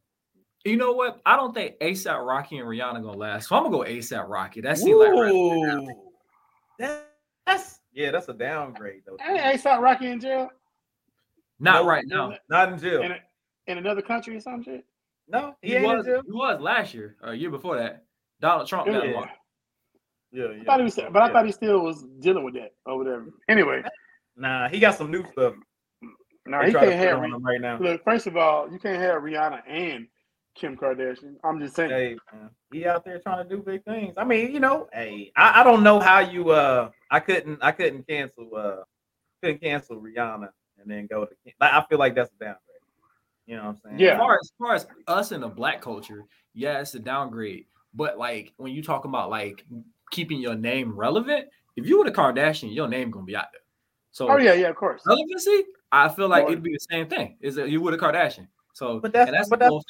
You 0.64 0.76
know 0.76 0.92
what? 0.92 1.20
I 1.26 1.36
don't 1.36 1.52
think 1.52 1.78
ASAP 1.80 2.24
Rocky 2.26 2.58
and 2.58 2.66
Rihanna 2.68 3.02
gonna 3.02 3.18
last. 3.18 3.48
So 3.48 3.56
I'm 3.56 3.64
gonna 3.64 3.76
go 3.76 3.82
ASAP 3.84 4.28
Rocky. 4.28 4.60
That 4.62 4.78
seems 4.78 4.98
like 4.98 5.12
right. 5.12 5.32
Ooh. 5.32 5.88
That- 6.78 7.10
that's 7.46 7.80
yeah, 7.92 8.10
that's 8.10 8.28
a 8.28 8.32
downgrade 8.32 9.02
though. 9.06 9.16
Hey, 9.20 9.36
hey, 9.36 9.56
stop 9.58 9.80
Rocky 9.82 10.06
in 10.10 10.18
jail 10.18 10.48
not 11.60 11.80
Nope. 11.82 11.86
right 11.86 12.04
now. 12.06 12.32
Not 12.48 12.72
in 12.72 12.78
jail. 12.78 13.02
in, 13.02 13.12
a, 13.12 13.18
in 13.66 13.78
another 13.78 14.00
country 14.02 14.36
or 14.36 14.40
some 14.40 14.62
shit. 14.62 14.84
no, 15.28 15.54
he, 15.60 15.68
He 15.70 15.76
ain't 15.76 15.84
was 15.86 16.06
in 16.06 16.12
jail. 16.14 16.22
he 16.24 16.32
was 16.32 16.60
last 16.60 16.94
year 16.94 17.16
or 17.22 17.32
a 17.32 17.36
year 17.36 17.50
before 17.50 17.76
that. 17.76 18.04
Donald 18.40 18.66
Trump 18.66 18.86
got 18.86 19.04
him 19.04 19.10
Yeah. 19.12 19.16
on. 19.18 19.28
Yeah, 20.32 20.44
yeah. 20.52 20.62
I 20.62 20.64
thought 20.64 20.78
he 20.80 20.84
was, 20.84 20.94
but 20.96 21.16
I 21.16 21.26
Yeah. 21.26 21.32
thought 21.32 21.46
he 21.46 21.52
still 21.52 21.80
was 21.80 22.02
dealing 22.20 22.44
with 22.44 22.54
that 22.54 22.72
or 22.86 22.96
whatever. 22.98 23.26
Anyway, 23.48 23.82
Nah, 24.36 24.68
he 24.68 24.80
got 24.80 24.96
some 24.96 25.10
new 25.10 25.24
stuff. 25.32 25.54
No, 26.46 26.60
They 26.60 26.66
he 26.66 26.72
try 26.72 26.80
can't 26.86 26.98
put 27.00 27.08
have. 27.08 27.18
on 27.20 27.32
him 27.32 27.42
right 27.44 27.60
now. 27.60 27.78
Look, 27.78 28.04
first 28.04 28.26
of 28.26 28.36
all, 28.36 28.70
you 28.70 28.78
can't 28.78 29.00
have 29.00 29.22
Rihanna 29.22 29.62
and 29.68 30.06
Kim 30.54 30.76
Kardashian. 30.76 31.34
I'm 31.42 31.58
just 31.60 31.74
saying. 31.74 31.90
Hey, 31.90 32.16
man, 32.32 32.50
he 32.72 32.86
out 32.86 33.04
there 33.04 33.18
trying 33.18 33.48
to 33.48 33.56
do 33.56 33.62
big 33.62 33.84
things. 33.84 34.14
I 34.16 34.24
mean, 34.24 34.52
you 34.52 34.60
know, 34.60 34.88
hey, 34.92 35.32
I, 35.36 35.60
I 35.60 35.64
don't 35.64 35.82
know 35.82 35.98
how 36.00 36.20
you 36.20 36.50
uh 36.50 36.90
I 37.10 37.20
couldn't 37.20 37.58
I 37.62 37.72
couldn't 37.72 38.06
cancel 38.06 38.50
uh 38.56 38.76
couldn't 39.42 39.60
cancel 39.60 40.00
Rihanna 40.00 40.48
and 40.80 40.90
then 40.90 41.06
go 41.06 41.24
to 41.24 41.32
like, 41.60 41.72
I 41.72 41.84
feel 41.88 41.98
like 41.98 42.14
that's 42.14 42.30
a 42.40 42.44
downgrade. 42.44 42.60
You 43.46 43.56
know 43.56 43.62
what 43.64 43.68
I'm 43.70 43.76
saying? 43.84 43.98
Yeah. 43.98 44.12
As 44.14 44.18
far 44.18 44.34
as, 44.34 44.40
as 44.42 44.52
far 44.58 44.74
as 44.74 44.86
us 45.08 45.32
in 45.32 45.40
the 45.40 45.48
black 45.48 45.80
culture, 45.82 46.22
yeah, 46.54 46.80
it's 46.80 46.94
a 46.94 46.98
downgrade. 47.00 47.66
But 47.94 48.18
like 48.18 48.52
when 48.56 48.72
you 48.72 48.82
talk 48.82 49.04
about 49.04 49.30
like 49.30 49.64
keeping 50.10 50.40
your 50.40 50.54
name 50.54 50.94
relevant, 50.96 51.48
if 51.76 51.86
you 51.86 51.98
were 51.98 52.04
the 52.04 52.12
Kardashian, 52.12 52.74
your 52.74 52.88
name 52.88 53.10
gonna 53.10 53.24
be 53.24 53.36
out 53.36 53.46
there. 53.52 53.60
So 54.12 54.28
Oh 54.30 54.36
yeah, 54.36 54.54
yeah, 54.54 54.68
of 54.68 54.76
course. 54.76 55.02
relevancy, 55.04 55.64
I 55.94 56.08
feel 56.08 56.28
like 56.28 56.44
it'd 56.46 56.62
be 56.62 56.72
the 56.72 56.86
same 56.90 57.06
thing. 57.08 57.36
Is 57.40 57.54
that 57.54 57.68
you 57.68 57.80
were 57.80 57.90
the 57.92 57.98
Kardashian? 57.98 58.48
So 58.72 58.98
But 59.00 59.12
that's- 59.12 59.28
and 59.28 59.36
that's 59.36 59.48
but 59.48 59.58
that's- 59.60 59.84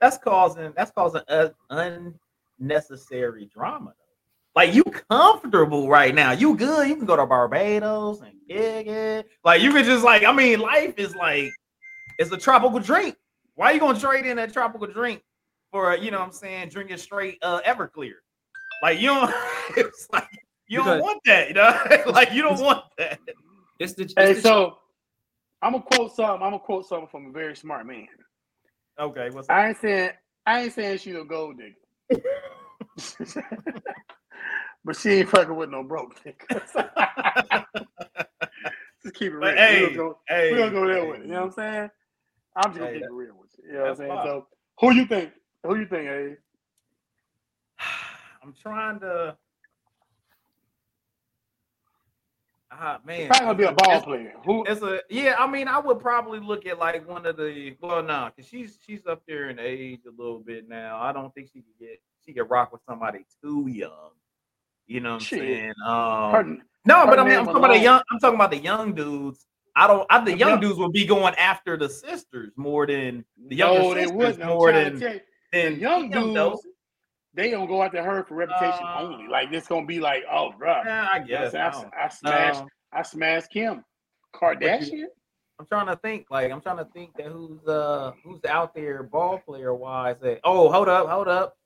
That's 0.00 0.18
causing 0.18 0.72
that's 0.76 0.90
causing 0.90 1.22
un, 1.28 2.14
unnecessary 2.58 3.46
drama. 3.52 3.94
Though. 3.96 4.60
Like 4.60 4.74
you 4.74 4.84
comfortable 4.84 5.88
right 5.88 6.14
now. 6.14 6.32
You 6.32 6.56
good. 6.56 6.88
You 6.88 6.96
can 6.96 7.06
go 7.06 7.16
to 7.16 7.26
Barbados 7.26 8.20
and 8.20 8.32
kick 8.48 8.86
it. 8.86 9.28
Like 9.44 9.62
you 9.62 9.72
can 9.72 9.84
just 9.84 10.04
like, 10.04 10.24
I 10.24 10.32
mean, 10.32 10.60
life 10.60 10.94
is 10.96 11.14
like 11.16 11.50
it's 12.18 12.30
a 12.32 12.36
tropical 12.36 12.78
drink. 12.80 13.16
Why 13.54 13.70
are 13.70 13.74
you 13.74 13.80
gonna 13.80 13.98
trade 13.98 14.26
in 14.26 14.36
that 14.36 14.52
tropical 14.52 14.86
drink 14.86 15.22
for 15.70 15.96
you 15.96 16.10
know 16.10 16.18
what 16.20 16.26
I'm 16.26 16.32
saying, 16.32 16.68
drinking 16.68 16.98
straight 16.98 17.38
uh 17.42 17.60
Everclear? 17.62 18.14
Like 18.82 19.00
you 19.00 19.08
don't 19.08 19.34
it's 19.76 20.08
like 20.12 20.28
you 20.68 20.82
don't 20.84 21.00
want 21.00 21.20
that, 21.26 21.48
you 21.48 21.54
know? 21.54 21.78
like 22.12 22.32
you 22.32 22.42
don't 22.42 22.60
want 22.60 22.84
that. 22.98 23.18
It's 23.78 23.94
the, 23.94 24.04
it's 24.04 24.14
Hey, 24.16 24.34
the 24.34 24.40
so 24.40 24.78
I'm 25.64 25.72
gonna 25.72 25.82
quote 25.82 26.14
something. 26.14 26.42
I'm 26.42 26.50
gonna 26.50 26.58
quote 26.58 26.86
something 26.86 27.08
from 27.08 27.26
a 27.28 27.30
very 27.30 27.56
smart 27.56 27.86
man. 27.86 28.06
Okay, 29.00 29.30
what's 29.30 29.48
up? 29.48 29.56
I 29.56 29.68
ain't 29.68 29.78
saying 29.78 30.10
I 30.44 30.62
ain't 30.62 30.74
saying 30.74 30.98
she 30.98 31.12
a 31.12 31.24
gold 31.24 31.58
digger. 31.58 32.22
but 34.84 34.94
she 34.94 35.10
ain't 35.10 35.30
fucking 35.30 35.56
with 35.56 35.70
no 35.70 35.82
broke 35.82 36.22
niggas. 36.22 37.64
Just 39.02 39.14
keep 39.14 39.32
it 39.32 39.36
real. 39.36 39.40
But 39.40 39.54
we 39.54 39.58
hey, 39.58 39.80
don't 39.80 39.96
go, 39.96 40.18
hey, 40.28 40.52
we 40.52 40.58
don't 40.58 40.72
go 40.74 40.86
there 40.86 41.00
hey, 41.00 41.10
with 41.10 41.20
it. 41.20 41.26
You 41.26 41.32
know 41.32 41.40
what 41.40 41.46
I'm 41.46 41.52
saying? 41.52 41.90
I'm 42.56 42.70
just 42.70 42.78
gonna 42.78 42.90
Hey, 42.90 42.98
keep 42.98 43.06
it 43.06 43.12
real 43.12 43.34
with 43.38 43.50
you. 43.58 43.64
You 43.66 43.72
know 43.72 43.80
what 43.80 43.90
I'm 43.90 43.96
saying? 43.96 44.10
fine. 44.10 44.26
So 44.26 44.46
who 44.80 44.92
you 44.92 45.06
think? 45.06 45.32
Who 45.64 45.76
you 45.76 45.86
think, 45.86 46.08
Abe? 46.10 46.36
I'm 48.42 48.52
trying 48.52 49.00
to. 49.00 49.36
Ah 52.76 52.98
man, 53.04 53.28
Probably 53.28 53.46
gonna 53.46 53.58
be 53.58 53.64
a 53.64 53.72
ball 53.72 53.90
It's- 53.90 54.04
player. 54.04 54.34
Who 54.44 54.64
It's 54.64 54.82
a 54.82 55.00
yeah. 55.08 55.36
I 55.38 55.46
mean, 55.46 55.68
I 55.68 55.78
would 55.78 56.00
probably 56.00 56.40
look 56.40 56.66
at 56.66 56.78
like 56.78 57.08
one 57.08 57.24
of 57.26 57.36
the 57.36 57.76
well, 57.80 58.02
no, 58.02 58.30
because 58.34 58.48
she's 58.48 58.78
she's 58.84 59.06
up 59.06 59.22
there 59.28 59.50
in 59.50 59.58
age 59.58 60.00
a 60.06 60.10
little 60.10 60.40
bit 60.40 60.68
now. 60.68 60.98
I 61.00 61.12
don't 61.12 61.32
think 61.34 61.50
she 61.52 61.60
could 61.60 61.78
get 61.78 62.00
she 62.24 62.32
could 62.32 62.50
rock 62.50 62.72
with 62.72 62.82
somebody 62.88 63.24
too 63.42 63.66
young. 63.68 64.10
You 64.86 65.00
know 65.00 65.12
what 65.12 65.14
I'm 65.14 65.20
Shit. 65.20 65.38
saying? 65.38 65.72
Um, 65.86 66.32
her, 66.32 66.56
no, 66.84 67.06
but 67.06 67.18
I 67.18 67.24
mean, 67.24 67.38
I'm 67.38 67.46
talking 67.46 67.58
about 67.58 67.72
the 67.72 67.78
young. 67.78 68.02
I'm 68.10 68.18
talking 68.18 68.34
about 68.34 68.50
the 68.50 68.58
young 68.58 68.94
dudes. 68.94 69.46
I 69.76 69.86
don't. 69.86 70.06
I, 70.10 70.24
the 70.24 70.36
young 70.36 70.60
dudes 70.60 70.78
will 70.78 70.90
be 70.90 71.06
going 71.06 71.34
after 71.36 71.76
the 71.76 71.88
sisters 71.88 72.52
more 72.56 72.86
than 72.86 73.24
the 73.48 73.56
younger 73.56 73.80
no, 73.80 73.94
sisters. 73.94 74.38
More 74.38 74.72
than 74.72 75.00
you, 75.00 75.20
than 75.52 75.74
the 75.74 75.80
young 75.80 76.10
dudes. 76.10 76.66
They 77.34 77.50
don't 77.50 77.66
go 77.66 77.82
after 77.82 78.02
her 78.02 78.24
for 78.24 78.34
reputation 78.36 78.86
Uh, 78.86 79.00
only. 79.02 79.28
Like 79.28 79.50
this 79.50 79.66
gonna 79.66 79.86
be 79.86 80.00
like, 80.00 80.22
oh, 80.30 80.52
bro. 80.58 80.82
Yeah, 80.84 81.08
I 81.10 81.18
guess. 81.18 81.54
I 81.54 81.68
I, 81.68 82.04
I 82.04 82.08
smashed, 82.08 82.60
Um, 82.60 82.68
I 82.92 83.02
smashed 83.02 83.50
Kim 83.50 83.84
Kardashian. 84.34 85.06
I'm 85.58 85.66
trying 85.66 85.86
to 85.86 85.96
think. 85.96 86.26
Like 86.30 86.50
I'm 86.50 86.60
trying 86.60 86.78
to 86.78 86.86
think 86.86 87.16
that 87.16 87.26
who's 87.26 87.66
uh 87.66 88.12
who's 88.24 88.44
out 88.44 88.74
there 88.74 89.02
ball 89.02 89.38
player 89.38 89.72
wise. 89.74 90.16
That 90.20 90.40
oh 90.44 90.70
hold 90.70 90.88
up 90.88 91.08
hold 91.08 91.28
up. 91.28 91.56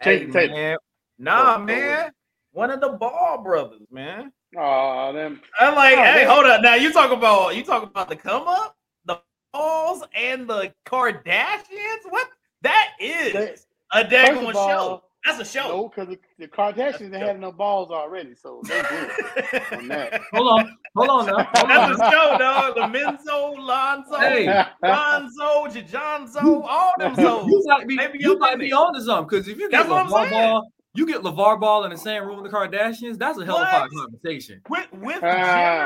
Hey, 0.00 0.26
Tatum. 0.26 0.50
man. 0.52 0.76
Nah, 1.18 1.56
oh, 1.56 1.58
man. 1.58 2.12
One 2.52 2.70
of 2.70 2.80
the 2.80 2.90
Ball 2.90 3.42
brothers, 3.42 3.82
man. 3.90 4.32
Oh, 4.56 5.12
them. 5.12 5.40
I'm 5.58 5.74
like, 5.74 5.98
Oh, 5.98 6.02
hey, 6.04 6.24
man. 6.24 6.28
hold 6.28 6.46
up. 6.46 6.62
Now 6.62 6.76
you 6.76 6.92
talk 6.92 7.10
about 7.10 7.56
you 7.56 7.64
talk 7.64 7.82
about 7.82 8.08
the 8.08 8.14
come 8.16 8.46
up, 8.46 8.76
the 9.04 9.20
balls, 9.52 10.04
and 10.14 10.48
the 10.48 10.72
Kardashians. 10.86 12.04
What 12.08 12.28
that 12.62 12.92
is 13.00 13.32
They- 13.32 13.54
a 13.92 14.02
First 14.02 14.10
daggone 14.14 14.48
of 14.48 14.54
show. 14.54 14.58
all, 14.60 15.10
That's 15.24 15.40
a 15.40 15.44
show. 15.44 15.68
no, 15.68 15.88
because 15.88 16.08
the, 16.08 16.18
the 16.38 16.48
Kardashians 16.48 17.10
they 17.10 17.18
had 17.18 17.40
no 17.40 17.52
balls 17.52 17.90
already, 17.90 18.34
so 18.34 18.60
they 18.64 18.80
good 18.82 19.62
on 19.72 19.88
that. 19.88 20.20
hold 20.32 20.48
on, 20.60 20.76
hold 20.96 21.08
on 21.10 21.26
now. 21.26 21.44
Hold 21.54 21.68
That's 21.70 22.00
on. 22.00 22.06
a 22.06 22.10
show, 22.10 22.38
dog. 22.38 22.74
The 22.74 22.98
Menzo, 22.98 23.56
Lonzo, 23.58 24.18
Hey. 24.18 24.46
Lonzo, 24.82 25.66
Jajonzo, 25.68 26.62
all 26.68 26.92
them 26.98 27.14
You 27.18 27.62
might 27.66 27.86
be, 27.88 27.96
Maybe 27.96 28.18
you 28.20 28.38
might 28.38 28.58
be 28.58 28.72
on 28.72 28.94
to 28.94 29.02
something 29.02 29.28
because 29.28 29.48
if 29.48 29.58
you 29.58 29.68
get 29.70 29.86
That's 29.88 30.10
LaVar. 30.10 30.30
Ball, 30.30 30.72
you 30.94 31.06
get 31.06 31.22
LaVar 31.22 31.60
Ball 31.60 31.84
in 31.84 31.90
the 31.90 31.96
same 31.98 32.24
room 32.24 32.40
with 32.42 32.50
the 32.50 32.56
Kardashians, 32.56 33.18
that's 33.18 33.38
a 33.38 33.44
hell 33.44 33.58
of 33.58 33.68
a 33.68 33.88
conversation. 33.88 34.60
With 34.68 34.92
with 34.92 35.22
Ah. 35.22 35.26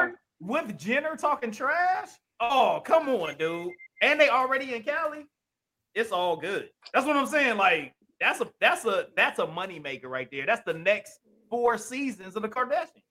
Jenner, 0.01 0.21
with 0.41 0.79
Jenner 0.79 1.17
talking 1.17 1.51
trash. 1.51 2.09
Oh, 2.41 2.81
come 2.85 3.09
on, 3.09 3.37
dude. 3.39 3.71
And 4.03 4.21
they 4.21 4.29
already 4.29 4.75
in 4.75 4.83
Cali. 4.83 5.27
It's 5.95 6.13
all 6.13 6.37
good. 6.37 6.71
That's 6.93 7.07
what 7.07 7.17
I'm 7.17 7.27
saying. 7.27 7.57
Like 7.57 7.95
that's 8.21 8.41
a 8.41 8.49
that's 8.61 8.85
a 8.85 9.07
that's 9.17 9.39
a 9.39 9.47
money 9.47 9.79
maker 9.79 10.09
right 10.09 10.29
there. 10.31 10.47
That's 10.47 10.63
the 10.65 10.75
next 10.75 11.21
four 11.51 11.77
seasons 11.77 12.37
of 12.37 12.43
the 12.43 12.49
Kardashians. 12.49 13.03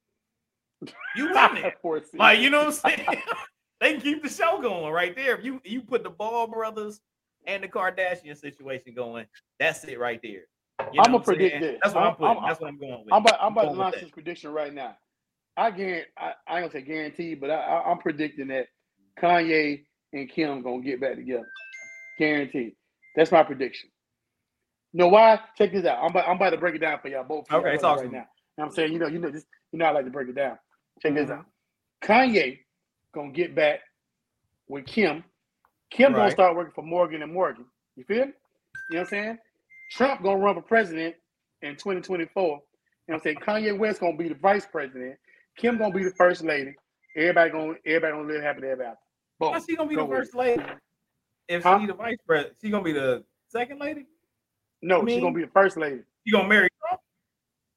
You 1.16 1.26
win 1.34 1.58
it. 1.58 2.06
like 2.18 2.40
you 2.40 2.50
know 2.50 2.66
what 2.66 2.68
I'm 2.86 2.98
saying? 2.98 3.22
they 3.82 4.00
keep 4.00 4.24
the 4.24 4.30
show 4.30 4.62
going 4.62 4.92
right 4.92 5.16
there. 5.16 5.38
If 5.38 5.46
you 5.46 5.62
you 5.64 5.82
put 5.82 6.04
the 6.04 6.10
Ball 6.10 6.48
brothers 6.48 7.00
and 7.46 7.64
the 7.64 7.68
Kardashian 7.68 8.38
situation 8.38 8.94
going, 8.96 9.26
that's 9.60 9.84
it 9.84 10.00
right 10.00 10.20
there. 10.24 10.44
You 10.92 10.98
know 10.98 11.04
I'm 11.06 11.12
gonna 11.12 11.24
predict 11.24 11.60
this. 11.60 11.80
That's 11.84 11.94
what 11.94 12.04
I'm, 12.04 12.10
I'm 12.10 12.16
putting. 12.16 12.38
I'm, 12.38 12.48
that's 12.48 12.60
what 12.60 12.68
I'm 12.70 12.80
going 12.80 13.04
with. 13.06 13.14
I'm 13.14 13.22
about, 13.22 13.38
I'm 13.42 13.52
about 13.52 13.64
to 13.66 13.72
launch 13.72 13.96
this 14.00 14.10
prediction 14.10 14.52
right 14.52 14.74
now. 14.74 14.96
I 15.58 15.70
guarantee, 15.70 16.10
I, 16.18 16.34
I 16.48 16.60
don't 16.62 16.72
say 16.72 16.82
guarantee, 16.82 17.36
but 17.36 17.52
I, 17.52 17.56
I, 17.56 17.92
I'm 17.92 18.00
predicting 18.00 18.48
that 18.48 18.68
Kanye 19.22 19.84
and 20.14 20.30
Kim 20.30 20.62
gonna 20.62 20.82
get 20.82 21.02
back 21.02 21.16
together. 21.16 21.48
Guaranteed. 22.18 22.74
That's 23.16 23.32
my 23.32 23.44
prediction. 23.44 23.90
You 24.94 25.00
know 25.00 25.08
why? 25.08 25.40
Check 25.58 25.72
this 25.72 25.86
out. 25.86 26.00
I'm 26.00 26.12
about, 26.12 26.28
I'm 26.28 26.36
about 26.36 26.50
to 26.52 26.58
break 26.58 26.76
it 26.76 26.80
down 26.80 27.00
for 27.02 27.08
y'all 27.08 27.24
both. 27.24 27.52
Okay, 27.52 27.78
talk 27.78 28.00
right 28.00 28.12
now. 28.12 28.18
You 28.18 28.24
know 28.58 28.66
I'm 28.66 28.72
saying, 28.72 28.94
you 28.94 29.00
know, 29.00 29.08
you 29.08 29.20
know, 29.20 29.30
this, 29.30 29.46
you 29.72 29.80
know, 29.80 29.86
I 29.86 29.92
like 29.92 30.06
to 30.06 30.12
break 30.12 30.28
it 30.28 30.36
down. 30.36 30.58
Check 31.02 31.14
mm-hmm. 31.14 31.22
this 31.22 31.32
out. 31.32 31.46
Kanye 32.04 32.60
gonna 33.14 33.32
get 33.32 33.56
back 33.56 33.80
with 34.68 34.86
Kim. 34.86 35.24
Kim 35.90 36.14
right. 36.14 36.20
gonna 36.20 36.32
start 36.32 36.56
working 36.56 36.74
for 36.74 36.84
Morgan 36.84 37.22
and 37.22 37.34
Morgan. 37.34 37.66
You 37.96 38.04
feel 38.04 38.26
me? 38.26 38.34
You 38.90 38.98
know 38.98 39.00
what 39.00 39.00
I'm 39.00 39.06
saying? 39.08 39.38
Trump 39.92 40.24
gonna 40.24 40.38
run 40.38 40.56
for 40.56 40.62
president 40.62 41.16
in 41.62 41.76
2024. 41.76 42.44
You 42.44 42.50
know 42.50 42.60
what 43.06 43.16
I'm 43.16 43.22
saying? 43.22 43.38
Kanye 43.38 43.78
West 43.78 44.00
gonna 44.00 44.18
be 44.18 44.30
the 44.30 44.36
vice 44.36 44.66
president. 44.66 45.16
Kim 45.58 45.78
gonna 45.78 45.94
be 45.94 46.04
the 46.04 46.12
first 46.12 46.44
lady. 46.44 46.76
Everybody 47.16 47.52
gonna 47.52 47.74
everybody 47.86 48.14
gonna 48.14 48.28
live 48.28 48.42
happy 48.42 48.68
ever 48.68 48.84
after. 48.84 49.00
Boom. 49.40 49.54
How's 49.54 49.66
she 49.66 49.76
gonna 49.76 49.90
be 49.90 49.96
Go 49.96 50.08
the 50.08 50.16
first 50.16 50.36
lady? 50.36 50.64
If 51.52 51.64
huh? 51.64 51.80
she 51.82 51.86
the 51.88 51.94
vice 51.94 52.18
president, 52.26 52.56
she 52.62 52.70
gonna 52.70 52.84
be 52.84 52.94
the 52.94 53.26
second 53.50 53.80
lady? 53.80 54.06
No, 54.82 55.02
I 55.02 55.04
mean, 55.04 55.16
she's 55.16 55.24
gonna 55.24 55.36
be 55.36 55.42
the 55.42 55.52
first 55.52 55.76
lady. 55.76 56.00
You 56.24 56.34
gonna 56.34 56.48
marry 56.48 56.70
Trump? 56.80 57.02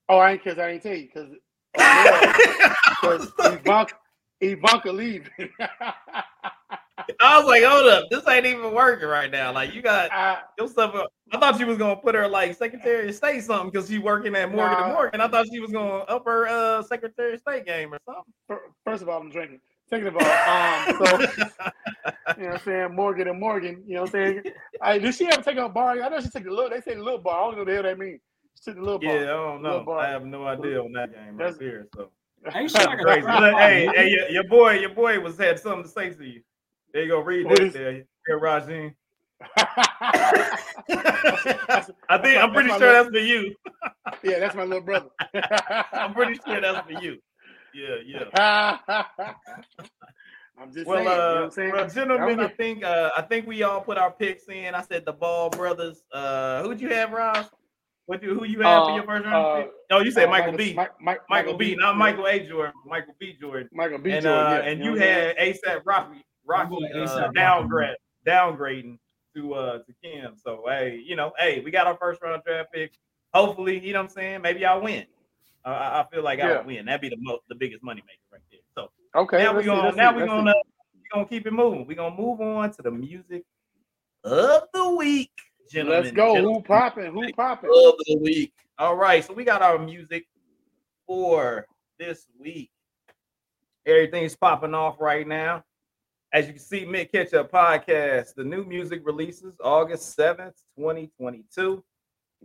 Oh, 0.09 0.19
I 0.19 0.33
ain't 0.33 0.45
cause 0.45 0.59
I 0.59 0.71
ain't 0.71 0.83
tell 0.83 0.95
you 0.95 1.09
because 1.13 1.31
because 1.73 3.33
Ivanka, 3.45 3.95
Ivanka 4.41 4.93
leaving. 4.93 5.31
I 7.21 7.39
was 7.39 7.49
like, 7.49 7.65
hold 7.65 7.89
up, 7.89 8.05
this 8.11 8.27
ain't 8.29 8.47
even 8.47 8.73
working 8.73 9.09
right 9.09 9.31
now. 9.31 9.53
Like 9.53 9.75
you 9.75 9.83
got 9.83 10.13
I, 10.13 10.39
your 10.57 10.69
stuff. 10.69 10.95
Up. 10.95 11.09
I 11.33 11.41
thought 11.41 11.59
she 11.59 11.65
was 11.65 11.77
gonna 11.77 11.97
put 11.97 12.15
her 12.15 12.29
like 12.29 12.55
Secretary 12.55 13.09
of 13.09 13.15
State 13.17 13.43
something 13.43 13.71
because 13.71 13.89
she's 13.89 13.99
working 13.99 14.37
at 14.37 14.53
Morgan 14.53 14.79
nah, 14.79 14.85
and 14.85 14.93
Morgan. 14.93 15.21
I 15.21 15.27
thought 15.27 15.47
she 15.53 15.59
was 15.59 15.73
gonna 15.73 16.05
up 16.05 16.25
her 16.27 16.47
uh, 16.47 16.83
Secretary 16.85 17.35
of 17.35 17.41
State 17.41 17.67
game 17.67 17.93
or 17.93 17.99
something. 18.07 18.63
First 18.85 19.03
of 19.03 19.09
all, 19.09 19.21
I'm 19.21 19.31
drinking. 19.31 19.61
Second 19.89 20.09
of 20.09 20.17
all, 20.17 20.23
um, 20.23 20.97
so 20.97 21.21
you 21.21 22.45
know 22.45 22.49
what 22.49 22.55
I'm 22.55 22.59
saying, 22.65 22.95
Morgan 22.95 23.29
and 23.29 23.39
Morgan, 23.39 23.83
you 23.87 23.95
know 23.95 24.03
what 24.03 24.15
I'm 24.15 24.43
saying? 24.43 24.43
I, 24.81 24.99
did 24.99 25.15
she 25.15 25.27
ever 25.27 25.43
take 25.43 25.59
a 25.59 25.69
bar? 25.69 26.03
I 26.03 26.09
know 26.09 26.21
she 26.21 26.31
took 26.31 26.47
a 26.47 26.51
little. 26.51 26.71
They 26.71 26.81
say 26.81 26.97
little 26.97 27.19
bar. 27.19 27.43
I 27.43 27.47
don't 27.49 27.59
know 27.59 27.65
the 27.67 27.75
hell 27.75 27.83
that 27.83 27.99
means. 27.99 28.21
She 28.57 28.71
took 28.71 28.79
a 28.79 28.83
little 28.83 28.99
bar. 28.99 29.15
Yeah, 29.15 29.23
I 29.23 29.27
don't 29.27 29.63
know. 29.63 29.93
I 29.93 30.09
have 30.09 30.25
no 30.25 30.47
idea 30.47 30.81
on 30.83 30.93
that 30.93 31.13
game 31.13 31.37
right 31.37 31.55
here. 31.59 31.87
So. 31.95 32.11
Hey, 32.51 32.67
hey, 32.69 33.91
hey, 33.95 34.09
your, 34.11 34.29
your, 34.29 34.45
boy, 34.45 34.79
your 34.79 34.91
boy 34.91 35.19
was 35.21 35.39
had 35.39 35.59
something 35.59 35.85
to 35.85 35.89
say 35.89 36.11
to 36.11 36.25
you. 36.25 36.43
There 36.93 37.03
you 37.03 37.09
go. 37.09 37.21
Read 37.21 37.49
that 37.49 37.73
there, 37.73 37.93
here, 37.93 38.41
Rajin. 38.41 38.95
I 42.09 42.19
think 42.23 42.43
I'm 42.43 42.53
pretty 42.53 42.69
sure 42.71 42.79
that's 42.79 43.09
for 43.09 43.19
you. 43.19 43.55
yeah, 44.23 44.39
that's 44.39 44.55
my 44.55 44.65
little 44.65 44.83
brother. 44.83 45.09
I'm 45.93 46.15
pretty 46.15 46.39
sure 46.47 46.61
that's 46.61 46.87
for 46.87 47.03
you. 47.03 47.19
Yeah, 47.75 47.97
yeah. 48.07 48.79
I'm 50.57 50.73
just 50.73 50.87
well, 50.87 51.05
saying, 51.05 51.09
uh, 51.09 51.11
you 51.11 51.17
know 51.17 51.45
I'm 51.45 51.51
saying? 51.51 51.73
well, 51.73 51.89
gentlemen, 51.89 52.41
I 52.41 52.49
think 52.49 52.85
uh, 52.85 53.11
I 53.17 53.23
think 53.23 53.47
we 53.47 53.63
all 53.65 53.81
put 53.81 53.99
our 53.99 54.13
picks 54.13 54.49
in. 54.49 54.75
I 54.75 54.83
said 54.83 55.05
the 55.05 55.13
Ball 55.13 55.51
brothers. 55.51 56.03
Uh, 56.13 56.63
who'd 56.63 56.81
you 56.81 56.89
have, 56.91 57.11
Ross? 57.11 57.47
What 58.07 58.23
you 58.23 58.35
who 58.35 58.45
you 58.45 58.61
have 58.61 58.83
uh, 58.83 58.87
for 58.87 58.95
your 58.95 59.05
first 59.05 59.25
round? 59.25 59.65
Uh, 59.65 59.69
oh, 59.91 60.01
you 60.01 60.11
said 60.11 60.29
uh, 60.29 60.31
Michael, 60.31 60.53
Michael 60.53 60.67
B. 60.67 60.75
Mike, 60.75 60.91
Mike, 61.01 61.21
Michael, 61.29 61.55
B. 61.55 61.71
B. 61.71 61.77
Not 61.77 61.97
Michael 61.97 62.29
A. 62.29 62.47
Jordan. 62.47 62.75
Michael 62.87 63.15
B. 63.19 63.37
Jordan. 63.41 63.69
Michael 63.73 63.99
B. 63.99 64.13
And, 64.13 64.23
Jordan. 64.23 64.47
Uh, 64.47 64.51
yeah, 64.51 64.71
and 64.71 64.85
you, 64.85 64.95
had 64.95 65.37
ASAP 65.37 65.81
Rocky. 65.85 66.25
Rocky 66.47 66.77
uh, 66.95 67.31
downgrade, 67.33 67.97
downgrading 68.27 68.99
to 69.35 69.55
uh 69.55 69.79
to 69.79 69.95
Kim. 70.03 70.35
So 70.37 70.65
hey, 70.69 71.03
you 71.05 71.17
know, 71.17 71.33
hey, 71.39 71.63
we 71.65 71.71
got 71.71 71.87
our 71.87 71.97
first 71.97 72.23
round 72.23 72.43
draft 72.47 72.73
pick. 72.73 72.93
Hopefully, 73.33 73.81
you 73.81 73.93
know 73.93 74.01
what 74.01 74.11
I'm 74.11 74.15
saying. 74.15 74.43
Maybe 74.43 74.65
I'll 74.65 74.83
win. 74.83 75.07
Uh, 75.65 76.05
I 76.05 76.15
feel 76.15 76.23
like 76.23 76.39
yeah. 76.39 76.53
I'll 76.53 76.65
win. 76.65 76.87
That'd 76.87 77.01
be 77.01 77.09
the 77.09 77.17
most, 77.19 77.43
the 77.49 77.55
biggest 77.55 77.83
money 77.83 78.03
maker 78.07 78.19
right 78.33 78.43
there. 78.51 78.61
So 78.75 78.91
okay, 79.15 79.39
now 79.39 79.55
we're 79.55 79.63
gonna 79.63 79.93
now 79.97 80.15
we're 80.15 80.27
gonna 80.27 80.55
we 80.93 81.01
gonna 81.13 81.27
keep 81.27 81.47
it 81.47 81.53
moving. 81.53 81.87
We're 81.87 81.97
gonna 81.97 82.17
move 82.17 82.41
on 82.41 82.71
to 82.73 82.83
the 82.83 82.91
music 82.91 83.45
of 84.25 84.65
the 84.75 84.91
week, 84.91 85.33
gentlemen. 85.71 86.05
Let's 86.05 86.15
go. 86.15 86.35
Gentlemen. 86.35 86.61
Who 86.61 86.63
popping? 86.63 87.13
Who 87.13 87.33
popping? 87.33 87.71
Of 87.71 87.95
the 88.07 88.19
week. 88.21 88.53
All 88.79 88.97
right, 88.97 89.25
so 89.25 89.33
we 89.33 89.45
got 89.45 89.63
our 89.63 89.79
music 89.79 90.27
for 91.07 91.67
this 91.99 92.27
week. 92.39 92.71
Everything's 93.87 94.35
popping 94.37 94.75
off 94.75 95.01
right 95.01 95.27
now. 95.27 95.65
As 96.33 96.47
you 96.47 96.55
can 96.55 96.63
see, 96.63 96.85
Mint 96.85 97.13
Ketchup 97.13 97.53
Podcast, 97.53 98.35
the 98.35 98.43
new 98.43 98.65
music 98.65 99.03
releases 99.05 99.55
August 99.63 100.19
7th, 100.19 100.55
2022. 100.77 101.85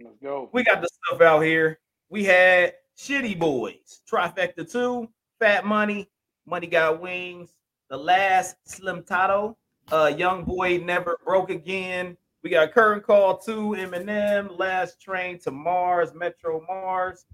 Let's 0.04 0.18
go. 0.22 0.50
We 0.54 0.64
got 0.64 0.82
the 0.82 0.90
stuff 1.08 1.22
out 1.22 1.40
here. 1.40 1.80
We 2.10 2.24
had 2.24 2.74
Shitty 3.00 3.40
Boys, 3.40 4.02
Trifecta 4.12 4.70
2, 4.70 5.08
Fat 5.40 5.66
Money, 5.66 6.10
Money 6.46 6.68
Got 6.68 7.02
Wings, 7.02 7.50
The 7.90 7.96
Last 7.96 8.58
Slimeto, 8.68 9.56
uh, 9.90 10.12
Young 10.18 10.44
Boy 10.44 10.80
Never 10.80 11.18
Broke 11.24 11.50
Again. 11.50 12.18
We 12.44 12.50
got 12.50 12.74
Current 12.74 13.04
Call 13.04 13.38
2, 13.38 13.78
Eminem, 13.78 14.60
Last 14.60 15.02
Train 15.02 15.40
to 15.40 15.52
Mars, 15.52 16.14
Metro 16.14 16.62
Mars. 16.68 17.26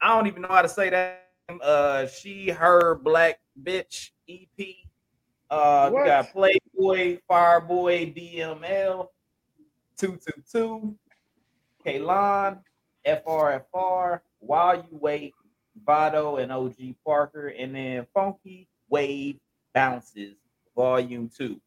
I 0.00 0.16
don't 0.16 0.26
even 0.28 0.40
know 0.40 0.48
how 0.48 0.62
to 0.62 0.68
say 0.68 0.88
that. 0.88 1.28
Uh, 1.60 2.06
she, 2.06 2.48
her, 2.48 2.94
black 2.94 3.38
bitch 3.62 4.12
EP. 4.30 4.66
Uh, 5.50 5.90
we 5.94 6.04
got 6.06 6.32
Playboy, 6.32 7.18
Fireboy, 7.30 8.16
DML, 8.16 9.08
222, 9.98 10.96
Kalon, 11.84 12.60
FRFR, 13.06 14.20
while 14.42 14.76
You 14.76 14.98
Wait, 14.98 15.34
Vado 15.84 16.36
and 16.36 16.52
OG 16.52 16.76
Parker, 17.04 17.48
and 17.48 17.74
then 17.74 18.06
Funky 18.12 18.68
Wave 18.88 19.38
Bounces, 19.74 20.34
Volume 20.76 21.30
2. 21.36 21.60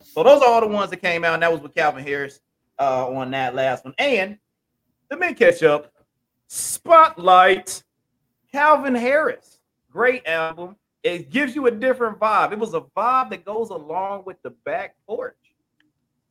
So 0.00 0.22
those 0.22 0.42
are 0.42 0.48
all 0.48 0.60
the 0.60 0.68
ones 0.68 0.90
that 0.90 1.02
came 1.02 1.24
out, 1.24 1.34
and 1.34 1.42
that 1.42 1.52
was 1.52 1.60
with 1.60 1.74
Calvin 1.74 2.04
Harris 2.04 2.40
uh, 2.78 3.08
on 3.08 3.30
that 3.32 3.54
last 3.54 3.84
one. 3.84 3.94
And 3.98 4.38
the 5.08 5.16
Mint 5.16 5.36
Ketchup. 5.36 5.92
Spotlight, 6.46 7.82
Calvin 8.52 8.94
Harris. 8.94 9.60
Great 9.90 10.26
album. 10.26 10.76
It 11.02 11.30
gives 11.30 11.54
you 11.54 11.66
a 11.66 11.70
different 11.70 12.18
vibe. 12.18 12.52
It 12.52 12.58
was 12.58 12.74
a 12.74 12.80
vibe 12.80 13.30
that 13.30 13.44
goes 13.44 13.70
along 13.70 14.22
with 14.24 14.40
the 14.42 14.50
back 14.64 14.96
porch. 15.06 15.36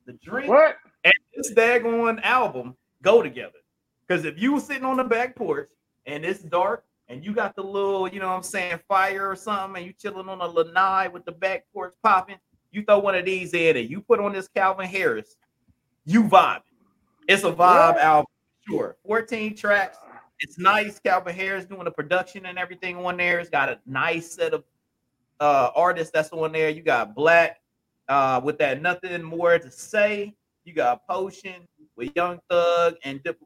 The 0.06 0.14
drink 0.14 0.50
what? 0.50 0.78
and 1.04 1.14
this 1.36 1.54
daggone 1.54 2.22
album 2.24 2.76
go 3.02 3.22
together. 3.22 3.60
Because 4.08 4.26
if 4.26 4.40
you 4.40 4.54
were 4.54 4.60
sitting 4.60 4.86
on 4.86 4.98
the 4.98 5.04
back 5.04 5.36
porch 5.36 5.70
and 6.06 6.24
it's 6.24 6.42
dark 6.42 6.86
and 7.10 7.24
you 7.26 7.34
got 7.34 7.56
the 7.56 7.64
little, 7.64 8.08
you 8.08 8.20
know 8.20 8.30
what 8.30 8.38
I'm 8.38 8.44
saying, 8.44 8.80
fire 8.88 9.30
or 9.30 9.36
something, 9.36 9.78
and 9.78 9.86
you 9.86 9.94
chilling 9.94 10.30
on 10.30 10.40
a 10.40 10.48
lanai 10.48 11.10
with 11.10 11.26
the 11.26 11.32
back 11.32 11.66
porch 11.74 11.94
popping, 12.04 12.38
you 12.72 12.84
throw 12.84 13.00
one 13.00 13.16
of 13.16 13.26
these 13.26 13.54
in 13.54 13.78
and 13.78 13.90
you 13.90 14.02
put 14.02 14.20
on 14.20 14.34
this 14.34 14.48
Calvin 14.48 14.88
Harris, 14.88 15.36
you 16.06 16.24
vibe. 16.24 16.62
It's 17.28 17.44
a 17.44 17.52
vibe 17.52 17.96
yeah. 17.96 18.04
album, 18.04 18.32
sure. 18.68 18.96
14 19.06 19.56
tracks. 19.56 19.98
It's 20.40 20.58
nice. 20.58 21.00
Calvin 21.00 21.36
Harris 21.36 21.66
doing 21.66 21.86
the 21.86 21.92
production 21.92 22.46
and 22.46 22.58
everything 22.58 22.96
on 22.98 23.18
there. 23.18 23.40
It's 23.40 23.50
got 23.50 23.70
a 23.70 23.80
nice 23.86 24.32
set 24.32 24.54
of 24.54 24.64
uh 25.40 25.72
artists 25.76 26.12
that's 26.12 26.30
on 26.30 26.52
there. 26.52 26.70
You 26.70 26.82
got 26.82 27.14
Black 27.14 27.60
uh 28.08 28.40
with 28.44 28.58
that 28.60 28.82
nothing 28.82 29.22
more 29.24 29.60
to 29.60 29.72
say. 29.72 30.36
You 30.64 30.74
got 30.74 31.08
Potion 31.08 31.68
with 31.96 32.12
Young 32.16 32.40
Thug 32.50 32.96
and 33.04 33.22
Dip 33.24 33.40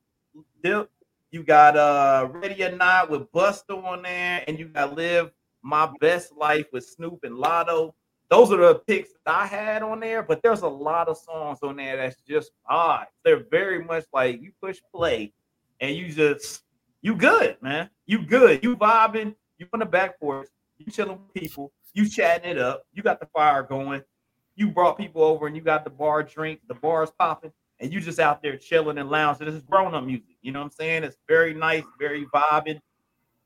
Dip. 0.64 0.90
You 1.32 1.44
got 1.44 1.78
uh 1.78 2.28
Ready 2.32 2.64
or 2.64 2.76
Not 2.76 3.10
with 3.10 3.32
Busta 3.32 3.84
on 3.84 4.04
there, 4.04 4.44
and 4.48 4.60
you 4.60 4.66
got 4.66 4.96
Live 4.96 5.32
My 5.62 5.90
Best 6.00 6.34
Life 6.36 6.68
with 6.74 6.86
Snoop 6.86 7.20
and 7.24 7.36
Latto. 7.36 7.94
Those 8.30 8.52
are 8.52 8.58
the 8.58 8.76
picks 8.76 9.10
that 9.26 9.36
I 9.36 9.46
had 9.46 9.84
on 9.84 10.00
there, 10.00 10.24
but 10.24 10.42
there's 10.42 10.62
a 10.62 10.68
lot 10.68 11.10
of 11.10 11.18
songs 11.18 11.60
on 11.64 11.76
there 11.76 11.98
that's 11.98 12.22
just 12.22 12.52
odd. 12.70 13.08
They're 13.26 13.46
very 13.52 13.84
much 13.84 14.06
like 14.14 14.42
you 14.42 14.52
push 14.62 14.80
play 14.94 15.34
and 15.82 15.96
you 15.96 16.12
just 16.14 16.64
you 17.02 17.16
good, 17.16 17.58
man. 17.62 17.90
You 18.06 18.26
good. 18.26 18.64
You 18.64 18.78
vibing. 18.78 19.36
You 19.58 19.68
on 19.74 19.80
the 19.80 19.86
back 19.86 20.20
porch. 20.20 20.48
You 20.78 20.92
chilling 20.92 21.20
with 21.20 21.34
people. 21.34 21.72
You 21.94 22.08
chatting 22.08 22.50
it 22.50 22.58
up. 22.58 22.84
You 22.94 23.04
got 23.04 23.20
the 23.20 23.28
fire 23.28 23.64
going. 23.64 24.02
You 24.56 24.70
brought 24.70 24.98
people 24.98 25.24
over 25.24 25.48
and 25.48 25.56
you 25.56 25.62
got 25.62 25.84
the 25.84 25.90
bar 25.90 26.24
drink. 26.24 26.62
The 26.68 26.76
bar's 26.76 27.12
popping 27.18 27.52
and 27.82 27.92
you 27.92 28.00
just 28.00 28.20
out 28.20 28.42
there 28.42 28.56
chilling 28.58 29.00
and 29.00 29.10
lounging. 29.10 29.48
This 29.48 29.56
is 29.56 29.64
grown 29.64 29.96
up 29.96 30.06
music. 30.06 30.38
You 30.42 30.52
know 30.52 30.60
what 30.60 30.66
I'm 30.66 30.72
saying? 30.72 31.04
It's 31.04 31.18
very 31.28 31.54
nice, 31.54 31.84
very 32.00 32.26
vibing, 32.28 32.80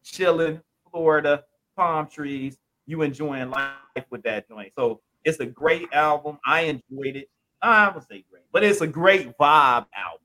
chilling, 0.03 0.61
Florida, 0.91 1.43
palm 1.75 2.07
trees. 2.07 2.57
you 2.85 3.01
enjoying 3.01 3.49
life 3.49 3.71
with 4.11 4.21
that 4.23 4.47
joint. 4.47 4.73
So 4.77 5.01
it's 5.23 5.39
a 5.39 5.45
great 5.45 5.91
album. 5.93 6.37
I 6.45 6.61
enjoyed 6.61 7.15
it. 7.15 7.29
I 7.61 7.89
would 7.89 8.03
say 8.03 8.23
great, 8.29 8.43
but 8.51 8.63
it's 8.63 8.81
a 8.81 8.87
great 8.87 9.35
vibe 9.39 9.87
album. 9.95 10.19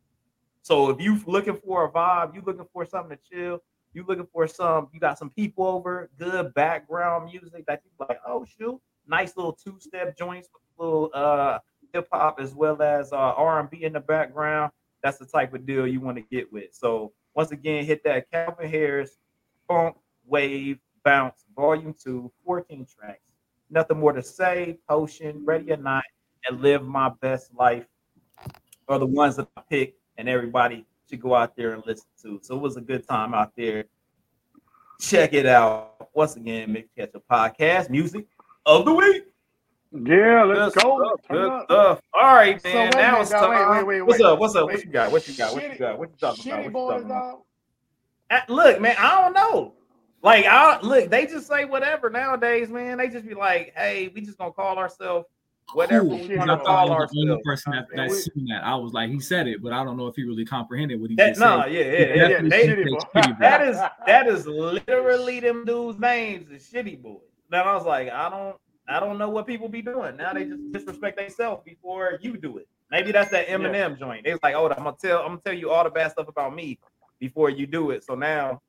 So 0.63 0.91
if 0.91 1.01
you're 1.01 1.19
looking 1.27 1.57
for 1.57 1.87
a 1.87 1.91
vibe, 1.91 2.35
you're 2.35 2.43
looking 2.45 2.67
for 2.73 2.85
something 2.85 3.17
to 3.17 3.31
chill, 3.31 3.63
You're 3.95 4.05
looking 4.05 4.27
for 4.33 4.47
some, 4.47 4.89
you 4.93 5.01
got 5.01 5.19
some 5.19 5.31
people 5.31 5.67
over, 5.67 6.11
good 6.19 6.53
background 6.53 7.31
music 7.31 7.65
that 7.67 7.81
you 7.85 8.07
like, 8.07 8.19
oh 8.27 8.45
shoot, 8.45 8.79
nice 9.07 9.37
little 9.37 9.53
two-step 9.53 10.19
joints 10.19 10.49
with 10.53 10.63
little 10.79 11.11
uh 11.15 11.61
hip 11.93 12.09
hop 12.13 12.41
as 12.41 12.55
well 12.55 12.81
as 12.83 13.13
uh 13.13 13.17
R&B 13.17 13.85
in 13.85 13.93
the 13.93 14.01
background. 14.01 14.73
That's 15.03 15.19
the 15.19 15.27
type 15.27 15.55
of 15.55 15.67
deal 15.67 15.87
you 15.87 16.01
want 16.01 16.19
to 16.19 16.25
get 16.31 16.53
with. 16.53 16.73
So 16.73 17.13
once 17.35 17.53
again, 17.53 17.85
hit 17.85 18.05
that 18.05 18.31
Calvin 18.31 18.69
Harris 18.69 19.17
Funk 19.69 19.97
Wave 20.27 20.79
Bounce 21.05 21.45
Volume 21.57 21.95
2, 22.03 22.31
14 22.45 22.87
tracks. 22.99 23.21
Nothing 23.71 23.99
more 23.99 24.13
to 24.13 24.23
say. 24.23 24.79
Potion, 24.89 25.45
Ready 25.45 25.73
or 25.73 25.77
Not, 25.77 26.05
and 26.49 26.61
Live 26.61 26.83
My 26.83 27.11
Best 27.21 27.55
Life 27.55 27.87
are 28.89 28.99
the 28.99 29.07
ones 29.07 29.37
that 29.37 29.49
I 29.57 29.63
picked, 29.69 30.01
and 30.19 30.29
everybody 30.29 30.85
should 31.09 31.21
go 31.21 31.35
out 31.35 31.57
there 31.57 31.73
and 31.75 31.83
listen 31.87 32.07
to. 32.23 32.41
So 32.43 32.57
it 32.57 32.61
was 32.61 32.77
a 32.77 32.81
good 32.81 33.07
time 33.07 33.33
out 33.33 33.53
there. 33.57 33.85
Check 35.01 35.33
it 35.33 35.47
out. 35.47 36.09
Once 36.13 36.37
again, 36.37 36.73
Mint 36.73 36.89
Ketchup 36.97 37.25
Podcast, 37.31 37.91
music 37.91 38.27
of 38.67 38.85
the 38.85 38.93
week. 38.93 39.30
Yeah, 39.93 40.45
let's 40.45 40.75
Good 40.75 40.83
go. 40.83 40.99
stuff, 41.03 41.21
good 41.29 41.51
up. 41.51 41.65
stuff. 41.65 42.01
All 42.15 42.35
right, 42.35 42.63
So 42.63 42.69
man. 42.69 42.85
wait 42.85 42.95
now 42.95 43.11
minute, 43.13 43.21
it's 43.23 43.31
dog. 43.31 43.51
Wait, 43.51 43.57
time. 43.57 43.71
wait, 43.77 43.87
wait, 43.87 44.03
what's 44.03 44.21
wait. 44.21 44.27
up? 44.27 44.39
What's 44.39 44.55
up? 44.55 44.65
What 44.67 44.85
you 44.85 44.91
got? 44.91 45.11
What 45.11 45.27
you 45.27 45.35
got? 45.35 45.53
What 45.53 45.63
you 45.73 45.79
got? 45.79 45.99
What 45.99 46.11
you 46.11 46.17
talking 46.21 46.45
Shitty 46.45 46.53
about? 46.53 46.59
What 46.59 46.65
you 46.67 46.71
boys, 46.71 46.91
talking 46.93 47.07
about? 47.07 47.45
dog. 48.31 48.49
Uh, 48.49 48.53
look, 48.53 48.81
man, 48.81 48.95
I 48.99 49.21
don't 49.21 49.33
know. 49.33 49.75
Like, 50.23 50.47
I 50.47 50.81
look, 50.83 51.11
they 51.11 51.27
just 51.27 51.49
say 51.49 51.65
whatever 51.65 52.09
nowadays, 52.09 52.69
man. 52.69 52.99
They 52.99 53.09
just 53.09 53.27
be 53.27 53.35
like, 53.35 53.73
"Hey, 53.75 54.13
we 54.15 54.21
just 54.21 54.39
gonna 54.39 54.53
call 54.53 54.79
ourselves 54.79 55.27
whatever 55.73 56.05
Cool. 56.05 56.19
we 56.19 56.37
want 56.37 56.51
I 56.51 56.55
to 56.55 56.59
thought 56.59 56.67
call 56.67 56.93
I 56.93 57.01
was 57.01 57.11
the 57.11 57.31
only 57.31 57.43
person 57.43 57.73
that, 57.73 57.87
that 57.95 58.11
seen 58.13 58.47
that. 58.47 58.65
I 58.65 58.75
was 58.75 58.93
like, 58.93 59.11
he 59.11 59.21
said 59.21 59.47
it, 59.47 59.63
but 59.63 59.73
I 59.73 59.85
don't 59.85 59.97
know 59.97 60.07
if 60.07 60.17
he 60.17 60.25
really 60.25 60.45
comprehended 60.45 61.01
what 61.01 61.11
he 61.11 61.17
That, 61.17 61.31
just 61.31 61.41
no, 61.41 61.63
said. 61.63 61.73
yeah, 61.73 61.81
yeah, 61.81 61.91
yeah. 61.91 61.99
Yeah, 61.99 62.29
definitely 62.29 62.51
They, 62.51 62.69
shitty 62.69 62.91
boy. 62.91 62.99
shitty 63.15 63.29
boy. 63.29 63.37
that 63.41 63.63
is 63.63 63.77
that 64.07 64.27
is 64.27 64.47
literally 64.47 65.41
them 65.41 65.65
dudes' 65.65 65.99
names, 65.99 66.49
the 66.49 66.57
shitty 66.57 67.01
boys. 67.03 67.23
Then 67.49 67.67
I 67.67 67.75
was 67.75 67.87
like, 67.87 68.11
I 68.11 68.29
don't, 68.31 68.57
I 68.91 69.01
don't 69.01 69.19
know 69.19 69.29
what 69.29 69.47
people 69.47 69.69
be 69.69 69.83
doing 69.83 70.17
now. 70.17 70.33
They 70.33 70.45
just 70.45 70.73
disrespect 70.73 71.17
themselves 71.19 71.63
before 71.65 72.19
you 72.21 72.37
do 72.37 72.59
it. 72.59 72.69
Maybe 72.91 73.13
that's 73.13 73.31
that 73.31 73.47
Eminem 73.47 73.99
joint. 73.99 74.25
They 74.25 74.33
was 74.33 74.41
like, 74.43 74.55
oh, 74.57 74.69
I'm 74.69 74.83
gonna 74.85 74.97
tell, 75.01 75.21
I'm 75.21 75.29
gonna 75.29 75.41
tell 75.45 75.55
you 75.55 75.71
all 75.71 75.85
the 75.85 75.91
bad 75.91 76.11
stuff 76.11 76.27
about 76.29 76.55
me 76.55 76.79
before 77.21 77.51
you 77.51 77.67
do 77.67 77.91
it. 77.91 78.05
So 78.05 78.15
now 78.17 78.61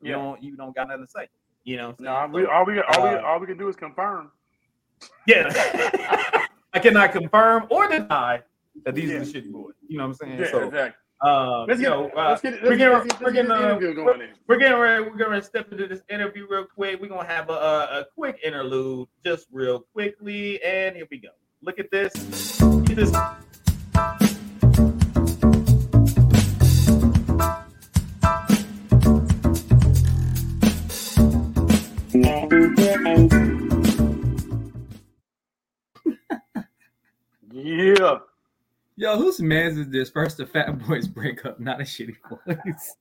you 0.00 0.10
Yeah. 0.10 0.16
don't, 0.16 0.42
you 0.42 0.56
don't 0.56 0.74
got 0.74 0.88
nothing 0.88 1.04
to 1.04 1.10
say. 1.10 1.28
You 1.64 1.76
know? 1.76 1.88
I'm 1.98 2.04
Nah, 2.04 2.20
saying? 2.22 2.32
we, 2.32 2.42
So, 2.44 2.50
all 2.50 2.64
we 2.64 2.80
all 2.80 3.02
we 3.02 3.08
uh, 3.10 3.22
all 3.22 3.38
we 3.40 3.46
can 3.46 3.58
do 3.58 3.68
is 3.68 3.76
confirm. 3.76 4.30
yeah. 5.26 5.52
I 6.72 6.78
cannot 6.78 7.12
confirm 7.12 7.66
or 7.70 7.88
deny 7.88 8.42
that 8.84 8.94
these 8.94 9.10
Yeah. 9.10 9.16
are 9.16 9.20
the 9.20 9.26
shitty 9.26 9.52
boys. 9.52 9.74
You 9.88 9.98
know 9.98 10.04
what 10.04 10.08
I'm 10.10 10.14
saying? 10.14 10.40
Yeah, 10.40 10.50
so, 10.50 10.62
exactly. 10.62 11.00
Uh, 11.22 11.64
Let's 11.66 11.80
you 11.80 11.86
get, 11.86 11.90
know, 11.90 12.10
uh, 12.16 12.28
let's 12.30 12.42
get, 12.42 12.52
let's 12.54 12.64
we're 12.64 12.76
getting- 12.76 12.78
get, 12.78 12.90
we're 12.92 12.98
let's 12.98 13.18
get 13.20 13.32
getting, 13.34 13.50
uh, 13.50 13.60
interview 13.70 13.94
going 13.94 14.20
in. 14.20 14.28
we're 14.46 14.58
getting 14.58 14.78
ready. 14.78 15.04
We're 15.04 15.16
gonna 15.16 15.42
step 15.42 15.72
into 15.72 15.86
this 15.86 16.02
interview 16.10 16.46
real 16.48 16.66
quick. 16.66 17.00
We're 17.00 17.08
gonna 17.08 17.26
have 17.26 17.48
a, 17.48 17.52
a, 17.52 18.00
a 18.00 18.04
quick 18.14 18.38
interlude, 18.44 19.08
just 19.24 19.46
real 19.50 19.80
quickly, 19.94 20.62
and 20.62 20.94
here 20.96 21.06
we 21.10 21.18
go. 21.18 21.28
Look 21.62 21.78
at 21.78 21.90
this. 21.90 22.60
Look 22.60 22.90
at 22.90 22.96
this. 22.96 23.12
Yeah. 37.52 38.18
Yo, 38.96 39.16
whose 39.18 39.40
man's 39.40 39.76
is 39.78 39.88
this? 39.88 40.08
First, 40.10 40.38
the 40.38 40.46
Fat 40.46 40.78
Boys 40.86 41.06
break 41.06 41.44
up, 41.44 41.60
not 41.60 41.80
a 41.80 41.84
shitty 41.84 42.16
boys. 42.30 42.96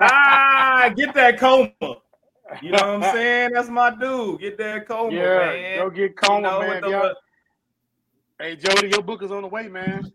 Ah, 0.00 0.90
get 0.96 1.12
that 1.14 1.38
coma. 1.38 1.70
You 2.62 2.70
know 2.70 2.78
what 2.78 2.84
I'm 2.84 3.02
saying? 3.14 3.50
That's 3.52 3.68
my 3.68 3.90
dude. 3.94 4.40
Get 4.40 4.56
that 4.58 4.86
coma, 4.88 5.12
yeah, 5.14 5.38
man. 5.38 5.78
go 5.78 5.90
get 5.90 6.00
You 6.02 6.14
Coma, 6.14 6.40
know, 6.40 6.60
man. 6.60 6.80
the- 6.82 6.88
Y'all- 6.90 7.14
Hey, 8.38 8.54
Jodi, 8.54 8.88
your 8.88 9.02
book 9.02 9.22
is 9.22 9.30
on 9.32 9.40
the 9.42 9.48
way, 9.48 9.66
man. 9.66 10.12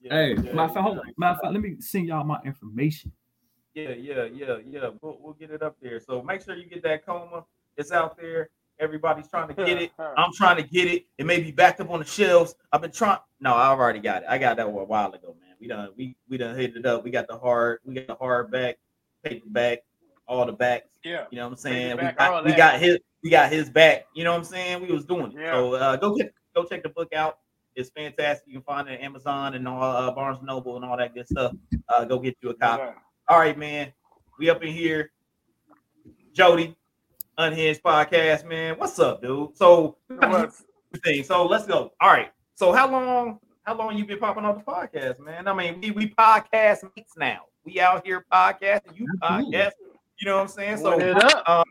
Yeah, 0.00 0.14
Hey, 0.14 0.28
yeah, 0.30 0.52
matter 0.52 0.60
of 0.60 0.74
fact, 0.74 0.78
hold 0.78 0.94
yeah. 0.96 1.00
on. 1.00 1.14
Matter 1.16 1.38
fact, 1.42 1.52
let 1.52 1.60
me 1.60 1.76
send 1.80 2.06
y'all 2.06 2.22
my 2.24 2.38
information. 2.44 3.10
Yeah, 3.74 3.90
yeah, 3.90 4.24
yeah, 4.32 4.58
yeah. 4.64 4.90
We'll, 5.00 5.18
we'll 5.20 5.32
get 5.34 5.50
it 5.50 5.60
up 5.62 5.76
there. 5.82 5.98
So 5.98 6.22
make 6.22 6.42
sure 6.42 6.54
you 6.56 6.66
get 6.66 6.84
that 6.84 7.04
coma. 7.04 7.44
It's 7.76 7.90
out 7.90 8.16
there. 8.16 8.48
Everybody's 8.82 9.28
trying 9.28 9.48
to 9.48 9.54
get 9.54 9.80
it. 9.80 9.92
I'm 10.16 10.32
trying 10.34 10.56
to 10.56 10.62
get 10.62 10.88
it. 10.88 11.06
It 11.16 11.24
may 11.24 11.40
be 11.40 11.52
backed 11.52 11.80
up 11.80 11.90
on 11.90 12.00
the 12.00 12.04
shelves. 12.04 12.54
I've 12.72 12.82
been 12.82 12.90
trying. 12.90 13.18
No, 13.40 13.54
I've 13.54 13.78
already 13.78 14.00
got 14.00 14.22
it. 14.22 14.28
I 14.28 14.38
got 14.38 14.56
that 14.56 14.70
one 14.70 14.82
a 14.82 14.86
while 14.86 15.12
ago, 15.12 15.36
man. 15.40 15.54
We 15.60 15.68
done 15.68 15.90
we 15.96 16.16
we 16.28 16.36
done 16.36 16.56
hit 16.56 16.76
it 16.76 16.84
up. 16.84 17.04
We 17.04 17.10
got 17.12 17.28
the 17.28 17.38
hard, 17.38 17.78
we 17.84 17.94
got 17.94 18.08
the 18.08 18.16
hard 18.16 18.50
back, 18.50 18.78
paperback, 19.24 19.84
all 20.26 20.44
the 20.44 20.52
backs. 20.52 20.88
yeah. 21.04 21.26
You 21.30 21.36
know 21.36 21.44
what 21.44 21.52
I'm 21.52 21.56
saying? 21.58 21.96
We 21.96 22.02
got, 22.02 22.44
we 22.44 22.52
got 22.54 22.80
his 22.80 22.98
we 23.22 23.30
got 23.30 23.52
his 23.52 23.70
back. 23.70 24.06
You 24.14 24.24
know 24.24 24.32
what 24.32 24.38
I'm 24.38 24.44
saying? 24.44 24.82
We 24.82 24.92
was 24.92 25.04
doing 25.04 25.32
it. 25.32 25.38
Yeah. 25.38 25.52
So 25.52 25.74
uh, 25.74 25.96
go 25.96 26.16
get 26.16 26.34
go 26.54 26.64
check 26.64 26.82
the 26.82 26.88
book 26.88 27.12
out. 27.14 27.38
It's 27.76 27.90
fantastic. 27.90 28.48
You 28.48 28.54
can 28.54 28.62
find 28.64 28.88
it 28.88 28.94
at 28.94 29.00
Amazon 29.00 29.54
and 29.54 29.66
all 29.66 29.82
uh, 29.82 30.10
Barnes 30.10 30.40
Noble 30.42 30.76
and 30.76 30.84
all 30.84 30.96
that 30.96 31.14
good 31.14 31.28
stuff. 31.28 31.52
Uh, 31.88 32.04
go 32.04 32.18
get 32.18 32.36
you 32.42 32.50
a 32.50 32.54
copy. 32.54 32.82
Okay. 32.82 32.92
All 33.28 33.38
right, 33.38 33.56
man. 33.56 33.92
We 34.38 34.50
up 34.50 34.62
in 34.62 34.72
here. 34.72 35.12
Jodi, 36.34 36.74
Unhinged 37.38 37.82
Podcast, 37.82 38.46
man. 38.46 38.78
What's 38.78 38.98
up, 38.98 39.22
dude? 39.22 39.56
So 39.56 39.96
thing. 41.02 41.24
So 41.24 41.46
let's 41.46 41.66
go. 41.66 41.92
All 42.00 42.10
right. 42.10 42.30
So 42.54 42.72
how 42.72 42.90
long 42.90 43.38
how 43.62 43.74
long 43.76 43.96
you 43.96 44.04
been 44.04 44.18
popping 44.18 44.44
on 44.44 44.58
the 44.58 44.64
podcast, 44.64 45.18
man? 45.18 45.48
I 45.48 45.54
mean, 45.54 45.80
we 45.80 45.90
we 45.92 46.08
podcast 46.10 46.82
mates 46.94 47.14
now. 47.16 47.42
We 47.64 47.80
out 47.80 48.04
here 48.04 48.26
podcasting, 48.30 48.98
you 48.98 49.06
Absolutely. 49.22 49.58
podcast. 49.58 49.72
You 50.18 50.26
know 50.26 50.36
what 50.36 50.42
I'm 50.42 50.48
saying? 50.48 50.76
So 50.78 51.00
up. 51.00 51.66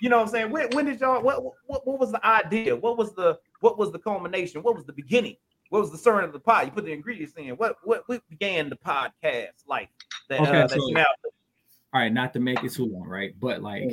you 0.00 0.08
know 0.10 0.18
what 0.18 0.24
I'm 0.24 0.28
saying? 0.28 0.50
When, 0.50 0.68
when 0.72 0.84
did 0.84 1.00
y'all 1.00 1.22
what, 1.22 1.42
what 1.66 1.86
what 1.86 1.98
was 1.98 2.12
the 2.12 2.24
idea? 2.26 2.76
What 2.76 2.98
was 2.98 3.14
the 3.14 3.38
what 3.60 3.78
was 3.78 3.90
the 3.92 3.98
culmination? 3.98 4.62
What 4.62 4.74
was 4.76 4.84
the 4.84 4.92
beginning? 4.92 5.36
What 5.70 5.80
was 5.80 5.90
the 5.90 5.98
start 5.98 6.24
of 6.24 6.32
the 6.32 6.40
pod? 6.40 6.66
You 6.66 6.72
put 6.72 6.84
the 6.84 6.92
ingredients 6.92 7.32
in. 7.36 7.48
What 7.50 7.76
what 7.82 8.02
what 8.06 8.22
began 8.28 8.68
the 8.68 8.76
podcast 8.76 9.64
like 9.66 9.88
that 10.28 10.40
Okay, 10.40 10.62
uh, 10.62 10.68
so- 10.68 10.80
All 11.94 12.00
right, 12.02 12.12
not 12.12 12.34
to 12.34 12.40
make 12.40 12.62
it 12.62 12.72
too 12.72 12.86
long, 12.86 13.08
right? 13.08 13.34
But 13.40 13.62
like, 13.62 13.90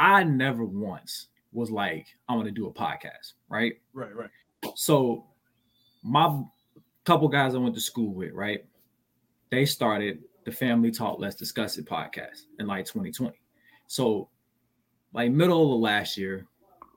I 0.00 0.24
never 0.24 0.64
once 0.64 1.28
was 1.52 1.70
like, 1.70 2.06
I 2.26 2.34
want 2.34 2.46
to 2.46 2.50
do 2.50 2.66
a 2.66 2.72
podcast, 2.72 3.34
right? 3.50 3.74
Right, 3.92 4.16
right. 4.16 4.30
So, 4.74 5.26
my 6.02 6.42
couple 7.04 7.28
guys 7.28 7.54
I 7.54 7.58
went 7.58 7.74
to 7.74 7.82
school 7.82 8.14
with, 8.14 8.32
right? 8.32 8.64
They 9.50 9.66
started 9.66 10.22
the 10.46 10.52
Family 10.52 10.90
Talk 10.90 11.18
Let's 11.20 11.36
Discuss 11.36 11.76
It 11.76 11.84
podcast 11.84 12.44
in 12.58 12.66
like 12.66 12.86
2020. 12.86 13.38
So, 13.88 14.30
like 15.12 15.32
middle 15.32 15.64
of 15.64 15.68
the 15.68 15.84
last 15.84 16.16
year, 16.16 16.46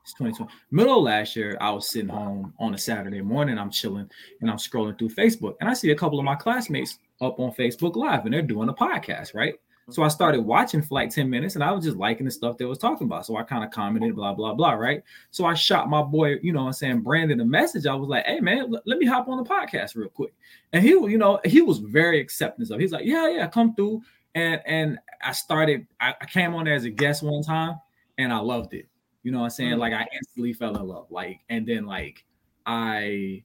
it's 0.02 0.14
2020. 0.14 0.50
Middle 0.72 1.00
of 1.00 1.04
last 1.04 1.36
year, 1.36 1.58
I 1.60 1.72
was 1.72 1.90
sitting 1.90 2.08
home 2.08 2.54
on 2.58 2.74
a 2.74 2.78
Saturday 2.78 3.22
morning. 3.22 3.58
I'm 3.58 3.70
chilling 3.70 4.10
and 4.40 4.50
I'm 4.50 4.58
scrolling 4.58 4.98
through 4.98 5.10
Facebook, 5.10 5.56
and 5.60 5.70
I 5.70 5.74
see 5.74 5.92
a 5.92 5.96
couple 5.96 6.20
of 6.20 6.26
my 6.26 6.36
classmates 6.36 7.00
up 7.20 7.38
on 7.38 7.52
Facebook 7.52 7.98
Live, 7.98 8.24
and 8.24 8.34
they're 8.34 8.42
doing 8.42 8.70
a 8.70 8.74
podcast, 8.74 9.34
right? 9.34 9.56
So 9.90 10.02
I 10.02 10.08
started 10.08 10.42
watching 10.42 10.82
for 10.82 10.96
like 10.96 11.10
10 11.10 11.30
minutes 11.30 11.56
and 11.56 11.64
I 11.64 11.72
was 11.72 11.84
just 11.84 11.98
liking 11.98 12.26
the 12.26 12.32
stuff 12.32 12.58
they 12.58 12.66
was 12.66 12.78
talking 12.78 13.06
about. 13.06 13.26
So 13.26 13.36
I 13.36 13.44
kind 13.44 13.64
of 13.66 13.72
commented, 13.72 14.16
blah, 14.16 14.34
blah, 14.34 14.54
blah, 14.54 14.72
right? 14.72 15.04
So 15.32 15.46
I 15.46 15.54
shot 15.56 15.90
my 15.90 16.02
boy, 16.02 16.36
you 16.42 16.54
know 16.54 16.62
what 16.62 16.68
I'm 16.68 16.74
saying, 16.74 17.02
Brandon 17.02 17.42
a 17.42 17.46
message. 17.46 17.86
I 17.86 17.94
was 17.94 18.08
like, 18.08 18.26
hey 18.26 18.40
man, 18.40 18.74
l- 18.74 18.82
let 18.86 18.98
me 18.98 19.06
hop 19.06 19.28
on 19.28 19.38
the 19.38 19.44
podcast 19.44 19.96
real 19.96 20.08
quick. 20.10 20.34
And 20.72 20.84
he, 20.84 20.92
you 20.92 21.18
know, 21.18 21.40
he 21.44 21.62
was 21.62 21.80
very 21.80 22.20
accepting 22.20 22.66
of. 22.72 22.80
He's 22.80 22.92
like, 22.94 23.06
yeah, 23.06 23.28
yeah, 23.28 23.48
come 23.48 23.76
through. 23.76 24.02
And 24.36 24.62
and 24.66 25.00
I 25.22 25.34
started, 25.34 25.86
I, 26.00 26.14
I 26.22 26.26
came 26.26 26.56
on 26.56 26.66
there 26.66 26.76
as 26.76 26.86
a 26.86 26.90
guest 26.90 27.22
one 27.22 27.44
time 27.44 27.76
and 28.18 28.32
I 28.32 28.40
loved 28.40 28.74
it. 28.74 28.88
You 29.24 29.32
know 29.32 29.40
what 29.40 29.46
I'm 29.46 29.50
saying? 29.52 29.74
Mhm. 29.74 29.80
Like 29.80 29.94
I 29.94 30.08
instantly 30.16 30.54
fell 30.54 30.76
in 30.78 30.88
love. 30.88 31.08
Like, 31.12 31.42
and 31.50 31.68
then 31.68 31.86
like 31.86 32.24
I 32.66 33.44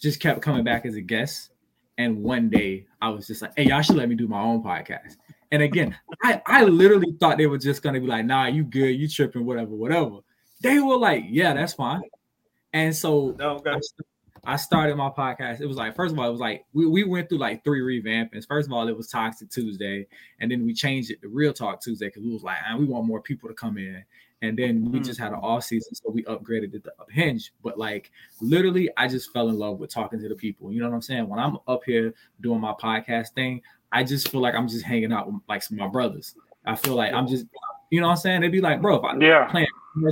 just 0.00 0.20
kept 0.20 0.40
coming 0.40 0.64
back 0.64 0.86
as 0.86 0.94
a 0.94 1.00
guest. 1.00 1.50
And 1.98 2.22
one 2.22 2.48
day 2.48 2.86
I 3.00 3.10
was 3.10 3.26
just 3.26 3.42
like, 3.42 3.52
hey, 3.56 3.64
y'all 3.64 3.82
should 3.82 3.96
let 3.96 4.08
me 4.08 4.14
do 4.14 4.26
my 4.26 4.40
own 4.40 4.62
podcast. 4.62 5.16
And 5.52 5.62
again, 5.62 5.96
I, 6.22 6.42
I 6.46 6.64
literally 6.64 7.14
thought 7.20 7.36
they 7.36 7.46
were 7.46 7.58
just 7.58 7.82
gonna 7.82 8.00
be 8.00 8.06
like, 8.06 8.24
nah, 8.24 8.46
you 8.46 8.64
good, 8.64 8.88
you 8.88 9.06
tripping, 9.08 9.44
whatever, 9.46 9.70
whatever. 9.70 10.18
They 10.62 10.80
were 10.80 10.96
like, 10.96 11.24
yeah, 11.28 11.52
that's 11.52 11.74
fine. 11.74 12.02
And 12.72 12.94
so 12.96 13.36
No, 13.38 13.50
okay. 13.56 13.72
I, 13.72 14.54
I 14.54 14.56
started 14.56 14.96
my 14.96 15.10
podcast. 15.10 15.60
It 15.60 15.66
was 15.66 15.76
like, 15.76 15.94
first 15.94 16.12
of 16.14 16.18
all, 16.18 16.26
it 16.26 16.32
was 16.32 16.40
like 16.40 16.64
we, 16.72 16.86
we 16.86 17.04
went 17.04 17.28
through 17.28 17.38
like 17.38 17.62
three 17.64 17.80
revampings. 17.80 18.48
First 18.48 18.66
of 18.66 18.72
all, 18.72 18.88
it 18.88 18.96
was 18.96 19.08
Toxic 19.08 19.50
Tuesday, 19.50 20.06
and 20.40 20.50
then 20.50 20.64
we 20.64 20.72
changed 20.72 21.10
it 21.10 21.20
to 21.22 21.28
Real 21.28 21.52
Talk 21.52 21.82
Tuesday 21.82 22.06
because 22.06 22.22
we 22.24 22.32
was 22.32 22.42
like, 22.42 22.56
ah, 22.66 22.76
we 22.76 22.86
want 22.86 23.06
more 23.06 23.20
people 23.20 23.48
to 23.48 23.54
come 23.54 23.76
in. 23.78 24.02
And 24.40 24.58
then 24.58 24.90
we 24.90 24.98
Mhm. 24.98 25.04
just 25.04 25.20
had 25.20 25.32
an 25.32 25.38
off 25.38 25.62
season, 25.64 25.94
so 25.94 26.10
we 26.10 26.24
upgraded 26.24 26.74
it 26.74 26.82
to 26.84 26.92
Unhinged. 27.06 27.50
But 27.62 27.78
like 27.78 28.10
literally, 28.40 28.88
I 28.96 29.06
just 29.06 29.32
fell 29.32 29.50
in 29.50 29.58
love 29.58 29.78
with 29.78 29.90
talking 29.90 30.18
to 30.20 30.28
the 30.28 30.34
people. 30.34 30.72
You 30.72 30.80
know 30.80 30.88
what 30.88 30.94
I'm 30.96 31.02
saying? 31.02 31.28
When 31.28 31.38
I'm 31.38 31.58
up 31.68 31.82
here 31.84 32.14
doing 32.40 32.60
my 32.60 32.72
podcast 32.72 33.34
thing, 33.34 33.62
I 33.92 34.04
just 34.04 34.28
feel 34.28 34.40
like 34.40 34.54
I'm 34.54 34.68
just 34.68 34.84
hanging 34.84 35.12
out 35.12 35.26
with 35.26 35.40
like 35.48 35.62
some 35.62 35.78
of 35.78 35.80
my 35.80 35.88
brothers. 35.88 36.34
I 36.64 36.76
feel 36.76 36.94
like 36.94 37.12
I'm 37.12 37.26
just 37.26 37.46
You 37.90 38.00
know 38.00 38.06
what 38.06 38.12
I'm 38.12 38.18
saying? 38.20 38.40
They'd 38.40 38.48
be 38.48 38.62
like, 38.62 38.80
bro, 38.80 38.96
if 38.96 39.04
I 39.04 39.14
Yeah. 39.18 39.46
playing 39.50 39.66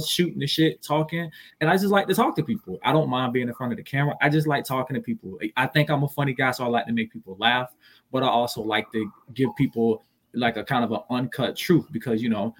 shooting 0.07 0.39
the 0.39 0.47
shit, 0.47 0.83
talking, 0.83 1.31
and 1.63 1.71
I 1.71 1.79
just 1.79 1.87
like 1.87 2.07
to 2.09 2.15
talk 2.15 2.37
to 2.37 2.43
people. 2.43 2.79
I 2.85 2.93
don't 2.93 3.09
mind 3.09 3.33
being 3.33 3.49
in 3.49 3.55
front 3.55 3.73
of 3.73 3.79
the 3.79 3.83
camera. 3.83 4.15
I 4.21 4.29
just 4.29 4.47
like 4.47 4.67
talking 4.67 4.95
to 4.95 5.01
people. 5.01 5.39
I 5.57 5.67
think 5.67 5.89
I'm 5.89 6.03
a 6.03 6.09
funny 6.09 6.35
guy, 6.35 6.51
so 6.51 6.65
I 6.65 6.69
like 6.69 6.85
to 6.89 6.93
make 6.93 7.11
people 7.11 7.37
laugh, 7.39 7.75
but 8.13 8.23
I 8.23 8.27
also 8.27 8.61
like 8.63 8.93
to 8.93 9.11
give 9.33 9.49
people 9.57 10.05
like 10.35 10.59
a 10.59 10.65
kind 10.65 10.85
of 10.85 10.93
an 10.93 11.01
uncut 11.09 11.57
truth 11.57 11.87
because 11.91 12.23
you 12.23 12.29
know 12.29 12.55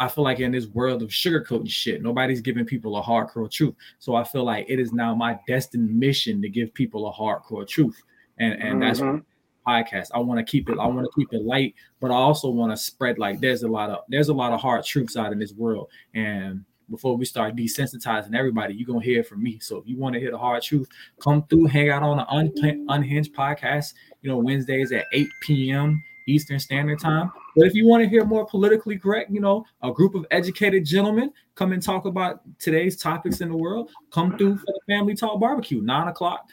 I 0.00 0.08
feel 0.08 0.24
like 0.24 0.40
in 0.40 0.50
this 0.50 0.66
world 0.66 1.02
of 1.02 1.10
sugarcoating 1.10 1.70
shit, 1.70 2.02
nobody's 2.02 2.40
giving 2.40 2.66
people 2.66 2.96
a 2.98 3.02
hardcore 3.02 3.50
truth. 3.50 3.74
So 4.00 4.14
I 4.16 4.24
feel 4.24 4.44
like 4.44 4.66
it 4.68 4.78
is 4.78 4.92
now 4.92 5.14
my 5.14 5.38
destined 5.46 5.96
mission 5.96 6.42
to 6.42 6.48
give 6.48 6.74
people 6.74 7.08
a 7.08 7.12
hardcore 7.12 7.66
truth, 7.68 8.02
and 8.38 8.60
and 8.60 8.82
that's 8.82 9.00
Mhm. 9.00 9.24
Podcast. 9.66 10.08
I 10.14 10.18
want 10.18 10.38
to 10.38 10.50
keep 10.50 10.68
it. 10.68 10.78
I 10.78 10.86
want 10.86 11.06
to 11.06 11.10
keep 11.18 11.32
it 11.32 11.42
light, 11.42 11.74
but 12.00 12.10
I 12.10 12.14
also 12.14 12.48
want 12.48 12.72
to 12.72 12.76
spread 12.76 13.18
like 13.18 13.40
there's 13.40 13.62
a 13.62 13.68
lot 13.68 13.90
of 13.90 14.00
there's 14.08 14.28
a 14.28 14.34
lot 14.34 14.52
of 14.52 14.60
hard 14.60 14.84
truths 14.84 15.16
out 15.16 15.32
in 15.32 15.38
this 15.38 15.52
world. 15.52 15.88
And 16.14 16.64
before 16.90 17.16
we 17.16 17.24
start 17.24 17.56
desensitizing 17.56 18.34
everybody, 18.34 18.74
you're 18.74 18.86
gonna 18.86 19.04
hear 19.04 19.24
from 19.24 19.42
me. 19.42 19.58
So 19.60 19.78
if 19.78 19.86
you 19.86 19.96
want 19.96 20.14
to 20.14 20.20
hear 20.20 20.30
the 20.30 20.38
hard 20.38 20.62
truth, 20.62 20.88
come 21.20 21.42
through, 21.48 21.66
hang 21.66 21.90
out 21.90 22.02
on 22.02 22.18
the 22.18 22.28
Un- 22.28 22.86
Unhinged 22.88 23.34
podcast. 23.34 23.94
You 24.22 24.30
know 24.30 24.38
Wednesdays 24.38 24.92
at 24.92 25.06
8 25.12 25.28
p.m. 25.42 26.02
Eastern 26.26 26.58
Standard 26.58 26.98
Time. 26.98 27.30
But 27.54 27.66
if 27.66 27.74
you 27.74 27.86
want 27.86 28.02
to 28.02 28.08
hear 28.08 28.24
more 28.24 28.46
politically 28.46 28.98
correct, 28.98 29.30
you 29.30 29.40
know, 29.40 29.64
a 29.82 29.92
group 29.92 30.14
of 30.14 30.26
educated 30.30 30.84
gentlemen 30.84 31.32
come 31.54 31.72
and 31.72 31.82
talk 31.82 32.04
about 32.04 32.40
today's 32.58 32.96
topics 32.96 33.40
in 33.40 33.48
the 33.48 33.56
world. 33.56 33.90
Come 34.10 34.36
through 34.36 34.58
for 34.58 34.66
the 34.66 34.80
Family 34.88 35.14
Talk 35.14 35.40
Barbecue, 35.40 35.80
nine 35.80 36.08
o'clock, 36.08 36.48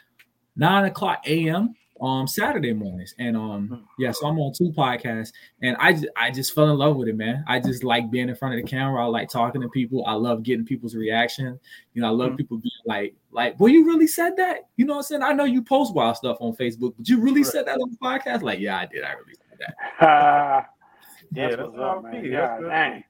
nine 0.55 0.85
o'clock 0.85 1.23
a.m. 1.27 1.75
um 2.03 2.27
Saturday 2.27 2.73
mornings. 2.73 3.15
And 3.17 3.37
um 3.37 3.87
yeah, 3.97 4.11
so 4.11 4.27
I'm 4.27 4.37
on 4.37 4.53
two 4.53 4.71
podcasts, 4.71 5.31
and 5.61 5.77
I 5.79 5.93
just 5.93 6.07
I 6.17 6.29
just 6.29 6.53
fell 6.53 6.69
in 6.69 6.77
love 6.77 6.97
with 6.97 7.07
it, 7.07 7.15
man. 7.15 7.43
I 7.47 7.59
just 7.59 7.83
like 7.83 8.11
being 8.11 8.27
in 8.29 8.35
front 8.35 8.55
of 8.55 8.61
the 8.61 8.69
camera. 8.69 9.03
I 9.03 9.07
like 9.07 9.29
talking 9.29 9.61
to 9.61 9.69
people. 9.69 10.05
I 10.05 10.13
love 10.13 10.43
getting 10.43 10.65
people's 10.65 10.95
reaction. 10.95 11.57
You 11.93 12.01
know, 12.01 12.09
I 12.09 12.11
love 12.11 12.31
Mhm. 12.33 12.37
people 12.37 12.57
being 12.57 12.71
like, 12.85 13.15
like, 13.31 13.59
well, 13.59 13.69
you 13.69 13.85
really 13.85 14.07
said 14.07 14.35
that? 14.37 14.67
You 14.75 14.85
know 14.85 14.93
what 14.93 14.99
I'm 14.99 15.03
saying? 15.03 15.23
I 15.23 15.31
know 15.31 15.45
you 15.45 15.61
post 15.63 15.95
wild 15.95 16.17
stuff 16.17 16.37
on 16.41 16.53
Facebook, 16.55 16.93
but 16.97 17.07
you 17.07 17.19
really 17.21 17.41
Right. 17.41 17.51
said 17.51 17.65
that 17.67 17.79
on 17.79 17.89
the 17.89 17.97
podcast? 17.97 18.41
Like, 18.41 18.59
yeah, 18.59 18.77
I 18.79 18.85
did. 18.85 19.03
I 19.03 19.13
really 19.13 19.35
said 19.49 19.59
that. 19.59 19.75
Ah, 20.01 20.69
Yeah, 21.31 21.47
that's 21.47 21.55
that's 21.55 21.69
what's 21.69 21.79
up, 21.79 22.03
man. 22.03 22.15
I 22.15 22.21
feel. 22.21 22.31
Yeah, 22.31 22.59
dang. 22.59 23.03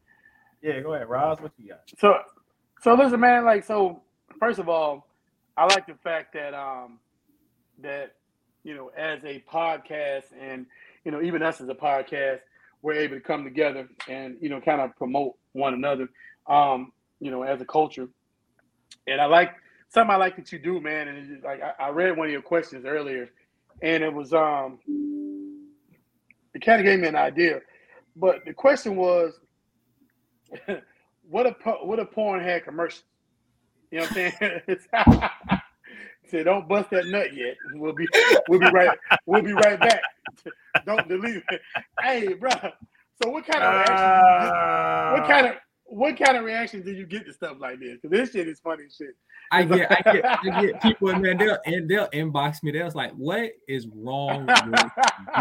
Yeah, 0.62 0.80
go 0.82 0.94
ahead, 0.94 1.10
Roz. 1.10 1.42
What 1.42 1.52
you 1.58 1.70
got? 1.70 1.82
So, 1.98 2.20
so 2.82 2.94
listen, 2.94 3.20
man. 3.20 3.44
Like, 3.44 3.66
so 3.66 4.02
first 4.40 4.60
of 4.60 4.70
all, 4.70 5.10
I 5.58 5.66
like 5.66 5.88
the 5.88 5.96
fact 5.96 6.32
that 6.34 6.54
um 6.54 7.00
that 7.82 8.16
you 8.64 8.76
know, 8.76 8.90
as 8.98 9.24
a 9.24 9.44
podcast, 9.52 10.26
and 10.40 10.66
you 11.04 11.12
know, 11.12 11.22
even 11.22 11.44
us 11.44 11.62
as 11.62 11.70
a 11.70 11.76
podcast, 11.76 12.40
we're 12.82 12.94
able 12.94 13.16
to 13.16 13.22
come 13.22 13.44
together 13.44 13.88
and 14.08 14.38
you 14.42 14.50
know, 14.50 14.60
kind 14.62 14.82
of 14.82 14.96
promote 14.96 15.36
one 15.54 15.74
another, 15.74 16.10
um, 16.48 16.92
you 17.20 17.32
know, 17.32 17.44
as 17.44 17.62
a 17.62 17.66
culture. 17.66 18.08
And 19.08 19.20
I 19.22 19.26
like 19.26 19.52
something 19.90 20.14
I 20.14 20.18
like 20.18 20.36
that 20.38 20.52
you 20.52 20.60
do, 20.60 20.80
man. 20.80 21.08
And 21.08 21.44
like 21.44 21.62
I, 21.62 21.86
I 21.86 21.90
read 21.90 22.18
one 22.18 22.28
of 22.28 22.32
your 22.32 22.42
questions 22.42 22.86
earlier, 22.86 23.30
and 23.82 24.04
it 24.04 24.14
was 24.14 24.34
um, 24.34 24.80
it 26.54 26.62
kind 26.62 26.80
of 26.80 26.86
gave 26.86 27.00
me 27.00 27.08
an 27.08 27.16
idea. 27.16 27.62
But 28.16 28.46
the 28.46 28.54
question 28.54 28.96
was, 28.96 29.34
what 31.30 31.46
a 31.46 31.56
what 31.84 32.00
if 32.00 32.12
porn 32.12 32.42
had 32.42 32.64
commercial. 32.64 33.04
You 33.92 34.00
know 34.00 34.06
what 34.06 34.18
I'm 34.18 34.58
saying? 34.68 35.40
It's- 36.34 36.40
Say, 36.40 36.44
don't 36.44 36.68
bust 36.68 36.90
that 36.92 37.08
nut 37.08 37.36
yet. 37.36 37.56
We'll 37.74 37.94
be 37.94 38.08
we'll 38.48 38.60
be 38.60 38.70
right 38.72 38.98
we'll 39.26 39.42
be 39.42 39.54
right 39.54 39.80
back. 39.80 40.02
don't 40.86 41.08
delete 41.08 41.44
it. 41.50 41.62
Hey, 42.02 42.34
bro. 42.34 42.50
So 43.22 43.30
what 43.30 43.46
kind 43.46 43.64
of 43.64 43.74
reaction? 43.74 43.96
do 43.96 44.06
you 44.06 44.42
get- 44.42 45.12
what 45.12 45.24
uh. 45.24 45.28
kind 45.28 45.48
of 45.48 45.54
what 45.86 46.18
kind 46.18 46.38
of 46.38 46.44
reactions 46.44 46.86
do 46.86 46.92
you 46.92 47.06
get 47.06 47.26
to 47.28 47.34
stuff 47.34 47.58
like 47.60 47.80
this? 47.80 48.00
Because 48.02 48.18
this 48.18 48.32
shit 48.32 48.48
is 48.48 48.60
funny 48.60 48.86
shit. 48.96 49.16
I 49.52 49.64
get, 49.64 49.92
I 49.92 50.12
get, 50.12 50.26
I 50.26 50.62
get 50.66 50.82
people, 50.82 51.10
and 51.10 51.22
man, 51.22 51.38
they'll 51.38 51.60
and 51.66 51.88
they'll 51.88 52.08
inbox 52.08 52.64
me. 52.64 52.72
They're 52.72 52.90
like, 52.90 53.12
"What 53.12 53.52
is 53.68 53.88
wrong 53.94 54.48
with 54.48 54.58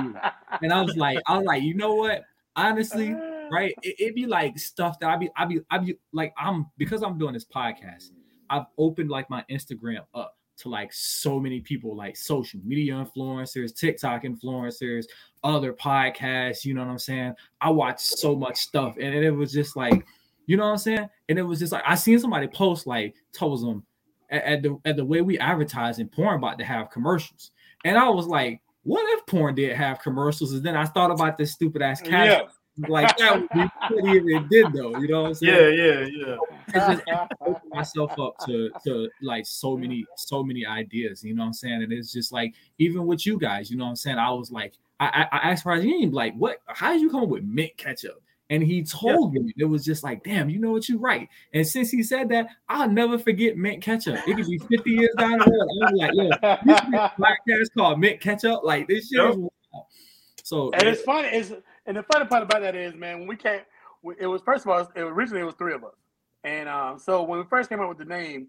you?" 0.04 0.14
And 0.60 0.72
I 0.72 0.82
was 0.82 0.96
like, 0.96 1.18
I 1.26 1.38
was 1.38 1.46
like, 1.46 1.62
you 1.62 1.74
know 1.74 1.94
what? 1.94 2.22
Honestly, 2.54 3.14
ah. 3.14 3.48
right? 3.50 3.74
It, 3.82 3.96
it'd 3.98 4.14
be 4.14 4.26
like 4.26 4.58
stuff 4.58 4.98
that 5.00 5.08
I 5.08 5.16
be, 5.16 5.30
I 5.34 5.46
be, 5.46 5.60
I 5.70 5.78
be 5.78 5.96
like, 6.12 6.34
I'm 6.36 6.66
because 6.76 7.02
I'm 7.02 7.18
doing 7.18 7.32
this 7.32 7.46
podcast. 7.46 8.10
I've 8.50 8.66
opened 8.76 9.08
like 9.08 9.30
my 9.30 9.42
Instagram 9.50 10.00
up 10.14 10.36
to 10.62 10.68
like 10.68 10.92
so 10.92 11.38
many 11.38 11.60
people, 11.60 11.94
like 11.94 12.16
social 12.16 12.60
media 12.64 12.94
influencers, 12.94 13.76
TikTok 13.76 14.24
influencers, 14.24 15.04
other 15.44 15.72
podcasts. 15.72 16.64
You 16.64 16.74
know 16.74 16.82
what 16.82 16.90
I'm 16.90 16.98
saying? 16.98 17.34
I 17.60 17.70
watch 17.70 18.00
so 18.00 18.34
much 18.34 18.56
stuff, 18.56 18.96
and 19.00 19.14
it 19.14 19.30
was 19.30 19.52
just 19.52 19.76
like, 19.76 20.04
you 20.46 20.56
know 20.56 20.64
what 20.64 20.72
I'm 20.72 20.78
saying? 20.78 21.08
And 21.28 21.38
it 21.38 21.42
was 21.42 21.58
just 21.58 21.72
like 21.72 21.84
I 21.86 21.94
seen 21.94 22.18
somebody 22.18 22.48
post 22.48 22.86
like 22.86 23.14
told 23.32 23.62
them 23.62 23.84
at, 24.30 24.44
at 24.44 24.62
the 24.62 24.78
at 24.84 24.96
the 24.96 25.04
way 25.04 25.20
we 25.20 25.38
advertise 25.38 25.98
in 25.98 26.08
porn 26.08 26.36
about 26.36 26.58
to 26.58 26.64
have 26.64 26.90
commercials, 26.90 27.50
and 27.84 27.98
I 27.98 28.08
was 28.08 28.26
like, 28.26 28.60
what 28.84 29.04
if 29.18 29.26
porn 29.26 29.54
did 29.54 29.76
have 29.76 30.00
commercials? 30.00 30.52
And 30.52 30.64
then 30.64 30.76
I 30.76 30.84
thought 30.84 31.10
about 31.10 31.38
this 31.38 31.52
stupid 31.52 31.82
ass 31.82 32.00
cat. 32.00 32.48
Yeah. 32.76 32.86
Like 32.88 33.16
that 33.18 33.38
would 33.38 33.48
be 33.50 33.64
pretty 33.88 34.18
if 34.18 34.42
it 34.42 34.48
did 34.48 34.72
though. 34.72 34.96
You 34.98 35.08
know 35.08 35.22
what 35.22 35.28
I'm 35.28 35.34
saying? 35.34 35.54
Yeah, 35.54 35.84
yeah, 35.84 36.08
yeah. 36.10 36.36
It's 36.68 37.04
just 37.06 37.30
open 37.40 37.68
myself 37.70 38.18
up 38.18 38.34
to 38.46 38.70
to 38.86 39.10
like 39.20 39.44
so 39.46 39.76
many 39.76 40.06
so 40.16 40.42
many 40.42 40.64
ideas. 40.64 41.22
You 41.22 41.34
know 41.34 41.42
what 41.42 41.48
I'm 41.48 41.52
saying? 41.52 41.82
And 41.82 41.92
it's 41.92 42.12
just 42.12 42.32
like 42.32 42.54
even 42.78 43.06
with 43.06 43.26
you 43.26 43.38
guys, 43.38 43.70
you 43.70 43.76
know 43.76 43.84
what 43.84 43.90
I'm 43.90 43.96
saying? 43.96 44.18
I 44.18 44.30
was 44.30 44.50
like, 44.50 44.74
I 45.00 45.26
I, 45.30 45.38
I 45.38 45.50
asked 45.50 45.66
Rajin 45.66 46.12
like, 46.12 46.34
what? 46.34 46.58
How 46.66 46.92
did 46.92 47.02
you 47.02 47.10
come 47.10 47.24
up 47.24 47.28
with 47.28 47.44
mint 47.44 47.76
ketchup? 47.76 48.22
And 48.48 48.62
he 48.62 48.82
told 48.82 49.32
me 49.32 49.50
it 49.56 49.64
was 49.64 49.82
just 49.82 50.04
like, 50.04 50.24
damn, 50.24 50.50
you 50.50 50.58
know 50.58 50.72
what, 50.72 50.86
you're 50.86 50.98
right. 50.98 51.26
And 51.54 51.66
since 51.66 51.90
he 51.90 52.02
said 52.02 52.28
that, 52.30 52.48
I'll 52.68 52.90
never 52.90 53.18
forget 53.18 53.56
mint 53.56 53.82
ketchup. 53.82 54.16
It 54.28 54.36
could 54.36 54.46
be 54.46 54.58
50 54.58 54.90
years 54.90 55.14
down 55.16 55.38
the 55.38 55.44
road. 55.46 55.68
I 55.80 55.90
was 55.90 55.92
like, 55.94 56.10
yo, 56.14 56.28
this 56.66 56.80
podcast 57.18 57.68
called 57.76 58.00
mint 58.00 58.20
ketchup. 58.20 58.60
Like 58.62 58.88
this 58.88 59.08
shit 59.08 59.24
is 59.24 59.36
wild. 59.36 59.52
So 60.52 60.70
And 60.74 60.86
it's 60.86 61.00
funny. 61.00 61.28
It's 61.28 61.50
and 61.86 61.96
the 61.96 62.02
funny 62.02 62.26
part 62.26 62.42
about 62.42 62.60
that 62.60 62.76
is, 62.76 62.94
man, 62.94 63.20
when 63.20 63.26
we 63.28 63.36
came, 63.36 63.60
it 64.18 64.26
was 64.26 64.42
first 64.42 64.66
of 64.66 64.70
all, 64.70 64.80
it 64.80 65.00
originally 65.00 65.40
it 65.40 65.44
was 65.46 65.54
three 65.54 65.72
of 65.72 65.82
us, 65.82 65.94
and 66.44 66.68
um, 66.68 66.98
so 66.98 67.22
when 67.22 67.38
we 67.38 67.46
first 67.48 67.70
came 67.70 67.80
up 67.80 67.88
with 67.88 67.96
the 67.96 68.04
name, 68.04 68.48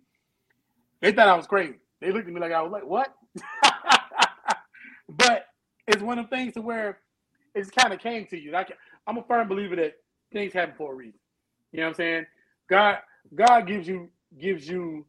they 1.02 1.14
thought 1.14 1.30
I 1.30 1.38
was 1.38 1.48
crazy. 1.48 1.76
They 2.02 2.12
looked 2.12 2.28
at 2.28 2.34
me 2.34 2.42
like 2.42 2.52
I 2.52 2.62
was 2.62 2.74
like, 2.74 2.86
"What?" 2.86 3.16
but 5.10 5.46
it's 5.88 6.02
one 6.02 6.20
of 6.20 6.30
the 6.30 6.36
things 6.36 6.54
to 6.56 6.62
where 6.62 7.00
it's 7.56 7.70
kind 7.70 7.94
of 7.94 8.02
came 8.02 8.28
to 8.28 8.38
you. 8.38 8.52
Like 8.52 8.78
I'm 9.08 9.18
a 9.18 9.24
firm 9.24 9.48
believer 9.48 9.78
that 9.78 9.94
things 10.34 10.52
happen 10.52 10.76
for 10.78 10.92
a 10.92 10.96
reason. 10.96 11.22
You 11.72 11.80
know 11.80 11.86
what 11.86 11.90
I'm 11.92 11.96
saying? 11.96 12.26
God, 12.70 12.98
God 13.34 13.66
gives 13.66 13.88
you 13.88 14.10
gives 14.38 14.68
you, 14.68 15.06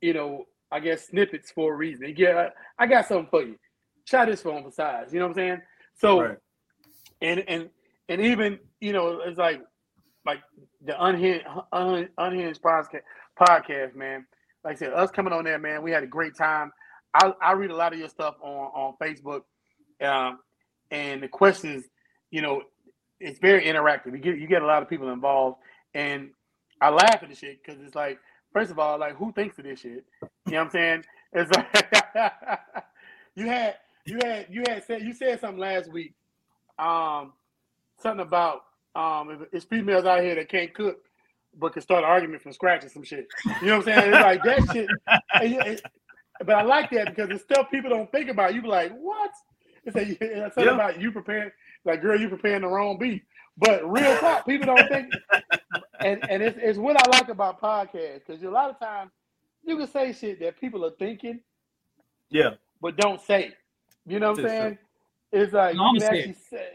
you 0.00 0.14
know, 0.14 0.46
I 0.72 0.80
guess 0.80 1.06
snippets 1.06 1.52
for 1.52 1.72
a 1.72 1.76
reason. 1.76 2.12
Get, 2.14 2.54
I 2.76 2.86
got 2.88 3.06
something 3.06 3.28
for 3.30 3.42
you. 3.42 3.56
Try 4.04 4.26
this 4.26 4.42
phone 4.42 4.64
for 4.64 4.72
size. 4.72 5.12
You 5.12 5.20
know 5.20 5.26
what 5.26 5.30
I'm 5.30 5.36
saying? 5.36 5.62
So 5.94 6.20
Right. 6.22 6.38
and 7.20 7.44
and 7.48 7.70
and 8.08 8.20
even 8.20 8.58
you 8.80 8.92
know 8.92 9.20
it's 9.24 9.38
like 9.38 9.62
like 10.24 10.40
the 10.84 11.00
unhinged 11.04 11.44
un, 11.72 12.08
unhinged 12.18 12.60
podcast 12.62 13.02
podcast 13.40 13.94
man. 13.94 14.26
Like 14.64 14.76
i 14.76 14.78
said 14.78 14.92
us 14.92 15.10
coming 15.10 15.32
on 15.32 15.44
there 15.44 15.58
man 15.58 15.82
we 15.82 15.90
had 15.90 16.02
a 16.02 16.06
great 16.08 16.36
time. 16.36 16.72
I 17.14 17.32
i 17.42 17.52
read 17.52 17.70
a 17.70 17.76
lot 17.76 17.92
of 17.92 17.98
your 17.98 18.08
stuff 18.08 18.36
on 18.42 18.50
on 18.50 18.94
facebook 19.02 19.42
um 20.02 20.38
and 20.90 21.22
the 21.22 21.28
questions 21.28 21.84
you 22.30 22.42
know 22.42 22.62
it's 23.20 23.38
very 23.38 23.64
interactive. 23.64 24.12
You 24.12 24.18
get 24.18 24.38
you 24.38 24.46
get 24.48 24.62
a 24.62 24.66
lot 24.66 24.82
of 24.82 24.88
people 24.88 25.10
involved 25.12 25.58
and 25.94 26.30
i 26.80 26.90
laugh 26.90 27.22
at 27.22 27.28
the 27.28 27.34
shit 27.36 27.62
because 27.64 27.80
it's 27.82 27.94
like 27.94 28.18
first 28.52 28.70
of 28.70 28.78
all 28.78 28.98
like 28.98 29.14
who 29.16 29.32
thinks 29.32 29.58
of 29.58 29.64
this 29.64 29.80
shit? 29.80 30.04
You 30.46 30.52
know 30.52 30.58
what 30.58 30.64
i'm 30.64 30.70
saying? 30.70 31.04
It's 31.34 31.50
like 31.50 32.62
you 33.36 33.46
had 33.46 33.76
you 34.06 34.18
had 34.24 34.46
you 34.50 34.62
had 34.68 34.84
said 34.84 35.02
you 35.02 35.12
said 35.12 35.40
something 35.40 35.60
last 35.60 35.90
week 35.92 36.14
um, 36.78 37.32
something 38.00 38.26
about 38.26 38.62
um, 38.94 39.30
if 39.30 39.48
it's 39.52 39.64
females 39.64 40.04
out 40.04 40.20
here 40.22 40.34
that 40.34 40.48
can't 40.48 40.72
cook 40.74 40.98
but 41.58 41.72
can 41.74 41.82
start 41.82 42.02
an 42.02 42.08
argument 42.10 42.42
from 42.42 42.52
scratch 42.52 42.82
or 42.84 42.88
some 42.88 43.02
shit. 43.02 43.26
You 43.60 43.66
know 43.68 43.78
what 43.78 43.88
I'm 43.88 43.94
saying? 43.94 44.14
It's 44.14 44.22
like 44.22 44.42
that 44.44 44.72
shit. 44.72 44.88
and 45.34 45.50
you- 45.52 45.60
it- 45.60 45.82
but 46.46 46.56
I 46.56 46.62
like 46.62 46.90
that 46.92 47.08
because 47.14 47.28
it's 47.30 47.44
stuff 47.44 47.70
people 47.70 47.90
don't 47.90 48.10
think 48.10 48.28
about. 48.30 48.54
You 48.54 48.62
be 48.62 48.68
like, 48.68 48.90
what? 48.98 49.30
It's, 49.84 49.94
a, 49.94 50.00
it's 50.20 50.54
something 50.54 50.64
Yeah. 50.64 50.74
about 50.74 50.98
you 51.00 51.12
preparing, 51.12 51.50
like, 51.84 52.00
girl, 52.00 52.18
you 52.18 52.28
preparing 52.30 52.62
the 52.62 52.68
wrong 52.68 52.98
beef. 52.98 53.20
But 53.58 53.88
real 53.88 54.16
talk, 54.18 54.46
people 54.46 54.74
don't 54.74 54.88
think. 54.88 55.12
And 56.00 56.28
and 56.30 56.42
it's, 56.42 56.58
it's 56.60 56.78
what 56.78 56.96
I 56.96 57.08
like 57.18 57.28
about 57.28 57.60
podcasts 57.60 58.22
because 58.26 58.42
a 58.42 58.48
lot 58.50 58.70
of 58.70 58.78
times 58.80 59.10
you 59.62 59.76
can 59.76 59.86
say 59.86 60.12
shit 60.14 60.40
that 60.40 60.58
people 60.58 60.84
are 60.86 60.90
thinking 60.98 61.38
Yeah. 62.30 62.54
but 62.80 62.96
don't 62.96 63.20
say. 63.20 63.52
It. 64.06 64.12
You 64.12 64.20
know 64.20 64.30
what 64.32 64.40
I'm 64.40 64.48
saying? 64.48 64.78
It's 65.32 65.52
like 65.52 65.76
No, 65.76 65.90
say 65.98 66.06
actually 66.06 66.36
say. 66.50 66.68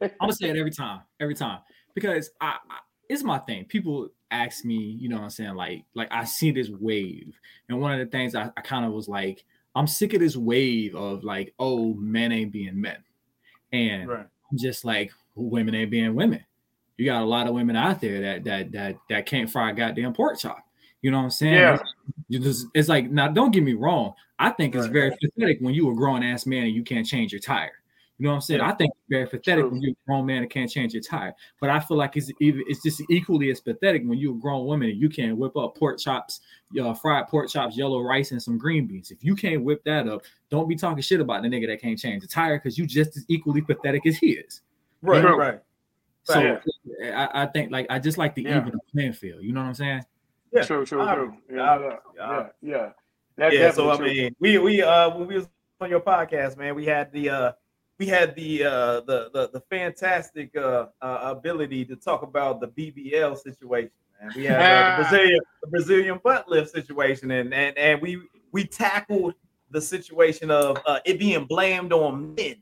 I'm 0.00 0.10
gonna 0.20 0.32
say 0.40 0.50
it 0.50 0.56
every 0.56 0.70
time, 0.70 1.00
every 1.20 1.34
time, 1.34 1.60
because 1.94 2.30
I, 2.40 2.56
I 2.70 2.78
it's 3.08 3.22
my 3.22 3.38
thing. 3.38 3.64
People 3.66 4.08
ask 4.30 4.64
me, 4.64 4.76
you 4.76 5.08
know 5.08 5.16
what 5.16 5.24
I'm 5.24 5.30
saying, 5.30 5.54
like, 5.54 5.84
like 5.94 6.08
I 6.10 6.24
see 6.24 6.50
this 6.50 6.68
wave, 6.70 7.34
and 7.68 7.80
one 7.80 7.92
of 7.92 7.98
the 7.98 8.10
things 8.10 8.34
I, 8.34 8.50
I 8.56 8.60
kind 8.60 8.84
of 8.84 8.92
was 8.92 9.08
like, 9.08 9.44
I'm 9.74 9.86
sick 9.86 10.14
of 10.14 10.20
this 10.20 10.36
wave 10.36 10.94
of 10.94 11.24
like, 11.24 11.54
oh, 11.58 11.94
men 11.94 12.32
ain't 12.32 12.52
being 12.52 12.80
men, 12.80 12.98
and 13.72 14.08
Right. 14.08 14.26
I'm 14.50 14.58
just 14.58 14.84
like, 14.84 15.12
women 15.34 15.74
ain't 15.74 15.90
being 15.90 16.14
women. 16.14 16.44
you 16.98 17.06
got 17.06 17.22
a 17.22 17.24
lot 17.24 17.46
of 17.46 17.54
women 17.54 17.76
out 17.76 18.00
there 18.00 18.20
that 18.20 18.44
that 18.44 18.72
that 18.72 18.96
that 19.08 19.26
can't 19.26 19.50
fry 19.50 19.70
a 19.70 19.74
goddamn 19.74 20.12
pork 20.12 20.38
chop. 20.38 20.66
You 21.02 21.10
know 21.10 21.18
what 21.18 21.24
I'm 21.24 21.30
saying? 21.30 21.54
Yeah. 21.54 21.78
It's, 22.30 22.44
just, 22.44 22.66
it's 22.74 22.88
like 22.88 23.10
now. 23.10 23.28
Don't 23.28 23.50
get 23.52 23.62
me 23.62 23.74
wrong. 23.74 24.14
I 24.38 24.50
think 24.50 24.74
it's 24.74 24.84
Right. 24.84 24.92
very 24.92 25.10
pathetic 25.20 25.58
when 25.60 25.74
you 25.74 25.90
a 25.90 25.94
grown 25.94 26.22
ass 26.22 26.46
man 26.46 26.64
and 26.64 26.74
you 26.74 26.82
can't 26.82 27.06
change 27.06 27.32
your 27.32 27.40
tire. 27.40 27.72
You 28.18 28.24
know 28.24 28.30
what 28.30 28.34
I'm 28.36 28.40
saying? 28.42 28.60
Yeah. 28.60 28.68
I 28.68 28.74
think 28.74 28.92
it's 28.92 29.08
very 29.10 29.26
pathetic 29.26 29.62
True. 29.64 29.70
when 29.70 29.82
you're 29.82 29.92
a 29.92 30.06
grown 30.06 30.26
man 30.26 30.42
and 30.42 30.50
can't 30.50 30.70
change 30.70 30.92
your 30.94 31.02
tire. 31.02 31.34
But 31.60 31.70
I 31.70 31.80
feel 31.80 31.96
like 31.96 32.16
it's 32.16 32.30
even 32.40 32.62
it's 32.68 32.80
just 32.82 33.02
equally 33.10 33.50
as 33.50 33.60
pathetic 33.60 34.02
when 34.04 34.16
you're 34.18 34.34
a 34.36 34.38
grown 34.38 34.64
woman 34.64 34.90
and 34.90 35.00
you 35.00 35.08
can't 35.08 35.36
whip 35.36 35.56
up 35.56 35.76
pork 35.76 35.98
chops, 35.98 36.40
uh, 36.80 36.94
fried 36.94 37.26
pork 37.26 37.48
chops, 37.50 37.76
yellow 37.76 38.00
rice, 38.00 38.30
and 38.30 38.40
some 38.40 38.58
green 38.58 38.86
beans. 38.86 39.10
If 39.10 39.24
you 39.24 39.34
can't 39.34 39.64
whip 39.64 39.82
that 39.84 40.06
up, 40.08 40.22
don't 40.50 40.68
be 40.68 40.76
talking 40.76 41.02
shit 41.02 41.20
about 41.20 41.42
the 41.42 41.48
nigga 41.48 41.66
that 41.66 41.80
can't 41.80 41.98
change 41.98 42.22
the 42.22 42.28
tire 42.28 42.58
because 42.58 42.78
you 42.78 42.86
just 42.86 43.16
as 43.16 43.24
equally 43.28 43.60
pathetic 43.60 44.06
as 44.06 44.16
he 44.18 44.32
is. 44.34 44.60
Right, 45.00 45.20
True. 45.20 45.36
right. 45.36 45.60
So 46.22 46.38
Yeah. 46.38 47.28
I, 47.32 47.42
I 47.42 47.46
think 47.46 47.72
like 47.72 47.86
I 47.90 47.98
just 47.98 48.18
like 48.18 48.36
the 48.36 48.42
Yeah. 48.42 48.58
even 48.60 48.70
the 48.70 48.78
playing 48.92 49.14
field. 49.14 49.42
You 49.42 49.52
know 49.52 49.62
what 49.62 49.66
I'm 49.68 49.74
saying? 49.74 50.04
Yeah. 50.52 50.62
True, 50.64 50.84
true, 50.84 51.02
I- 51.02 51.14
true. 51.14 51.34
I- 51.50 51.54
Yeah, 51.54 51.78
yeah, 51.80 51.96
yeah, 52.16 52.48
yeah. 52.62 52.90
That 53.38 53.52
yeah, 53.54 53.70
so 53.70 53.90
I 53.90 53.96
true. 53.96 54.06
mean, 54.06 54.36
we 54.38 54.58
we 54.58 54.82
uh 54.82 55.16
when 55.16 55.26
we 55.26 55.36
was 55.36 55.48
on 55.80 55.88
your 55.88 56.00
podcast, 56.00 56.56
man, 56.58 56.74
we 56.74 56.84
had 56.84 57.10
the 57.12 57.30
uh 57.30 57.52
we 57.98 58.06
had 58.06 58.34
the 58.36 58.64
uh 58.64 59.00
the 59.00 59.30
the, 59.32 59.50
the 59.54 59.60
fantastic 59.70 60.54
uh, 60.56 60.86
uh 61.00 61.18
ability 61.36 61.84
to 61.86 61.96
talk 61.96 62.22
about 62.22 62.60
the 62.60 62.68
BBL 62.68 63.38
situation. 63.38 63.90
Man. 64.20 64.32
We 64.36 64.44
had 64.44 64.60
uh, 64.60 64.90
the 64.90 64.96
Brazilian 65.02 65.40
the 65.62 65.68
Brazilian 65.70 66.20
butt 66.22 66.48
lift 66.48 66.70
situation, 66.70 67.30
and 67.30 67.54
and 67.54 67.76
and 67.78 68.02
we 68.02 68.20
we 68.52 68.64
tackled 68.64 69.34
the 69.70 69.80
situation 69.80 70.50
of 70.50 70.76
uh, 70.84 71.00
it 71.06 71.18
being 71.18 71.46
blamed 71.46 71.94
on 71.94 72.34
men 72.34 72.56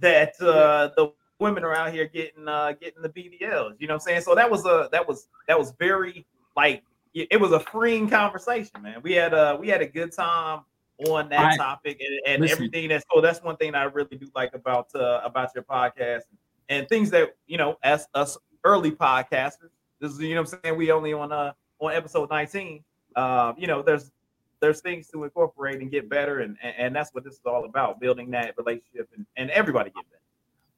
that 0.00 0.34
uh 0.42 0.90
the 0.96 1.10
women 1.40 1.64
are 1.64 1.74
out 1.74 1.90
here 1.90 2.06
getting 2.06 2.46
uh 2.46 2.72
getting 2.72 3.00
the 3.00 3.08
BBLs. 3.08 3.76
You 3.78 3.88
know 3.88 3.94
what 3.94 4.02
I'm 4.02 4.06
saying? 4.06 4.20
So 4.20 4.34
that 4.34 4.50
was 4.50 4.66
a 4.66 4.90
that 4.92 5.08
was 5.08 5.28
that 5.48 5.58
was 5.58 5.72
very 5.78 6.26
like 6.54 6.82
it 7.14 7.28
it 7.32 7.36
was 7.40 7.52
a 7.52 7.60
freeing 7.60 8.08
conversation, 8.08 8.80
man. 8.82 9.00
We 9.02 9.12
had 9.12 9.32
a 9.34 9.56
we 9.60 9.68
had 9.68 9.80
a 9.82 9.86
good 9.86 10.12
time 10.12 10.62
on 11.08 11.28
that 11.30 11.52
I- 11.52 11.56
topic 11.56 12.00
and, 12.00 12.20
and 12.26 12.42
listen. 12.42 12.56
everything 12.56 12.88
that's 12.88 13.04
so 13.12 13.20
that's 13.20 13.42
one 13.42 13.56
thing 13.56 13.74
I 13.74 13.84
really 13.84 14.16
do 14.16 14.26
like 14.34 14.54
about 14.54 14.88
uh 14.94 15.20
about 15.24 15.50
your 15.54 15.64
podcast 15.64 16.22
and 16.68 16.88
things 16.88 17.10
that 17.10 17.34
you 17.46 17.58
know 17.58 17.76
as 17.82 18.06
us 18.14 18.36
early 18.64 18.92
podcasters. 18.92 19.70
This 20.00 20.12
is 20.12 20.20
you 20.20 20.34
know 20.34 20.42
what 20.42 20.52
I'm 20.54 20.60
saying 20.62 20.76
we 20.76 20.90
only 20.92 21.12
on 21.12 21.32
uh 21.32 21.52
on 21.80 21.92
episode 21.92 22.30
19. 22.30 22.82
Uh, 23.16 23.52
you 23.58 23.66
know, 23.66 23.82
there's 23.82 24.10
there's 24.60 24.80
things 24.80 25.08
to 25.08 25.24
incorporate 25.24 25.80
and 25.80 25.90
get 25.90 26.08
better, 26.08 26.40
and 26.40 26.56
and, 26.62 26.74
and 26.78 26.96
that's 26.96 27.12
what 27.12 27.24
this 27.24 27.34
is 27.34 27.40
all 27.44 27.64
about, 27.64 28.00
building 28.00 28.30
that 28.30 28.54
relationship 28.56 29.08
and, 29.16 29.26
and 29.36 29.50
everybody 29.50 29.90
get 29.90 30.04
better. 30.08 30.22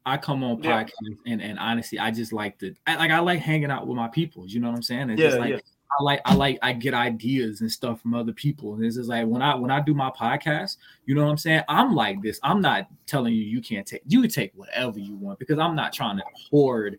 I 0.07 0.17
come 0.19 0.43
on 0.43 0.63
Yeah. 0.63 0.85
and 1.27 1.41
and 1.41 1.59
honestly, 1.59 1.99
I 1.99 2.11
just 2.11 2.33
like 2.33 2.59
to 2.59 2.75
I, 2.87 2.97
like 2.97 3.11
I 3.11 3.19
like 3.21 3.41
hanging 3.41 3.71
out 3.71 3.87
with 3.87 3.97
my 3.97 4.09
people. 4.09 4.47
You 4.47 4.61
know 4.61 4.69
what 4.69 4.77
I'm 4.77 4.83
saying? 4.83 5.11
It's 5.11 5.21
Yeah, 5.21 5.29
just 5.29 5.39
like 5.39 5.51
yeah. 5.51 5.59
I 5.99 6.03
like 6.03 6.21
I 6.25 6.35
like 6.35 6.59
I 6.63 6.73
get 6.73 6.93
ideas 6.95 7.61
and 7.61 7.71
stuff 7.71 8.01
from 8.01 8.15
other 8.15 8.33
people. 8.33 8.75
And 8.75 8.85
it's 8.85 8.97
just 8.97 9.09
like 9.09 9.27
when 9.27 9.43
I 9.43 9.55
when 9.55 9.71
I 9.71 9.81
do 9.81 9.95
my 9.95 10.11
podcast, 10.11 10.77
you 11.07 11.15
know 11.15 11.25
what 11.25 11.31
I'm 11.31 11.37
saying? 11.39 11.63
I'm 11.69 11.95
like 11.95 12.21
this. 12.23 12.41
I'm 12.43 12.61
not 12.61 12.89
telling 13.07 13.35
you 13.35 13.43
you 13.43 13.61
can't 13.61 13.87
take 13.87 14.03
you 14.07 14.21
can 14.21 14.31
take 14.31 14.53
whatever 14.55 14.99
you 14.99 15.15
want 15.17 15.39
because 15.39 15.59
I'm 15.59 15.77
not 15.77 15.93
trying 15.93 16.17
to 16.17 16.25
hoard 16.51 16.99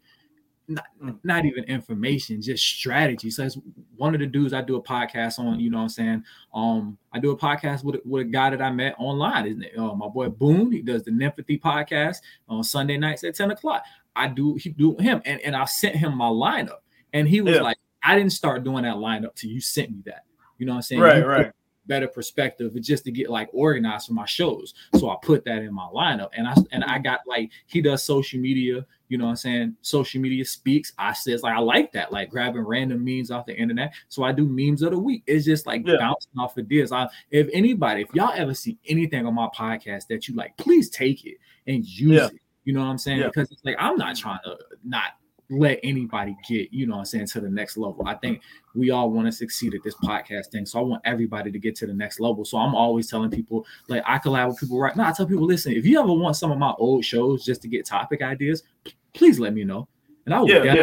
not, 0.67 0.85
Mm. 0.99 1.19
not 1.23 1.45
even 1.45 1.63
information, 1.65 2.41
just 2.41 2.65
strategy. 2.65 3.29
So 3.29 3.43
it's 3.43 3.55
one 3.97 4.15
of 4.15 4.19
the 4.19 4.25
dudes 4.25 4.51
I 4.51 4.61
do 4.61 4.77
a 4.77 4.81
podcast 4.81 5.37
on, 5.37 5.59
you 5.59 5.69
know 5.69 5.77
what 5.77 5.83
I'm 5.83 5.89
saying? 5.89 6.23
Um, 6.55 6.97
I 7.13 7.19
do 7.19 7.29
a 7.29 7.37
podcast 7.37 7.83
with, 7.83 7.97
with 8.03 8.21
a 8.21 8.29
guy 8.29 8.49
that 8.49 8.63
I 8.63 8.71
met 8.71 8.95
online, 8.97 9.45
isn't 9.45 9.61
it? 9.63 9.77
Uh, 9.77 9.93
my 9.93 10.07
boy 10.07 10.29
Boone, 10.29 10.71
he 10.71 10.81
does 10.81 11.03
the 11.03 11.11
Nympathy 11.11 11.59
podcast 11.59 12.17
on 12.49 12.63
Sunday 12.63 12.97
nights 12.97 13.23
at 13.23 13.35
10 13.35 13.51
o'clock. 13.51 13.83
I 14.15 14.27
do 14.27 14.55
he 14.55 14.69
do 14.71 14.95
him 14.97 15.21
and, 15.25 15.39
and 15.41 15.55
I 15.55 15.65
sent 15.65 15.97
him 15.97 16.17
my 16.17 16.29
lineup, 16.29 16.79
and 17.13 17.27
he 17.27 17.41
was 17.41 17.55
Yeah. 17.57 17.61
like, 17.61 17.77
I 18.05 18.15
didn't 18.15 18.33
start 18.33 18.63
doing 18.63 18.83
that 18.83 18.95
lineup 18.95 19.35
till 19.35 19.49
you 19.49 19.59
sent 19.61 19.91
me 19.91 20.01
that. 20.05 20.23
You 20.57 20.65
know 20.65 20.73
what 20.73 20.77
I'm 20.77 20.81
saying? 20.83 21.01
Right, 21.01 21.17
You 21.17 21.25
right. 21.25 21.51
better 21.87 22.07
perspective 22.07 22.71
but 22.73 22.81
just 22.81 23.03
to 23.03 23.11
get 23.11 23.29
like 23.29 23.47
organized 23.53 24.07
for 24.07 24.13
my 24.13 24.25
shows 24.25 24.73
so 24.97 25.07
i 25.11 25.15
put 25.21 25.45
that 25.45 25.59
in 25.61 25.71
my 25.71 25.85
lineup 25.93 26.29
and 26.35 26.47
i 26.47 26.55
and 26.71 26.83
i 26.85 26.97
got 26.97 27.19
like 27.27 27.51
he 27.67 27.79
does 27.79 28.01
social 28.01 28.39
media 28.39 28.83
you 29.07 29.19
know 29.19 29.25
what 29.25 29.29
i'm 29.29 29.35
saying 29.35 29.75
social 29.83 30.19
media 30.19 30.43
speaks 30.43 30.93
i 30.97 31.13
says 31.13 31.43
like 31.43 31.53
i 31.53 31.59
like 31.59 31.91
that 31.91 32.11
like 32.11 32.31
grabbing 32.31 32.63
random 32.63 33.05
memes 33.05 33.29
off 33.29 33.45
the 33.45 33.55
internet 33.55 33.93
so 34.09 34.23
i 34.23 34.31
do 34.31 34.47
memes 34.47 34.81
of 34.81 34.89
the 34.93 34.97
week 34.97 35.21
it's 35.27 35.45
just 35.45 35.67
like 35.67 35.83
Yeah. 35.85 35.97
bouncing 35.99 36.31
off 36.39 36.57
ideas 36.57 36.91
i 36.91 37.07
if 37.29 37.47
anybody 37.53 38.01
if 38.01 38.07
y'all 38.15 38.33
ever 38.35 38.55
see 38.55 38.79
anything 38.87 39.27
on 39.27 39.35
my 39.35 39.47
podcast 39.55 40.07
that 40.07 40.27
you 40.27 40.33
like 40.35 40.57
please 40.57 40.89
take 40.89 41.23
it 41.27 41.37
and 41.67 41.85
use 41.85 42.13
Yeah. 42.13 42.25
it 42.27 42.39
you 42.63 42.73
know 42.73 42.79
what 42.79 42.87
i'm 42.87 42.97
saying 42.97 43.19
Yeah. 43.19 43.27
because 43.27 43.51
it's 43.51 43.63
like 43.63 43.75
i'm 43.77 43.95
not 43.95 44.15
trying 44.15 44.39
to 44.45 44.57
not 44.83 45.11
let 45.49 45.79
anybody 45.83 46.35
get 46.47 46.73
you 46.73 46.87
know 46.87 46.93
what 46.95 46.99
i'm 46.99 47.05
saying 47.05 47.27
to 47.27 47.39
the 47.39 47.49
next 47.49 47.77
level 47.77 48.03
i 48.07 48.13
think 48.15 48.41
we 48.73 48.91
all 48.91 49.09
want 49.09 49.25
to 49.27 49.31
succeed 49.31 49.73
at 49.73 49.81
this 49.83 49.95
podcast 49.95 50.47
thing. 50.47 50.65
So 50.65 50.79
I 50.79 50.81
want 50.81 51.01
everybody 51.05 51.49
to 51.49 51.57
get 51.57 51.77
to 51.77 51.87
the 51.87 51.93
next 51.93 52.19
level. 52.19 52.43
So 52.43 52.57
I'm 52.57 52.75
always 52.75 53.09
telling 53.09 53.31
people, 53.31 53.65
like 53.87 54.03
I 54.05 54.17
collab 54.19 54.49
with 54.49 54.59
people 54.59 54.77
right 54.77 54.93
now. 54.97 55.07
I 55.07 55.13
tell 55.13 55.25
people, 55.25 55.45
listen, 55.45 55.71
if 55.71 55.85
you 55.85 55.97
ever 55.97 56.11
want 56.11 56.35
some 56.35 56.51
of 56.51 56.57
my 56.57 56.73
old 56.77 57.05
shows 57.05 57.45
just 57.45 57.61
to 57.61 57.69
get 57.69 57.85
topic 57.85 58.21
ideas, 58.21 58.63
p- 58.83 58.93
please 59.13 59.39
let 59.39 59.53
me 59.53 59.63
know. 59.63 59.87
And 60.25 60.35
I 60.35 60.41
will 60.41 60.49
Yeah, 60.49 60.55
definitely 60.55 60.81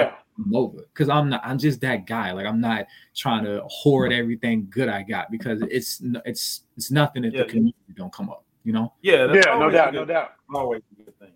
Yeah, 0.53 0.59
over 0.59 0.79
because 0.95 1.11
I'm 1.11 1.29
not, 1.29 1.43
I'm 1.45 1.59
just 1.59 1.83
that 1.83 2.07
guy. 2.07 2.33
Like 2.33 2.47
I'm 2.47 2.63
not 2.63 2.87
trying 3.15 3.45
to 3.45 3.61
hoard 3.67 4.11
everything 4.11 4.69
good 4.71 4.89
I 4.89 5.03
got 5.03 5.31
because 5.31 5.61
it's 5.71 6.01
it's 6.25 6.63
it's 6.79 6.91
nothing 6.91 7.25
if 7.25 7.35
Yeah, 7.35 7.41
the 7.43 7.49
community 7.51 7.77
don't 7.95 8.13
come 8.13 8.31
up, 8.31 8.43
you 8.65 8.73
know. 8.73 8.95
Yeah, 9.03 9.27
that's 9.27 9.45
yeah, 9.47 9.59
no 9.59 9.69
doubt, 9.69 9.93
good- 9.93 9.99
no 9.99 10.05
doubt. 10.07 10.33
Always 10.55 10.81
a 10.99 11.03
good 11.03 11.19
thing. 11.19 11.33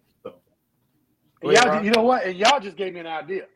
So 1.42 1.48
Go 1.48 1.50
And 1.50 1.56
y'all, 1.56 1.84
you 1.84 1.90
know 1.90 2.02
what? 2.02 2.24
And 2.24 2.36
y'all 2.36 2.60
just 2.60 2.76
gave 2.76 2.94
me 2.94 3.00
an 3.00 3.06
idea. 3.06 3.46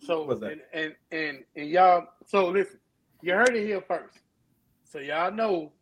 So 0.00 0.30
and, 0.30 0.60
and 0.72 0.94
and 1.10 1.44
and 1.56 1.68
y'all. 1.68 2.06
So 2.26 2.48
listen, 2.48 2.78
you 3.22 3.32
heard 3.32 3.54
it 3.54 3.66
here 3.66 3.82
first. 3.86 4.18
So 4.84 4.98
y'all 4.98 5.32
know 5.32 5.72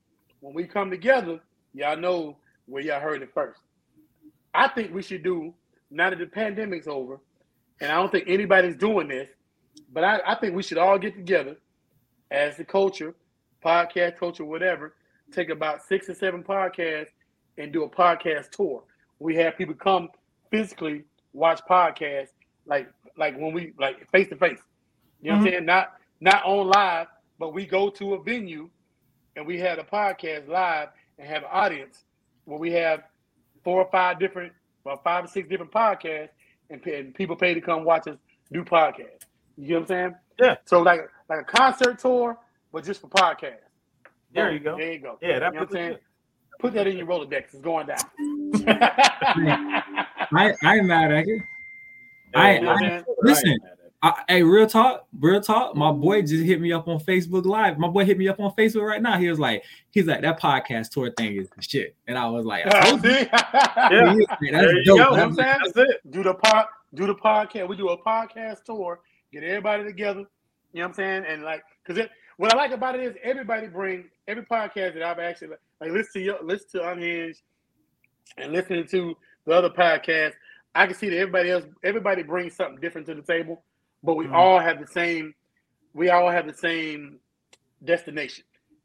when 0.41 0.55
we 0.55 0.65
come 0.65 0.91
together, 0.91 1.41
y'all 1.75 1.97
know 1.97 2.37
where 2.67 2.83
y'all 2.83 3.01
heard 3.01 3.23
it 3.23 3.31
first. 3.35 3.61
I 4.55 4.69
think 4.69 4.93
we 4.95 5.03
should 5.03 5.23
do 5.23 5.55
now 5.91 6.11
that 6.11 6.19
the 6.19 6.27
pandemic's 6.27 6.89
over, 6.89 7.21
and 7.81 7.93
I 7.93 7.97
don't 7.97 8.11
think 8.11 8.25
anybody's 8.27 8.77
doing 8.77 9.09
this, 9.09 9.29
but 9.93 10.03
I, 10.03 10.21
I 10.27 10.35
think 10.37 10.55
we 10.55 10.63
should 10.63 10.79
all 10.79 10.99
get 10.99 11.15
together 11.15 11.57
as 12.31 12.57
the 12.57 12.65
culture, 12.65 13.15
podcast 13.65 14.19
culture, 14.19 14.45
whatever. 14.45 14.95
Take 15.33 15.51
about 15.51 15.83
six 15.83 16.09
or 16.09 16.15
seven 16.15 16.43
podcasts 16.43 17.11
and 17.59 17.73
do 17.73 17.85
a 17.85 17.89
podcast 17.89 18.51
tour. 18.51 18.83
We 19.19 19.37
have 19.37 19.57
people 19.57 19.75
come 19.75 20.09
physically 20.51 21.05
watch 21.37 21.61
podcasts 21.69 22.31
like 22.67 22.89
like 23.17 23.39
when 23.39 23.53
we 23.53 23.73
like 23.79 24.11
face 24.11 24.29
to 24.29 24.37
face. 24.37 24.59
You 25.21 25.31
know 25.31 25.39
what 25.39 25.41
I'm 25.41 25.47
mm-hmm. 25.47 25.55
saying? 25.55 25.65
Not 25.67 25.93
not 26.21 26.45
on 26.45 26.69
live, 26.69 27.07
but 27.39 27.55
we 27.55 27.67
go 27.67 27.91
to 27.91 28.15
a 28.15 28.23
venue 28.23 28.69
and 29.37 29.47
we 29.47 29.59
have 29.59 29.79
a 29.79 29.85
podcast 29.85 30.49
live 30.49 30.89
and 31.19 31.29
have 31.29 31.43
an 31.43 31.49
audience 31.53 32.05
where 32.45 32.59
we 32.59 32.73
have 32.73 33.03
four 33.63 33.83
or 33.83 33.91
five 33.91 34.19
different, 34.19 34.53
well, 34.85 35.01
five 35.03 35.25
or 35.25 35.29
six 35.29 35.49
different 35.49 35.73
podcasts, 35.73 36.31
and, 36.71 36.85
and 36.87 37.15
people 37.15 37.37
pay 37.37 37.53
to 37.53 37.61
come 37.61 37.85
watch 37.85 38.07
us 38.09 38.17
do 38.53 38.65
podcasts. 38.65 39.27
You 39.57 39.69
know 39.69 39.75
what 39.75 39.83
I'm 39.83 39.87
saying? 39.87 40.15
Yeah. 40.41 40.57
So 40.65 40.81
like 40.81 41.01
like 41.29 41.41
a 41.41 41.45
concert 41.45 41.99
tour, 41.99 42.39
but 42.73 42.85
just 42.85 43.01
for 43.01 43.09
podcasts. 43.09 43.61
There 44.35 44.53
you 44.53 44.61
go. 44.61 44.77
There 44.77 44.93
you 44.93 44.99
go. 44.99 45.19
yeah, 45.23 45.39
that 45.39 45.53
You 45.53 45.61
know 45.61 45.67
what 45.67 45.69
I'm 45.69 45.75
saying? 45.75 45.99
Put 46.59 46.75
that 46.75 46.87
in 46.87 46.97
your 46.97 47.07
Rolodex. 47.07 47.55
It's 47.55 47.61
going 47.61 47.87
down. 47.87 47.99
I 50.35 50.55
I 50.63 50.77
ain't 50.77 50.87
mad 50.87 51.13
at 51.13 51.27
you. 51.27 51.39
good. 51.39 51.45
I- 52.41 52.59
You 52.59 52.69
I'm 52.69 53.05
listen, 53.23 53.59
I, 54.03 54.23
hey, 54.29 54.43
real 54.43 54.67
talk, 54.67 55.07
real 55.19 55.41
talk. 55.41 55.75
My 55.75 55.91
boy 55.91 56.21
just 56.21 56.45
hit 56.45 56.61
me 56.61 56.71
up 56.73 56.87
on 56.87 57.01
Facebook 57.01 57.47
Live. 57.47 57.79
My 57.79 57.89
boy 57.89 58.05
hit 58.05 58.19
me 58.19 58.29
up 58.29 58.39
on 58.39 58.53
Facebook 58.53 58.87
right 58.87 59.01
now. 59.01 59.17
He 59.19 59.29
was 59.29 59.39
like, 59.39 59.65
he's 59.91 60.07
like, 60.07 60.21
that 60.21 60.39
podcast 60.39 60.91
tour 60.91 61.11
thing 61.17 61.35
is 61.37 61.49
shit. 61.61 61.97
And 62.07 62.17
I 62.19 62.27
was 62.29 62.45
like, 62.45 62.67
I 62.67 62.91
told 62.91 63.03
you. 63.05 63.11
See? 63.11 63.21
Yeah. 63.33 63.89
Oh, 63.91 64.11
he 64.11 64.17
was 64.19 64.27
There 64.41 64.53
that's 64.53 64.73
you 64.75 64.85
dope. 64.85 64.99
go. 64.99 65.15
I'm 65.15 65.21
I'm 65.31 65.35
saying? 65.35 65.57
That's 65.65 65.77
it. 65.79 66.11
do 66.13 66.23
the 66.23 66.35
pod, 66.35 66.67
do 66.95 67.07
the 67.07 67.15
podcast. 67.15 67.69
We 67.69 67.77
do 67.77 67.89
a 67.89 67.99
podcast 68.03 68.65
tour, 68.65 69.01
get 69.33 69.43
everybody 69.43 69.85
together. 69.85 70.21
You 70.21 70.83
know 70.83 70.83
what 70.83 70.89
I'm 70.89 70.95
saying? 70.95 71.25
And 71.29 71.43
like, 71.43 71.65
cause 71.87 71.97
it, 71.97 72.11
what 72.37 72.53
I 72.53 72.57
like 72.57 72.73
about 72.73 72.97
it 72.97 73.03
is 73.03 73.17
everybody 73.23 73.67
bring 73.67 74.05
every 74.29 74.45
podcast 74.45 74.93
that 74.95 75.03
I've 75.03 75.19
actually 75.19 75.49
like 75.81 75.91
listen 75.91 76.13
to 76.15 76.21
your 76.21 76.39
listen 76.45 76.69
to 76.73 76.91
Unhinged 76.91 77.41
and 78.37 78.53
listening 78.53 78.87
to 78.89 79.17
the 79.47 79.53
other 79.53 79.71
podcasts. 79.71 80.35
I 80.75 80.87
can 80.87 80.95
see 80.95 81.09
that 81.09 81.17
everybody 81.19 81.51
else, 81.51 81.65
everybody 81.83 82.23
brings 82.23 82.55
something 82.55 82.81
different 82.81 83.07
to 83.07 83.15
the 83.15 83.23
table, 83.23 83.63
but 84.03 84.15
we 84.17 84.27
Mhm. 84.27 84.35
all 84.35 84.59
have 84.59 84.79
the 84.81 84.87
same. 84.87 85.35
We 85.95 86.11
all 86.11 86.29
have 86.31 86.47
the 86.47 86.53
same 86.53 87.19
destination. 87.85 88.45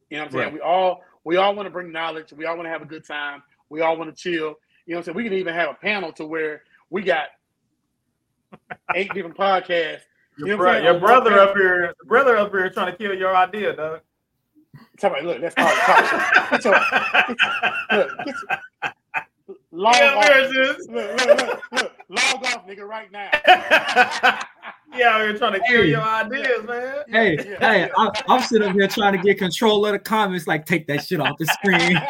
You 0.10 0.18
know 0.18 0.24
what 0.24 0.28
I'm 0.28 0.32
saying? 0.32 0.44
Right. 0.46 0.54
We 0.54 0.60
all 0.62 1.04
we 1.24 1.38
all 1.38 1.54
want 1.56 1.68
to 1.68 1.70
bring 1.72 1.92
knowledge. 1.92 2.34
We 2.34 2.46
all 2.46 2.56
want 2.56 2.66
to 2.66 2.72
have 2.72 2.82
a 2.82 2.86
good 2.86 3.06
time. 3.06 3.44
We 3.70 3.82
all 3.82 3.98
want 3.98 4.16
to 4.16 4.20
chill. 4.20 4.32
You 4.86 4.94
know 4.94 4.98
what 4.98 4.98
I'm 5.00 5.04
saying? 5.04 5.16
We 5.18 5.24
can 5.26 5.34
even 5.34 5.54
have 5.54 5.70
a 5.70 5.74
panel 5.76 6.12
to 6.14 6.26
where 6.26 6.64
we 6.90 7.04
got 7.04 7.28
eight 8.96 9.14
different 9.14 9.38
podcasts. 9.38 10.02
Your, 10.38 10.48
You 10.48 10.54
know 10.54 10.58
bro- 10.58 10.66
what 10.68 10.76
I'm 10.78 10.84
saying? 10.84 10.86
your 10.86 11.00
brother 11.00 11.40
up 11.40 11.56
here, 11.58 11.94
the 12.00 12.06
brother 12.06 12.38
up 12.38 12.52
here 12.52 12.70
trying 12.70 12.92
to 12.92 12.98
kill 12.98 13.14
your 13.14 13.36
idea, 13.36 13.76
dog. 13.76 14.02
Tell 14.98 15.12
me, 15.12 15.22
look, 15.22 15.40
let's 15.42 15.56
call 15.56 15.68
it 15.68 15.76
talk 15.86 16.06
show. 16.06 16.22
Get 16.52 16.66
your, 16.66 16.74
look, 17.92 18.26
get 18.26 18.36
your, 18.42 18.92
Log 19.72 19.95
Yeah, 19.95 20.15
off. 20.15 20.27
we're 20.30 20.68
Look, 20.68 20.88
look, 20.89 21.27
look, 21.27 21.61
look. 21.72 21.91
Log 22.10 22.45
off, 22.45 22.68
nigga, 22.68 22.81
right 22.88 23.10
now. 23.11 23.30
yeah, 24.98 25.18
we're 25.19 25.38
trying 25.38 25.53
to 25.53 25.60
kill 25.61 25.84
Hey. 25.84 25.89
your 25.89 26.02
ideas, 26.02 26.64
man. 26.68 26.95
Hey, 27.07 27.35
Yeah, 27.38 27.43
hey, 27.60 27.80
yeah. 27.81 27.88
I'm, 27.98 28.11
I'm 28.27 28.41
sitting 28.41 28.68
up 28.68 28.73
here 28.76 28.88
trying 28.89 29.14
to 29.14 29.19
get 29.23 29.38
control 29.38 29.85
of 29.85 29.93
the 29.93 29.99
comments. 29.99 30.45
Like, 30.45 30.65
take 30.65 30.88
that 30.88 31.06
shit 31.06 31.22
off 31.22 31.38
the 31.39 31.45
screen. 31.45 31.98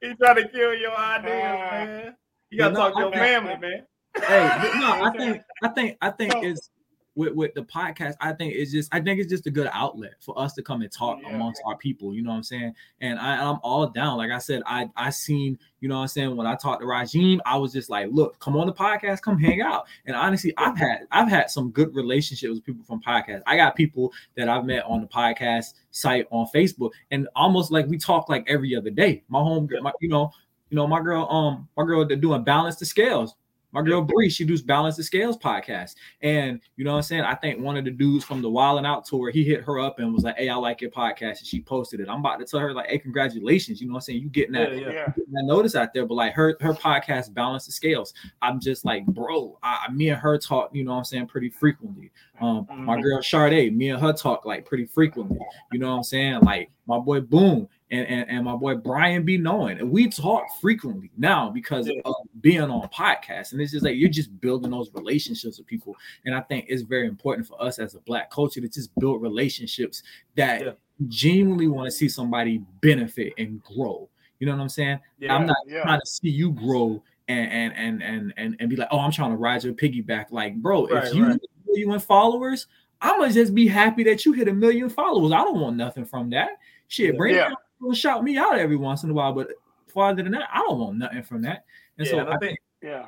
He's 0.00 0.16
trying 0.18 0.36
to 0.36 0.48
kill 0.48 0.74
your 0.74 0.96
ideas, 0.96 1.42
Ah. 1.44 1.70
man. 1.84 2.14
You 2.50 2.58
gotta 2.58 2.74
No, 2.74 2.80
talk 2.80 2.94
to 2.94 3.00
your 3.00 3.10
think- 3.10 3.22
family, 3.22 3.56
man. 3.58 3.86
hey, 4.22 4.78
no, 4.78 5.02
I 5.04 5.10
think, 5.18 5.42
I 5.62 5.68
think, 5.68 5.96
I 6.00 6.10
think 6.10 6.32
So- 6.32 6.42
it's 6.44 6.70
with 7.16 7.32
with 7.34 7.54
the 7.54 7.62
podcast. 7.62 8.14
I 8.20 8.32
think 8.32 8.54
it's 8.54 8.72
just, 8.72 8.92
I 8.92 9.00
think 9.00 9.20
it's 9.20 9.30
just 9.30 9.46
a 9.46 9.50
good 9.50 9.68
outlet 9.72 10.14
for 10.20 10.38
us 10.38 10.52
to 10.54 10.62
come 10.62 10.82
and 10.82 10.90
talk 10.90 11.18
Yeah. 11.22 11.34
amongst 11.34 11.62
our 11.64 11.76
people. 11.76 12.14
You 12.14 12.22
know 12.22 12.30
what 12.30 12.36
I'm 12.36 12.42
saying? 12.42 12.74
And 13.00 13.18
I, 13.18 13.36
I'm 13.42 13.58
all 13.62 13.86
down. 13.88 14.18
Like 14.18 14.30
I 14.30 14.38
said, 14.38 14.62
I 14.66 14.90
I 14.96 15.10
seen, 15.10 15.58
you 15.80 15.88
know 15.88 15.96
what 15.96 16.02
I'm 16.02 16.08
saying. 16.08 16.36
When 16.36 16.46
I 16.46 16.54
talked 16.56 16.80
to 16.82 16.86
Rajim, 16.86 17.38
I 17.46 17.56
was 17.56 17.72
just 17.72 17.88
like, 17.90 18.08
look, 18.10 18.38
come 18.40 18.56
on 18.56 18.66
the 18.66 18.72
podcast, 18.72 19.22
come 19.22 19.38
hang 19.38 19.60
out. 19.62 19.86
And 20.06 20.16
honestly, 20.16 20.52
I've 20.56 20.76
had 20.76 21.06
I've 21.12 21.28
had 21.28 21.50
some 21.50 21.70
good 21.70 21.94
relationships 21.94 22.52
with 22.54 22.64
people 22.64 22.84
from 22.84 23.00
podcasts. 23.00 23.42
I 23.46 23.56
got 23.56 23.76
people 23.76 24.12
that 24.36 24.48
I've 24.48 24.64
met 24.64 24.84
on 24.84 25.00
the 25.00 25.06
podcast 25.06 25.74
site 25.92 26.26
on 26.30 26.46
Facebook, 26.54 26.90
and 27.10 27.28
almost 27.36 27.70
like 27.70 27.86
we 27.86 27.96
talk 27.98 28.28
like 28.28 28.44
every 28.48 28.74
other 28.74 28.90
day. 28.90 29.22
My 29.28 29.38
home, 29.40 29.68
my, 29.82 29.92
you 30.00 30.08
know, 30.08 30.30
you 30.70 30.76
know, 30.76 30.86
my 30.88 31.00
girl, 31.00 31.28
um, 31.30 31.68
my 31.76 31.84
girl, 31.84 32.04
they're 32.04 32.16
doing 32.16 32.42
balance 32.42 32.76
the 32.76 32.86
scales. 32.86 33.36
My 33.74 33.82
girl 33.82 34.00
Bree, 34.02 34.30
she 34.30 34.44
does 34.44 34.62
Balance 34.62 34.96
the 34.96 35.02
Scales 35.02 35.36
podcast. 35.36 35.96
And 36.22 36.60
you 36.76 36.84
know 36.84 36.92
what 36.92 36.98
I'm 36.98 37.02
saying? 37.02 37.22
I 37.22 37.34
think 37.34 37.60
one 37.60 37.76
of 37.76 37.84
the 37.84 37.90
dudes 37.90 38.24
from 38.24 38.40
the 38.40 38.48
Wild 38.48 38.78
and 38.78 38.86
Out 38.86 39.04
tour, 39.04 39.30
he 39.30 39.42
hit 39.42 39.62
her 39.64 39.80
up 39.80 39.98
and 39.98 40.14
was 40.14 40.22
like, 40.22 40.36
Hey, 40.38 40.48
I 40.48 40.54
like 40.54 40.80
your 40.80 40.92
podcast. 40.92 41.38
And 41.40 41.46
she 41.46 41.60
posted 41.60 41.98
it. 42.00 42.08
I'm 42.08 42.20
about 42.20 42.38
to 42.38 42.44
tell 42.46 42.60
her, 42.60 42.72
like, 42.72 42.88
hey, 42.88 42.98
congratulations. 42.98 43.80
You 43.80 43.88
know 43.88 43.94
what 43.94 43.98
I'm 43.98 44.02
saying? 44.02 44.20
You 44.22 44.28
getting 44.28 44.52
that, 44.52 44.72
Yeah, 44.72 44.78
yeah. 44.78 44.92
yeah. 44.92 45.06
getting 45.08 45.32
that 45.32 45.44
notice 45.44 45.74
out 45.74 45.92
there. 45.92 46.06
But 46.06 46.14
like 46.14 46.34
her 46.34 46.56
her 46.60 46.72
podcast, 46.72 47.34
Balance 47.34 47.66
the 47.66 47.72
Scales. 47.72 48.14
I'm 48.42 48.60
just 48.60 48.84
like, 48.84 49.04
bro, 49.06 49.58
I, 49.62 49.90
me 49.92 50.10
and 50.10 50.20
her 50.20 50.38
talk, 50.38 50.70
you 50.72 50.84
know 50.84 50.92
what 50.92 50.98
I'm 50.98 51.04
saying, 51.04 51.26
pretty 51.26 51.50
frequently. 51.50 52.12
Um, 52.40 52.66
my 52.70 52.96
Mhm. 52.96 53.02
girl 53.02 53.22
Sade, 53.22 53.76
me 53.76 53.90
and 53.90 54.00
her 54.00 54.12
talk 54.12 54.44
like 54.46 54.64
pretty 54.66 54.86
frequently. 54.86 55.38
You 55.72 55.80
know 55.80 55.90
what 55.90 55.96
I'm 55.96 56.02
saying? 56.04 56.40
Like 56.42 56.70
my 56.86 56.98
boy 56.98 57.20
Boom 57.20 57.68
and, 57.94 58.06
and, 58.08 58.30
and 58.30 58.44
my 58.44 58.56
boy 58.56 58.74
Brian 58.74 59.24
be 59.24 59.38
knowing. 59.38 59.78
And 59.78 59.90
we 59.90 60.08
talk 60.08 60.44
frequently 60.60 61.10
now 61.16 61.50
because 61.50 61.88
of 62.04 62.14
being 62.40 62.60
on 62.62 62.88
podcasts. 62.88 63.52
And 63.52 63.60
it's 63.60 63.72
just 63.72 63.84
like 63.84 63.96
you're 63.96 64.10
just 64.10 64.40
building 64.40 64.70
those 64.70 64.90
relationships 64.94 65.58
with 65.58 65.66
people. 65.66 65.94
And 66.24 66.34
I 66.34 66.40
think 66.40 66.66
it's 66.68 66.82
very 66.82 67.06
important 67.06 67.46
for 67.46 67.60
us 67.62 67.78
as 67.78 67.94
a 67.94 68.00
black 68.00 68.30
culture 68.30 68.60
to 68.60 68.68
just 68.68 68.94
build 68.98 69.22
relationships 69.22 70.02
that 70.36 70.62
Yeah. 70.62 70.72
genuinely 71.08 71.68
want 71.68 71.86
to 71.86 71.90
see 71.92 72.08
somebody 72.08 72.62
benefit 72.80 73.32
and 73.38 73.62
grow. 73.62 74.08
You 74.40 74.46
know 74.46 74.56
what 74.56 74.62
I'm 74.62 74.68
saying? 74.68 74.98
Yeah. 75.18 75.34
I'm 75.34 75.46
not 75.46 75.56
yeah. 75.66 75.82
trying 75.82 76.00
to 76.00 76.06
see 76.06 76.28
you 76.30 76.50
grow 76.52 77.02
and 77.28 77.50
and 77.50 77.72
and 77.76 78.02
and 78.02 78.34
and, 78.36 78.56
and 78.60 78.68
be 78.68 78.76
like, 78.76 78.88
oh, 78.90 78.98
I'm 78.98 79.12
trying 79.12 79.30
to 79.30 79.36
ride 79.36 79.64
your 79.64 79.72
piggyback. 79.74 80.26
Like, 80.30 80.56
bro, 80.56 80.86
Right, 80.86 81.04
if 81.04 81.14
you 81.14 81.24
right. 81.26 81.36
a 81.36 81.70
million 81.70 81.98
followers, 82.00 82.66
I'm 83.00 83.20
gonna 83.20 83.32
just 83.32 83.54
be 83.54 83.66
happy 83.66 84.02
that 84.04 84.24
you 84.26 84.32
hit 84.32 84.48
a 84.48 84.52
million 84.52 84.90
followers. 84.90 85.32
I 85.32 85.38
don't 85.44 85.60
want 85.60 85.76
nothing 85.76 86.04
from 86.04 86.30
that. 86.30 86.50
Shit, 86.88 87.16
bring 87.16 87.34
Yeah. 87.34 87.48
me 87.50 87.54
out, 87.82 87.96
shout 87.96 88.24
me 88.24 88.36
out 88.36 88.58
every 88.58 88.76
once 88.76 89.02
in 89.02 89.10
a 89.10 89.14
while, 89.14 89.32
but 89.32 89.48
farther 89.88 90.22
than 90.22 90.32
that, 90.32 90.48
I 90.52 90.58
don't 90.58 90.78
want 90.78 90.98
nothing 90.98 91.22
from 91.22 91.42
that. 91.42 91.64
And 91.98 92.06
Yeah, 92.06 92.12
so 92.12 92.18
and 92.20 92.28
I 92.28 92.32
I 92.34 92.38
think 92.38 92.58
think, 92.80 92.92
Yeah. 92.92 93.06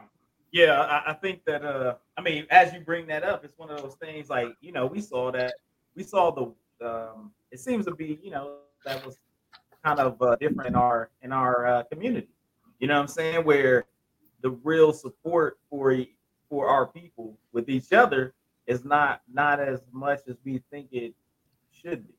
Yeah, 0.53 0.81
I, 0.81 1.11
I 1.11 1.13
think 1.15 1.45
that 1.45 1.65
uh 1.65 1.97
I 2.17 2.23
mean, 2.23 2.47
as 2.51 2.73
you 2.73 2.81
bring 2.81 3.07
that 3.09 3.25
up, 3.25 3.45
it's 3.45 3.59
one 3.59 3.71
of 3.71 3.83
those 3.83 3.97
things 3.97 4.31
like, 4.31 4.57
you 4.61 4.73
know, 4.73 4.87
we 4.87 5.01
saw 5.01 5.31
that 5.33 5.55
we 5.95 6.03
saw 6.03 6.31
the 6.31 6.87
um 6.87 7.33
it 7.51 7.61
seems 7.61 7.85
to 7.87 7.95
be, 7.95 8.19
you 8.23 8.31
know, 8.31 8.59
that 8.85 9.05
was 9.05 9.19
kind 9.85 10.01
of 10.01 10.21
uh, 10.21 10.37
different 10.37 10.69
in 10.69 10.75
our 10.75 11.11
in 11.23 11.33
our 11.33 11.67
uh, 11.67 11.83
community. 11.85 12.29
You 12.79 12.89
know 12.89 12.95
what 12.95 13.03
I'm 13.03 13.09
saying? 13.09 13.45
Where 13.45 13.87
the 14.43 14.51
real 14.51 14.93
support 14.93 15.59
for 15.71 15.97
for 16.49 16.69
our 16.69 16.87
people 16.87 17.39
with 17.53 17.69
each 17.69 17.93
other 17.93 18.35
is 18.67 18.85
not 18.85 19.23
not 19.33 19.61
as 19.61 19.81
much 19.93 20.21
as 20.29 20.37
we 20.45 20.63
think 20.71 20.93
it 20.93 21.15
should 21.73 22.07
be. 22.07 22.15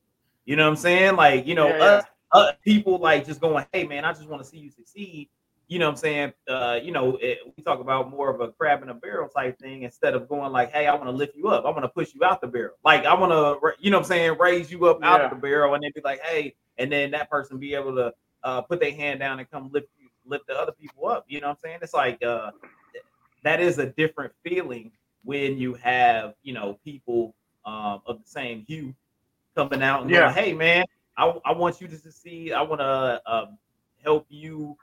You 0.46 0.56
know 0.56 0.64
what 0.64 0.70
I'm 0.70 0.76
saying? 0.78 1.16
Like, 1.16 1.46
you 1.46 1.56
know, 1.56 1.68
Yeah, 1.68 1.78
yeah. 1.78 1.84
us 1.84 2.06
uh, 2.32 2.52
people 2.64 2.98
like 3.00 3.26
just 3.26 3.42
going, 3.42 3.66
hey 3.74 3.86
man, 3.86 4.06
I 4.06 4.14
just 4.14 4.28
want 4.28 4.42
to 4.44 4.48
see 4.48 4.58
you 4.58 4.70
succeed. 4.72 5.30
You 5.70 5.80
know 5.80 5.88
what 5.88 5.92
I'm 5.92 5.98
saying? 5.98 6.34
Uh, 6.48 6.80
you 6.82 6.92
know, 6.94 7.18
it, 7.22 7.40
we 7.58 7.62
talk 7.64 7.82
about 7.82 8.10
more 8.10 8.30
of 8.34 8.40
a 8.40 8.54
crab 8.54 8.84
in 8.84 8.90
a 8.90 8.94
barrel 8.94 9.28
type 9.28 9.60
thing 9.60 9.84
instead 9.84 10.14
of 10.14 10.30
going 10.30 10.54
like, 10.54 10.72
hey, 10.72 10.88
I 10.88 10.94
want 10.94 11.08
to 11.08 11.12
lift 11.12 11.36
you 11.36 11.50
up. 11.50 11.66
I 11.66 11.70
want 11.72 11.84
to 11.84 11.90
push 11.90 12.14
you 12.16 12.24
out 12.24 12.40
the 12.40 12.48
barrel. 12.48 12.76
Like, 12.86 13.06
I 13.06 13.14
want 13.14 13.34
to, 13.34 13.74
you 13.80 13.92
know 13.92 13.98
what 13.98 14.06
I'm 14.06 14.08
saying, 14.08 14.38
raise 14.40 14.72
you 14.72 14.86
up 14.86 15.04
out 15.04 15.20
Yeah. 15.20 15.26
of 15.26 15.32
the 15.32 15.36
barrel 15.36 15.74
and 15.74 15.84
then 15.84 15.92
be 15.94 16.00
like, 16.06 16.22
hey, 16.22 16.56
and 16.78 16.90
then 16.90 17.12
that 17.12 17.30
person 17.30 17.58
be 17.58 17.74
able 17.76 17.94
to 17.96 18.14
uh, 18.44 18.62
put 18.62 18.80
their 18.80 18.94
hand 18.94 19.20
down 19.20 19.40
and 19.40 19.50
come 19.52 19.70
lift 19.74 19.90
you, 20.00 20.08
lift 20.26 20.48
the 20.48 20.58
other 20.58 20.72
people 20.72 21.08
up. 21.10 21.26
You 21.28 21.42
know 21.42 21.48
what 21.48 21.54
I'm 21.54 21.60
saying? 21.60 21.80
It's 21.82 21.94
like 21.94 22.24
uh, 22.24 22.52
that 23.44 23.60
is 23.60 23.78
a 23.78 23.88
different 23.88 24.32
feeling 24.44 24.92
when 25.26 25.58
you 25.58 25.74
have, 25.76 26.34
you 26.44 26.54
know, 26.54 26.80
people 26.86 27.36
um, 27.66 28.02
of 28.06 28.24
the 28.24 28.30
same 28.30 28.64
hue 28.66 28.94
coming 29.54 29.84
out 29.84 30.04
and 30.04 30.10
Yeah. 30.12 30.32
going, 30.32 30.46
hey, 30.46 30.54
man, 30.54 30.86
I, 31.18 31.34
I 31.46 31.52
want 31.54 31.82
you 31.82 31.88
to 31.88 31.98
succeed. 31.98 32.54
I 32.54 32.62
want 32.62 32.80
to 32.82 33.22
uh, 33.26 33.46
help 34.04 34.26
you 34.30 34.78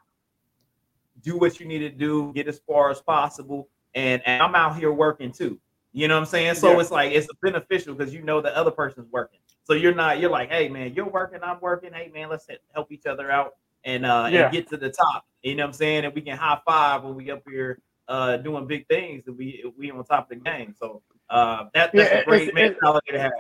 do 1.23 1.39
what 1.39 1.61
you 1.61 1.66
need 1.66 1.78
to 1.78 1.90
do, 1.90 2.32
get 2.35 2.48
as 2.48 2.59
far 2.66 2.90
as 2.90 3.01
possible. 3.01 3.69
And, 3.94 4.20
and 4.27 4.43
I'm 4.43 4.55
out 4.55 4.77
here 4.77 4.93
working 4.93 5.32
too. 5.32 5.59
You 5.93 6.09
know 6.09 6.15
what 6.16 6.20
I'm 6.20 6.27
saying? 6.27 6.56
So 6.56 6.73
Yeah. 6.73 6.81
it's 6.81 6.90
like 6.90 7.12
it's 7.12 7.28
beneficial 7.40 7.94
because 7.94 8.12
you 8.12 8.23
know 8.23 8.40
the 8.40 8.55
other 8.56 8.73
person's 8.73 9.09
working. 9.12 9.39
So 9.62 9.74
you're 9.74 9.94
not, 9.94 10.19
you're 10.19 10.31
like, 10.31 10.51
hey 10.51 10.69
man, 10.69 10.93
you're 10.93 11.09
working, 11.09 11.39
I'm 11.43 11.61
working. 11.61 11.93
Hey 11.93 12.11
man, 12.12 12.28
let's 12.28 12.48
help 12.74 12.90
each 12.90 13.06
other 13.06 13.31
out 13.31 13.55
and 13.85 14.05
uh 14.05 14.28
Yeah. 14.31 14.47
and 14.47 14.52
get 14.52 14.69
to 14.70 14.77
the 14.77 14.90
top. 14.90 15.24
You 15.43 15.55
know 15.55 15.62
what 15.62 15.69
I'm 15.69 15.73
saying? 15.74 16.05
And 16.05 16.15
we 16.15 16.20
can 16.23 16.36
high 16.36 16.61
five 16.66 17.05
when 17.05 17.15
we 17.15 17.31
up 17.31 17.43
here 17.48 17.81
uh 18.09 18.39
doing 18.39 18.66
big 18.66 18.89
things 18.89 19.23
and 19.28 19.39
we 19.39 19.65
we 19.78 19.90
on 19.93 20.05
top 20.05 20.31
of 20.31 20.36
the 20.36 20.44
game. 20.44 20.74
So 20.77 21.01
uh 21.31 21.66
that, 21.74 21.93
that's 21.94 22.11
Yeah, 22.11 22.19
a 22.19 22.24
great 22.24 22.52
mentality 22.52 23.12
to 23.12 23.20
have. 23.20 23.32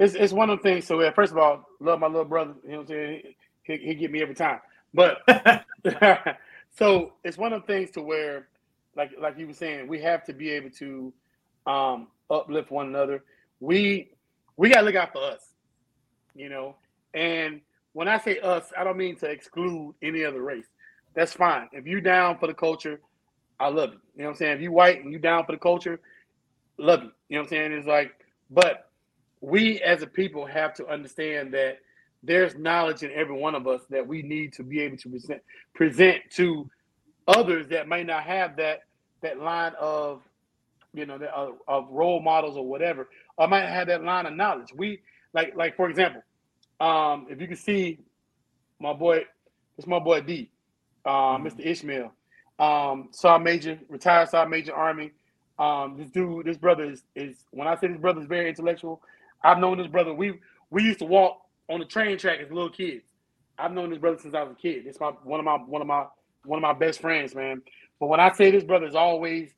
It's 0.00 0.14
it's 0.14 0.32
one 0.32 0.50
of 0.50 0.58
the 0.60 0.64
things. 0.64 0.86
So 0.86 1.12
first 1.12 1.32
of 1.32 1.38
all, 1.38 1.66
love 1.80 2.00
my 2.00 2.08
little 2.08 2.24
brother. 2.26 2.54
You 2.64 2.70
know 2.72 2.76
what 2.78 2.82
I'm 2.84 2.88
saying? 2.88 3.22
He, 3.64 3.78
he 3.78 3.96
get 3.96 4.12
me 4.12 4.22
every 4.22 4.34
time. 4.34 4.60
But 4.94 5.18
so 6.78 7.14
it's 7.24 7.38
one 7.38 7.52
of 7.52 7.62
the 7.62 7.68
things 7.68 7.92
to 7.92 8.02
where, 8.02 8.48
like 8.96 9.12
like 9.20 9.38
you 9.38 9.48
were 9.48 9.54
saying, 9.54 9.88
we 9.88 10.00
have 10.02 10.24
to 10.26 10.34
be 10.34 10.50
able 10.52 10.70
to 10.80 11.14
um, 11.66 12.08
uplift 12.30 12.72
one 12.72 12.88
another. 12.88 13.24
We 13.60 14.12
we 14.56 14.70
gotta 14.70 14.86
look 14.86 14.96
out 14.96 15.12
for 15.12 15.22
us, 15.22 15.42
you 16.34 16.48
know. 16.48 16.76
And 17.14 17.62
when 17.94 18.08
I 18.08 18.18
say 18.18 18.40
us, 18.40 18.72
I 18.78 18.84
don't 18.84 18.98
mean 18.98 19.16
to 19.18 19.26
exclude 19.30 19.96
any 20.02 20.24
other 20.24 20.42
race. 20.42 20.66
That's 21.14 21.34
fine. 21.34 21.68
If 21.72 21.86
you 21.86 22.00
down 22.02 22.38
for 22.38 22.48
the 22.48 22.54
culture, 22.54 23.00
I 23.60 23.68
love 23.68 23.90
you. 23.92 24.00
You 24.16 24.22
know 24.22 24.26
what 24.26 24.30
I'm 24.32 24.36
saying? 24.38 24.56
If 24.56 24.62
you 24.62 24.72
white 24.72 25.04
and 25.04 25.12
you 25.12 25.20
down 25.20 25.46
for 25.46 25.52
the 25.52 25.58
culture, 25.58 26.00
love 26.78 27.02
you. 27.04 27.12
You 27.28 27.36
know 27.36 27.42
what 27.42 27.46
I'm 27.46 27.48
saying? 27.50 27.72
It's 27.72 27.88
like, 27.88 28.12
but 28.50 28.89
we 29.40 29.80
as 29.80 30.02
a 30.02 30.06
people 30.06 30.46
have 30.46 30.74
to 30.74 30.86
understand 30.86 31.54
that 31.54 31.78
there's 32.22 32.54
knowledge 32.56 33.02
in 33.02 33.10
every 33.12 33.36
one 33.36 33.54
of 33.54 33.66
us 33.66 33.82
that 33.90 34.06
we 34.06 34.22
need 34.22 34.52
to 34.52 34.62
be 34.62 34.80
able 34.80 34.96
to 34.98 35.08
present 35.08 35.42
present 35.74 36.22
to 36.30 36.68
others 37.26 37.68
that 37.68 37.88
may 37.88 38.04
not 38.04 38.24
have 38.24 38.56
that 38.56 38.80
that 39.22 39.38
line 39.40 39.72
of 39.80 40.22
you 40.92 41.06
know 41.06 41.18
that, 41.18 41.32
of, 41.32 41.54
of 41.68 41.88
role 41.90 42.20
models 42.20 42.56
or 42.56 42.66
whatever. 42.66 43.08
Or 43.38 43.48
might 43.48 43.66
have 43.66 43.86
that 43.88 44.02
line 44.02 44.26
of 44.26 44.34
knowledge. 44.34 44.68
We 44.74 45.00
like 45.32 45.54
like 45.56 45.76
for 45.76 45.88
example 45.88 46.22
um 46.80 47.26
if 47.30 47.40
you 47.40 47.46
can 47.46 47.56
see 47.56 48.00
my 48.80 48.92
boy 48.92 49.24
it's 49.78 49.86
my 49.86 49.98
boy 49.98 50.20
d 50.20 50.50
uh, 51.04 51.38
mr 51.38 51.64
ishmael 51.64 52.12
um 52.58 53.08
sergeant 53.12 53.44
major 53.44 53.78
retired 53.88 54.28
sergeant 54.28 54.50
major 54.50 54.74
army. 54.74 55.12
Um 55.58 55.96
this 55.98 56.10
dude 56.10 56.46
this 56.46 56.58
brother 56.58 56.84
is 56.84 57.02
is 57.14 57.44
when 57.50 57.68
i 57.68 57.76
say 57.76 57.86
this 57.88 57.98
brother 57.98 58.20
is 58.20 58.26
very 58.26 58.48
intellectual 58.48 59.00
i've 59.44 59.58
known 59.58 59.78
this 59.78 59.86
brother 59.88 60.12
we 60.14 60.34
we 60.70 60.84
used 60.84 61.00
to 61.00 61.04
walk 61.04 61.42
on 61.68 61.80
the 61.80 61.86
train 61.86 62.18
track 62.18 62.40
as 62.40 62.50
little 62.50 62.70
kids. 62.70 63.04
I've 63.58 63.72
known 63.72 63.90
this 63.90 63.98
brother 63.98 64.18
since 64.18 64.34
I 64.34 64.42
was 64.42 64.52
a 64.52 64.54
kid. 64.54 64.86
It's 64.86 65.00
my 65.00 65.08
one 65.24 65.40
of 65.40 65.44
my 65.44 65.56
one 65.56 65.82
of 65.82 65.88
my 65.88 66.06
one 66.44 66.58
of 66.58 66.62
my 66.62 66.72
best 66.72 67.00
friends, 67.00 67.34
man. 67.34 67.62
But 67.98 68.06
when 68.06 68.20
I 68.20 68.32
say 68.32 68.50
this 68.50 68.64
brother's 68.64 68.94
always 68.94 69.50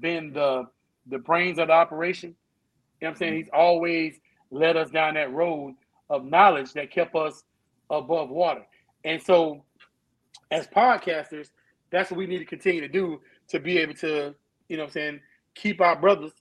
been 0.00 0.32
the 0.32 0.64
the 1.06 1.18
brains 1.18 1.58
of 1.58 1.68
the 1.68 1.74
operation, 1.74 2.30
you 2.30 3.06
know 3.06 3.08
what 3.08 3.10
I'm 3.10 3.16
saying? 3.16 3.34
He's 3.34 3.50
always 3.52 4.18
led 4.50 4.76
us 4.76 4.90
down 4.90 5.14
that 5.14 5.32
road 5.32 5.74
of 6.08 6.24
knowledge 6.24 6.72
that 6.72 6.90
kept 6.90 7.14
us 7.14 7.42
above 7.90 8.30
water. 8.30 8.62
And 9.04 9.22
so 9.22 9.64
as 10.50 10.66
podcasters, 10.68 11.48
that's 11.90 12.10
what 12.10 12.18
we 12.18 12.26
need 12.26 12.38
to 12.38 12.44
continue 12.44 12.80
to 12.80 12.88
do 12.88 13.20
to 13.48 13.60
be 13.60 13.78
able 13.78 13.94
to, 13.94 14.34
you 14.68 14.76
know 14.76 14.84
what 14.84 14.88
I'm 14.90 14.92
saying, 14.92 15.20
keep 15.54 15.80
our 15.80 15.96
brothers 15.96 16.32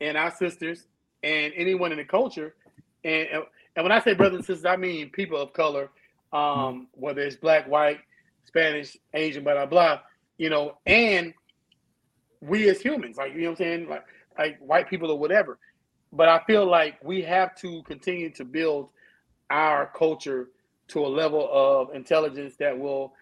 and 0.00 0.16
our 0.16 0.30
sisters 0.30 0.86
and 1.22 1.52
anyone 1.56 1.92
in 1.92 1.98
the 1.98 2.04
culture 2.04 2.54
and 3.04 3.28
and 3.74 3.84
when 3.84 3.92
I 3.92 4.00
say 4.00 4.14
brothers 4.14 4.36
and 4.36 4.44
sisters, 4.44 4.64
I 4.64 4.76
mean 4.76 5.10
people 5.10 5.40
of 5.40 5.52
color, 5.52 5.90
um, 6.32 6.88
whether 6.92 7.22
it's 7.22 7.36
black, 7.36 7.68
white, 7.68 8.00
Spanish, 8.44 8.96
Asian, 9.14 9.44
blah 9.44 9.54
blah 9.54 9.66
blah, 9.66 10.00
you 10.38 10.50
know, 10.50 10.76
and 10.86 11.32
we 12.40 12.68
as 12.68 12.80
humans, 12.80 13.16
like 13.16 13.34
you 13.34 13.42
know 13.42 13.50
what 13.50 13.60
I'm 13.60 13.64
saying, 13.64 13.88
like 13.88 14.04
like 14.38 14.58
white 14.58 14.88
people 14.88 15.10
or 15.10 15.18
whatever. 15.18 15.58
But 16.12 16.28
I 16.28 16.40
feel 16.44 16.66
like 16.66 17.02
we 17.02 17.22
have 17.22 17.56
to 17.56 17.82
continue 17.84 18.30
to 18.30 18.44
build 18.44 18.90
our 19.48 19.90
culture 19.96 20.48
to 20.88 21.06
a 21.06 21.08
level 21.08 21.48
of 21.50 21.94
intelligence 21.94 22.54
that 22.58 22.78
will 22.78 23.14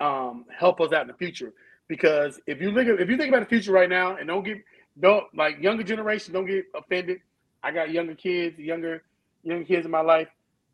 um, 0.00 0.44
help 0.54 0.80
us 0.80 0.92
out 0.92 1.02
in 1.02 1.08
the 1.08 1.14
future. 1.14 1.54
Because 1.88 2.40
if 2.46 2.60
you 2.60 2.70
look 2.70 2.86
at 2.86 3.00
if 3.00 3.08
you 3.08 3.16
think 3.16 3.28
about 3.28 3.40
the 3.40 3.48
future 3.48 3.72
right 3.72 3.88
now, 3.88 4.16
and 4.16 4.28
don't 4.28 4.44
get 4.44 4.58
don't 5.00 5.24
like 5.34 5.58
younger 5.60 5.82
generation, 5.82 6.34
don't 6.34 6.46
get 6.46 6.66
offended. 6.74 7.20
I 7.64 7.70
got 7.72 7.90
younger 7.90 8.14
kids, 8.14 8.58
younger 8.58 9.02
younger 9.42 9.64
kids 9.64 9.86
in 9.86 9.90
my 9.90 10.02
life. 10.02 10.28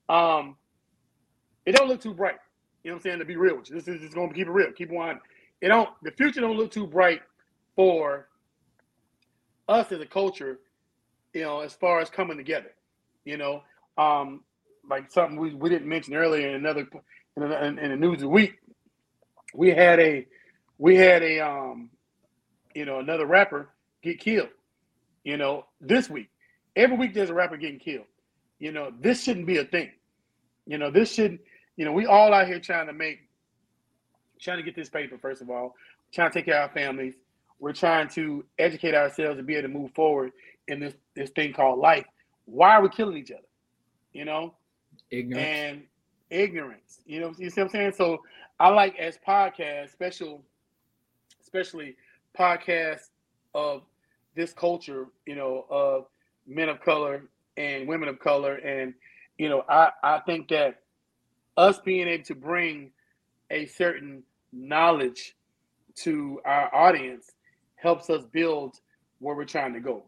Um, 0.09 0.57
it 1.65 1.77
don't 1.77 1.89
look 1.89 2.03
too 2.03 2.15
bright. 2.15 2.37
You 2.83 2.91
know 2.91 2.97
what 2.97 3.01
I'm 3.01 3.03
saying? 3.03 3.19
To 3.21 3.25
be 3.25 3.37
real 3.37 3.57
with 3.57 3.71
you, 3.71 3.77
this 3.77 3.87
is 3.87 4.01
just 4.01 4.15
going 4.15 4.29
to 4.29 4.35
keep 4.35 4.49
it 4.49 4.51
real. 4.51 4.73
Keep 4.73 4.93
on. 4.93 5.21
It 5.61 5.69
don't. 5.69 5.89
The 6.03 6.11
future 6.11 6.41
don't 6.41 6.57
look 6.57 6.73
too 6.73 6.87
bright 6.87 7.23
for 7.77 8.29
us 9.69 9.93
as 9.93 10.01
a 10.01 10.07
culture. 10.07 10.59
You 11.33 11.43
know, 11.43 11.61
as 11.61 11.75
far 11.75 12.01
as 12.01 12.11
coming 12.11 12.37
together. 12.37 12.73
You 13.25 13.37
know, 13.37 13.62
um, 13.97 14.43
like 14.89 15.12
something 15.12 15.39
we, 15.39 15.55
we 15.55 15.69
didn't 15.69 15.89
mention 15.89 16.15
earlier 16.15 16.49
in 16.49 16.55
another 16.57 16.89
in, 17.37 17.43
in, 17.45 17.79
in 17.79 17.91
the 17.91 17.97
news 17.97 18.23
of 18.23 18.31
week. 18.31 18.59
We 19.55 19.71
had 19.71 20.01
a 20.01 20.27
we 20.79 20.97
had 20.97 21.23
a 21.23 21.39
um, 21.41 21.91
you 22.75 22.85
know, 22.85 22.99
another 22.99 23.27
rapper 23.27 23.69
get 24.03 24.19
killed. 24.19 24.49
You 25.23 25.37
know, 25.37 25.67
this 25.81 26.11
week. 26.11 26.31
Every 26.81 26.97
week 26.97 27.12
there's 27.12 27.28
a 27.28 27.35
rapper 27.35 27.59
getting 27.59 27.78
killed. 27.78 28.07
You 28.59 28.73
know, 28.73 28.90
this 29.01 29.23
shouldn't 29.23 29.47
be 29.47 29.59
a 29.59 29.65
thing. 29.65 29.90
You 30.66 30.78
know, 30.78 30.90
this 30.90 31.12
should, 31.12 31.39
you 31.77 31.85
know, 31.85 31.93
we 31.93 32.07
all 32.07 32.32
out 32.32 32.47
here 32.47 32.59
trying 32.59 32.86
to 32.86 32.94
make, 32.94 33.28
trying 34.40 34.57
to 34.57 34.62
get 34.62 34.74
this 34.74 34.89
paper, 34.89 35.19
first 35.19 35.43
of 35.43 35.51
all, 35.51 35.74
trying 36.11 36.31
to 36.31 36.39
take 36.39 36.47
care 36.47 36.62
of 36.62 36.70
our 36.70 36.74
families. 36.74 37.15
We're 37.59 37.74
trying 37.74 38.09
to 38.11 38.47
educate 38.59 38.94
ourselves 38.94 39.36
and 39.36 39.47
be 39.47 39.57
able 39.57 39.69
to 39.69 39.74
move 39.74 39.90
forward 39.93 40.32
in 40.69 40.81
this 40.81 40.94
this 41.15 41.28
thing 41.31 41.52
called 41.52 41.81
life. 41.81 42.07
Why 42.47 42.77
are 42.77 42.82
we 42.82 42.89
killing 42.89 43.19
each 43.19 43.31
other? 43.31 43.43
You 44.15 44.24
know? 44.24 44.55
Ignorance. 45.11 45.47
And 45.47 45.82
ignorance. 46.31 47.01
You 47.05 47.20
know, 47.20 47.35
you 47.36 47.51
see 47.51 47.61
what 47.61 47.66
I'm 47.66 47.73
saying? 47.73 47.93
So 47.98 48.23
I 48.59 48.70
like 48.70 48.98
as 48.98 49.19
podcasts, 49.27 49.93
special, 49.93 50.43
especially 51.43 51.97
podcasts 52.39 53.11
of 53.55 53.82
this 54.35 54.55
culture, 54.55 55.09
you 55.27 55.35
know, 55.35 55.66
of 55.69 56.07
men 56.47 56.69
of 56.69 56.81
color 56.81 57.23
and 57.57 57.87
women 57.89 58.09
of 58.09 58.19
color. 58.19 58.55
And, 58.57 58.95
you 59.39 59.49
know, 59.49 59.65
I, 59.69 59.91
I 60.03 60.19
think 60.21 60.49
that 60.49 60.81
us 61.57 61.79
being 61.79 62.09
able 62.09 62.25
to 62.25 62.35
bring 62.35 62.91
a 63.51 63.67
certain 63.67 64.23
knowledge 64.53 65.37
to 65.97 66.41
our 66.45 66.75
audience 66.75 67.33
helps 67.77 68.11
us 68.11 68.25
build 68.33 68.81
where 69.19 69.35
we're 69.35 69.45
trying 69.45 69.75
to 69.75 69.81
go, 69.81 70.05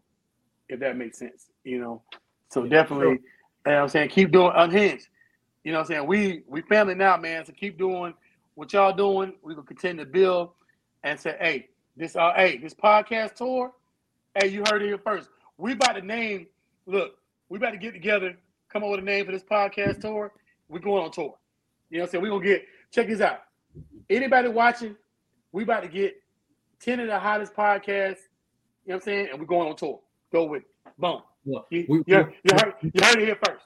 if 0.69 0.79
that 0.79 0.97
makes 0.97 1.19
sense, 1.19 1.47
you 1.63 1.79
know. 1.79 2.01
So 2.49 2.65
definitely, 2.65 3.19
you 3.65 3.71
know 3.71 3.83
I'm 3.83 3.89
saying, 3.89 4.09
keep 4.09 4.31
doing 4.31 4.51
unhinged. 4.55 5.07
You 5.63 5.71
know 5.71 5.79
I'm 5.79 5.85
saying? 5.85 6.07
We 6.07 6.43
we 6.47 6.61
family 6.61 6.95
now, 6.95 7.17
man. 7.17 7.45
So 7.45 7.53
keep 7.53 7.77
doing 7.77 8.13
what 8.55 8.73
y'all 8.73 8.93
doing. 8.93 9.33
We 9.41 9.55
will 9.55 9.63
continue 9.63 10.03
to 10.03 10.09
build 10.09 10.49
and 11.03 11.19
say, 11.19 11.35
hey, 11.39 11.69
this 11.95 12.15
uh 12.15 12.33
hey, 12.35 12.57
this 12.57 12.73
podcast 12.73 13.35
tour, 13.35 13.71
hey, 14.35 14.47
you 14.47 14.63
heard 14.69 14.81
it 14.81 14.87
here 14.87 14.97
first. 14.97 15.29
We 15.57 15.73
about 15.73 15.93
to 15.93 16.01
name, 16.01 16.47
look, 16.85 17.13
we 17.49 17.57
about 17.57 17.71
to 17.71 17.77
get 17.77 17.93
together, 17.93 18.35
come 18.69 18.83
up 18.83 18.89
with 18.91 18.99
a 18.99 19.03
name 19.03 19.25
for 19.25 19.31
this 19.31 19.43
podcast 19.43 20.01
tour. 20.01 20.31
We're 20.69 20.79
going 20.79 21.03
on 21.03 21.11
tour. 21.11 21.35
You 21.89 21.97
know 21.99 22.03
what 22.03 22.07
I'm 22.07 22.11
saying? 22.11 22.23
We're 22.23 22.29
gonna 22.31 22.43
get 22.45 22.65
check 22.91 23.07
this 23.07 23.21
out. 23.21 23.41
Anybody 24.09 24.47
watching, 24.49 24.95
we 25.51 25.63
about 25.63 25.83
to 25.83 25.87
get 25.89 26.15
10 26.79 26.99
of 27.01 27.07
the 27.07 27.19
hottest 27.19 27.53
podcasts, 27.53 27.87
you 28.85 28.89
know 28.89 28.95
what 28.95 28.95
I'm 28.95 29.01
saying? 29.01 29.27
And 29.31 29.39
we're 29.39 29.45
going 29.45 29.69
on 29.69 29.75
tour. 29.75 29.99
Go 30.31 30.45
with 30.45 30.63
it. 30.63 30.67
Boom. 30.97 31.21
Look, 31.45 31.67
You, 31.69 31.85
we- 31.87 31.97
you, 31.97 32.03
we- 32.07 32.15
you, 32.15 32.25
heard, 32.53 32.73
you 32.81 32.91
heard 33.03 33.17
it 33.19 33.25
here 33.25 33.37
first. 33.45 33.65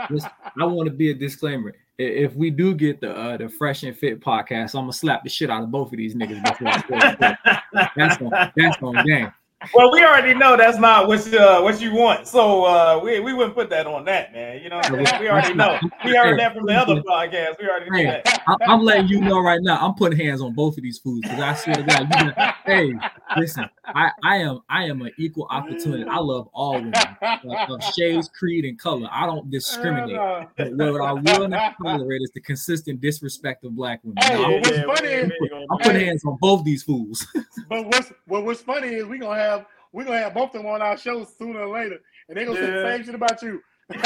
Listen, 0.10 0.30
I 0.60 0.64
want 0.64 0.86
to 0.88 0.94
be 0.94 1.10
a 1.10 1.14
disclaimer. 1.14 1.74
If 1.98 2.34
we 2.34 2.50
do 2.50 2.72
get 2.74 3.00
the 3.00 3.12
uh, 3.16 3.36
the 3.38 3.48
Fresh 3.48 3.82
and 3.82 3.96
Fit 3.96 4.20
podcast, 4.20 4.74
I'm 4.74 4.82
gonna 4.82 4.92
slap 4.92 5.24
the 5.24 5.30
shit 5.30 5.50
out 5.50 5.62
of 5.64 5.70
both 5.72 5.90
of 5.92 5.96
these 5.98 6.14
niggas 6.14 6.40
before 6.44 6.68
I. 6.68 7.88
That's 7.96 8.20
on 8.22 8.30
that's 8.54 8.82
on 8.82 9.04
game. 9.06 9.32
Well, 9.74 9.90
we 9.92 10.02
already 10.04 10.34
know 10.34 10.56
that's 10.56 10.78
not 10.78 11.08
what 11.08 11.32
uh, 11.34 11.60
what 11.60 11.80
you 11.80 11.92
want, 11.94 12.26
so 12.26 12.64
uh, 12.64 13.00
we 13.02 13.20
we 13.20 13.32
wouldn't 13.32 13.54
put 13.54 13.70
that 13.70 13.86
on 13.86 14.04
that, 14.06 14.32
man. 14.32 14.62
You 14.62 14.68
know, 14.70 14.76
what 14.76 14.86
I'm 15.14 15.20
we 15.20 15.28
already 15.28 15.54
know. 15.54 15.78
We 16.04 16.14
heard 16.16 16.38
that 16.38 16.54
from 16.54 16.66
the 16.66 16.74
other 16.74 16.96
podcast. 17.02 17.58
We 17.60 17.68
already 17.68 17.90
know 17.90 18.10
that. 18.12 18.42
I, 18.46 18.56
I'm 18.66 18.82
letting 18.82 19.08
you 19.08 19.20
know 19.20 19.40
right 19.40 19.60
now. 19.62 19.78
I'm 19.84 19.94
putting 19.94 20.18
hands 20.18 20.40
on 20.40 20.52
both 20.54 20.76
of 20.76 20.82
these 20.82 20.98
fools 20.98 21.20
because 21.22 21.40
I 21.40 21.54
swear 21.54 21.76
to 21.76 21.82
God, 21.82 22.00
you 22.00 22.26
know, 22.26 22.52
hey, 22.66 22.92
listen, 23.36 23.64
I 23.86 24.10
I 24.24 24.36
am 24.36 24.60
I 24.68 24.84
am 24.84 25.02
an 25.02 25.12
equal 25.18 25.46
opportunity. 25.50 26.04
I 26.04 26.18
love 26.18 26.48
all 26.52 26.74
women 26.74 26.94
of, 27.22 27.70
of 27.70 27.82
shades, 27.94 28.28
creed, 28.28 28.64
and 28.64 28.78
color. 28.78 29.08
I 29.10 29.26
don't 29.26 29.50
discriminate. 29.50 30.16
But 30.56 30.72
what 30.76 31.00
I 31.00 31.12
will 31.12 31.48
not 31.48 31.74
tolerate 31.82 32.22
is 32.22 32.30
the 32.34 32.40
consistent 32.40 33.00
disrespect 33.00 33.64
of 33.64 33.74
black 33.74 34.00
women. 34.04 34.16
Hey, 34.22 34.34
Now, 34.34 34.44
I'm, 34.44 34.52
what's 34.60 34.70
yeah, 34.70 34.84
funny 34.84 35.08
we- 35.08 35.14
is- 35.14 35.32
we 35.40 35.48
gonna 35.48 35.66
I'm 35.70 35.78
putting 35.78 35.92
that. 35.94 36.04
hands 36.06 36.24
on 36.24 36.36
both 36.40 36.64
these 36.64 36.82
fools. 36.82 37.26
But 37.68 37.86
what's 37.86 38.12
what, 38.26 38.44
what's 38.44 38.60
funny 38.60 38.88
is 38.88 39.06
we 39.06 39.18
gonna 39.18 39.40
have 39.40 39.55
we 39.96 40.04
gonna 40.04 40.18
have 40.18 40.34
both 40.34 40.54
of 40.54 40.62
them 40.62 40.66
on 40.66 40.82
our 40.82 40.96
show 40.98 41.24
sooner 41.24 41.60
or 41.60 41.68
later, 41.74 41.98
and 42.28 42.36
they're 42.36 42.44
gonna 42.44 42.58
say 42.60 42.70
the 42.70 42.96
same 42.96 43.04
shit 43.04 43.14
about 43.14 43.42
you. 43.42 43.60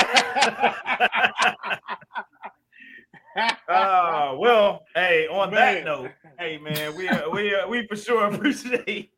Uh, 3.69 4.35
well, 4.39 4.85
hey, 4.97 5.29
on 5.29 5.53
that 5.53 5.85
note, 5.85 6.11
hey 6.39 6.59
man, 6.59 6.97
we 6.97 7.09
uh, 7.09 7.31
we 7.31 7.55
uh, 7.55 7.67
we 7.69 7.87
for 7.87 7.95
sure 7.95 8.25
appreciate 8.35 9.13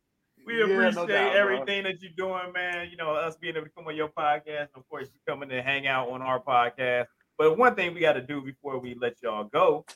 we 0.46 0.58
Yeah, 0.60 0.66
no 0.66 0.72
appreciate 0.88 1.06
doubt, 1.08 1.32
bro. 1.32 1.40
everything 1.40 1.84
that 1.84 2.02
you're 2.02 2.12
doing, 2.16 2.52
man. 2.52 2.88
You 2.90 2.98
know, 2.98 3.14
us 3.14 3.36
being 3.36 3.56
able 3.56 3.66
to 3.66 3.72
come 3.72 3.86
on 3.86 3.96
your 3.96 4.08
podcast, 4.08 4.68
of 4.74 4.86
course, 4.90 5.08
you 5.12 5.18
coming 5.26 5.48
to 5.48 5.62
hang 5.62 5.86
out 5.86 6.10
on 6.10 6.20
our 6.20 6.40
podcast. 6.40 7.06
But 7.38 7.56
one 7.56 7.74
thing 7.74 7.94
we 7.94 8.00
got 8.00 8.12
to 8.12 8.20
do 8.20 8.42
before 8.42 8.78
we 8.78 8.94
let 9.00 9.14
y'all 9.22 9.44
go, 9.44 9.86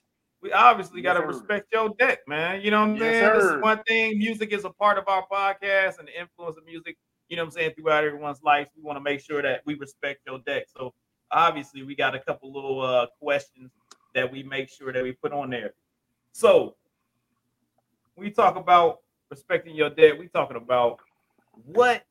we 0.42 0.52
obviously 0.52 1.02
got 1.02 1.14
to 1.14 1.26
respect 1.26 1.66
your 1.72 1.90
deck, 1.98 2.20
man. 2.28 2.60
You 2.60 2.70
know 2.70 2.80
what 2.80 2.90
I'm 2.90 2.96
Yes, 2.96 3.18
saying? 3.18 3.34
This 3.34 3.44
is 3.44 3.62
one 3.62 3.82
thing. 3.84 4.18
Music 4.18 4.52
is 4.52 4.64
a 4.64 4.70
part 4.70 4.98
of 4.98 5.08
our 5.08 5.26
podcast, 5.30 5.98
and 5.98 6.08
the 6.08 6.20
influence 6.20 6.56
of 6.56 6.64
music. 6.64 6.96
You 7.28 7.36
know 7.36 7.42
what 7.42 7.48
I'm 7.48 7.52
saying 7.52 7.72
throughout 7.76 8.04
everyone's 8.04 8.42
life. 8.42 8.68
We 8.76 8.82
want 8.82 8.96
to 8.96 9.00
make 9.00 9.20
sure 9.20 9.42
that 9.42 9.62
we 9.64 9.74
respect 9.74 10.20
your 10.26 10.38
deck. 10.40 10.66
So 10.68 10.94
obviously, 11.30 11.82
we 11.82 11.96
got 11.96 12.14
a 12.14 12.20
couple 12.20 12.52
little 12.52 12.80
uh, 12.80 13.06
questions 13.20 13.72
that 14.14 14.30
we 14.30 14.42
make 14.42 14.68
sure 14.68 14.92
that 14.92 15.02
we 15.02 15.12
put 15.12 15.32
on 15.32 15.50
there. 15.50 15.74
So 16.32 16.76
we 18.16 18.30
talk 18.30 18.56
about 18.56 19.00
respecting 19.30 19.74
your 19.74 19.90
dead. 19.90 20.18
We 20.18 20.28
talking 20.28 20.56
about 20.56 20.98
what 21.64 22.04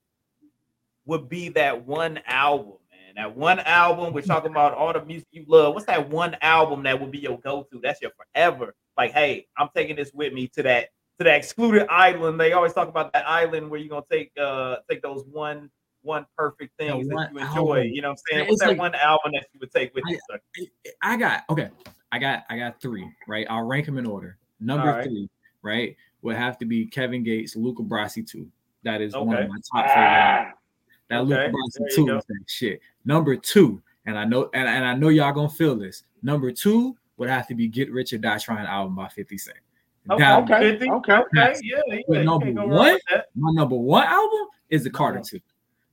would 1.05 1.29
be 1.29 1.49
that 1.49 1.85
one 1.85 2.19
album. 2.25 2.73
That 3.15 3.35
one 3.35 3.59
album. 3.61 4.13
We're 4.13 4.21
talking 4.21 4.51
about 4.51 4.73
all 4.73 4.91
the 4.91 5.03
music 5.05 5.27
you 5.31 5.45
love. 5.47 5.73
What's 5.73 5.85
that 5.85 6.09
one 6.09 6.35
album 6.41 6.83
that 6.83 6.99
would 6.99 7.11
be 7.11 7.19
your 7.19 7.39
go-to? 7.39 7.79
That's 7.81 8.01
your 8.01 8.11
forever. 8.11 8.75
Like, 8.97 9.13
hey, 9.13 9.47
I'm 9.57 9.69
taking 9.75 9.95
this 9.95 10.11
with 10.13 10.33
me 10.33 10.47
to 10.49 10.63
that 10.63 10.89
to 11.19 11.23
that 11.23 11.35
excluded 11.37 11.87
island. 11.89 12.39
They 12.39 12.51
always 12.51 12.73
talk 12.73 12.89
about 12.89 13.13
that 13.13 13.27
island 13.27 13.69
where 13.69 13.79
you're 13.79 13.89
gonna 13.89 14.03
take 14.11 14.31
uh 14.37 14.77
take 14.89 15.01
those 15.01 15.23
one 15.31 15.69
one 16.01 16.25
perfect 16.37 16.77
things 16.77 17.07
that 17.07 17.15
one 17.15 17.29
you 17.33 17.39
enjoy. 17.39 17.77
album. 17.77 17.87
You 17.87 18.01
know 18.01 18.09
what 18.09 18.11
I'm 18.11 18.17
saying? 18.29 18.39
Man, 18.39 18.47
What's 18.47 18.53
it's 18.53 18.61
that 18.63 18.69
like- 18.69 18.77
one 18.77 18.95
album 18.95 19.31
that 19.33 19.47
you 19.53 19.59
would 19.61 19.71
take 19.71 19.95
with 19.95 20.03
you, 20.07 20.19
sir? 20.29 20.39
I 21.01 21.15
got 21.17 21.43
okay. 21.49 21.69
I 22.11 22.19
got 22.19 22.43
I 22.49 22.57
got 22.57 22.81
three, 22.81 23.09
right? 23.27 23.47
I'll 23.49 23.63
rank 23.63 23.85
them 23.85 23.97
in 23.97 24.05
order. 24.05 24.37
Number 24.59 24.87
right. 24.87 25.03
three, 25.05 25.29
right, 25.61 25.95
would 26.21 26.35
have 26.35 26.57
to 26.59 26.65
be 26.65 26.85
Kevin 26.85 27.23
Gates, 27.23 27.55
Luca 27.55 27.83
Brasi 27.83 28.25
2. 28.25 28.47
That 28.83 29.01
is 29.01 29.13
one 29.15 29.35
of 29.35 29.49
my 29.49 29.57
top 29.73 29.87
favorite. 29.87 30.05
Ah, 30.05 30.51
That 31.09 31.19
Okay, 31.19 31.29
Luca 31.29 31.35
there 31.35 31.49
Brasi 31.51 31.79
you 31.79 31.95
2 31.95 32.05
go. 32.07 32.17
is 32.17 32.25
that 32.25 32.43
shit. 32.47 32.79
Number 33.05 33.35
two, 33.35 33.81
and 34.05 34.17
I 34.17 34.25
know 34.25 34.49
and, 34.53 34.67
and 34.67 34.85
I 34.85 34.95
know 34.95 35.09
y'all 35.09 35.33
gonna 35.33 35.49
feel 35.49 35.75
this. 35.75 36.03
Number 36.23 36.51
two 36.51 36.95
would 37.17 37.29
have 37.29 37.47
to 37.47 37.55
be 37.55 37.67
Get 37.67 37.91
Rich 37.91 38.13
or 38.13 38.17
Die 38.17 38.37
Trying 38.39 38.65
album 38.65 38.95
by 38.95 39.07
50 39.07 39.37
Cent. 39.37 39.57
Okay, 40.09 40.23
That- 40.23 40.43
okay, 40.43 40.89
okay. 40.89 41.13
Okay, 41.13 41.55
yeah, 41.63 41.81
yeah. 41.87 41.99
But 42.07 42.23
number 42.23 42.45
can't 42.45 42.55
go 42.57 42.67
wrong 42.67 42.69
one? 42.77 42.99
My 43.35 43.51
number 43.53 43.75
one 43.75 44.03
album 44.05 44.47
is 44.69 44.83
the 44.83 44.89
Carter 44.89 45.19
uh-huh. 45.19 45.37
2. 45.37 45.39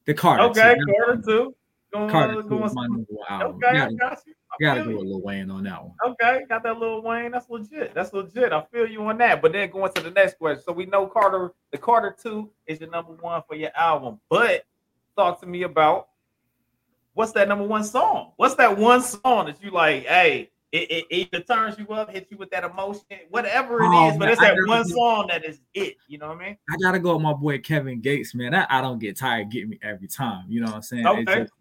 The 0.07 0.15
Carter 0.15 0.43
Okay, 0.45 0.75
2. 0.75 0.95
Carter 1.05 1.23
too. 1.23 1.55
Going, 1.93 2.11
Carter 2.11 2.43
2 2.43 2.49
going 2.49 2.65
is 2.65 2.75
my 2.75 2.87
number 2.87 3.05
one 3.09 3.27
album. 3.29 3.57
Okay, 3.57 3.69
I 3.69 3.73
Gotta, 3.73 3.95
got 3.97 4.19
you. 4.27 4.35
I 4.53 4.57
gotta 4.61 4.85
go 4.85 4.99
with 4.99 5.09
you. 5.09 5.19
Wayne 5.19 5.51
on 5.51 5.65
that 5.65 5.83
one. 5.83 5.93
Okay, 6.07 6.41
got 6.49 6.63
that 6.63 6.79
little 6.79 7.03
Wayne. 7.03 7.31
That's 7.31 7.49
legit. 7.49 7.95
That's 7.95 8.13
legit. 8.13 8.53
I 8.53 8.63
feel 8.73 8.87
you 8.87 9.03
on 9.03 9.19
that. 9.19 9.41
But 9.41 9.53
then 9.53 9.71
going 9.71 9.93
to 9.95 10.03
the 10.03 10.11
next 10.11 10.39
question. 10.39 10.63
So 10.63 10.73
we 10.73 10.87
know 10.87 11.07
Carter, 11.07 11.53
the 11.71 11.79
Carter 11.79 12.15
2 12.23 12.51
is 12.67 12.81
your 12.81 12.91
number 12.91 13.13
one 13.13 13.43
for 13.49 13.55
your 13.57 13.71
album. 13.77 14.21
But 14.29 14.65
talk 15.17 15.41
to 15.41 15.47
me 15.47 15.63
about 15.63 16.09
what's 17.15 17.33
that 17.33 17.49
number 17.49 17.65
one 17.65 17.85
song? 17.85 18.33
What's 18.37 18.55
that 18.57 18.77
one 18.77 19.03
song 19.03 19.47
that 19.47 19.63
you 19.63 19.71
like, 19.71 20.07
hey, 20.07 20.51
it, 20.73 20.91
it, 20.91 21.05
it 21.11 21.29
either 21.35 21.45
turns 21.45 21.79
you 21.79 21.87
up, 21.89 22.11
hits 22.11 22.31
you 22.31 22.39
with 22.39 22.51
that 22.51 22.65
emotion, 22.65 23.03
whatever 23.29 23.83
it 23.83 23.87
is, 23.89 23.91
Oh, 23.93 24.11
but 24.13 24.19
man, 24.21 24.29
it's 24.31 24.41
that 24.41 24.57
one 24.67 24.83
do- 24.85 24.89
song 24.95 25.27
that 25.29 25.45
is 25.45 25.61
it. 25.75 25.97
You 26.09 26.17
know 26.19 26.29
what 26.29 26.39
I 26.39 26.45
mean? 26.47 26.57
I 26.71 26.77
gotta 26.83 26.99
go 26.99 27.13
with 27.15 27.23
my 27.23 27.35
boy 27.35 27.59
Kevin 27.59 28.01
Gates, 28.01 28.35
man. 28.35 28.53
That 28.53 28.69
I 28.71 28.81
don't 28.81 28.99
get 28.99 29.19
tired 29.19 29.51
getting 29.51 29.69
me 29.71 29.79
every 29.83 30.09
time. 30.09 30.45
You 30.49 30.61
know 30.61 30.69
what 30.69 30.77
I'm 30.77 30.83
saying? 30.83 31.05
It 31.07 31.09
Okay. 31.29 31.41
just, 31.41 31.53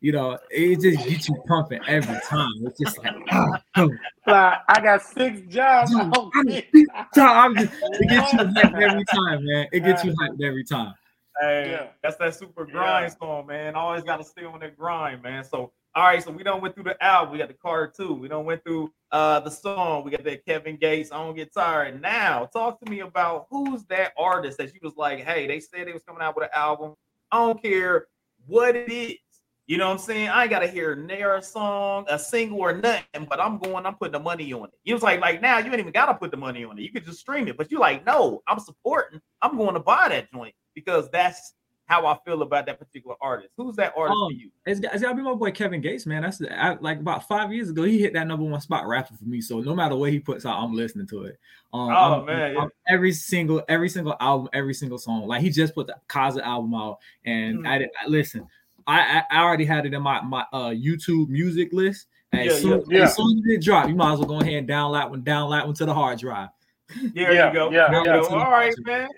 you 0.00 0.12
know, 0.12 0.38
it 0.50 0.80
just 0.80 1.08
gets 1.08 1.28
you 1.28 1.34
pumping 1.48 1.80
every 1.88 2.20
time. 2.28 2.52
It's 2.66 2.78
just 2.78 2.98
like, 2.98 3.16
ah, 3.32 3.62
oh, 3.78 3.90
like, 4.28 4.58
I 4.68 4.80
got 4.80 5.02
six 5.02 5.40
jobs. 5.52 5.90
Dude, 5.90 6.00
I'm- 6.00 6.48
shit. 6.48 6.66
I'm 7.16 7.56
just, 7.56 7.72
it 7.82 8.08
gets 8.08 8.32
you 8.32 8.38
hyped 8.38 8.80
every 8.80 9.04
time, 9.12 9.44
man. 9.44 9.66
It 9.72 9.80
gets 9.80 10.04
you 10.04 10.12
hyped 10.12 10.40
every 10.44 10.62
time. 10.62 10.94
Hey, 11.40 11.72
Yeah. 11.72 11.88
that's 12.02 12.16
that 12.16 12.34
super 12.34 12.64
grind 12.64 13.12
Yeah. 13.12 13.18
song, 13.18 13.46
man. 13.46 13.74
Always 13.74 14.04
got 14.04 14.18
to 14.18 14.24
stay 14.24 14.44
on 14.44 14.60
that 14.60 14.76
grind, 14.76 15.22
man. 15.22 15.44
So 15.44 15.72
All 15.94 16.04
right, 16.04 16.22
so 16.22 16.30
we 16.30 16.42
don't 16.42 16.60
went 16.60 16.74
through 16.74 16.84
the 16.84 17.02
album. 17.02 17.32
We 17.32 17.38
got 17.38 17.48
the 17.48 17.54
card 17.54 17.94
too. 17.94 18.12
We 18.12 18.28
don't 18.28 18.44
went 18.44 18.62
through 18.64 18.92
uh 19.12 19.40
the 19.40 19.50
song. 19.50 20.04
We 20.04 20.10
got 20.10 20.24
that 20.24 20.44
Kevin 20.44 20.76
Gates. 20.76 21.10
I 21.10 21.16
don't 21.16 21.34
get 21.34 21.54
tired. 21.54 22.02
Now, 22.02 22.44
talk 22.52 22.78
to 22.80 22.90
me 22.90 23.00
about 23.00 23.46
who's 23.48 23.82
that 23.84 24.12
artist 24.18 24.58
that 24.58 24.74
you 24.74 24.80
was 24.82 24.94
like, 24.96 25.20
hey, 25.24 25.46
they 25.46 25.58
said 25.58 25.86
they 25.88 25.92
was 25.94 26.02
coming 26.04 26.20
out 26.20 26.36
with 26.36 26.44
an 26.44 26.50
album. 26.52 26.94
I 27.32 27.38
don't 27.38 27.62
care 27.62 28.08
what 28.46 28.76
it 28.76 28.90
is. 28.92 29.14
You 29.66 29.78
know 29.78 29.86
what 29.86 29.94
I'm 29.94 29.98
saying? 29.98 30.28
I 30.28 30.42
ain't 30.42 30.50
gotta 30.50 30.68
hear 30.68 30.94
near 30.94 31.36
a 31.36 31.42
song, 31.42 32.04
a 32.08 32.18
single 32.18 32.60
or 32.60 32.74
nothing, 32.76 33.26
but 33.28 33.40
I'm 33.40 33.56
going, 33.58 33.86
I'm 33.86 33.94
putting 33.96 34.12
the 34.12 34.20
money 34.20 34.52
on 34.52 34.64
it. 34.68 34.74
You 34.84 34.92
was 34.94 35.02
like 35.02 35.20
like 35.20 35.40
now 35.40 35.58
you 35.58 35.70
ain't 35.70 35.80
even 35.80 35.92
gotta 35.92 36.14
put 36.14 36.30
the 36.30 36.36
money 36.36 36.62
on 36.64 36.78
it. 36.78 36.82
You 36.82 36.92
could 36.92 37.06
just 37.06 37.20
stream 37.20 37.48
it, 37.48 37.56
but 37.56 37.70
you're 37.70 37.80
like, 37.80 38.04
no, 38.04 38.42
I'm 38.46 38.58
supporting, 38.60 39.20
I'm 39.40 39.56
going 39.56 39.74
to 39.74 39.80
buy 39.80 40.08
that 40.10 40.30
joint 40.30 40.54
because 40.76 41.10
that's 41.10 41.54
how 41.86 42.04
I 42.06 42.18
feel 42.24 42.42
about 42.42 42.66
that 42.66 42.78
particular 42.80 43.14
artist. 43.20 43.50
Who's 43.56 43.76
that 43.76 43.92
artist 43.96 44.16
Um, 44.16 44.28
for 44.32 44.32
you? 44.36 44.50
It's, 44.66 44.80
it's 44.80 45.02
gotta 45.02 45.14
be 45.14 45.22
my 45.22 45.34
boy 45.34 45.50
Kevin 45.52 45.80
Gates, 45.80 46.04
man. 46.04 46.22
That's 46.22 46.40
I, 46.42 46.76
like 46.80 46.98
about 47.00 47.26
five 47.28 47.52
years 47.52 47.70
ago. 47.70 47.84
He 47.84 47.98
hit 48.00 48.12
that 48.14 48.26
number 48.26 48.44
one 48.44 48.60
spot 48.60 48.86
rapping 48.88 49.16
for 49.16 49.24
me. 49.24 49.40
So 49.40 49.60
no 49.60 49.74
matter 49.74 49.94
what 49.96 50.10
he 50.10 50.18
puts 50.20 50.44
out, 50.46 50.58
I'm 50.62 50.74
listening 50.74 51.06
to 51.08 51.24
it. 51.24 51.38
Um, 51.72 51.88
Oh, 51.90 52.14
I'm- 52.14 52.24
man, 52.26 52.52
yeah. 52.54 52.58
I'm- 52.60 52.70
every 52.88 53.12
single 53.12 53.62
every 53.68 53.88
single 53.88 54.16
album, 54.20 54.48
every 54.52 54.74
single 54.74 54.98
song. 54.98 55.26
Like 55.26 55.42
he 55.42 55.50
just 55.50 55.74
put 55.74 55.86
the 55.86 55.96
Khaza 56.08 56.42
album 56.42 56.74
out, 56.74 56.98
and 57.24 57.60
Mm. 57.60 57.68
I, 57.68 57.78
did- 57.78 57.90
I 58.04 58.08
listen. 58.08 58.46
I, 58.88 59.18
I 59.30 59.38
I 59.38 59.42
already 59.42 59.64
had 59.64 59.86
it 59.86 59.94
in 59.94 60.02
my 60.02 60.20
my 60.22 60.44
uh 60.52 60.70
YouTube 60.70 61.28
music 61.28 61.72
list. 61.72 62.06
And 62.32 62.44
Yeah, 62.46 62.50
as, 62.52 62.60
soon, 62.62 62.84
yeah. 62.88 63.02
as 63.04 63.14
soon 63.14 63.38
as 63.38 63.44
it 63.46 63.62
dropped, 63.62 63.88
you 63.88 63.94
might 63.94 64.12
as 64.14 64.18
well 64.18 64.26
go 64.28 64.40
ahead 64.40 64.54
and 64.54 64.68
download 64.68 64.94
that 64.94 65.08
one, 65.08 65.22
download 65.22 65.52
that 65.58 65.66
one 65.66 65.74
to 65.76 65.86
the 65.86 65.94
hard 65.94 66.18
drive. 66.18 66.48
There 67.14 67.32
Yeah, 67.32 67.48
you 67.48 67.54
go. 67.54 67.70
yeah, 67.70 67.90
yeah. 67.92 68.02
go. 68.04 68.26
All 68.26 68.50
right, 68.50 68.74
man. 68.84 69.08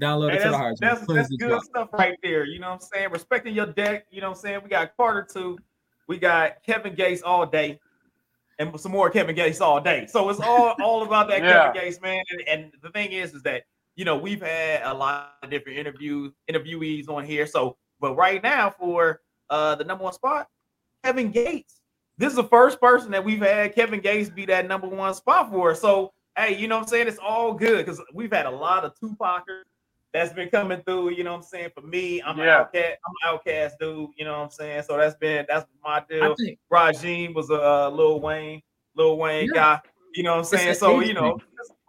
Download 0.00 0.30
Hey, 0.30 0.36
it 0.36 0.42
to 0.42 0.44
the 0.44 0.50
that's, 0.50 0.56
hard 0.56 0.76
drive. 0.76 0.90
that's, 0.90 1.00
as 1.02 1.06
soon 1.06 1.18
as 1.18 1.28
that's 1.28 1.36
good 1.40 1.48
dropped. 1.48 1.64
stuff 1.66 1.88
right 1.92 2.16
there. 2.22 2.44
You 2.44 2.58
know 2.58 2.68
what 2.68 2.74
I'm 2.74 2.80
saying? 2.80 3.10
Respecting 3.10 3.54
your 3.54 3.66
deck. 3.66 4.06
You 4.10 4.20
know 4.20 4.28
what 4.30 4.36
I'm 4.36 4.42
saying? 4.42 4.60
We 4.62 4.68
got 4.70 4.96
Carter 4.96 5.26
two. 5.30 5.58
We 6.08 6.18
got 6.18 6.62
Kevin 6.64 6.94
Gates 6.94 7.22
all 7.22 7.46
day. 7.46 7.80
And 8.58 8.78
some 8.80 8.92
more 8.92 9.10
Kevin 9.10 9.34
Gates 9.34 9.60
all 9.60 9.80
day. 9.80 10.06
So 10.08 10.28
it's 10.30 10.40
all 10.40 10.74
all 10.82 11.02
about 11.02 11.28
that 11.28 11.42
Yeah. 11.42 11.66
Kevin 11.72 11.82
Gates, 11.82 12.00
man. 12.00 12.22
And, 12.30 12.42
and 12.48 12.72
the 12.82 12.90
thing 12.90 13.12
is, 13.12 13.34
is 13.34 13.42
that 13.42 13.64
you 13.96 14.04
know 14.04 14.16
we've 14.16 14.40
had 14.42 14.82
a 14.82 14.92
lot 14.94 15.34
of 15.42 15.50
different 15.50 15.78
interviews, 15.78 16.32
interviewees 16.50 17.08
on 17.08 17.24
here. 17.24 17.46
So, 17.46 17.76
but 18.00 18.14
right 18.16 18.42
now 18.42 18.70
for 18.70 19.20
uh 19.50 19.74
the 19.76 19.84
number 19.84 20.04
one 20.04 20.12
spot, 20.12 20.48
Kevin 21.04 21.30
Gates. 21.30 21.80
This 22.18 22.30
is 22.30 22.36
the 22.36 22.44
first 22.44 22.80
person 22.80 23.10
that 23.10 23.22
we've 23.22 23.42
had 23.42 23.74
Kevin 23.74 24.00
Gates 24.00 24.30
be 24.30 24.46
that 24.46 24.66
number 24.66 24.88
one 24.88 25.12
spot 25.12 25.50
for. 25.50 25.74
So, 25.74 26.14
hey, 26.34 26.56
you 26.56 26.66
know 26.66 26.76
what 26.76 26.84
I'm 26.84 26.88
saying? 26.88 27.08
It's 27.08 27.18
all 27.18 27.52
good 27.52 27.84
because 27.84 28.00
we've 28.14 28.32
had 28.32 28.46
a 28.46 28.50
lot 28.50 28.84
of 28.86 28.94
Tupacers 28.98 29.64
that's 30.12 30.32
been 30.32 30.48
coming 30.48 30.82
through. 30.86 31.10
You 31.10 31.24
know 31.24 31.32
what 31.32 31.38
I'm 31.38 31.42
saying? 31.42 31.70
For 31.74 31.82
me, 31.82 32.22
I'm 32.22 32.38
an 32.40 32.46
Yeah. 32.46 32.58
outcast. 32.60 32.96
I'm 33.06 33.30
an 33.30 33.34
outcast 33.34 33.76
dude. 33.78 34.10
You 34.16 34.24
know 34.24 34.32
what 34.38 34.44
I'm 34.44 34.50
saying? 34.50 34.82
So 34.84 34.96
that's 34.96 35.16
been 35.16 35.44
that's 35.48 35.66
my 35.84 36.02
deal. 36.08 36.34
think 36.36 36.58
Rajim 36.72 37.34
was 37.34 37.50
a 37.50 37.62
uh, 37.62 37.90
Lil 37.90 38.20
Wayne, 38.20 38.62
Lil 38.94 39.18
Wayne 39.18 39.48
Yeah. 39.54 39.54
guy. 39.54 39.80
You 40.14 40.22
know 40.22 40.32
what 40.32 40.38
I'm 40.38 40.44
saying? 40.44 40.74
So 40.74 41.00
you 41.00 41.12
know, 41.12 41.38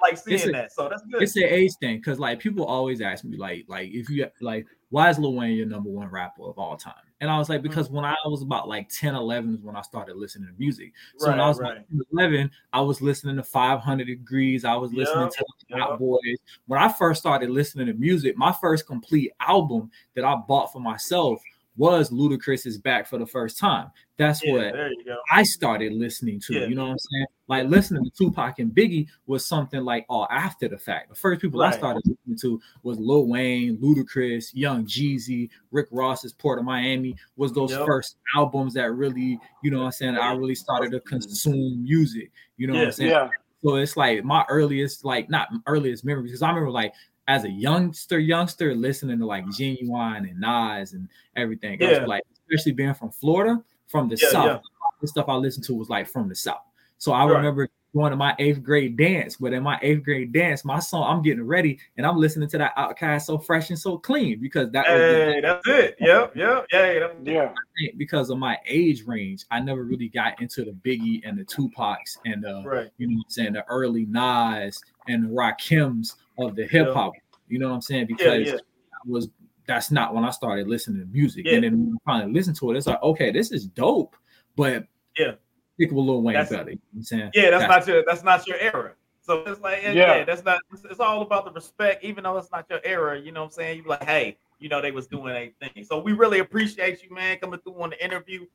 like 0.02 0.18
seeing 0.18 0.49
a- 0.49 0.52
that. 0.52 0.72
So 0.73 0.89
that's 0.89 1.03
good. 1.03 1.22
it's 1.22 1.35
an 1.38 1.44
age 1.44 1.72
thing 1.80 1.98
because 1.98 2.19
like 2.19 2.39
people 2.39 2.65
always 2.65 2.99
ask 3.02 3.23
me 3.23 3.38
like 3.38 3.65
like 3.69 3.89
if 3.91 4.10
you 4.10 4.27
like 4.41 4.65
why 4.89 5.10
is 5.10 5.18
Lil 5.18 5.34
Wayne 5.35 5.56
your 5.56 5.65
number 5.65 5.89
one 5.89 6.10
rapper 6.10 6.44
of 6.44 6.57
all 6.60 6.76
time 6.76 6.94
and 7.19 7.30
I 7.30 7.38
was 7.38 7.49
like 7.49 7.57
Mm-hmm. 7.61 7.69
because 7.69 7.89
when 7.89 8.06
I 8.06 8.15
was 8.26 8.41
about 8.41 8.68
like 8.68 8.89
10 8.89 9.15
11 9.15 9.56
is 9.56 9.61
when 9.61 9.76
I 9.76 9.81
started 9.81 10.15
listening 10.18 10.48
to 10.49 10.60
music 10.60 10.94
so 11.18 11.30
when 11.30 11.39
I 11.39 11.48
was 11.48 11.60
right. 11.60 11.77
like 11.77 11.88
10, 11.89 12.02
11 12.14 12.52
I 12.73 12.81
was 12.81 13.02
listening 13.02 13.35
to 13.38 13.44
500 13.44 14.07
Degreez 14.07 14.64
I 14.65 14.76
was 14.76 14.94
listening 14.94 15.23
Yup, 15.23 15.31
to 15.31 15.45
yup. 15.69 15.80
Hot 15.80 15.99
Boys 15.99 16.38
when 16.68 16.80
I 16.80 16.91
first 16.91 17.19
started 17.19 17.49
listening 17.49 17.88
to 17.88 17.94
music 17.94 18.38
my 18.38 18.53
first 18.61 18.85
complete 18.85 19.31
album 19.39 19.89
that 20.15 20.26
I 20.26 20.35
bought 20.48 20.72
for 20.72 20.80
myself 20.80 21.41
was 21.78 22.10
Ludacris's 22.10 22.78
Back 22.78 23.08
for 23.08 23.18
the 23.18 23.26
first 23.26 23.58
time 23.58 23.91
that's 24.18 24.44
Yeah, 24.44 24.52
what 24.54 24.74
there 24.74 24.90
you 24.90 25.06
go. 25.06 25.18
I 25.32 25.44
started 25.44 25.94
listening 25.94 26.40
to. 26.41 26.54
Yeah. 26.54 26.66
You 26.66 26.76
know 26.76 26.86
what 26.86 26.91
I'm 26.94 26.99
saying? 26.99 27.26
Like 27.48 27.68
listening 27.68 28.04
to 28.04 28.10
Tupac 28.10 28.60
and 28.60 28.72
Biggie 28.72 29.08
was 29.28 29.45
something 29.45 29.82
like 29.82 30.06
all 30.10 30.28
after 30.32 30.68
the 30.68 30.78
fact. 30.78 31.10
The 31.10 31.16
first 31.16 31.40
people 31.40 31.62
I 31.62 31.72
started 31.72 32.02
listening 32.06 32.38
to 32.41 32.60
was 32.84 32.98
Lil 32.98 33.28
Wayne, 33.28 33.78
Ludacris, 33.78 34.52
Young 34.54 34.86
Jeezy, 34.86 35.49
Rick 35.72 35.88
Ross's 35.91 36.34
Port 36.34 36.60
of 36.60 36.66
Miami. 36.66 37.16
Was 37.38 37.54
those 37.54 37.72
Yep. 37.72 37.86
first 37.86 38.18
albums 38.36 38.74
that 38.74 38.91
really, 38.91 39.40
you 39.64 39.72
know 39.72 39.80
what 39.80 39.86
I'm 39.86 39.91
saying? 39.91 40.18
I 40.18 40.34
really 40.34 40.56
started 40.56 40.91
to 40.91 40.99
consume 41.02 41.84
music. 41.84 42.32
You 42.58 42.68
know 42.68 42.74
what 42.74 42.86
I'm 42.86 42.91
saying? 42.91 43.12
Yeah. 43.12 43.30
So 43.64 43.76
it's 43.76 43.95
like 43.98 44.24
my 44.24 44.45
earliest, 44.49 45.06
like 45.06 45.30
not 45.30 45.49
earliest 45.68 46.06
memory, 46.06 46.24
because 46.24 46.41
I 46.41 46.49
remember 46.49 46.72
like 46.72 46.94
as 47.28 47.44
a 47.44 47.49
youngster, 47.49 48.20
youngster 48.20 48.74
listening 48.76 49.20
to 49.20 49.26
like 49.26 49.45
Ginuwine 49.48 50.30
and 50.30 50.40
Nas 50.40 50.94
and 50.94 51.08
everything. 51.36 51.82
else. 51.82 51.91
Yeah. 51.99 52.06
Like 52.06 52.24
especially 52.49 52.72
being 52.74 52.94
from 52.94 53.12
Florida, 53.12 53.62
from 53.88 54.08
the 54.10 54.18
Yeah, 54.22 54.30
south, 54.30 54.45
yeah. 54.45 54.60
the 55.02 55.08
stuff 55.08 55.26
I 55.28 55.36
listened 55.36 55.66
to 55.66 55.74
was 55.74 55.90
like 55.90 56.08
from 56.08 56.30
the 56.30 56.36
south. 56.36 56.62
So 56.98 57.12
I 57.12 57.26
Right. 57.26 57.36
remember 57.36 57.70
going 57.94 58.12
to 58.12 58.18
my 58.18 58.36
eighth 58.38 58.62
grade 58.64 58.95
dance, 58.98 59.38
but 59.38 59.54
in 59.54 59.64
my 59.64 59.80
eighth 59.82 60.04
grade 60.04 60.32
dance, 60.32 60.64
my 60.64 60.78
song, 60.80 61.04
I'm 61.10 61.22
getting 61.24 61.44
ready 61.45 61.80
and 61.98 62.06
I'm 62.06 62.18
listening 62.18 62.48
to 62.49 62.58
that 62.60 62.76
OutKast 62.78 63.24
so 63.26 63.38
fresh 63.38 63.70
and 63.70 63.80
so 63.80 63.98
clean 63.98 64.40
because 64.40 64.72
that 64.72 64.88
was 64.88 64.99
the 64.99 65.08
Hey, 65.34 65.41
that's 65.41 65.68
it. 65.68 65.95
Yep, 65.99 66.36
yep. 66.36 66.66
Yeah, 66.72 66.99
that's 66.99 67.14
Yeah. 67.24 67.52
because 67.98 68.30
of 68.30 68.38
my 68.38 68.58
age 68.68 69.04
range. 69.08 69.45
I 69.52 69.60
never 69.62 69.84
really 69.84 70.10
got 70.10 70.40
into 70.41 70.64
the 70.64 70.72
Biggie 70.72 71.22
and 71.28 71.38
the 71.40 71.44
Tupacs 71.45 72.18
and 72.26 72.44
the 72.44 72.62
right. 72.66 72.90
you 72.98 73.08
know 73.08 73.16
what 73.18 73.26
I'm 73.26 73.30
saying, 73.30 73.54
the 73.54 73.66
early 73.68 74.06
Nas 74.06 74.80
and 75.08 75.24
the 75.24 75.30
Rakims 75.30 76.16
of 76.38 76.56
the 76.56 76.66
hip 76.66 76.94
hop. 76.94 77.14
You 77.48 77.60
know 77.60 77.70
what 77.70 77.76
I'm 77.76 77.82
saying? 77.82 78.08
Because 78.08 78.48
yeah. 78.48 78.54
I 78.56 79.10
was 79.10 79.30
that's 79.68 79.92
not 79.92 80.16
when 80.16 80.24
I 80.24 80.32
started 80.32 80.68
listening 80.68 81.02
to 81.02 81.08
music. 81.08 81.46
Yeah. 81.46 81.56
And 81.56 81.64
then 81.64 81.72
when 81.86 81.98
I 81.98 82.12
finally 82.12 82.34
listened 82.34 82.56
to 82.58 82.72
it, 82.72 82.78
it's 82.78 82.88
like, 82.88 83.04
okay, 83.04 83.32
this 83.32 83.52
is 83.52 83.68
dope, 83.68 84.16
but 84.56 84.86
Yeah. 85.18 85.34
stick 85.76 85.92
with 85.92 86.06
Lil 86.06 86.22
Wayne 86.22 86.36
That's- 86.36 86.50
better. 86.50 86.70
You 86.72 86.76
know 86.76 86.82
what 86.92 86.98
I'm 86.98 87.04
saying? 87.04 87.32
Yeah, 87.34 87.50
that's 87.52 87.68
not 87.68 87.88
your 87.88 88.04
that's 88.08 88.24
not 88.24 88.48
your 88.48 88.58
era. 88.58 88.94
So 89.22 89.44
it's 89.46 89.60
like 89.60 89.84
yeah, 89.84 89.92
Yeah. 89.92 90.16
yeah, 90.18 90.24
that's 90.24 90.44
not 90.46 90.60
it's, 90.72 90.86
it's 90.86 91.00
all 91.00 91.22
about 91.22 91.46
the 91.46 91.52
respect, 91.52 92.04
even 92.04 92.24
though 92.24 92.38
it's 92.38 92.52
not 92.52 92.66
your 92.70 92.80
era, 92.84 93.20
you 93.20 93.32
know 93.32 93.42
what 93.42 93.48
I'm 93.48 93.52
saying? 93.54 93.78
You 93.78 93.84
be 93.84 93.90
like, 93.90 94.04
hey, 94.04 94.38
you 94.60 94.70
know, 94.70 94.82
they 94.82 94.92
was 94.92 95.08
doing 95.08 95.36
a 95.36 95.52
thing. 95.60 95.84
So 95.84 96.00
we 96.00 96.14
really 96.14 96.40
appreciate 96.40 97.04
you, 97.04 97.14
man, 97.14 97.38
coming 97.38 97.60
through 97.60 97.82
on 97.82 97.90
the 97.90 98.04
interview, 98.04 98.46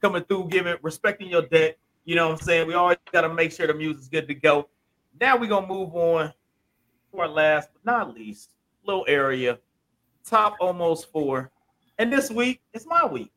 coming 0.00 0.22
through, 0.24 0.48
giving 0.48 0.76
respecting 0.82 1.28
your 1.28 1.42
debt. 1.42 1.78
You 2.04 2.14
know 2.14 2.28
what 2.28 2.40
I'm 2.40 2.44
saying? 2.46 2.68
We 2.68 2.74
always 2.74 2.96
gotta 3.12 3.32
make 3.32 3.52
sure 3.52 3.66
the 3.66 3.74
music's 3.74 4.08
good 4.08 4.28
to 4.28 4.34
go. 4.34 4.68
Now 5.20 5.36
we're 5.36 5.48
gonna 5.48 5.66
move 5.66 5.94
on 5.94 6.32
our 7.18 7.28
last 7.28 7.70
but 7.72 7.84
not 7.84 8.14
least 8.14 8.50
little 8.84 9.04
area, 9.08 9.58
top 10.24 10.56
almost 10.60 11.10
four. 11.10 11.50
And 11.98 12.12
this 12.12 12.30
week 12.30 12.60
it's 12.72 12.86
my 12.86 13.04
week. 13.04 13.32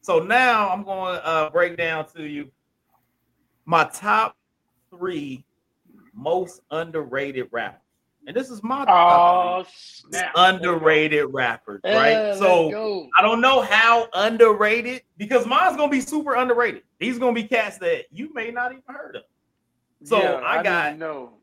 So 0.00 0.18
now 0.18 0.68
I'm 0.70 0.82
going 0.82 1.14
to 1.14 1.26
uh, 1.26 1.50
break 1.50 1.76
down 1.76 2.06
to 2.14 2.26
you 2.26 2.50
my 3.66 3.84
top 3.84 4.36
three 4.90 5.44
most 6.14 6.62
underrated 6.70 7.48
rappers. 7.50 7.80
And 8.26 8.36
this 8.36 8.50
is 8.50 8.62
my 8.62 8.84
Oh 8.86 9.64
underrated 10.36 11.26
rappers, 11.32 11.80
right? 11.84 12.36
So. 12.36 13.08
I 13.18 13.22
don't 13.22 13.40
know 13.40 13.62
how 13.62 14.08
underrated 14.12 15.02
because 15.16 15.46
mine's 15.46 15.76
gonna 15.76 15.90
be 15.90 16.00
super 16.00 16.34
underrated. 16.34 16.82
These 16.98 17.18
gonna 17.18 17.32
be 17.32 17.44
cats 17.44 17.78
that 17.78 18.04
you 18.12 18.32
may 18.34 18.50
not 18.50 18.72
even 18.72 18.82
heard 18.86 19.16
of. 19.16 19.22
So 20.04 20.18
Yeah, 20.18 20.40
I 20.44 20.62
didn't 20.62 20.64
got 20.64 20.98
know. 20.98 21.39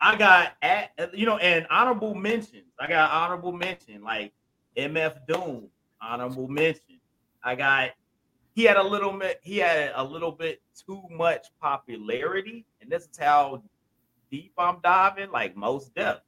I 0.00 0.16
got 0.16 0.52
at 0.62 0.92
you 1.12 1.26
know, 1.26 1.36
and 1.38 1.66
honorable 1.70 2.14
mentions. 2.14 2.72
I 2.78 2.88
got 2.88 3.10
honorable 3.10 3.52
mention 3.52 4.02
like 4.02 4.32
MF 4.76 5.26
Doom, 5.26 5.68
honorable 6.00 6.48
mention. 6.48 7.00
I 7.42 7.54
got 7.54 7.90
he 8.54 8.64
had 8.64 8.76
a 8.76 8.82
little 8.82 9.12
bit 9.12 9.40
he 9.42 9.58
had 9.58 9.92
a 9.94 10.04
little 10.04 10.32
bit 10.32 10.62
too 10.86 11.02
much 11.10 11.46
popularity, 11.60 12.64
and 12.80 12.90
this 12.90 13.04
is 13.04 13.18
how 13.18 13.62
deep 14.30 14.52
I'm 14.56 14.78
diving, 14.82 15.30
like 15.30 15.56
Mos 15.56 15.90
Def. 15.90 16.20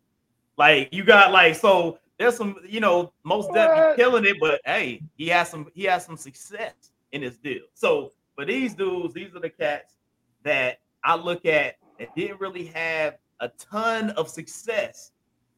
Like 0.59 0.93
you 0.93 1.05
got 1.05 1.32
like 1.32 1.55
so 1.55 1.99
there's 2.19 2.36
some 2.36 2.57
you 2.69 2.81
know 2.81 3.12
Mos 3.24 3.47
Def 3.55 3.97
killing 3.97 4.27
it, 4.27 4.36
but 4.39 4.61
hey, 4.66 5.03
he 5.16 5.28
has 5.28 5.49
some 5.49 5.69
he 5.74 5.85
has 5.85 6.05
some 6.05 6.16
success 6.19 6.74
in 7.12 7.23
his 7.23 7.39
deal. 7.39 7.62
So 7.73 8.12
for 8.35 8.44
these 8.44 8.74
dudes, 8.74 9.15
these 9.15 9.35
are 9.35 9.40
the 9.40 9.51
cats 9.51 9.94
that 10.43 10.81
I 11.05 11.16
look 11.16 11.47
at 11.47 11.77
that 11.99 12.15
didn't 12.15 12.40
really 12.40 12.66
have 12.66 13.16
a 13.43 13.48
ton 13.59 14.10
of 14.10 14.28
success, 14.28 15.10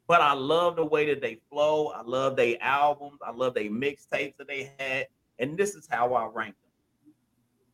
but 0.08 0.20
I 0.20 0.32
love 0.32 0.76
the 0.76 0.84
way 0.84 1.06
that 1.06 1.20
they 1.20 1.38
flow. 1.50 1.88
I 1.88 2.02
love 2.02 2.34
their 2.34 2.56
albums. 2.60 3.20
I 3.24 3.30
love 3.30 3.54
their 3.54 3.64
mixtapes 3.64 4.36
that 4.38 4.48
they 4.48 4.72
had, 4.78 5.06
and 5.38 5.56
this 5.56 5.74
is 5.74 5.86
how 5.88 6.14
I 6.14 6.26
rank 6.26 6.54
them. 6.56 7.12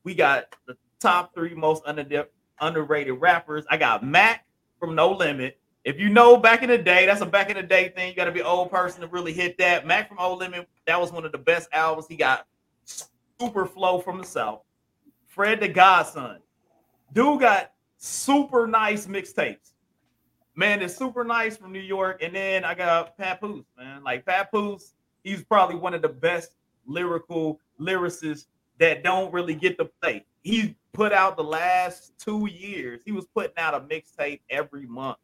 We 0.02 0.14
got 0.14 0.54
the 0.66 0.76
top 0.98 1.32
three 1.32 1.54
most 1.54 1.82
under, 1.86 2.26
underrated 2.60 3.20
rappers. 3.20 3.64
I 3.70 3.76
got 3.76 4.04
Mac 4.04 4.44
from 4.78 4.94
No 4.94 5.12
Limit. 5.12 5.58
If 5.84 5.98
you 5.98 6.10
know 6.10 6.36
back 6.36 6.62
in 6.62 6.68
the 6.68 6.76
day, 6.76 7.06
that's 7.06 7.22
a 7.22 7.26
back 7.26 7.48
in 7.48 7.56
the 7.56 7.62
day 7.62 7.88
thing. 7.88 8.08
You 8.10 8.14
got 8.14 8.26
to 8.26 8.32
be 8.32 8.40
an 8.40 8.46
old 8.46 8.70
person 8.70 9.00
to 9.00 9.06
really 9.06 9.32
hit 9.32 9.56
that. 9.58 9.86
Mac 9.86 10.08
from 10.08 10.18
No 10.18 10.34
Limit, 10.34 10.68
that 10.86 11.00
was 11.00 11.12
one 11.12 11.24
of 11.24 11.32
the 11.32 11.38
best 11.38 11.68
albums. 11.72 12.06
He 12.08 12.16
got 12.16 12.46
super 12.84 13.64
flow 13.64 14.00
from 14.00 14.18
the 14.18 14.24
South. 14.24 14.62
Fred 15.28 15.60
the 15.60 15.68
Godson. 15.68 16.38
Dude 17.12 17.40
got 17.40 17.72
super 17.96 18.66
nice 18.66 19.06
mixtapes. 19.06 19.72
Man, 20.60 20.82
it's 20.82 20.94
super 20.94 21.24
nice 21.24 21.56
from 21.56 21.72
New 21.72 21.80
York. 21.80 22.22
And 22.22 22.34
then 22.34 22.66
I 22.66 22.74
got 22.74 23.16
Papoose, 23.16 23.64
man. 23.78 24.04
Like 24.04 24.26
Papoose, 24.26 24.92
he's 25.24 25.42
probably 25.42 25.76
one 25.76 25.94
of 25.94 26.02
the 26.02 26.10
best 26.10 26.50
lyrical 26.84 27.58
lyricists 27.80 28.44
that 28.78 29.02
don't 29.02 29.32
really 29.32 29.54
get 29.54 29.78
to 29.78 29.86
play. 29.86 30.26
He 30.42 30.76
put 30.92 31.14
out 31.14 31.38
the 31.38 31.44
last 31.44 32.12
two 32.18 32.46
years, 32.46 33.00
he 33.06 33.10
was 33.10 33.24
putting 33.34 33.56
out 33.56 33.72
a 33.72 33.80
mixtape 33.80 34.40
every 34.50 34.84
month 34.84 35.16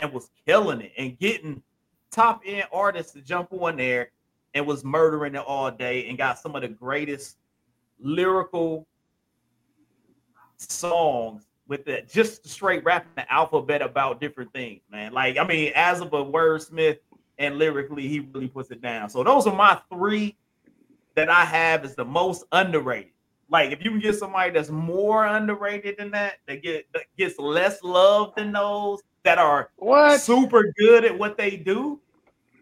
and 0.00 0.12
was 0.12 0.28
killing 0.46 0.82
it 0.82 0.92
and 0.98 1.18
getting 1.18 1.62
top 2.10 2.42
end 2.44 2.66
artists 2.70 3.12
to 3.14 3.22
jump 3.22 3.54
on 3.54 3.78
there 3.78 4.10
and 4.52 4.66
was 4.66 4.84
murdering 4.84 5.34
it 5.34 5.44
all 5.46 5.70
day 5.70 6.06
and 6.10 6.18
got 6.18 6.38
some 6.38 6.54
of 6.54 6.60
the 6.60 6.68
greatest 6.68 7.38
lyrical 7.98 8.86
songs 10.58 11.46
with 11.66 11.84
that 11.86 12.08
just 12.08 12.46
straight 12.48 12.84
rapping 12.84 13.12
the 13.16 13.32
alphabet 13.32 13.82
about 13.82 14.20
different 14.20 14.52
things, 14.52 14.80
man. 14.90 15.12
Like, 15.12 15.38
I 15.38 15.46
mean, 15.46 15.72
as 15.74 16.00
of 16.00 16.12
a 16.12 16.24
wordsmith 16.24 16.98
and 17.38 17.56
lyrically, 17.58 18.06
he 18.06 18.20
really 18.20 18.48
puts 18.48 18.70
it 18.70 18.82
down. 18.82 19.08
So 19.08 19.22
those 19.22 19.46
are 19.46 19.54
my 19.54 19.80
three 19.90 20.36
that 21.14 21.28
I 21.30 21.44
have 21.44 21.84
is 21.84 21.94
the 21.94 22.04
most 22.04 22.44
underrated. 22.52 23.12
Like, 23.50 23.70
if 23.72 23.84
you 23.84 23.90
can 23.90 24.00
get 24.00 24.16
somebody 24.16 24.50
that's 24.50 24.70
more 24.70 25.26
underrated 25.26 25.96
than 25.98 26.10
that, 26.12 26.34
that 26.46 26.62
get 26.62 26.86
that 26.92 27.04
gets 27.16 27.38
less 27.38 27.82
love 27.82 28.34
than 28.36 28.52
those 28.52 29.00
that 29.22 29.38
are 29.38 29.70
What? 29.76 30.20
super 30.20 30.72
good 30.78 31.04
at 31.04 31.16
what 31.18 31.36
they 31.36 31.56
do. 31.56 32.00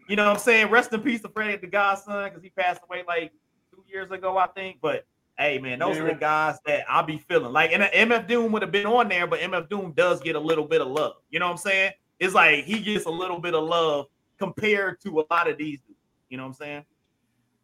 You 0.07 0.15
know 0.15 0.25
what 0.25 0.33
I'm 0.33 0.39
saying? 0.39 0.69
Rest 0.69 0.93
in 0.93 1.01
peace 1.01 1.21
to 1.21 1.29
Freddie 1.29 1.57
the 1.57 1.67
Godson 1.67 2.25
because 2.25 2.43
he 2.43 2.49
passed 2.49 2.81
away 2.83 3.03
like 3.07 3.31
two 3.71 3.83
years 3.87 4.11
ago, 4.11 4.37
I 4.37 4.47
think. 4.47 4.79
But 4.81 5.05
hey, 5.43 5.59
man, 5.59 5.79
those 5.79 5.97
are 5.97 6.07
the 6.07 6.13
guys 6.15 6.57
that 6.65 6.85
I'll 6.89 7.03
be 7.05 7.17
feeling. 7.17 7.51
Like, 7.51 7.71
and 7.73 7.83
MF 7.83 8.27
Doom 8.27 8.51
would 8.53 8.61
have 8.61 8.71
been 8.71 8.85
on 8.85 9.09
there, 9.09 9.27
but 9.27 9.39
MF 9.41 9.67
Doom 9.69 9.91
does 9.95 10.21
get 10.21 10.35
a 10.35 10.39
little 10.39 10.65
bit 10.65 10.79
of 10.81 10.87
love. 10.87 11.13
You 11.31 11.39
know 11.39 11.45
what 11.47 11.51
I'm 11.51 11.57
saying? 11.57 11.91
It's 12.19 12.33
like 12.33 12.63
he 12.63 12.79
gets 12.79 13.05
a 13.05 13.09
little 13.09 13.39
bit 13.39 13.53
of 13.53 13.63
love 13.63 14.05
compared 14.39 15.01
to 15.01 15.19
a 15.19 15.23
lot 15.29 15.49
of 15.49 15.57
these 15.57 15.79
dudes. 15.81 15.99
You 16.29 16.37
know 16.37 16.43
what 16.43 16.47
I'm 16.49 16.53
saying? 16.53 16.85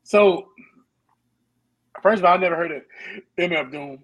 So, 0.03 0.49
first 2.01 2.19
of 2.19 2.25
all, 2.25 2.33
I 2.33 2.37
never 2.37 2.55
heard 2.55 2.71
of 2.71 2.83
MF 3.37 3.71
Doom. 3.71 3.99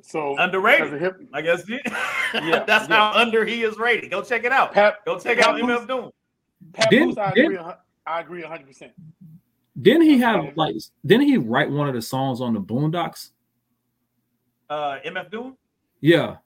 So, 0.00 0.34
as 0.34 0.38
a 0.38 0.42
Underrated. 0.44 1.00
hip, 1.00 1.20
I 1.34 1.42
guess 1.42 1.68
Yeah, 1.68 1.78
that's 2.66 2.88
yeah. 2.88 2.96
how 3.12 3.12
under 3.20 3.44
he 3.44 3.62
is 3.64 3.76
rated. 3.78 4.10
Go 4.10 4.22
check 4.22 4.44
it 4.44 4.52
out. 4.52 4.72
Pat, 4.72 5.04
Go 5.04 5.18
check 5.18 5.38
Pat 5.38 5.48
out 5.48 5.60
Booth- 5.60 5.80
MF 5.82 5.86
Doom. 5.88 6.10
Pat 6.72 6.90
Didn't- 6.90 7.18
I 7.18 7.30
agree. 7.36 7.58
I 8.06 8.20
agree 8.20 8.42
hundred 8.42 8.66
percent. 8.68 8.92
Didn't 9.80 10.02
he 10.02 10.18
have 10.18 10.56
like? 10.56 10.74
Didn't 11.06 11.26
he 11.26 11.36
write 11.38 11.70
one 11.70 11.88
of 11.88 11.94
the 11.94 12.02
songs 12.02 12.40
on 12.40 12.54
the 12.54 12.60
Boondocks? 12.60 13.30
Uh, 14.68 14.98
MF 15.06 15.30
Doom. 15.30 15.56
Yeah, 16.00 16.36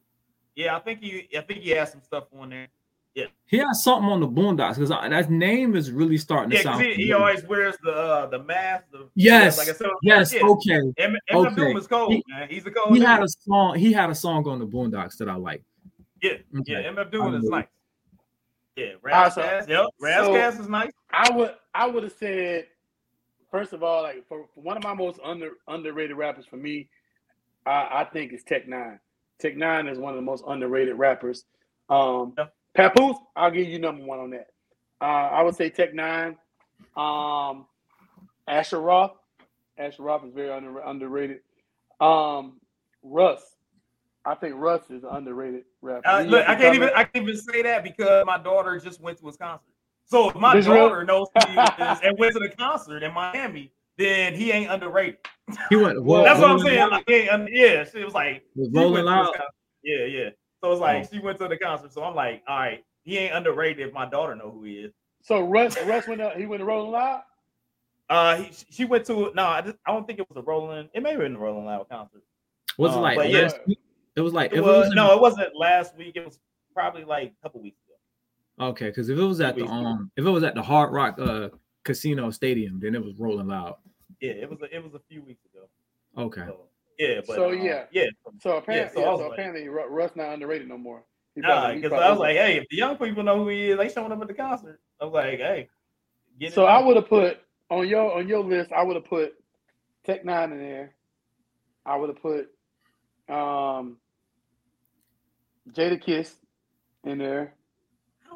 Yeah, 0.55 0.77
I 0.77 0.81
think 0.81 1.01
he. 1.01 1.29
I 1.37 1.41
think 1.43 1.61
he 1.61 1.71
has 1.71 1.93
some 1.93 2.03
stuff 2.03 2.25
on 2.39 2.51
there. 2.51 2.69
Yeah. 3.15 3.27
He 3.45 3.59
has 3.59 3.85
something 3.85 4.09
on 4.09 4.21
the 4.21 4.29
Boondocks 4.29 4.77
because 4.77 4.89
that 4.89 5.31
name 5.31 5.77
is 5.77 5.91
really 5.91 6.17
starting 6.17 6.51
to 6.51 6.63
sound. 6.63 6.83
he, 6.83 6.95
he 6.95 7.13
always 7.13 7.45
wears 7.45 7.77
the 7.83 7.93
uh, 7.93 8.27
the 8.27 8.43
mask. 8.43 8.85
The, 8.91 9.09
Yes, 9.15 9.59
like 9.59 9.69
I 9.69 9.73
said, 9.73 9.89
yes, 10.03 10.33
yeah. 10.33 10.41
okay. 10.43 10.81
M- 10.97 11.17
MF 11.31 11.47
okay. 11.47 11.55
Doom 11.55 11.77
is 11.77 11.87
cold, 11.87 12.13
He- 12.13 12.25
man. 12.29 12.49
He's 12.49 12.65
a 12.65 12.71
cold. 12.71 12.95
He 12.95 13.01
dude. 13.01 13.09
had 13.09 13.23
a 13.23 13.29
song. 13.29 13.79
He 13.79 13.93
had 13.93 14.09
a 14.09 14.15
song 14.15 14.47
on 14.49 14.59
the 14.59 14.67
Boondocks 14.67 15.19
that 15.19 15.29
I 15.29 15.35
like. 15.35 15.63
yeah, 16.23 16.33
Okay. 16.61 16.73
yeah. 16.83 16.91
MF 16.93 17.11
Doom 17.11 17.35
is 17.35 17.45
nice. 17.45 17.67
Yeah, 18.77 18.93
Ah, 19.13 19.29
so- 19.29 19.43
Razzcast. 19.43 19.69
Yep, 19.69 19.87
so- 20.01 20.61
is 20.63 20.69
nice. 20.71 20.93
I 21.11 21.31
would 21.37 21.55
I 21.75 21.87
would 21.87 22.05
have 22.05 22.15
said 22.15 22.69
first 23.53 23.73
of 23.73 23.85
all, 23.85 24.03
like 24.03 24.27
for, 24.27 24.47
for 24.53 24.61
one 24.63 24.77
of 24.77 24.83
my 24.83 24.95
most 24.95 25.21
under 25.23 25.51
underrated 25.69 26.17
rappers 26.17 26.47
for 26.47 26.57
me, 26.57 26.89
I, 27.65 28.01
I 28.01 28.09
think 28.13 28.33
is 28.33 28.43
Tech 28.43 28.67
N9ne. 28.67 28.99
Tech 29.39 29.55
N9ne 29.55 29.93
is 29.93 29.99
one 29.99 30.11
of 30.11 30.17
the 30.17 30.23
most 30.23 30.43
underrated 30.49 30.97
rappers. 30.99 31.45
Um, 31.89 32.35
Yeah. 32.37 32.47
Papoose, 32.75 33.17
I'll 33.37 33.51
give 33.51 33.69
you 33.69 33.79
number 33.79 34.03
one 34.03 34.19
on 34.19 34.31
that. 34.31 34.49
Uh, 35.01 35.05
I 35.05 35.43
would 35.43 35.55
say 35.55 35.71
Tech 35.71 35.93
N9ne. 35.93 36.37
Um, 36.97 37.67
Asher 38.49 38.81
Roth. 38.81 39.13
Asher 39.79 40.03
Roth 40.03 40.25
is 40.25 40.33
very 40.33 40.51
under, 40.51 40.81
underrated. 40.81 41.41
Um, 42.01 42.55
Russ. 43.03 43.57
I 44.25 44.35
think 44.37 44.55
Russ 44.57 44.83
is 44.91 45.03
an 45.03 45.11
underrated 45.11 45.65
rapper. 45.81 46.07
Uh, 46.07 46.23
look, 46.23 46.49
I 46.49 46.55
can't 46.55 46.77
even. 46.77 46.91
I 46.95 47.03
can't 47.03 47.25
even 47.29 47.37
say 47.37 47.63
that 47.63 47.83
because 47.83 48.25
my 48.25 48.39
daughter 48.39 48.79
just 48.79 49.01
went 49.01 49.19
to 49.19 49.27
his 49.27 49.37
concert. 49.37 49.72
So 50.13 50.29
if 50.29 50.37
my 50.37 50.55
This 50.55 50.67
real? 50.67 50.91
daughter 50.91 51.05
knows 51.07 51.29
who 51.35 51.47
he 51.53 51.59
is 51.85 52.01
and 52.03 52.19
went 52.19 52.35
to 52.35 52.39
the 52.39 52.51
concert 52.51 53.03
in 53.03 53.15
Miami, 53.15 53.73
then 53.97 54.35
he 54.35 54.51
ain't 54.53 54.71
underrated. 54.71 55.17
He 55.71 55.77
went. 55.77 56.05
Well, 56.05 56.23
That's 56.25 56.39
what 56.39 56.51
I'm 56.51 56.59
saying. 56.59 56.91
Like, 56.91 57.05
he 57.09 57.15
ain't 57.15 57.31
un- 57.31 57.49
yeah, 57.51 57.85
she 57.91 58.05
was 58.05 58.13
like, 58.13 58.45
was 58.55 58.69
Rolling 58.75 58.93
to 58.93 58.99
his 58.99 59.07
Loud. 59.07 59.35
Yeah, 59.83 60.05
yeah. 60.05 60.29
So 60.63 60.71
it's 60.71 60.83
like 60.83 61.05
Oh. 61.05 61.09
she 61.11 61.19
went 61.19 61.39
to 61.39 61.49
the 61.49 61.57
concert. 61.57 61.95
So 61.95 62.05
I'm 62.05 62.15
like, 62.15 62.43
all 62.47 62.59
right, 62.59 62.85
he 63.05 63.17
ain't 63.17 63.35
underrated 63.35 63.87
if 63.89 63.95
my 63.95 64.05
daughter 64.05 64.35
know 64.35 64.51
who 64.51 64.65
he 64.65 64.75
is. 64.81 64.93
So 65.23 65.41
Russ, 65.41 65.79
Russ 65.87 66.07
went 66.07 66.21
up, 66.21 66.37
he 66.37 66.45
went 66.45 66.61
to 66.61 66.67
Rolling 66.67 66.91
Loud. 66.93 67.23
Uh, 68.11 68.37
he, 68.37 68.51
she 68.69 68.85
went 68.85 69.07
to 69.07 69.33
no, 69.35 69.47
I, 69.47 69.63
just, 69.63 69.77
I 69.87 69.93
don't 69.93 70.07
think 70.07 70.19
it 70.19 70.29
was 70.29 70.37
a 70.37 70.43
Rolling. 70.43 70.91
It 70.93 71.03
may 71.03 71.13
have 71.13 71.21
been 71.21 71.37
a 71.37 71.39
Rolling 71.39 71.65
Loud 71.65 71.89
concert. 71.89 72.23
Was 72.77 72.93
it 72.93 72.99
Uh, 72.99 73.01
like 73.01 73.17
but 73.17 73.31
yeah. 73.31 73.49
week? 73.67 73.79
It 74.15 74.21
was 74.21 74.35
like 74.35 74.53
It 74.53 74.59
if 74.59 74.65
was, 74.65 74.77
was 74.81 74.89
in- 74.89 74.95
no, 74.97 75.15
it 75.15 75.23
wasn't 75.23 75.57
last 75.57 75.97
week. 75.97 76.17
It 76.17 76.25
was 76.27 76.39
probably 76.75 77.05
like 77.05 77.33
a 77.39 77.43
couple 77.43 77.63
weeks 77.63 77.79
ago. 77.81 77.82
Okay, 78.61 78.87
because 78.89 79.09
if 79.09 79.19
it 79.19 79.23
was 79.23 79.41
at 79.41 79.57
the 79.57 79.63
weeks 79.63 79.73
um, 79.73 80.11
if 80.17 80.25
it 80.25 80.31
was 80.31 80.43
at 80.45 80.55
the 80.55 80.63
Hard 80.63 80.93
Rock 80.93 81.19
uh 81.19 81.49
Casino 81.85 82.31
Stadium, 82.31 82.79
then 82.81 82.95
it 82.95 83.05
was 83.05 83.19
rolling 83.19 83.49
loud. 83.49 83.77
Yeah, 84.21 84.33
it 84.33 84.49
was. 84.51 84.61
A, 84.63 84.75
it 84.77 84.83
was 84.83 84.95
a 84.95 85.01
few 85.09 85.23
weeks 85.23 85.45
ago. 85.47 85.67
Okay, 86.17 86.43
So, 86.47 86.61
yeah, 86.99 87.21
but 87.27 87.35
So, 87.37 87.49
uh, 87.49 87.53
yeah. 87.53 87.85
yeah. 87.91 88.05
So 88.41 88.59
apparently, 88.59 88.95
so 88.95 89.01
yeah, 89.01 89.17
so 89.17 89.23
like- 89.29 89.33
apparently 89.33 89.69
Russ 89.69 90.13
not 90.15 90.33
underrated 90.35 90.69
no 90.69 90.79
more. 90.79 91.03
He 91.35 91.41
Nah, 91.41 91.49
probably- 91.49 91.75
he 91.77 91.81
because 91.83 92.01
I 92.01 92.11
was 92.11 92.19
like, 92.21 92.37
hey, 92.37 92.59
if 92.59 92.69
the 92.69 92.77
young 92.77 92.97
people 92.99 93.23
know 93.23 93.39
who 93.39 93.49
he 93.49 93.71
is, 93.71 93.79
they 93.79 93.89
showing 93.89 94.13
up 94.13 94.21
at 94.21 94.29
the 94.29 94.35
concert. 94.35 94.81
I 95.01 95.05
was 95.07 95.15
like, 95.15 95.39
hey, 95.39 95.69
get 96.39 96.53
so 96.53 96.67
I 96.67 96.81
would 96.85 96.97
have 96.97 97.09
put 97.09 97.39
on 97.71 97.89
your 97.89 98.13
on 98.17 98.29
your 98.29 98.45
list. 98.45 98.71
I 98.71 98.83
would 98.85 98.97
have 98.97 99.07
put 99.07 99.35
Tech 100.05 100.25
N9ne 100.25 100.53
in 100.53 100.59
there. 100.59 100.95
I 101.87 101.97
would 101.97 102.11
have 102.11 102.21
put 102.23 102.51
um 103.35 103.97
Jadakiss 105.73 106.35
in 107.05 107.19
there. 107.19 107.55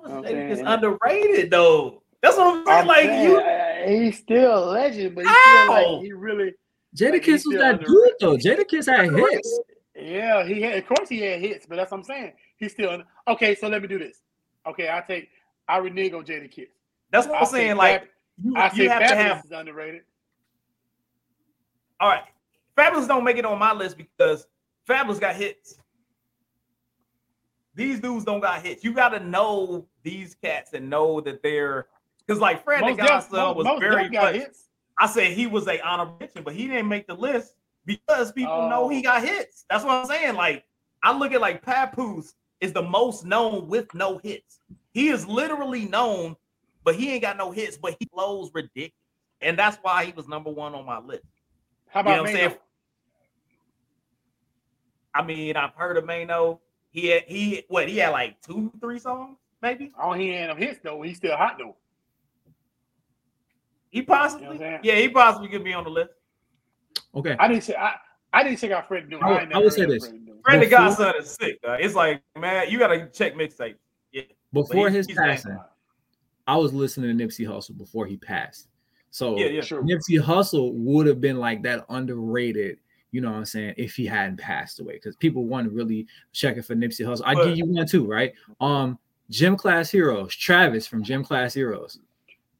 How 0.08 0.22
is 0.22 0.30
I'm 0.30 0.34
Jadakiss 0.36 0.54
saying- 0.56 0.66
underrated 0.66 1.50
though? 1.50 2.02
That's 2.22 2.36
what 2.36 2.46
I'm 2.56 2.66
saying. 2.66 2.78
I'm 2.80 2.86
like 2.86 3.04
saying, 3.04 3.30
you, 3.30 3.36
uh, 3.38 3.88
he's 3.88 4.18
still 4.18 4.58
a 4.58 4.64
legend, 4.70 5.14
but 5.14 5.26
he's 5.26 5.36
still 5.36 5.68
like 5.68 6.02
he 6.04 6.12
really. 6.12 6.54
Jada 6.96 7.12
Like, 7.12 7.26
was 7.26 7.42
that 7.44 7.74
underrated. 7.74 7.86
dude 7.86 8.12
though. 8.20 8.36
Jadakiss 8.36 8.86
had 8.86 9.12
hits. 9.14 9.60
Yeah, 9.94 10.44
he 10.46 10.62
had. 10.62 10.78
Of 10.78 10.86
course, 10.86 11.08
he 11.08 11.20
had 11.20 11.40
hits, 11.40 11.66
but 11.66 11.76
that's 11.76 11.90
what 11.90 11.98
I'm 11.98 12.04
saying. 12.04 12.32
He's 12.56 12.72
still 12.72 13.02
okay. 13.28 13.54
So 13.54 13.68
let 13.68 13.82
me 13.82 13.88
do 13.88 13.98
this. 13.98 14.20
Okay, 14.66 14.88
I 14.88 15.02
take. 15.06 15.28
I 15.68 15.78
renege 15.78 16.12
on 16.14 16.24
Jadakiss. 16.24 16.68
that's 17.10 17.26
what 17.26 17.36
I 17.36 17.40
I'm 17.40 17.46
say 17.46 17.52
saying. 17.58 17.76
Like 17.76 18.00
Fab- 18.00 18.08
you, 18.44 18.56
I 18.56 18.64
you 18.66 18.70
say 18.76 18.88
have 18.88 19.08
to 19.10 19.14
have. 19.16 19.44
is 19.44 19.50
underrated. 19.52 20.02
All 22.00 22.08
right, 22.08 22.22
Fabolous 22.76 23.08
don't 23.08 23.24
make 23.24 23.36
it 23.36 23.44
on 23.46 23.58
my 23.58 23.72
list 23.72 23.96
because 23.96 24.46
Fabolous 24.88 25.20
got 25.20 25.34
hits. 25.36 25.78
These 27.76 28.00
dudes 28.00 28.24
don't 28.24 28.40
got 28.40 28.62
hits. 28.62 28.82
You 28.82 28.92
got 28.94 29.10
to 29.10 29.20
know 29.20 29.86
these 30.02 30.34
cats 30.34 30.72
and 30.72 30.88
know 30.88 31.20
that 31.20 31.42
they're 31.42 31.86
because 32.26 32.40
like 32.40 32.64
Fred 32.64 32.80
Most 32.80 33.30
was 33.30 33.64
most 33.64 33.80
very 33.80 34.08
got 34.08 34.34
hits. 34.34 34.68
I 34.98 35.06
said 35.06 35.32
he 35.32 35.46
was 35.46 35.68
a 35.68 35.78
honorable 35.86 36.16
mention, 36.18 36.42
but 36.42 36.54
he 36.54 36.66
didn't 36.66 36.88
make 36.88 37.06
the 37.06 37.14
list 37.14 37.54
because 37.84 38.32
people 38.32 38.68
know 38.70 38.84
Oh. 38.84 38.88
he 38.88 39.02
got 39.02 39.22
hits. 39.22 39.66
That's 39.68 39.84
what 39.84 39.92
I'm 39.92 40.06
saying. 40.06 40.34
Like 40.34 40.64
I 41.02 41.16
look 41.16 41.32
at 41.32 41.40
like 41.42 41.62
Papoose 41.62 42.34
is 42.62 42.72
the 42.72 42.82
most 42.82 43.26
known 43.26 43.68
with 43.68 43.92
no 43.94 44.18
hits. 44.18 44.60
He 44.94 45.08
is 45.08 45.26
literally 45.26 45.84
known, 45.84 46.34
but 46.82 46.94
he 46.96 47.12
ain't 47.12 47.22
got 47.22 47.36
no 47.36 47.50
hits, 47.50 47.76
but 47.76 47.94
he 48.00 48.08
blows 48.10 48.50
ridiculous. 48.54 48.92
And 49.42 49.58
that's 49.58 49.76
why 49.82 50.06
he 50.06 50.12
was 50.12 50.26
number 50.26 50.50
one 50.50 50.74
on 50.74 50.86
my 50.86 50.98
list. 50.98 51.24
How 51.88 52.00
You 52.00 52.04
know 52.06 52.10
about 52.12 52.22
what 52.22 52.30
I'm 52.30 52.36
Mano? 52.48 52.56
I 55.14 55.22
mean, 55.22 55.56
I've 55.56 55.74
heard 55.74 55.98
of 55.98 56.06
Mano. 56.06 56.60
He 56.96 57.08
had 57.08 57.24
he 57.26 57.62
what 57.68 57.90
he 57.90 57.98
had 57.98 58.08
like 58.08 58.40
two, 58.40 58.72
three 58.80 58.98
songs, 58.98 59.36
maybe. 59.60 59.92
Oh, 60.02 60.14
he 60.14 60.30
ain't 60.30 60.48
no 60.48 60.54
hits 60.56 60.80
though. 60.82 61.02
He's 61.02 61.18
still 61.18 61.36
hot 61.36 61.56
though. 61.58 61.76
He 63.90 64.00
possibly, 64.00 64.44
You 64.46 64.52
know 64.54 64.56
what 64.56 64.64
I'm 64.66 64.70
saying? 64.72 64.80
yeah, 64.82 64.94
he 64.96 65.08
possibly 65.10 65.48
could 65.50 65.62
be 65.62 65.74
on 65.74 65.84
the 65.84 65.90
list. 65.90 66.10
Okay, 67.14 67.36
I 67.38 67.48
didn't 67.48 67.64
say 67.64 67.74
I. 67.76 67.96
I 68.32 68.42
didn't 68.42 68.58
check 68.58 68.70
out 68.70 68.88
Freddie 68.88 69.08
Doom. 69.08 69.22
I 69.22 69.30
would- 69.30 69.52
I 69.52 69.58
would 69.58 69.72
say 69.74 69.84
this. 69.84 70.06
Freddie 70.08 70.24
Fred 70.42 70.62
the 70.62 70.66
Godson 70.66 71.12
is 71.18 71.30
sick. 71.30 71.58
uh, 71.66 71.76
It's 71.80 71.94
like, 71.94 72.22
man, 72.38 72.70
you 72.70 72.78
gotta 72.78 73.08
check 73.12 73.34
mixtape. 73.34 73.76
Yeah, 74.12 74.22
before 74.54 74.88
he- 74.88 74.96
his 74.96 75.06
he's 75.06 75.16
nasty. 75.16 75.48
passing, 75.50 75.64
I 76.46 76.56
was 76.56 76.72
listening 76.72 77.16
to 77.16 77.24
Nipsey 77.26 77.46
Hussle 77.46 77.76
before 77.76 78.06
he 78.06 78.16
passed. 78.16 78.68
So 79.10 79.38
yeah, 79.38 79.46
yeah. 79.46 79.60
Sure. 79.60 79.82
Nipsey 79.82 80.18
Hussle 80.20 80.72
would 80.74 81.06
have 81.06 81.20
been 81.20 81.38
like 81.38 81.62
that 81.64 81.84
underrated, 81.90 82.78
you 83.12 83.20
know 83.20 83.30
what 83.30 83.38
I'm 83.38 83.44
saying, 83.44 83.74
if 83.76 83.94
he 83.96 84.06
hadn't 84.06 84.38
passed 84.38 84.80
away. 84.80 84.94
Because 84.94 85.16
people 85.16 85.44
weren't 85.44 85.72
really 85.72 86.06
checking 86.32 86.62
for 86.62 86.74
Nipsey 86.74 87.06
Hussle. 87.06 87.22
I 87.24 87.34
But- 87.34 87.46
give 87.46 87.56
you 87.58 87.66
one 87.66 87.86
too, 87.86 88.06
right? 88.06 88.32
Um, 88.60 88.98
Gym 89.30 89.56
Class 89.56 89.90
Heroes, 89.90 90.34
Travis 90.34 90.86
from 90.86 91.02
Gym 91.02 91.24
Class 91.24 91.54
Heroes. 91.54 91.98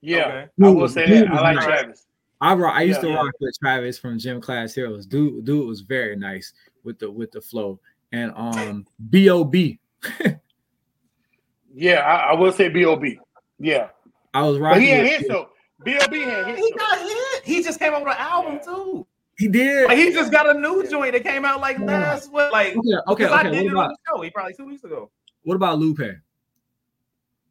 Yeah, 0.01 0.27
Okay. 0.27 0.49
I 0.63 0.69
will 0.71 0.89
say 0.89 1.07
that. 1.21 1.29
I 1.31 1.41
like 1.41 1.57
nice. 1.57 1.65
Travis. 1.65 2.07
I 2.41 2.55
ro- 2.55 2.71
I 2.71 2.83
used 2.83 2.99
Yeah, 2.99 3.03
to 3.03 3.09
yeah. 3.09 3.17
rock 3.17 3.33
with 3.41 3.57
Travis 3.59 3.99
from 3.99 4.19
Gym 4.19 4.41
Class 4.41 4.75
Heroes. 4.75 5.07
Dude, 5.07 5.45
dude 5.45 5.67
was 5.67 5.81
very 5.81 6.17
nice 6.17 6.53
with 6.85 6.99
the 6.99 7.11
with 7.11 7.31
the 7.33 7.41
flow. 7.41 7.81
And 8.13 8.33
um 8.37 8.87
B.O.B. 9.11 9.79
Yeah, 11.75 12.01
I, 12.01 12.31
I 12.31 12.35
will 12.35 12.53
say 12.53 12.69
B.O.B. 12.69 13.19
Yeah, 13.59 13.89
I 14.35 14.43
was 14.43 14.59
but 14.59 14.81
he 14.81 14.89
had 14.89 15.03
with- 15.05 15.13
hits 15.13 15.29
though. 15.29 15.49
B.O.B. 15.85 16.21
had 16.23 16.47
hits. 16.49 16.61
He 16.61 16.73
got 16.73 16.99
hit. 16.99 17.45
He 17.45 17.63
just 17.63 17.79
came 17.79 17.93
out 17.93 18.03
with 18.05 18.15
an 18.15 18.21
album 18.21 18.61
too. 18.65 19.07
He 19.39 19.49
did. 19.49 19.87
Like 19.89 19.99
he 19.99 20.13
just 20.13 20.33
got 20.33 20.49
a 20.55 20.59
new 20.59 20.89
joint 20.89 21.13
that 21.13 21.23
came 21.23 21.45
out 21.45 21.61
like 21.61 21.79
last 21.79 22.33
week. 22.33 22.51
Like 22.53 22.77
Okay, 22.77 22.89
okay, 23.09 23.25
'cause 23.25 23.33
I 23.33 23.41
okay. 23.49 23.51
did 23.51 23.57
What 23.57 23.65
it 23.65 23.69
on 23.69 23.73
about 23.77 23.89
the 23.91 23.97
show. 24.17 24.23
He 24.23 24.31
probably 24.31 24.55
two 24.55 24.65
weeks 24.67 24.85
ago. 24.85 25.11
what 25.43 25.55
about 25.57 25.79
Lupe? 25.79 26.01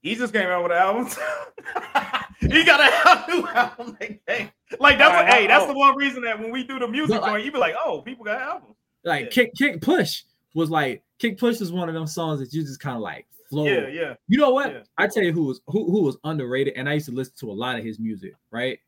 He 0.01 0.15
just 0.15 0.33
came 0.33 0.47
out 0.47 0.63
with 0.63 0.71
an 0.71 0.77
album. 0.77 1.07
he 2.41 2.63
got 2.63 2.79
a 2.79 3.31
new 3.31 3.47
album 3.47 3.97
that 3.99 4.25
came. 4.27 4.49
Like 4.79 4.97
that's 4.97 5.11
what, 5.11 5.19
Alright, 5.25 5.33
hey, 5.33 5.47
that's 5.47 5.63
oh. 5.65 5.67
the 5.67 5.73
one 5.77 5.95
reason 5.95 6.21
that 6.23 6.39
when 6.39 6.51
we 6.51 6.63
do 6.63 6.79
the 6.79 6.87
music 6.87 7.15
But, 7.15 7.21
like- 7.23 7.31
joint, 7.33 7.45
you 7.45 7.51
be 7.51 7.57
like, 7.59 7.75
oh, 7.83 8.01
people 8.01 8.25
got 8.25 8.41
albums. 8.41 8.75
Like 9.03 9.25
Yeah. 9.25 9.29
Kick 9.31 9.53
Kick 9.55 9.81
Push 9.81 10.23
was 10.55 10.69
like 10.69 11.03
Kick 11.19 11.37
Push 11.39 11.61
is 11.61 11.71
one 11.71 11.87
of 11.89 11.95
them 11.95 12.07
songs 12.07 12.39
that 12.39 12.51
you 12.53 12.61
just 12.63 12.79
kind 12.79 12.95
of 12.95 13.01
like 13.03 13.27
flow. 13.49 13.65
Yeah, 13.65 13.87
yeah. 13.87 14.13
You 14.27 14.39
know 14.39 14.49
what? 14.49 14.71
Yeah. 14.71 14.79
I 14.97 15.07
tell 15.07 15.23
you 15.23 15.31
who 15.31 15.45
was 15.45 15.61
who 15.67 15.85
who 15.91 16.01
was 16.03 16.17
underrated, 16.23 16.73
and 16.75 16.89
I 16.89 16.93
used 16.93 17.05
to 17.07 17.11
listen 17.11 17.35
to 17.41 17.51
a 17.51 17.53
lot 17.53 17.77
of 17.77 17.85
his 17.85 17.99
music. 17.99 18.33
Right? 18.51 18.79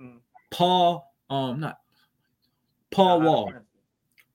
Mm. 0.00 0.18
Paul, 0.50 1.12
um, 1.30 1.60
not 1.60 1.78
Paul 2.92 3.20
Nah, 3.20 3.26
Wall. 3.26 3.52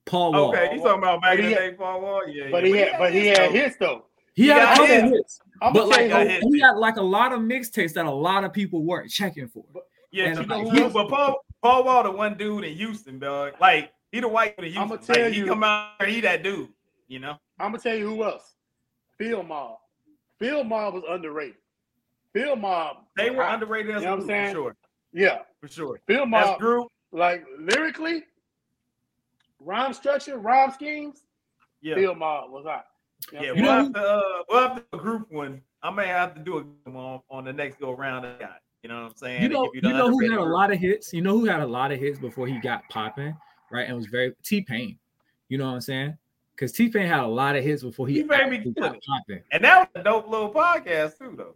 Paul 0.05 0.31
Wall. 0.33 0.49
Okay, 0.49 0.75
you 0.75 0.81
talking 0.81 0.99
about 0.99 1.21
back 1.21 1.37
But 1.37 1.39
in 1.39 1.45
he 1.49 1.53
the 1.53 1.59
day, 1.59 1.71
Paul 1.73 2.01
Wall? 2.01 2.27
Yeah, 2.27 2.47
But 2.51 2.63
yeah. 2.63 2.69
he 2.73 2.77
had, 2.77 2.99
but 2.99 3.13
he 3.13 3.27
had 3.27 3.51
hits 3.51 3.75
though. 3.77 4.05
He, 4.35 4.43
He 4.43 4.49
had 4.49 4.59
got 4.59 4.73
a 4.73 4.75
couple 4.77 4.85
hits. 4.95 5.11
hits, 5.11 5.39
I'm 5.61 5.73
but 5.73 5.79
gonna 5.79 5.89
like 5.91 6.09
tell 6.09 6.23
you, 6.23 6.29
hits. 6.29 6.45
he 6.53 6.59
had 6.59 6.71
like 6.77 6.97
a 6.97 7.01
lot 7.01 7.33
of 7.33 7.39
mixtapes 7.39 7.93
that 7.93 8.05
a 8.05 8.11
lot 8.11 8.43
of 8.43 8.53
people 8.53 8.83
weren't 8.83 9.09
checking 9.09 9.47
for. 9.47 9.65
Yeah, 10.11 10.25
And 10.25 10.35
you 10.37 10.43
uh, 10.43 10.45
know 10.45 10.63
like, 10.63 10.77
who? 10.77 10.83
he- 10.87 10.93
But 10.93 11.09
Paul 11.09 11.35
Paul 11.61 11.83
Wall, 11.83 12.03
the 12.03 12.11
one 12.11 12.37
dude 12.37 12.63
in 12.63 12.75
Houston, 12.77 13.19
dog. 13.19 13.53
Like 13.59 13.91
he 14.11 14.19
the 14.21 14.27
white 14.27 14.55
dude 14.57 14.67
in 14.73 14.77
I'ma 14.77 14.95
tell 14.97 15.23
like, 15.23 15.33
he 15.33 15.39
you- 15.39 15.47
come 15.47 15.63
out 15.63 15.91
here, 15.99 16.07
he 16.09 16.21
that 16.21 16.43
dude. 16.43 16.69
You 17.07 17.19
know. 17.19 17.35
I'm 17.59 17.71
gonna 17.71 17.79
tell 17.79 17.95
you 17.95 18.07
who 18.07 18.23
else. 18.23 18.53
Field 19.17 19.47
Mob. 19.47 19.77
Field 20.39 20.67
Mob 20.67 20.93
was 20.93 21.03
underrated. 21.09 21.55
Field 22.33 22.59
Mob. 22.59 22.97
They 23.17 23.31
were 23.31 23.43
I- 23.43 23.55
underrated 23.55 23.95
as 23.95 24.03
You 24.03 24.07
know 24.09 24.13
a 24.13 24.17
what 24.17 24.21
I'm 24.21 24.27
group, 24.27 24.37
for 24.37 24.43
saying? 24.45 24.53
sure, 24.53 24.75
Yeah, 25.13 25.39
for 25.59 25.67
sure. 25.67 25.99
Phil 26.05 26.21
As 26.23 26.29
Mob. 26.29 26.59
group, 26.59 26.87
Like 27.11 27.43
lyrically, 27.57 28.23
rhyme 29.59 29.93
structure, 29.93 30.37
rhyme 30.37 30.71
schemes. 30.71 31.23
yeah, 31.81 31.95
Field 31.95 32.17
Mob 32.17 32.51
was 32.51 32.65
hot. 32.65 32.85
You 33.31 33.39
know 33.39 33.45
yeah. 33.45 33.51
We'll 33.51 33.71
I'm 33.71 33.77
know 33.77 33.83
have 33.83 33.93
to, 33.93 33.99
uh, 33.99 34.43
we'll 34.49 34.61
have 34.61 34.75
to 34.91 34.97
group 34.97 35.31
one. 35.31 35.61
I 35.83 35.91
may 35.91 36.07
have 36.07 36.33
to 36.35 36.41
do 36.41 36.57
a 36.57 36.63
group 36.63 36.95
on 36.95 37.21
on 37.29 37.45
the 37.45 37.53
next 37.53 37.79
go 37.79 37.91
round. 37.91 38.25
I 38.25 38.37
got. 38.37 38.57
You 38.83 38.89
know 38.89 39.01
what 39.01 39.11
I'm 39.11 39.15
saying? 39.17 39.41
You 39.41 39.49
know, 39.49 39.69
give 39.73 39.83
you 39.83 39.93
know 39.93 40.09
who 40.09 40.29
had 40.29 40.39
a 40.39 40.43
lot 40.43 40.71
of 40.71 40.79
hits. 40.79 41.11
You 41.11 41.21
know 41.21 41.37
who 41.37 41.45
had 41.45 41.61
a 41.61 41.67
lot 41.67 41.91
of 41.91 41.99
hits 41.99 42.19
before 42.19 42.47
he 42.47 42.59
got 42.59 42.87
popping, 42.89 43.35
right? 43.71 43.87
And 43.87 43.95
was 43.97 44.05
very 44.05 44.33
T 44.43 44.61
Pain. 44.61 44.97
You 45.49 45.57
know 45.57 45.65
what 45.65 45.73
I'm 45.73 45.81
saying? 45.81 46.17
Because 46.55 46.71
T 46.71 46.89
Pain 46.89 47.07
had 47.07 47.19
a 47.19 47.27
lot 47.27 47.55
of 47.55 47.63
hits 47.63 47.83
before 47.83 48.07
he 48.07 48.23
T-Pain 48.23 48.49
be 48.49 48.71
got 48.71 48.97
popping. 49.05 49.43
And 49.51 49.63
that 49.63 49.79
was 49.93 50.01
a 50.01 50.03
dope 50.03 50.27
little 50.27 50.51
podcast 50.51 51.17
too, 51.17 51.35
though. 51.37 51.55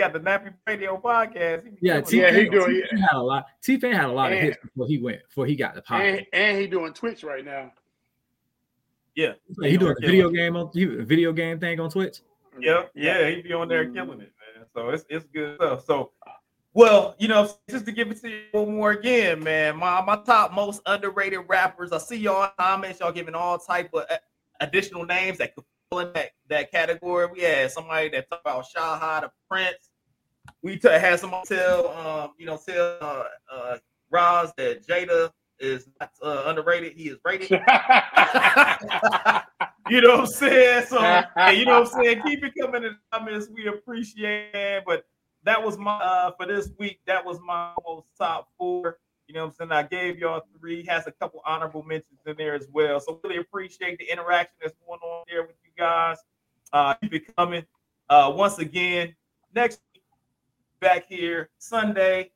You 0.00 0.06
got 0.06 0.14
the 0.14 0.20
Nappy 0.20 0.54
Radio 0.66 0.96
podcast. 0.96 1.64
He 1.64 1.72
Yeah, 1.82 2.00
killing 2.00 2.04
T 2.06 2.20
it. 2.20 2.22
Yeah, 2.22 2.40
he 2.40 2.48
doing- 2.48 2.74
T-Pain 2.74 2.98
had 3.00 3.16
a 3.16 3.22
lot. 3.22 3.46
T 3.62 3.76
Pain 3.76 3.92
had 3.92 4.06
a 4.06 4.12
lot 4.12 4.32
of 4.32 4.38
hits 4.38 4.56
before 4.62 4.86
he 4.86 4.96
went 4.96 5.22
before 5.28 5.44
he 5.44 5.54
got 5.54 5.74
the 5.74 5.82
popping. 5.82 6.16
And, 6.16 6.26
and 6.32 6.58
he 6.58 6.66
doing 6.66 6.94
Twitch 6.94 7.22
right 7.22 7.44
now. 7.44 7.70
Yeah, 9.14 9.34
he 9.60 9.76
doing 9.76 9.94
a 9.98 10.00
video 10.00 10.30
game 10.30 10.56
on 10.56 10.70
he, 10.72 10.84
a 10.84 11.04
video 11.04 11.34
game 11.34 11.60
thing 11.60 11.78
on 11.80 11.90
Twitch. 11.90 12.20
Yep. 12.58 12.92
Yeah, 12.94 13.28
he 13.28 13.42
be 13.42 13.52
on 13.52 13.68
there 13.68 13.90
killing 13.90 14.22
it, 14.22 14.32
man. 14.56 14.64
So 14.74 14.88
it's 14.88 15.04
it's 15.10 15.26
good 15.26 15.56
stuff. 15.56 15.84
So, 15.84 16.12
well, 16.72 17.14
you 17.18 17.28
know, 17.28 17.50
just 17.68 17.84
to 17.84 17.92
give 17.92 18.10
it 18.10 18.22
to 18.22 18.30
you 18.30 18.40
one 18.52 18.74
more 18.74 18.92
again, 18.92 19.44
man. 19.44 19.76
My 19.76 20.00
my 20.00 20.16
top 20.24 20.54
most 20.54 20.80
underrated 20.86 21.40
rappers. 21.46 21.92
I 21.92 21.98
see 21.98 22.16
y'all 22.16 22.50
comments. 22.58 23.00
Y'all 23.00 23.12
giving 23.12 23.34
all 23.34 23.58
type 23.58 23.92
of 23.92 24.04
additional 24.60 25.04
names 25.04 25.36
that 25.38 25.54
could 25.54 25.64
fall 25.90 25.98
in 26.00 26.12
that 26.14 26.30
that 26.48 26.70
category. 26.70 27.26
We 27.30 27.42
had 27.42 27.70
somebody 27.70 28.08
that 28.10 28.30
talked 28.30 28.46
about 28.46 28.64
Shahad, 28.74 29.22
the 29.22 29.30
Prince. 29.50 29.89
We 30.62 30.78
t- 30.78 30.88
had 30.88 31.20
somebody 31.20 31.46
tell, 31.46 31.88
um, 31.88 32.32
you 32.38 32.46
know, 32.46 32.58
tell 32.58 32.98
uh, 33.00 33.24
uh, 33.52 33.78
Roz 34.10 34.52
that 34.56 34.86
Jada 34.86 35.30
is 35.60 35.88
not 36.00 36.10
uh, 36.22 36.44
underrated. 36.46 36.94
He 36.94 37.08
is 37.08 37.18
rated. 37.24 37.50
you 37.50 37.58
know 40.00 40.10
what 40.10 40.20
I'm 40.20 40.26
saying? 40.26 40.86
So, 40.86 41.00
you 41.52 41.64
know 41.64 41.80
what 41.80 41.94
I'm 41.94 42.02
saying? 42.02 42.22
Keep 42.26 42.44
it 42.44 42.52
coming 42.58 42.84
in 42.84 42.92
the 42.92 42.98
comments. 43.12 43.48
We 43.54 43.66
appreciate 43.68 44.54
it. 44.54 44.84
But 44.86 45.04
that 45.44 45.62
was 45.62 45.78
my 45.78 45.98
uh 45.98 46.32
for 46.36 46.46
this 46.46 46.70
week. 46.78 47.00
That 47.06 47.24
was 47.24 47.38
my 47.44 47.72
most 47.86 48.06
top 48.18 48.48
four. 48.58 48.98
You 49.26 49.34
know 49.34 49.44
what 49.46 49.54
I'm 49.60 49.70
saying? 49.70 49.72
I 49.72 49.82
gave 49.84 50.18
y'all 50.18 50.42
three. 50.58 50.84
Has 50.86 51.06
a 51.06 51.12
couple 51.12 51.40
honorable 51.46 51.82
mentions 51.82 52.20
in 52.26 52.36
there 52.36 52.54
as 52.54 52.66
well. 52.72 53.00
So 53.00 53.20
really 53.22 53.36
appreciate 53.38 53.98
the 53.98 54.10
interaction 54.10 54.54
that's 54.60 54.74
going 54.86 55.00
on 55.00 55.24
there 55.28 55.42
with 55.42 55.56
you 55.64 55.70
guys. 55.76 56.18
Uh 56.72 56.94
keep 56.94 57.14
it 57.14 57.36
coming. 57.36 57.64
Uh 58.08 58.32
once 58.34 58.58
again, 58.58 59.14
next 59.54 59.80
back 60.80 61.06
here 61.08 61.48
Sunday, 61.58 62.30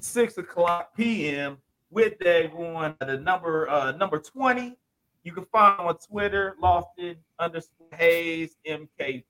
six 0.00 0.38
o'clock 0.38 0.96
p.m. 0.96 1.58
with 1.90 2.18
Dag 2.18 2.52
One, 2.54 2.94
the 3.00 3.18
number 3.18 3.68
uh 3.68 3.92
number 3.92 4.18
20. 4.18 4.76
You 5.22 5.32
can 5.32 5.44
find 5.46 5.78
on 5.80 5.98
Twitter, 5.98 6.56
Lofton 6.62 7.16
underscore 7.38 7.88
Hayes 7.98 8.56
MKP. 8.66 9.24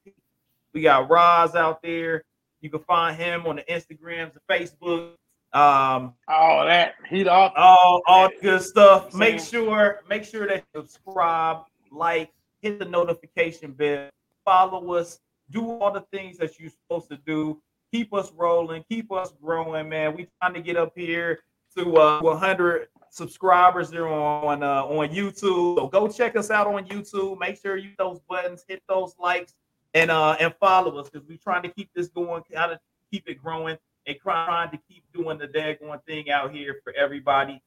We 0.72 0.82
got 0.82 1.10
Roz 1.10 1.56
out 1.56 1.82
there. 1.82 2.24
You 2.60 2.70
can 2.70 2.80
find 2.80 3.16
him 3.16 3.46
on 3.46 3.56
the 3.56 3.62
Instagrams, 3.62 4.34
the 4.34 4.40
Facebook, 4.48 5.14
um, 5.52 6.14
All 6.28 6.64
that 6.64 6.94
heat 7.08 7.26
off. 7.26 7.52
all 7.56 8.02
all 8.06 8.28
good 8.40 8.62
stuff. 8.62 9.12
Make 9.14 9.40
sure, 9.40 10.02
make 10.08 10.22
sure 10.24 10.46
that 10.46 10.62
you 10.74 10.82
subscribe, 10.82 11.64
like, 11.90 12.30
hit 12.62 12.78
the 12.78 12.84
notification 12.84 13.72
bell, 13.72 14.10
follow 14.44 14.92
us, 14.94 15.18
do 15.50 15.68
all 15.80 15.90
the 15.90 16.02
things 16.12 16.38
that 16.38 16.60
you're 16.60 16.70
supposed 16.70 17.08
to 17.10 17.16
do. 17.26 17.60
Keep 17.92 18.14
us 18.14 18.32
rolling, 18.36 18.84
keep 18.88 19.10
us 19.10 19.32
growing, 19.42 19.88
man. 19.88 20.16
We 20.16 20.28
trying 20.40 20.54
to 20.54 20.60
get 20.60 20.76
up 20.76 20.92
here 20.96 21.40
to 21.76 21.96
uh 21.96 22.20
100 22.20 22.88
subscribers 23.10 23.90
there 23.90 24.08
on 24.08 24.62
uh, 24.62 24.84
on 24.84 25.08
YouTube. 25.08 25.76
So 25.76 25.88
go 25.88 26.08
check 26.08 26.36
us 26.36 26.50
out 26.50 26.66
on 26.66 26.86
YouTube. 26.86 27.38
Make 27.38 27.60
sure 27.60 27.76
you 27.76 27.88
hit 27.88 27.98
those 27.98 28.20
buttons, 28.28 28.64
hit 28.66 28.82
those 28.88 29.14
likes, 29.18 29.54
and 29.94 30.10
uh 30.10 30.36
and 30.40 30.54
follow 30.60 30.96
us 30.98 31.10
because 31.10 31.26
we're 31.28 31.38
trying 31.38 31.62
to 31.62 31.68
keep 31.68 31.90
this 31.94 32.08
going, 32.08 32.42
kind 32.52 32.72
of 32.72 32.78
keep 33.10 33.28
it 33.28 33.42
growing, 33.42 33.76
and 34.06 34.16
trying 34.22 34.70
to 34.70 34.78
keep 34.88 35.04
doing 35.12 35.38
the 35.38 35.48
daggone 35.48 36.02
thing 36.04 36.30
out 36.30 36.54
here 36.54 36.80
for 36.84 36.92
everybody 36.96 37.60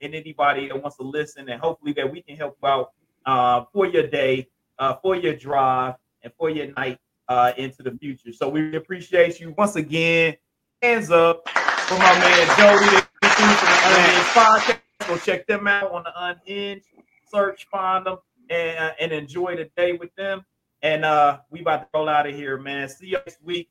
and 0.00 0.14
anybody 0.14 0.68
that 0.68 0.80
wants 0.80 0.96
to 0.96 1.02
listen, 1.02 1.48
and 1.48 1.60
hopefully 1.60 1.92
that 1.92 2.10
we 2.10 2.22
can 2.22 2.36
help 2.36 2.56
out 2.64 2.92
uh, 3.26 3.64
for 3.72 3.86
your 3.86 4.06
day, 4.06 4.48
uh, 4.78 4.94
for 5.02 5.16
your 5.16 5.34
drive, 5.34 5.94
and 6.22 6.32
for 6.38 6.48
your 6.48 6.66
night 6.74 6.98
uh, 7.28 7.52
into 7.56 7.82
the 7.82 7.92
future. 7.92 8.32
So 8.32 8.48
we 8.48 8.74
appreciate 8.76 9.40
you 9.40 9.54
once 9.56 9.76
again. 9.76 10.36
Hands 10.82 11.10
up 11.10 11.48
for 11.48 11.98
my 11.98 12.18
man 12.18 12.46
dude 12.56 13.02
from 13.20 13.48
the 13.48 13.78
Unhinged 13.84 14.28
podcast. 14.30 14.80
Go 15.06 15.16
check 15.18 15.46
them 15.46 15.66
out 15.66 15.90
on 15.90 16.04
the 16.04 16.12
Unhinged. 16.16 16.86
Search, 17.30 17.66
find 17.70 18.06
them, 18.06 18.18
and 18.48 18.78
uh, 18.78 18.92
and 19.00 19.12
enjoy 19.12 19.56
the 19.56 19.70
day 19.76 19.92
with 19.92 20.14
them. 20.14 20.44
And 20.82 21.04
uh, 21.04 21.40
we 21.50 21.60
about 21.60 21.80
to 21.80 21.88
roll 21.92 22.08
out 22.08 22.26
of 22.26 22.34
here, 22.34 22.56
man. 22.56 22.88
See 22.88 23.08
you 23.08 23.18
next 23.18 23.42
week. 23.42 23.68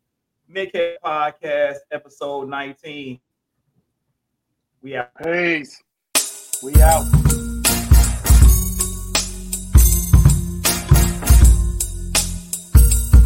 Mint 0.47 0.71
Ketchup 0.71 1.01
Podcast, 1.03 1.77
episode 1.91 2.49
19. 2.49 3.19
We 4.81 4.95
out. 4.95 5.09
Peace. 5.23 5.81
We 6.63 6.75
out. 6.81 7.16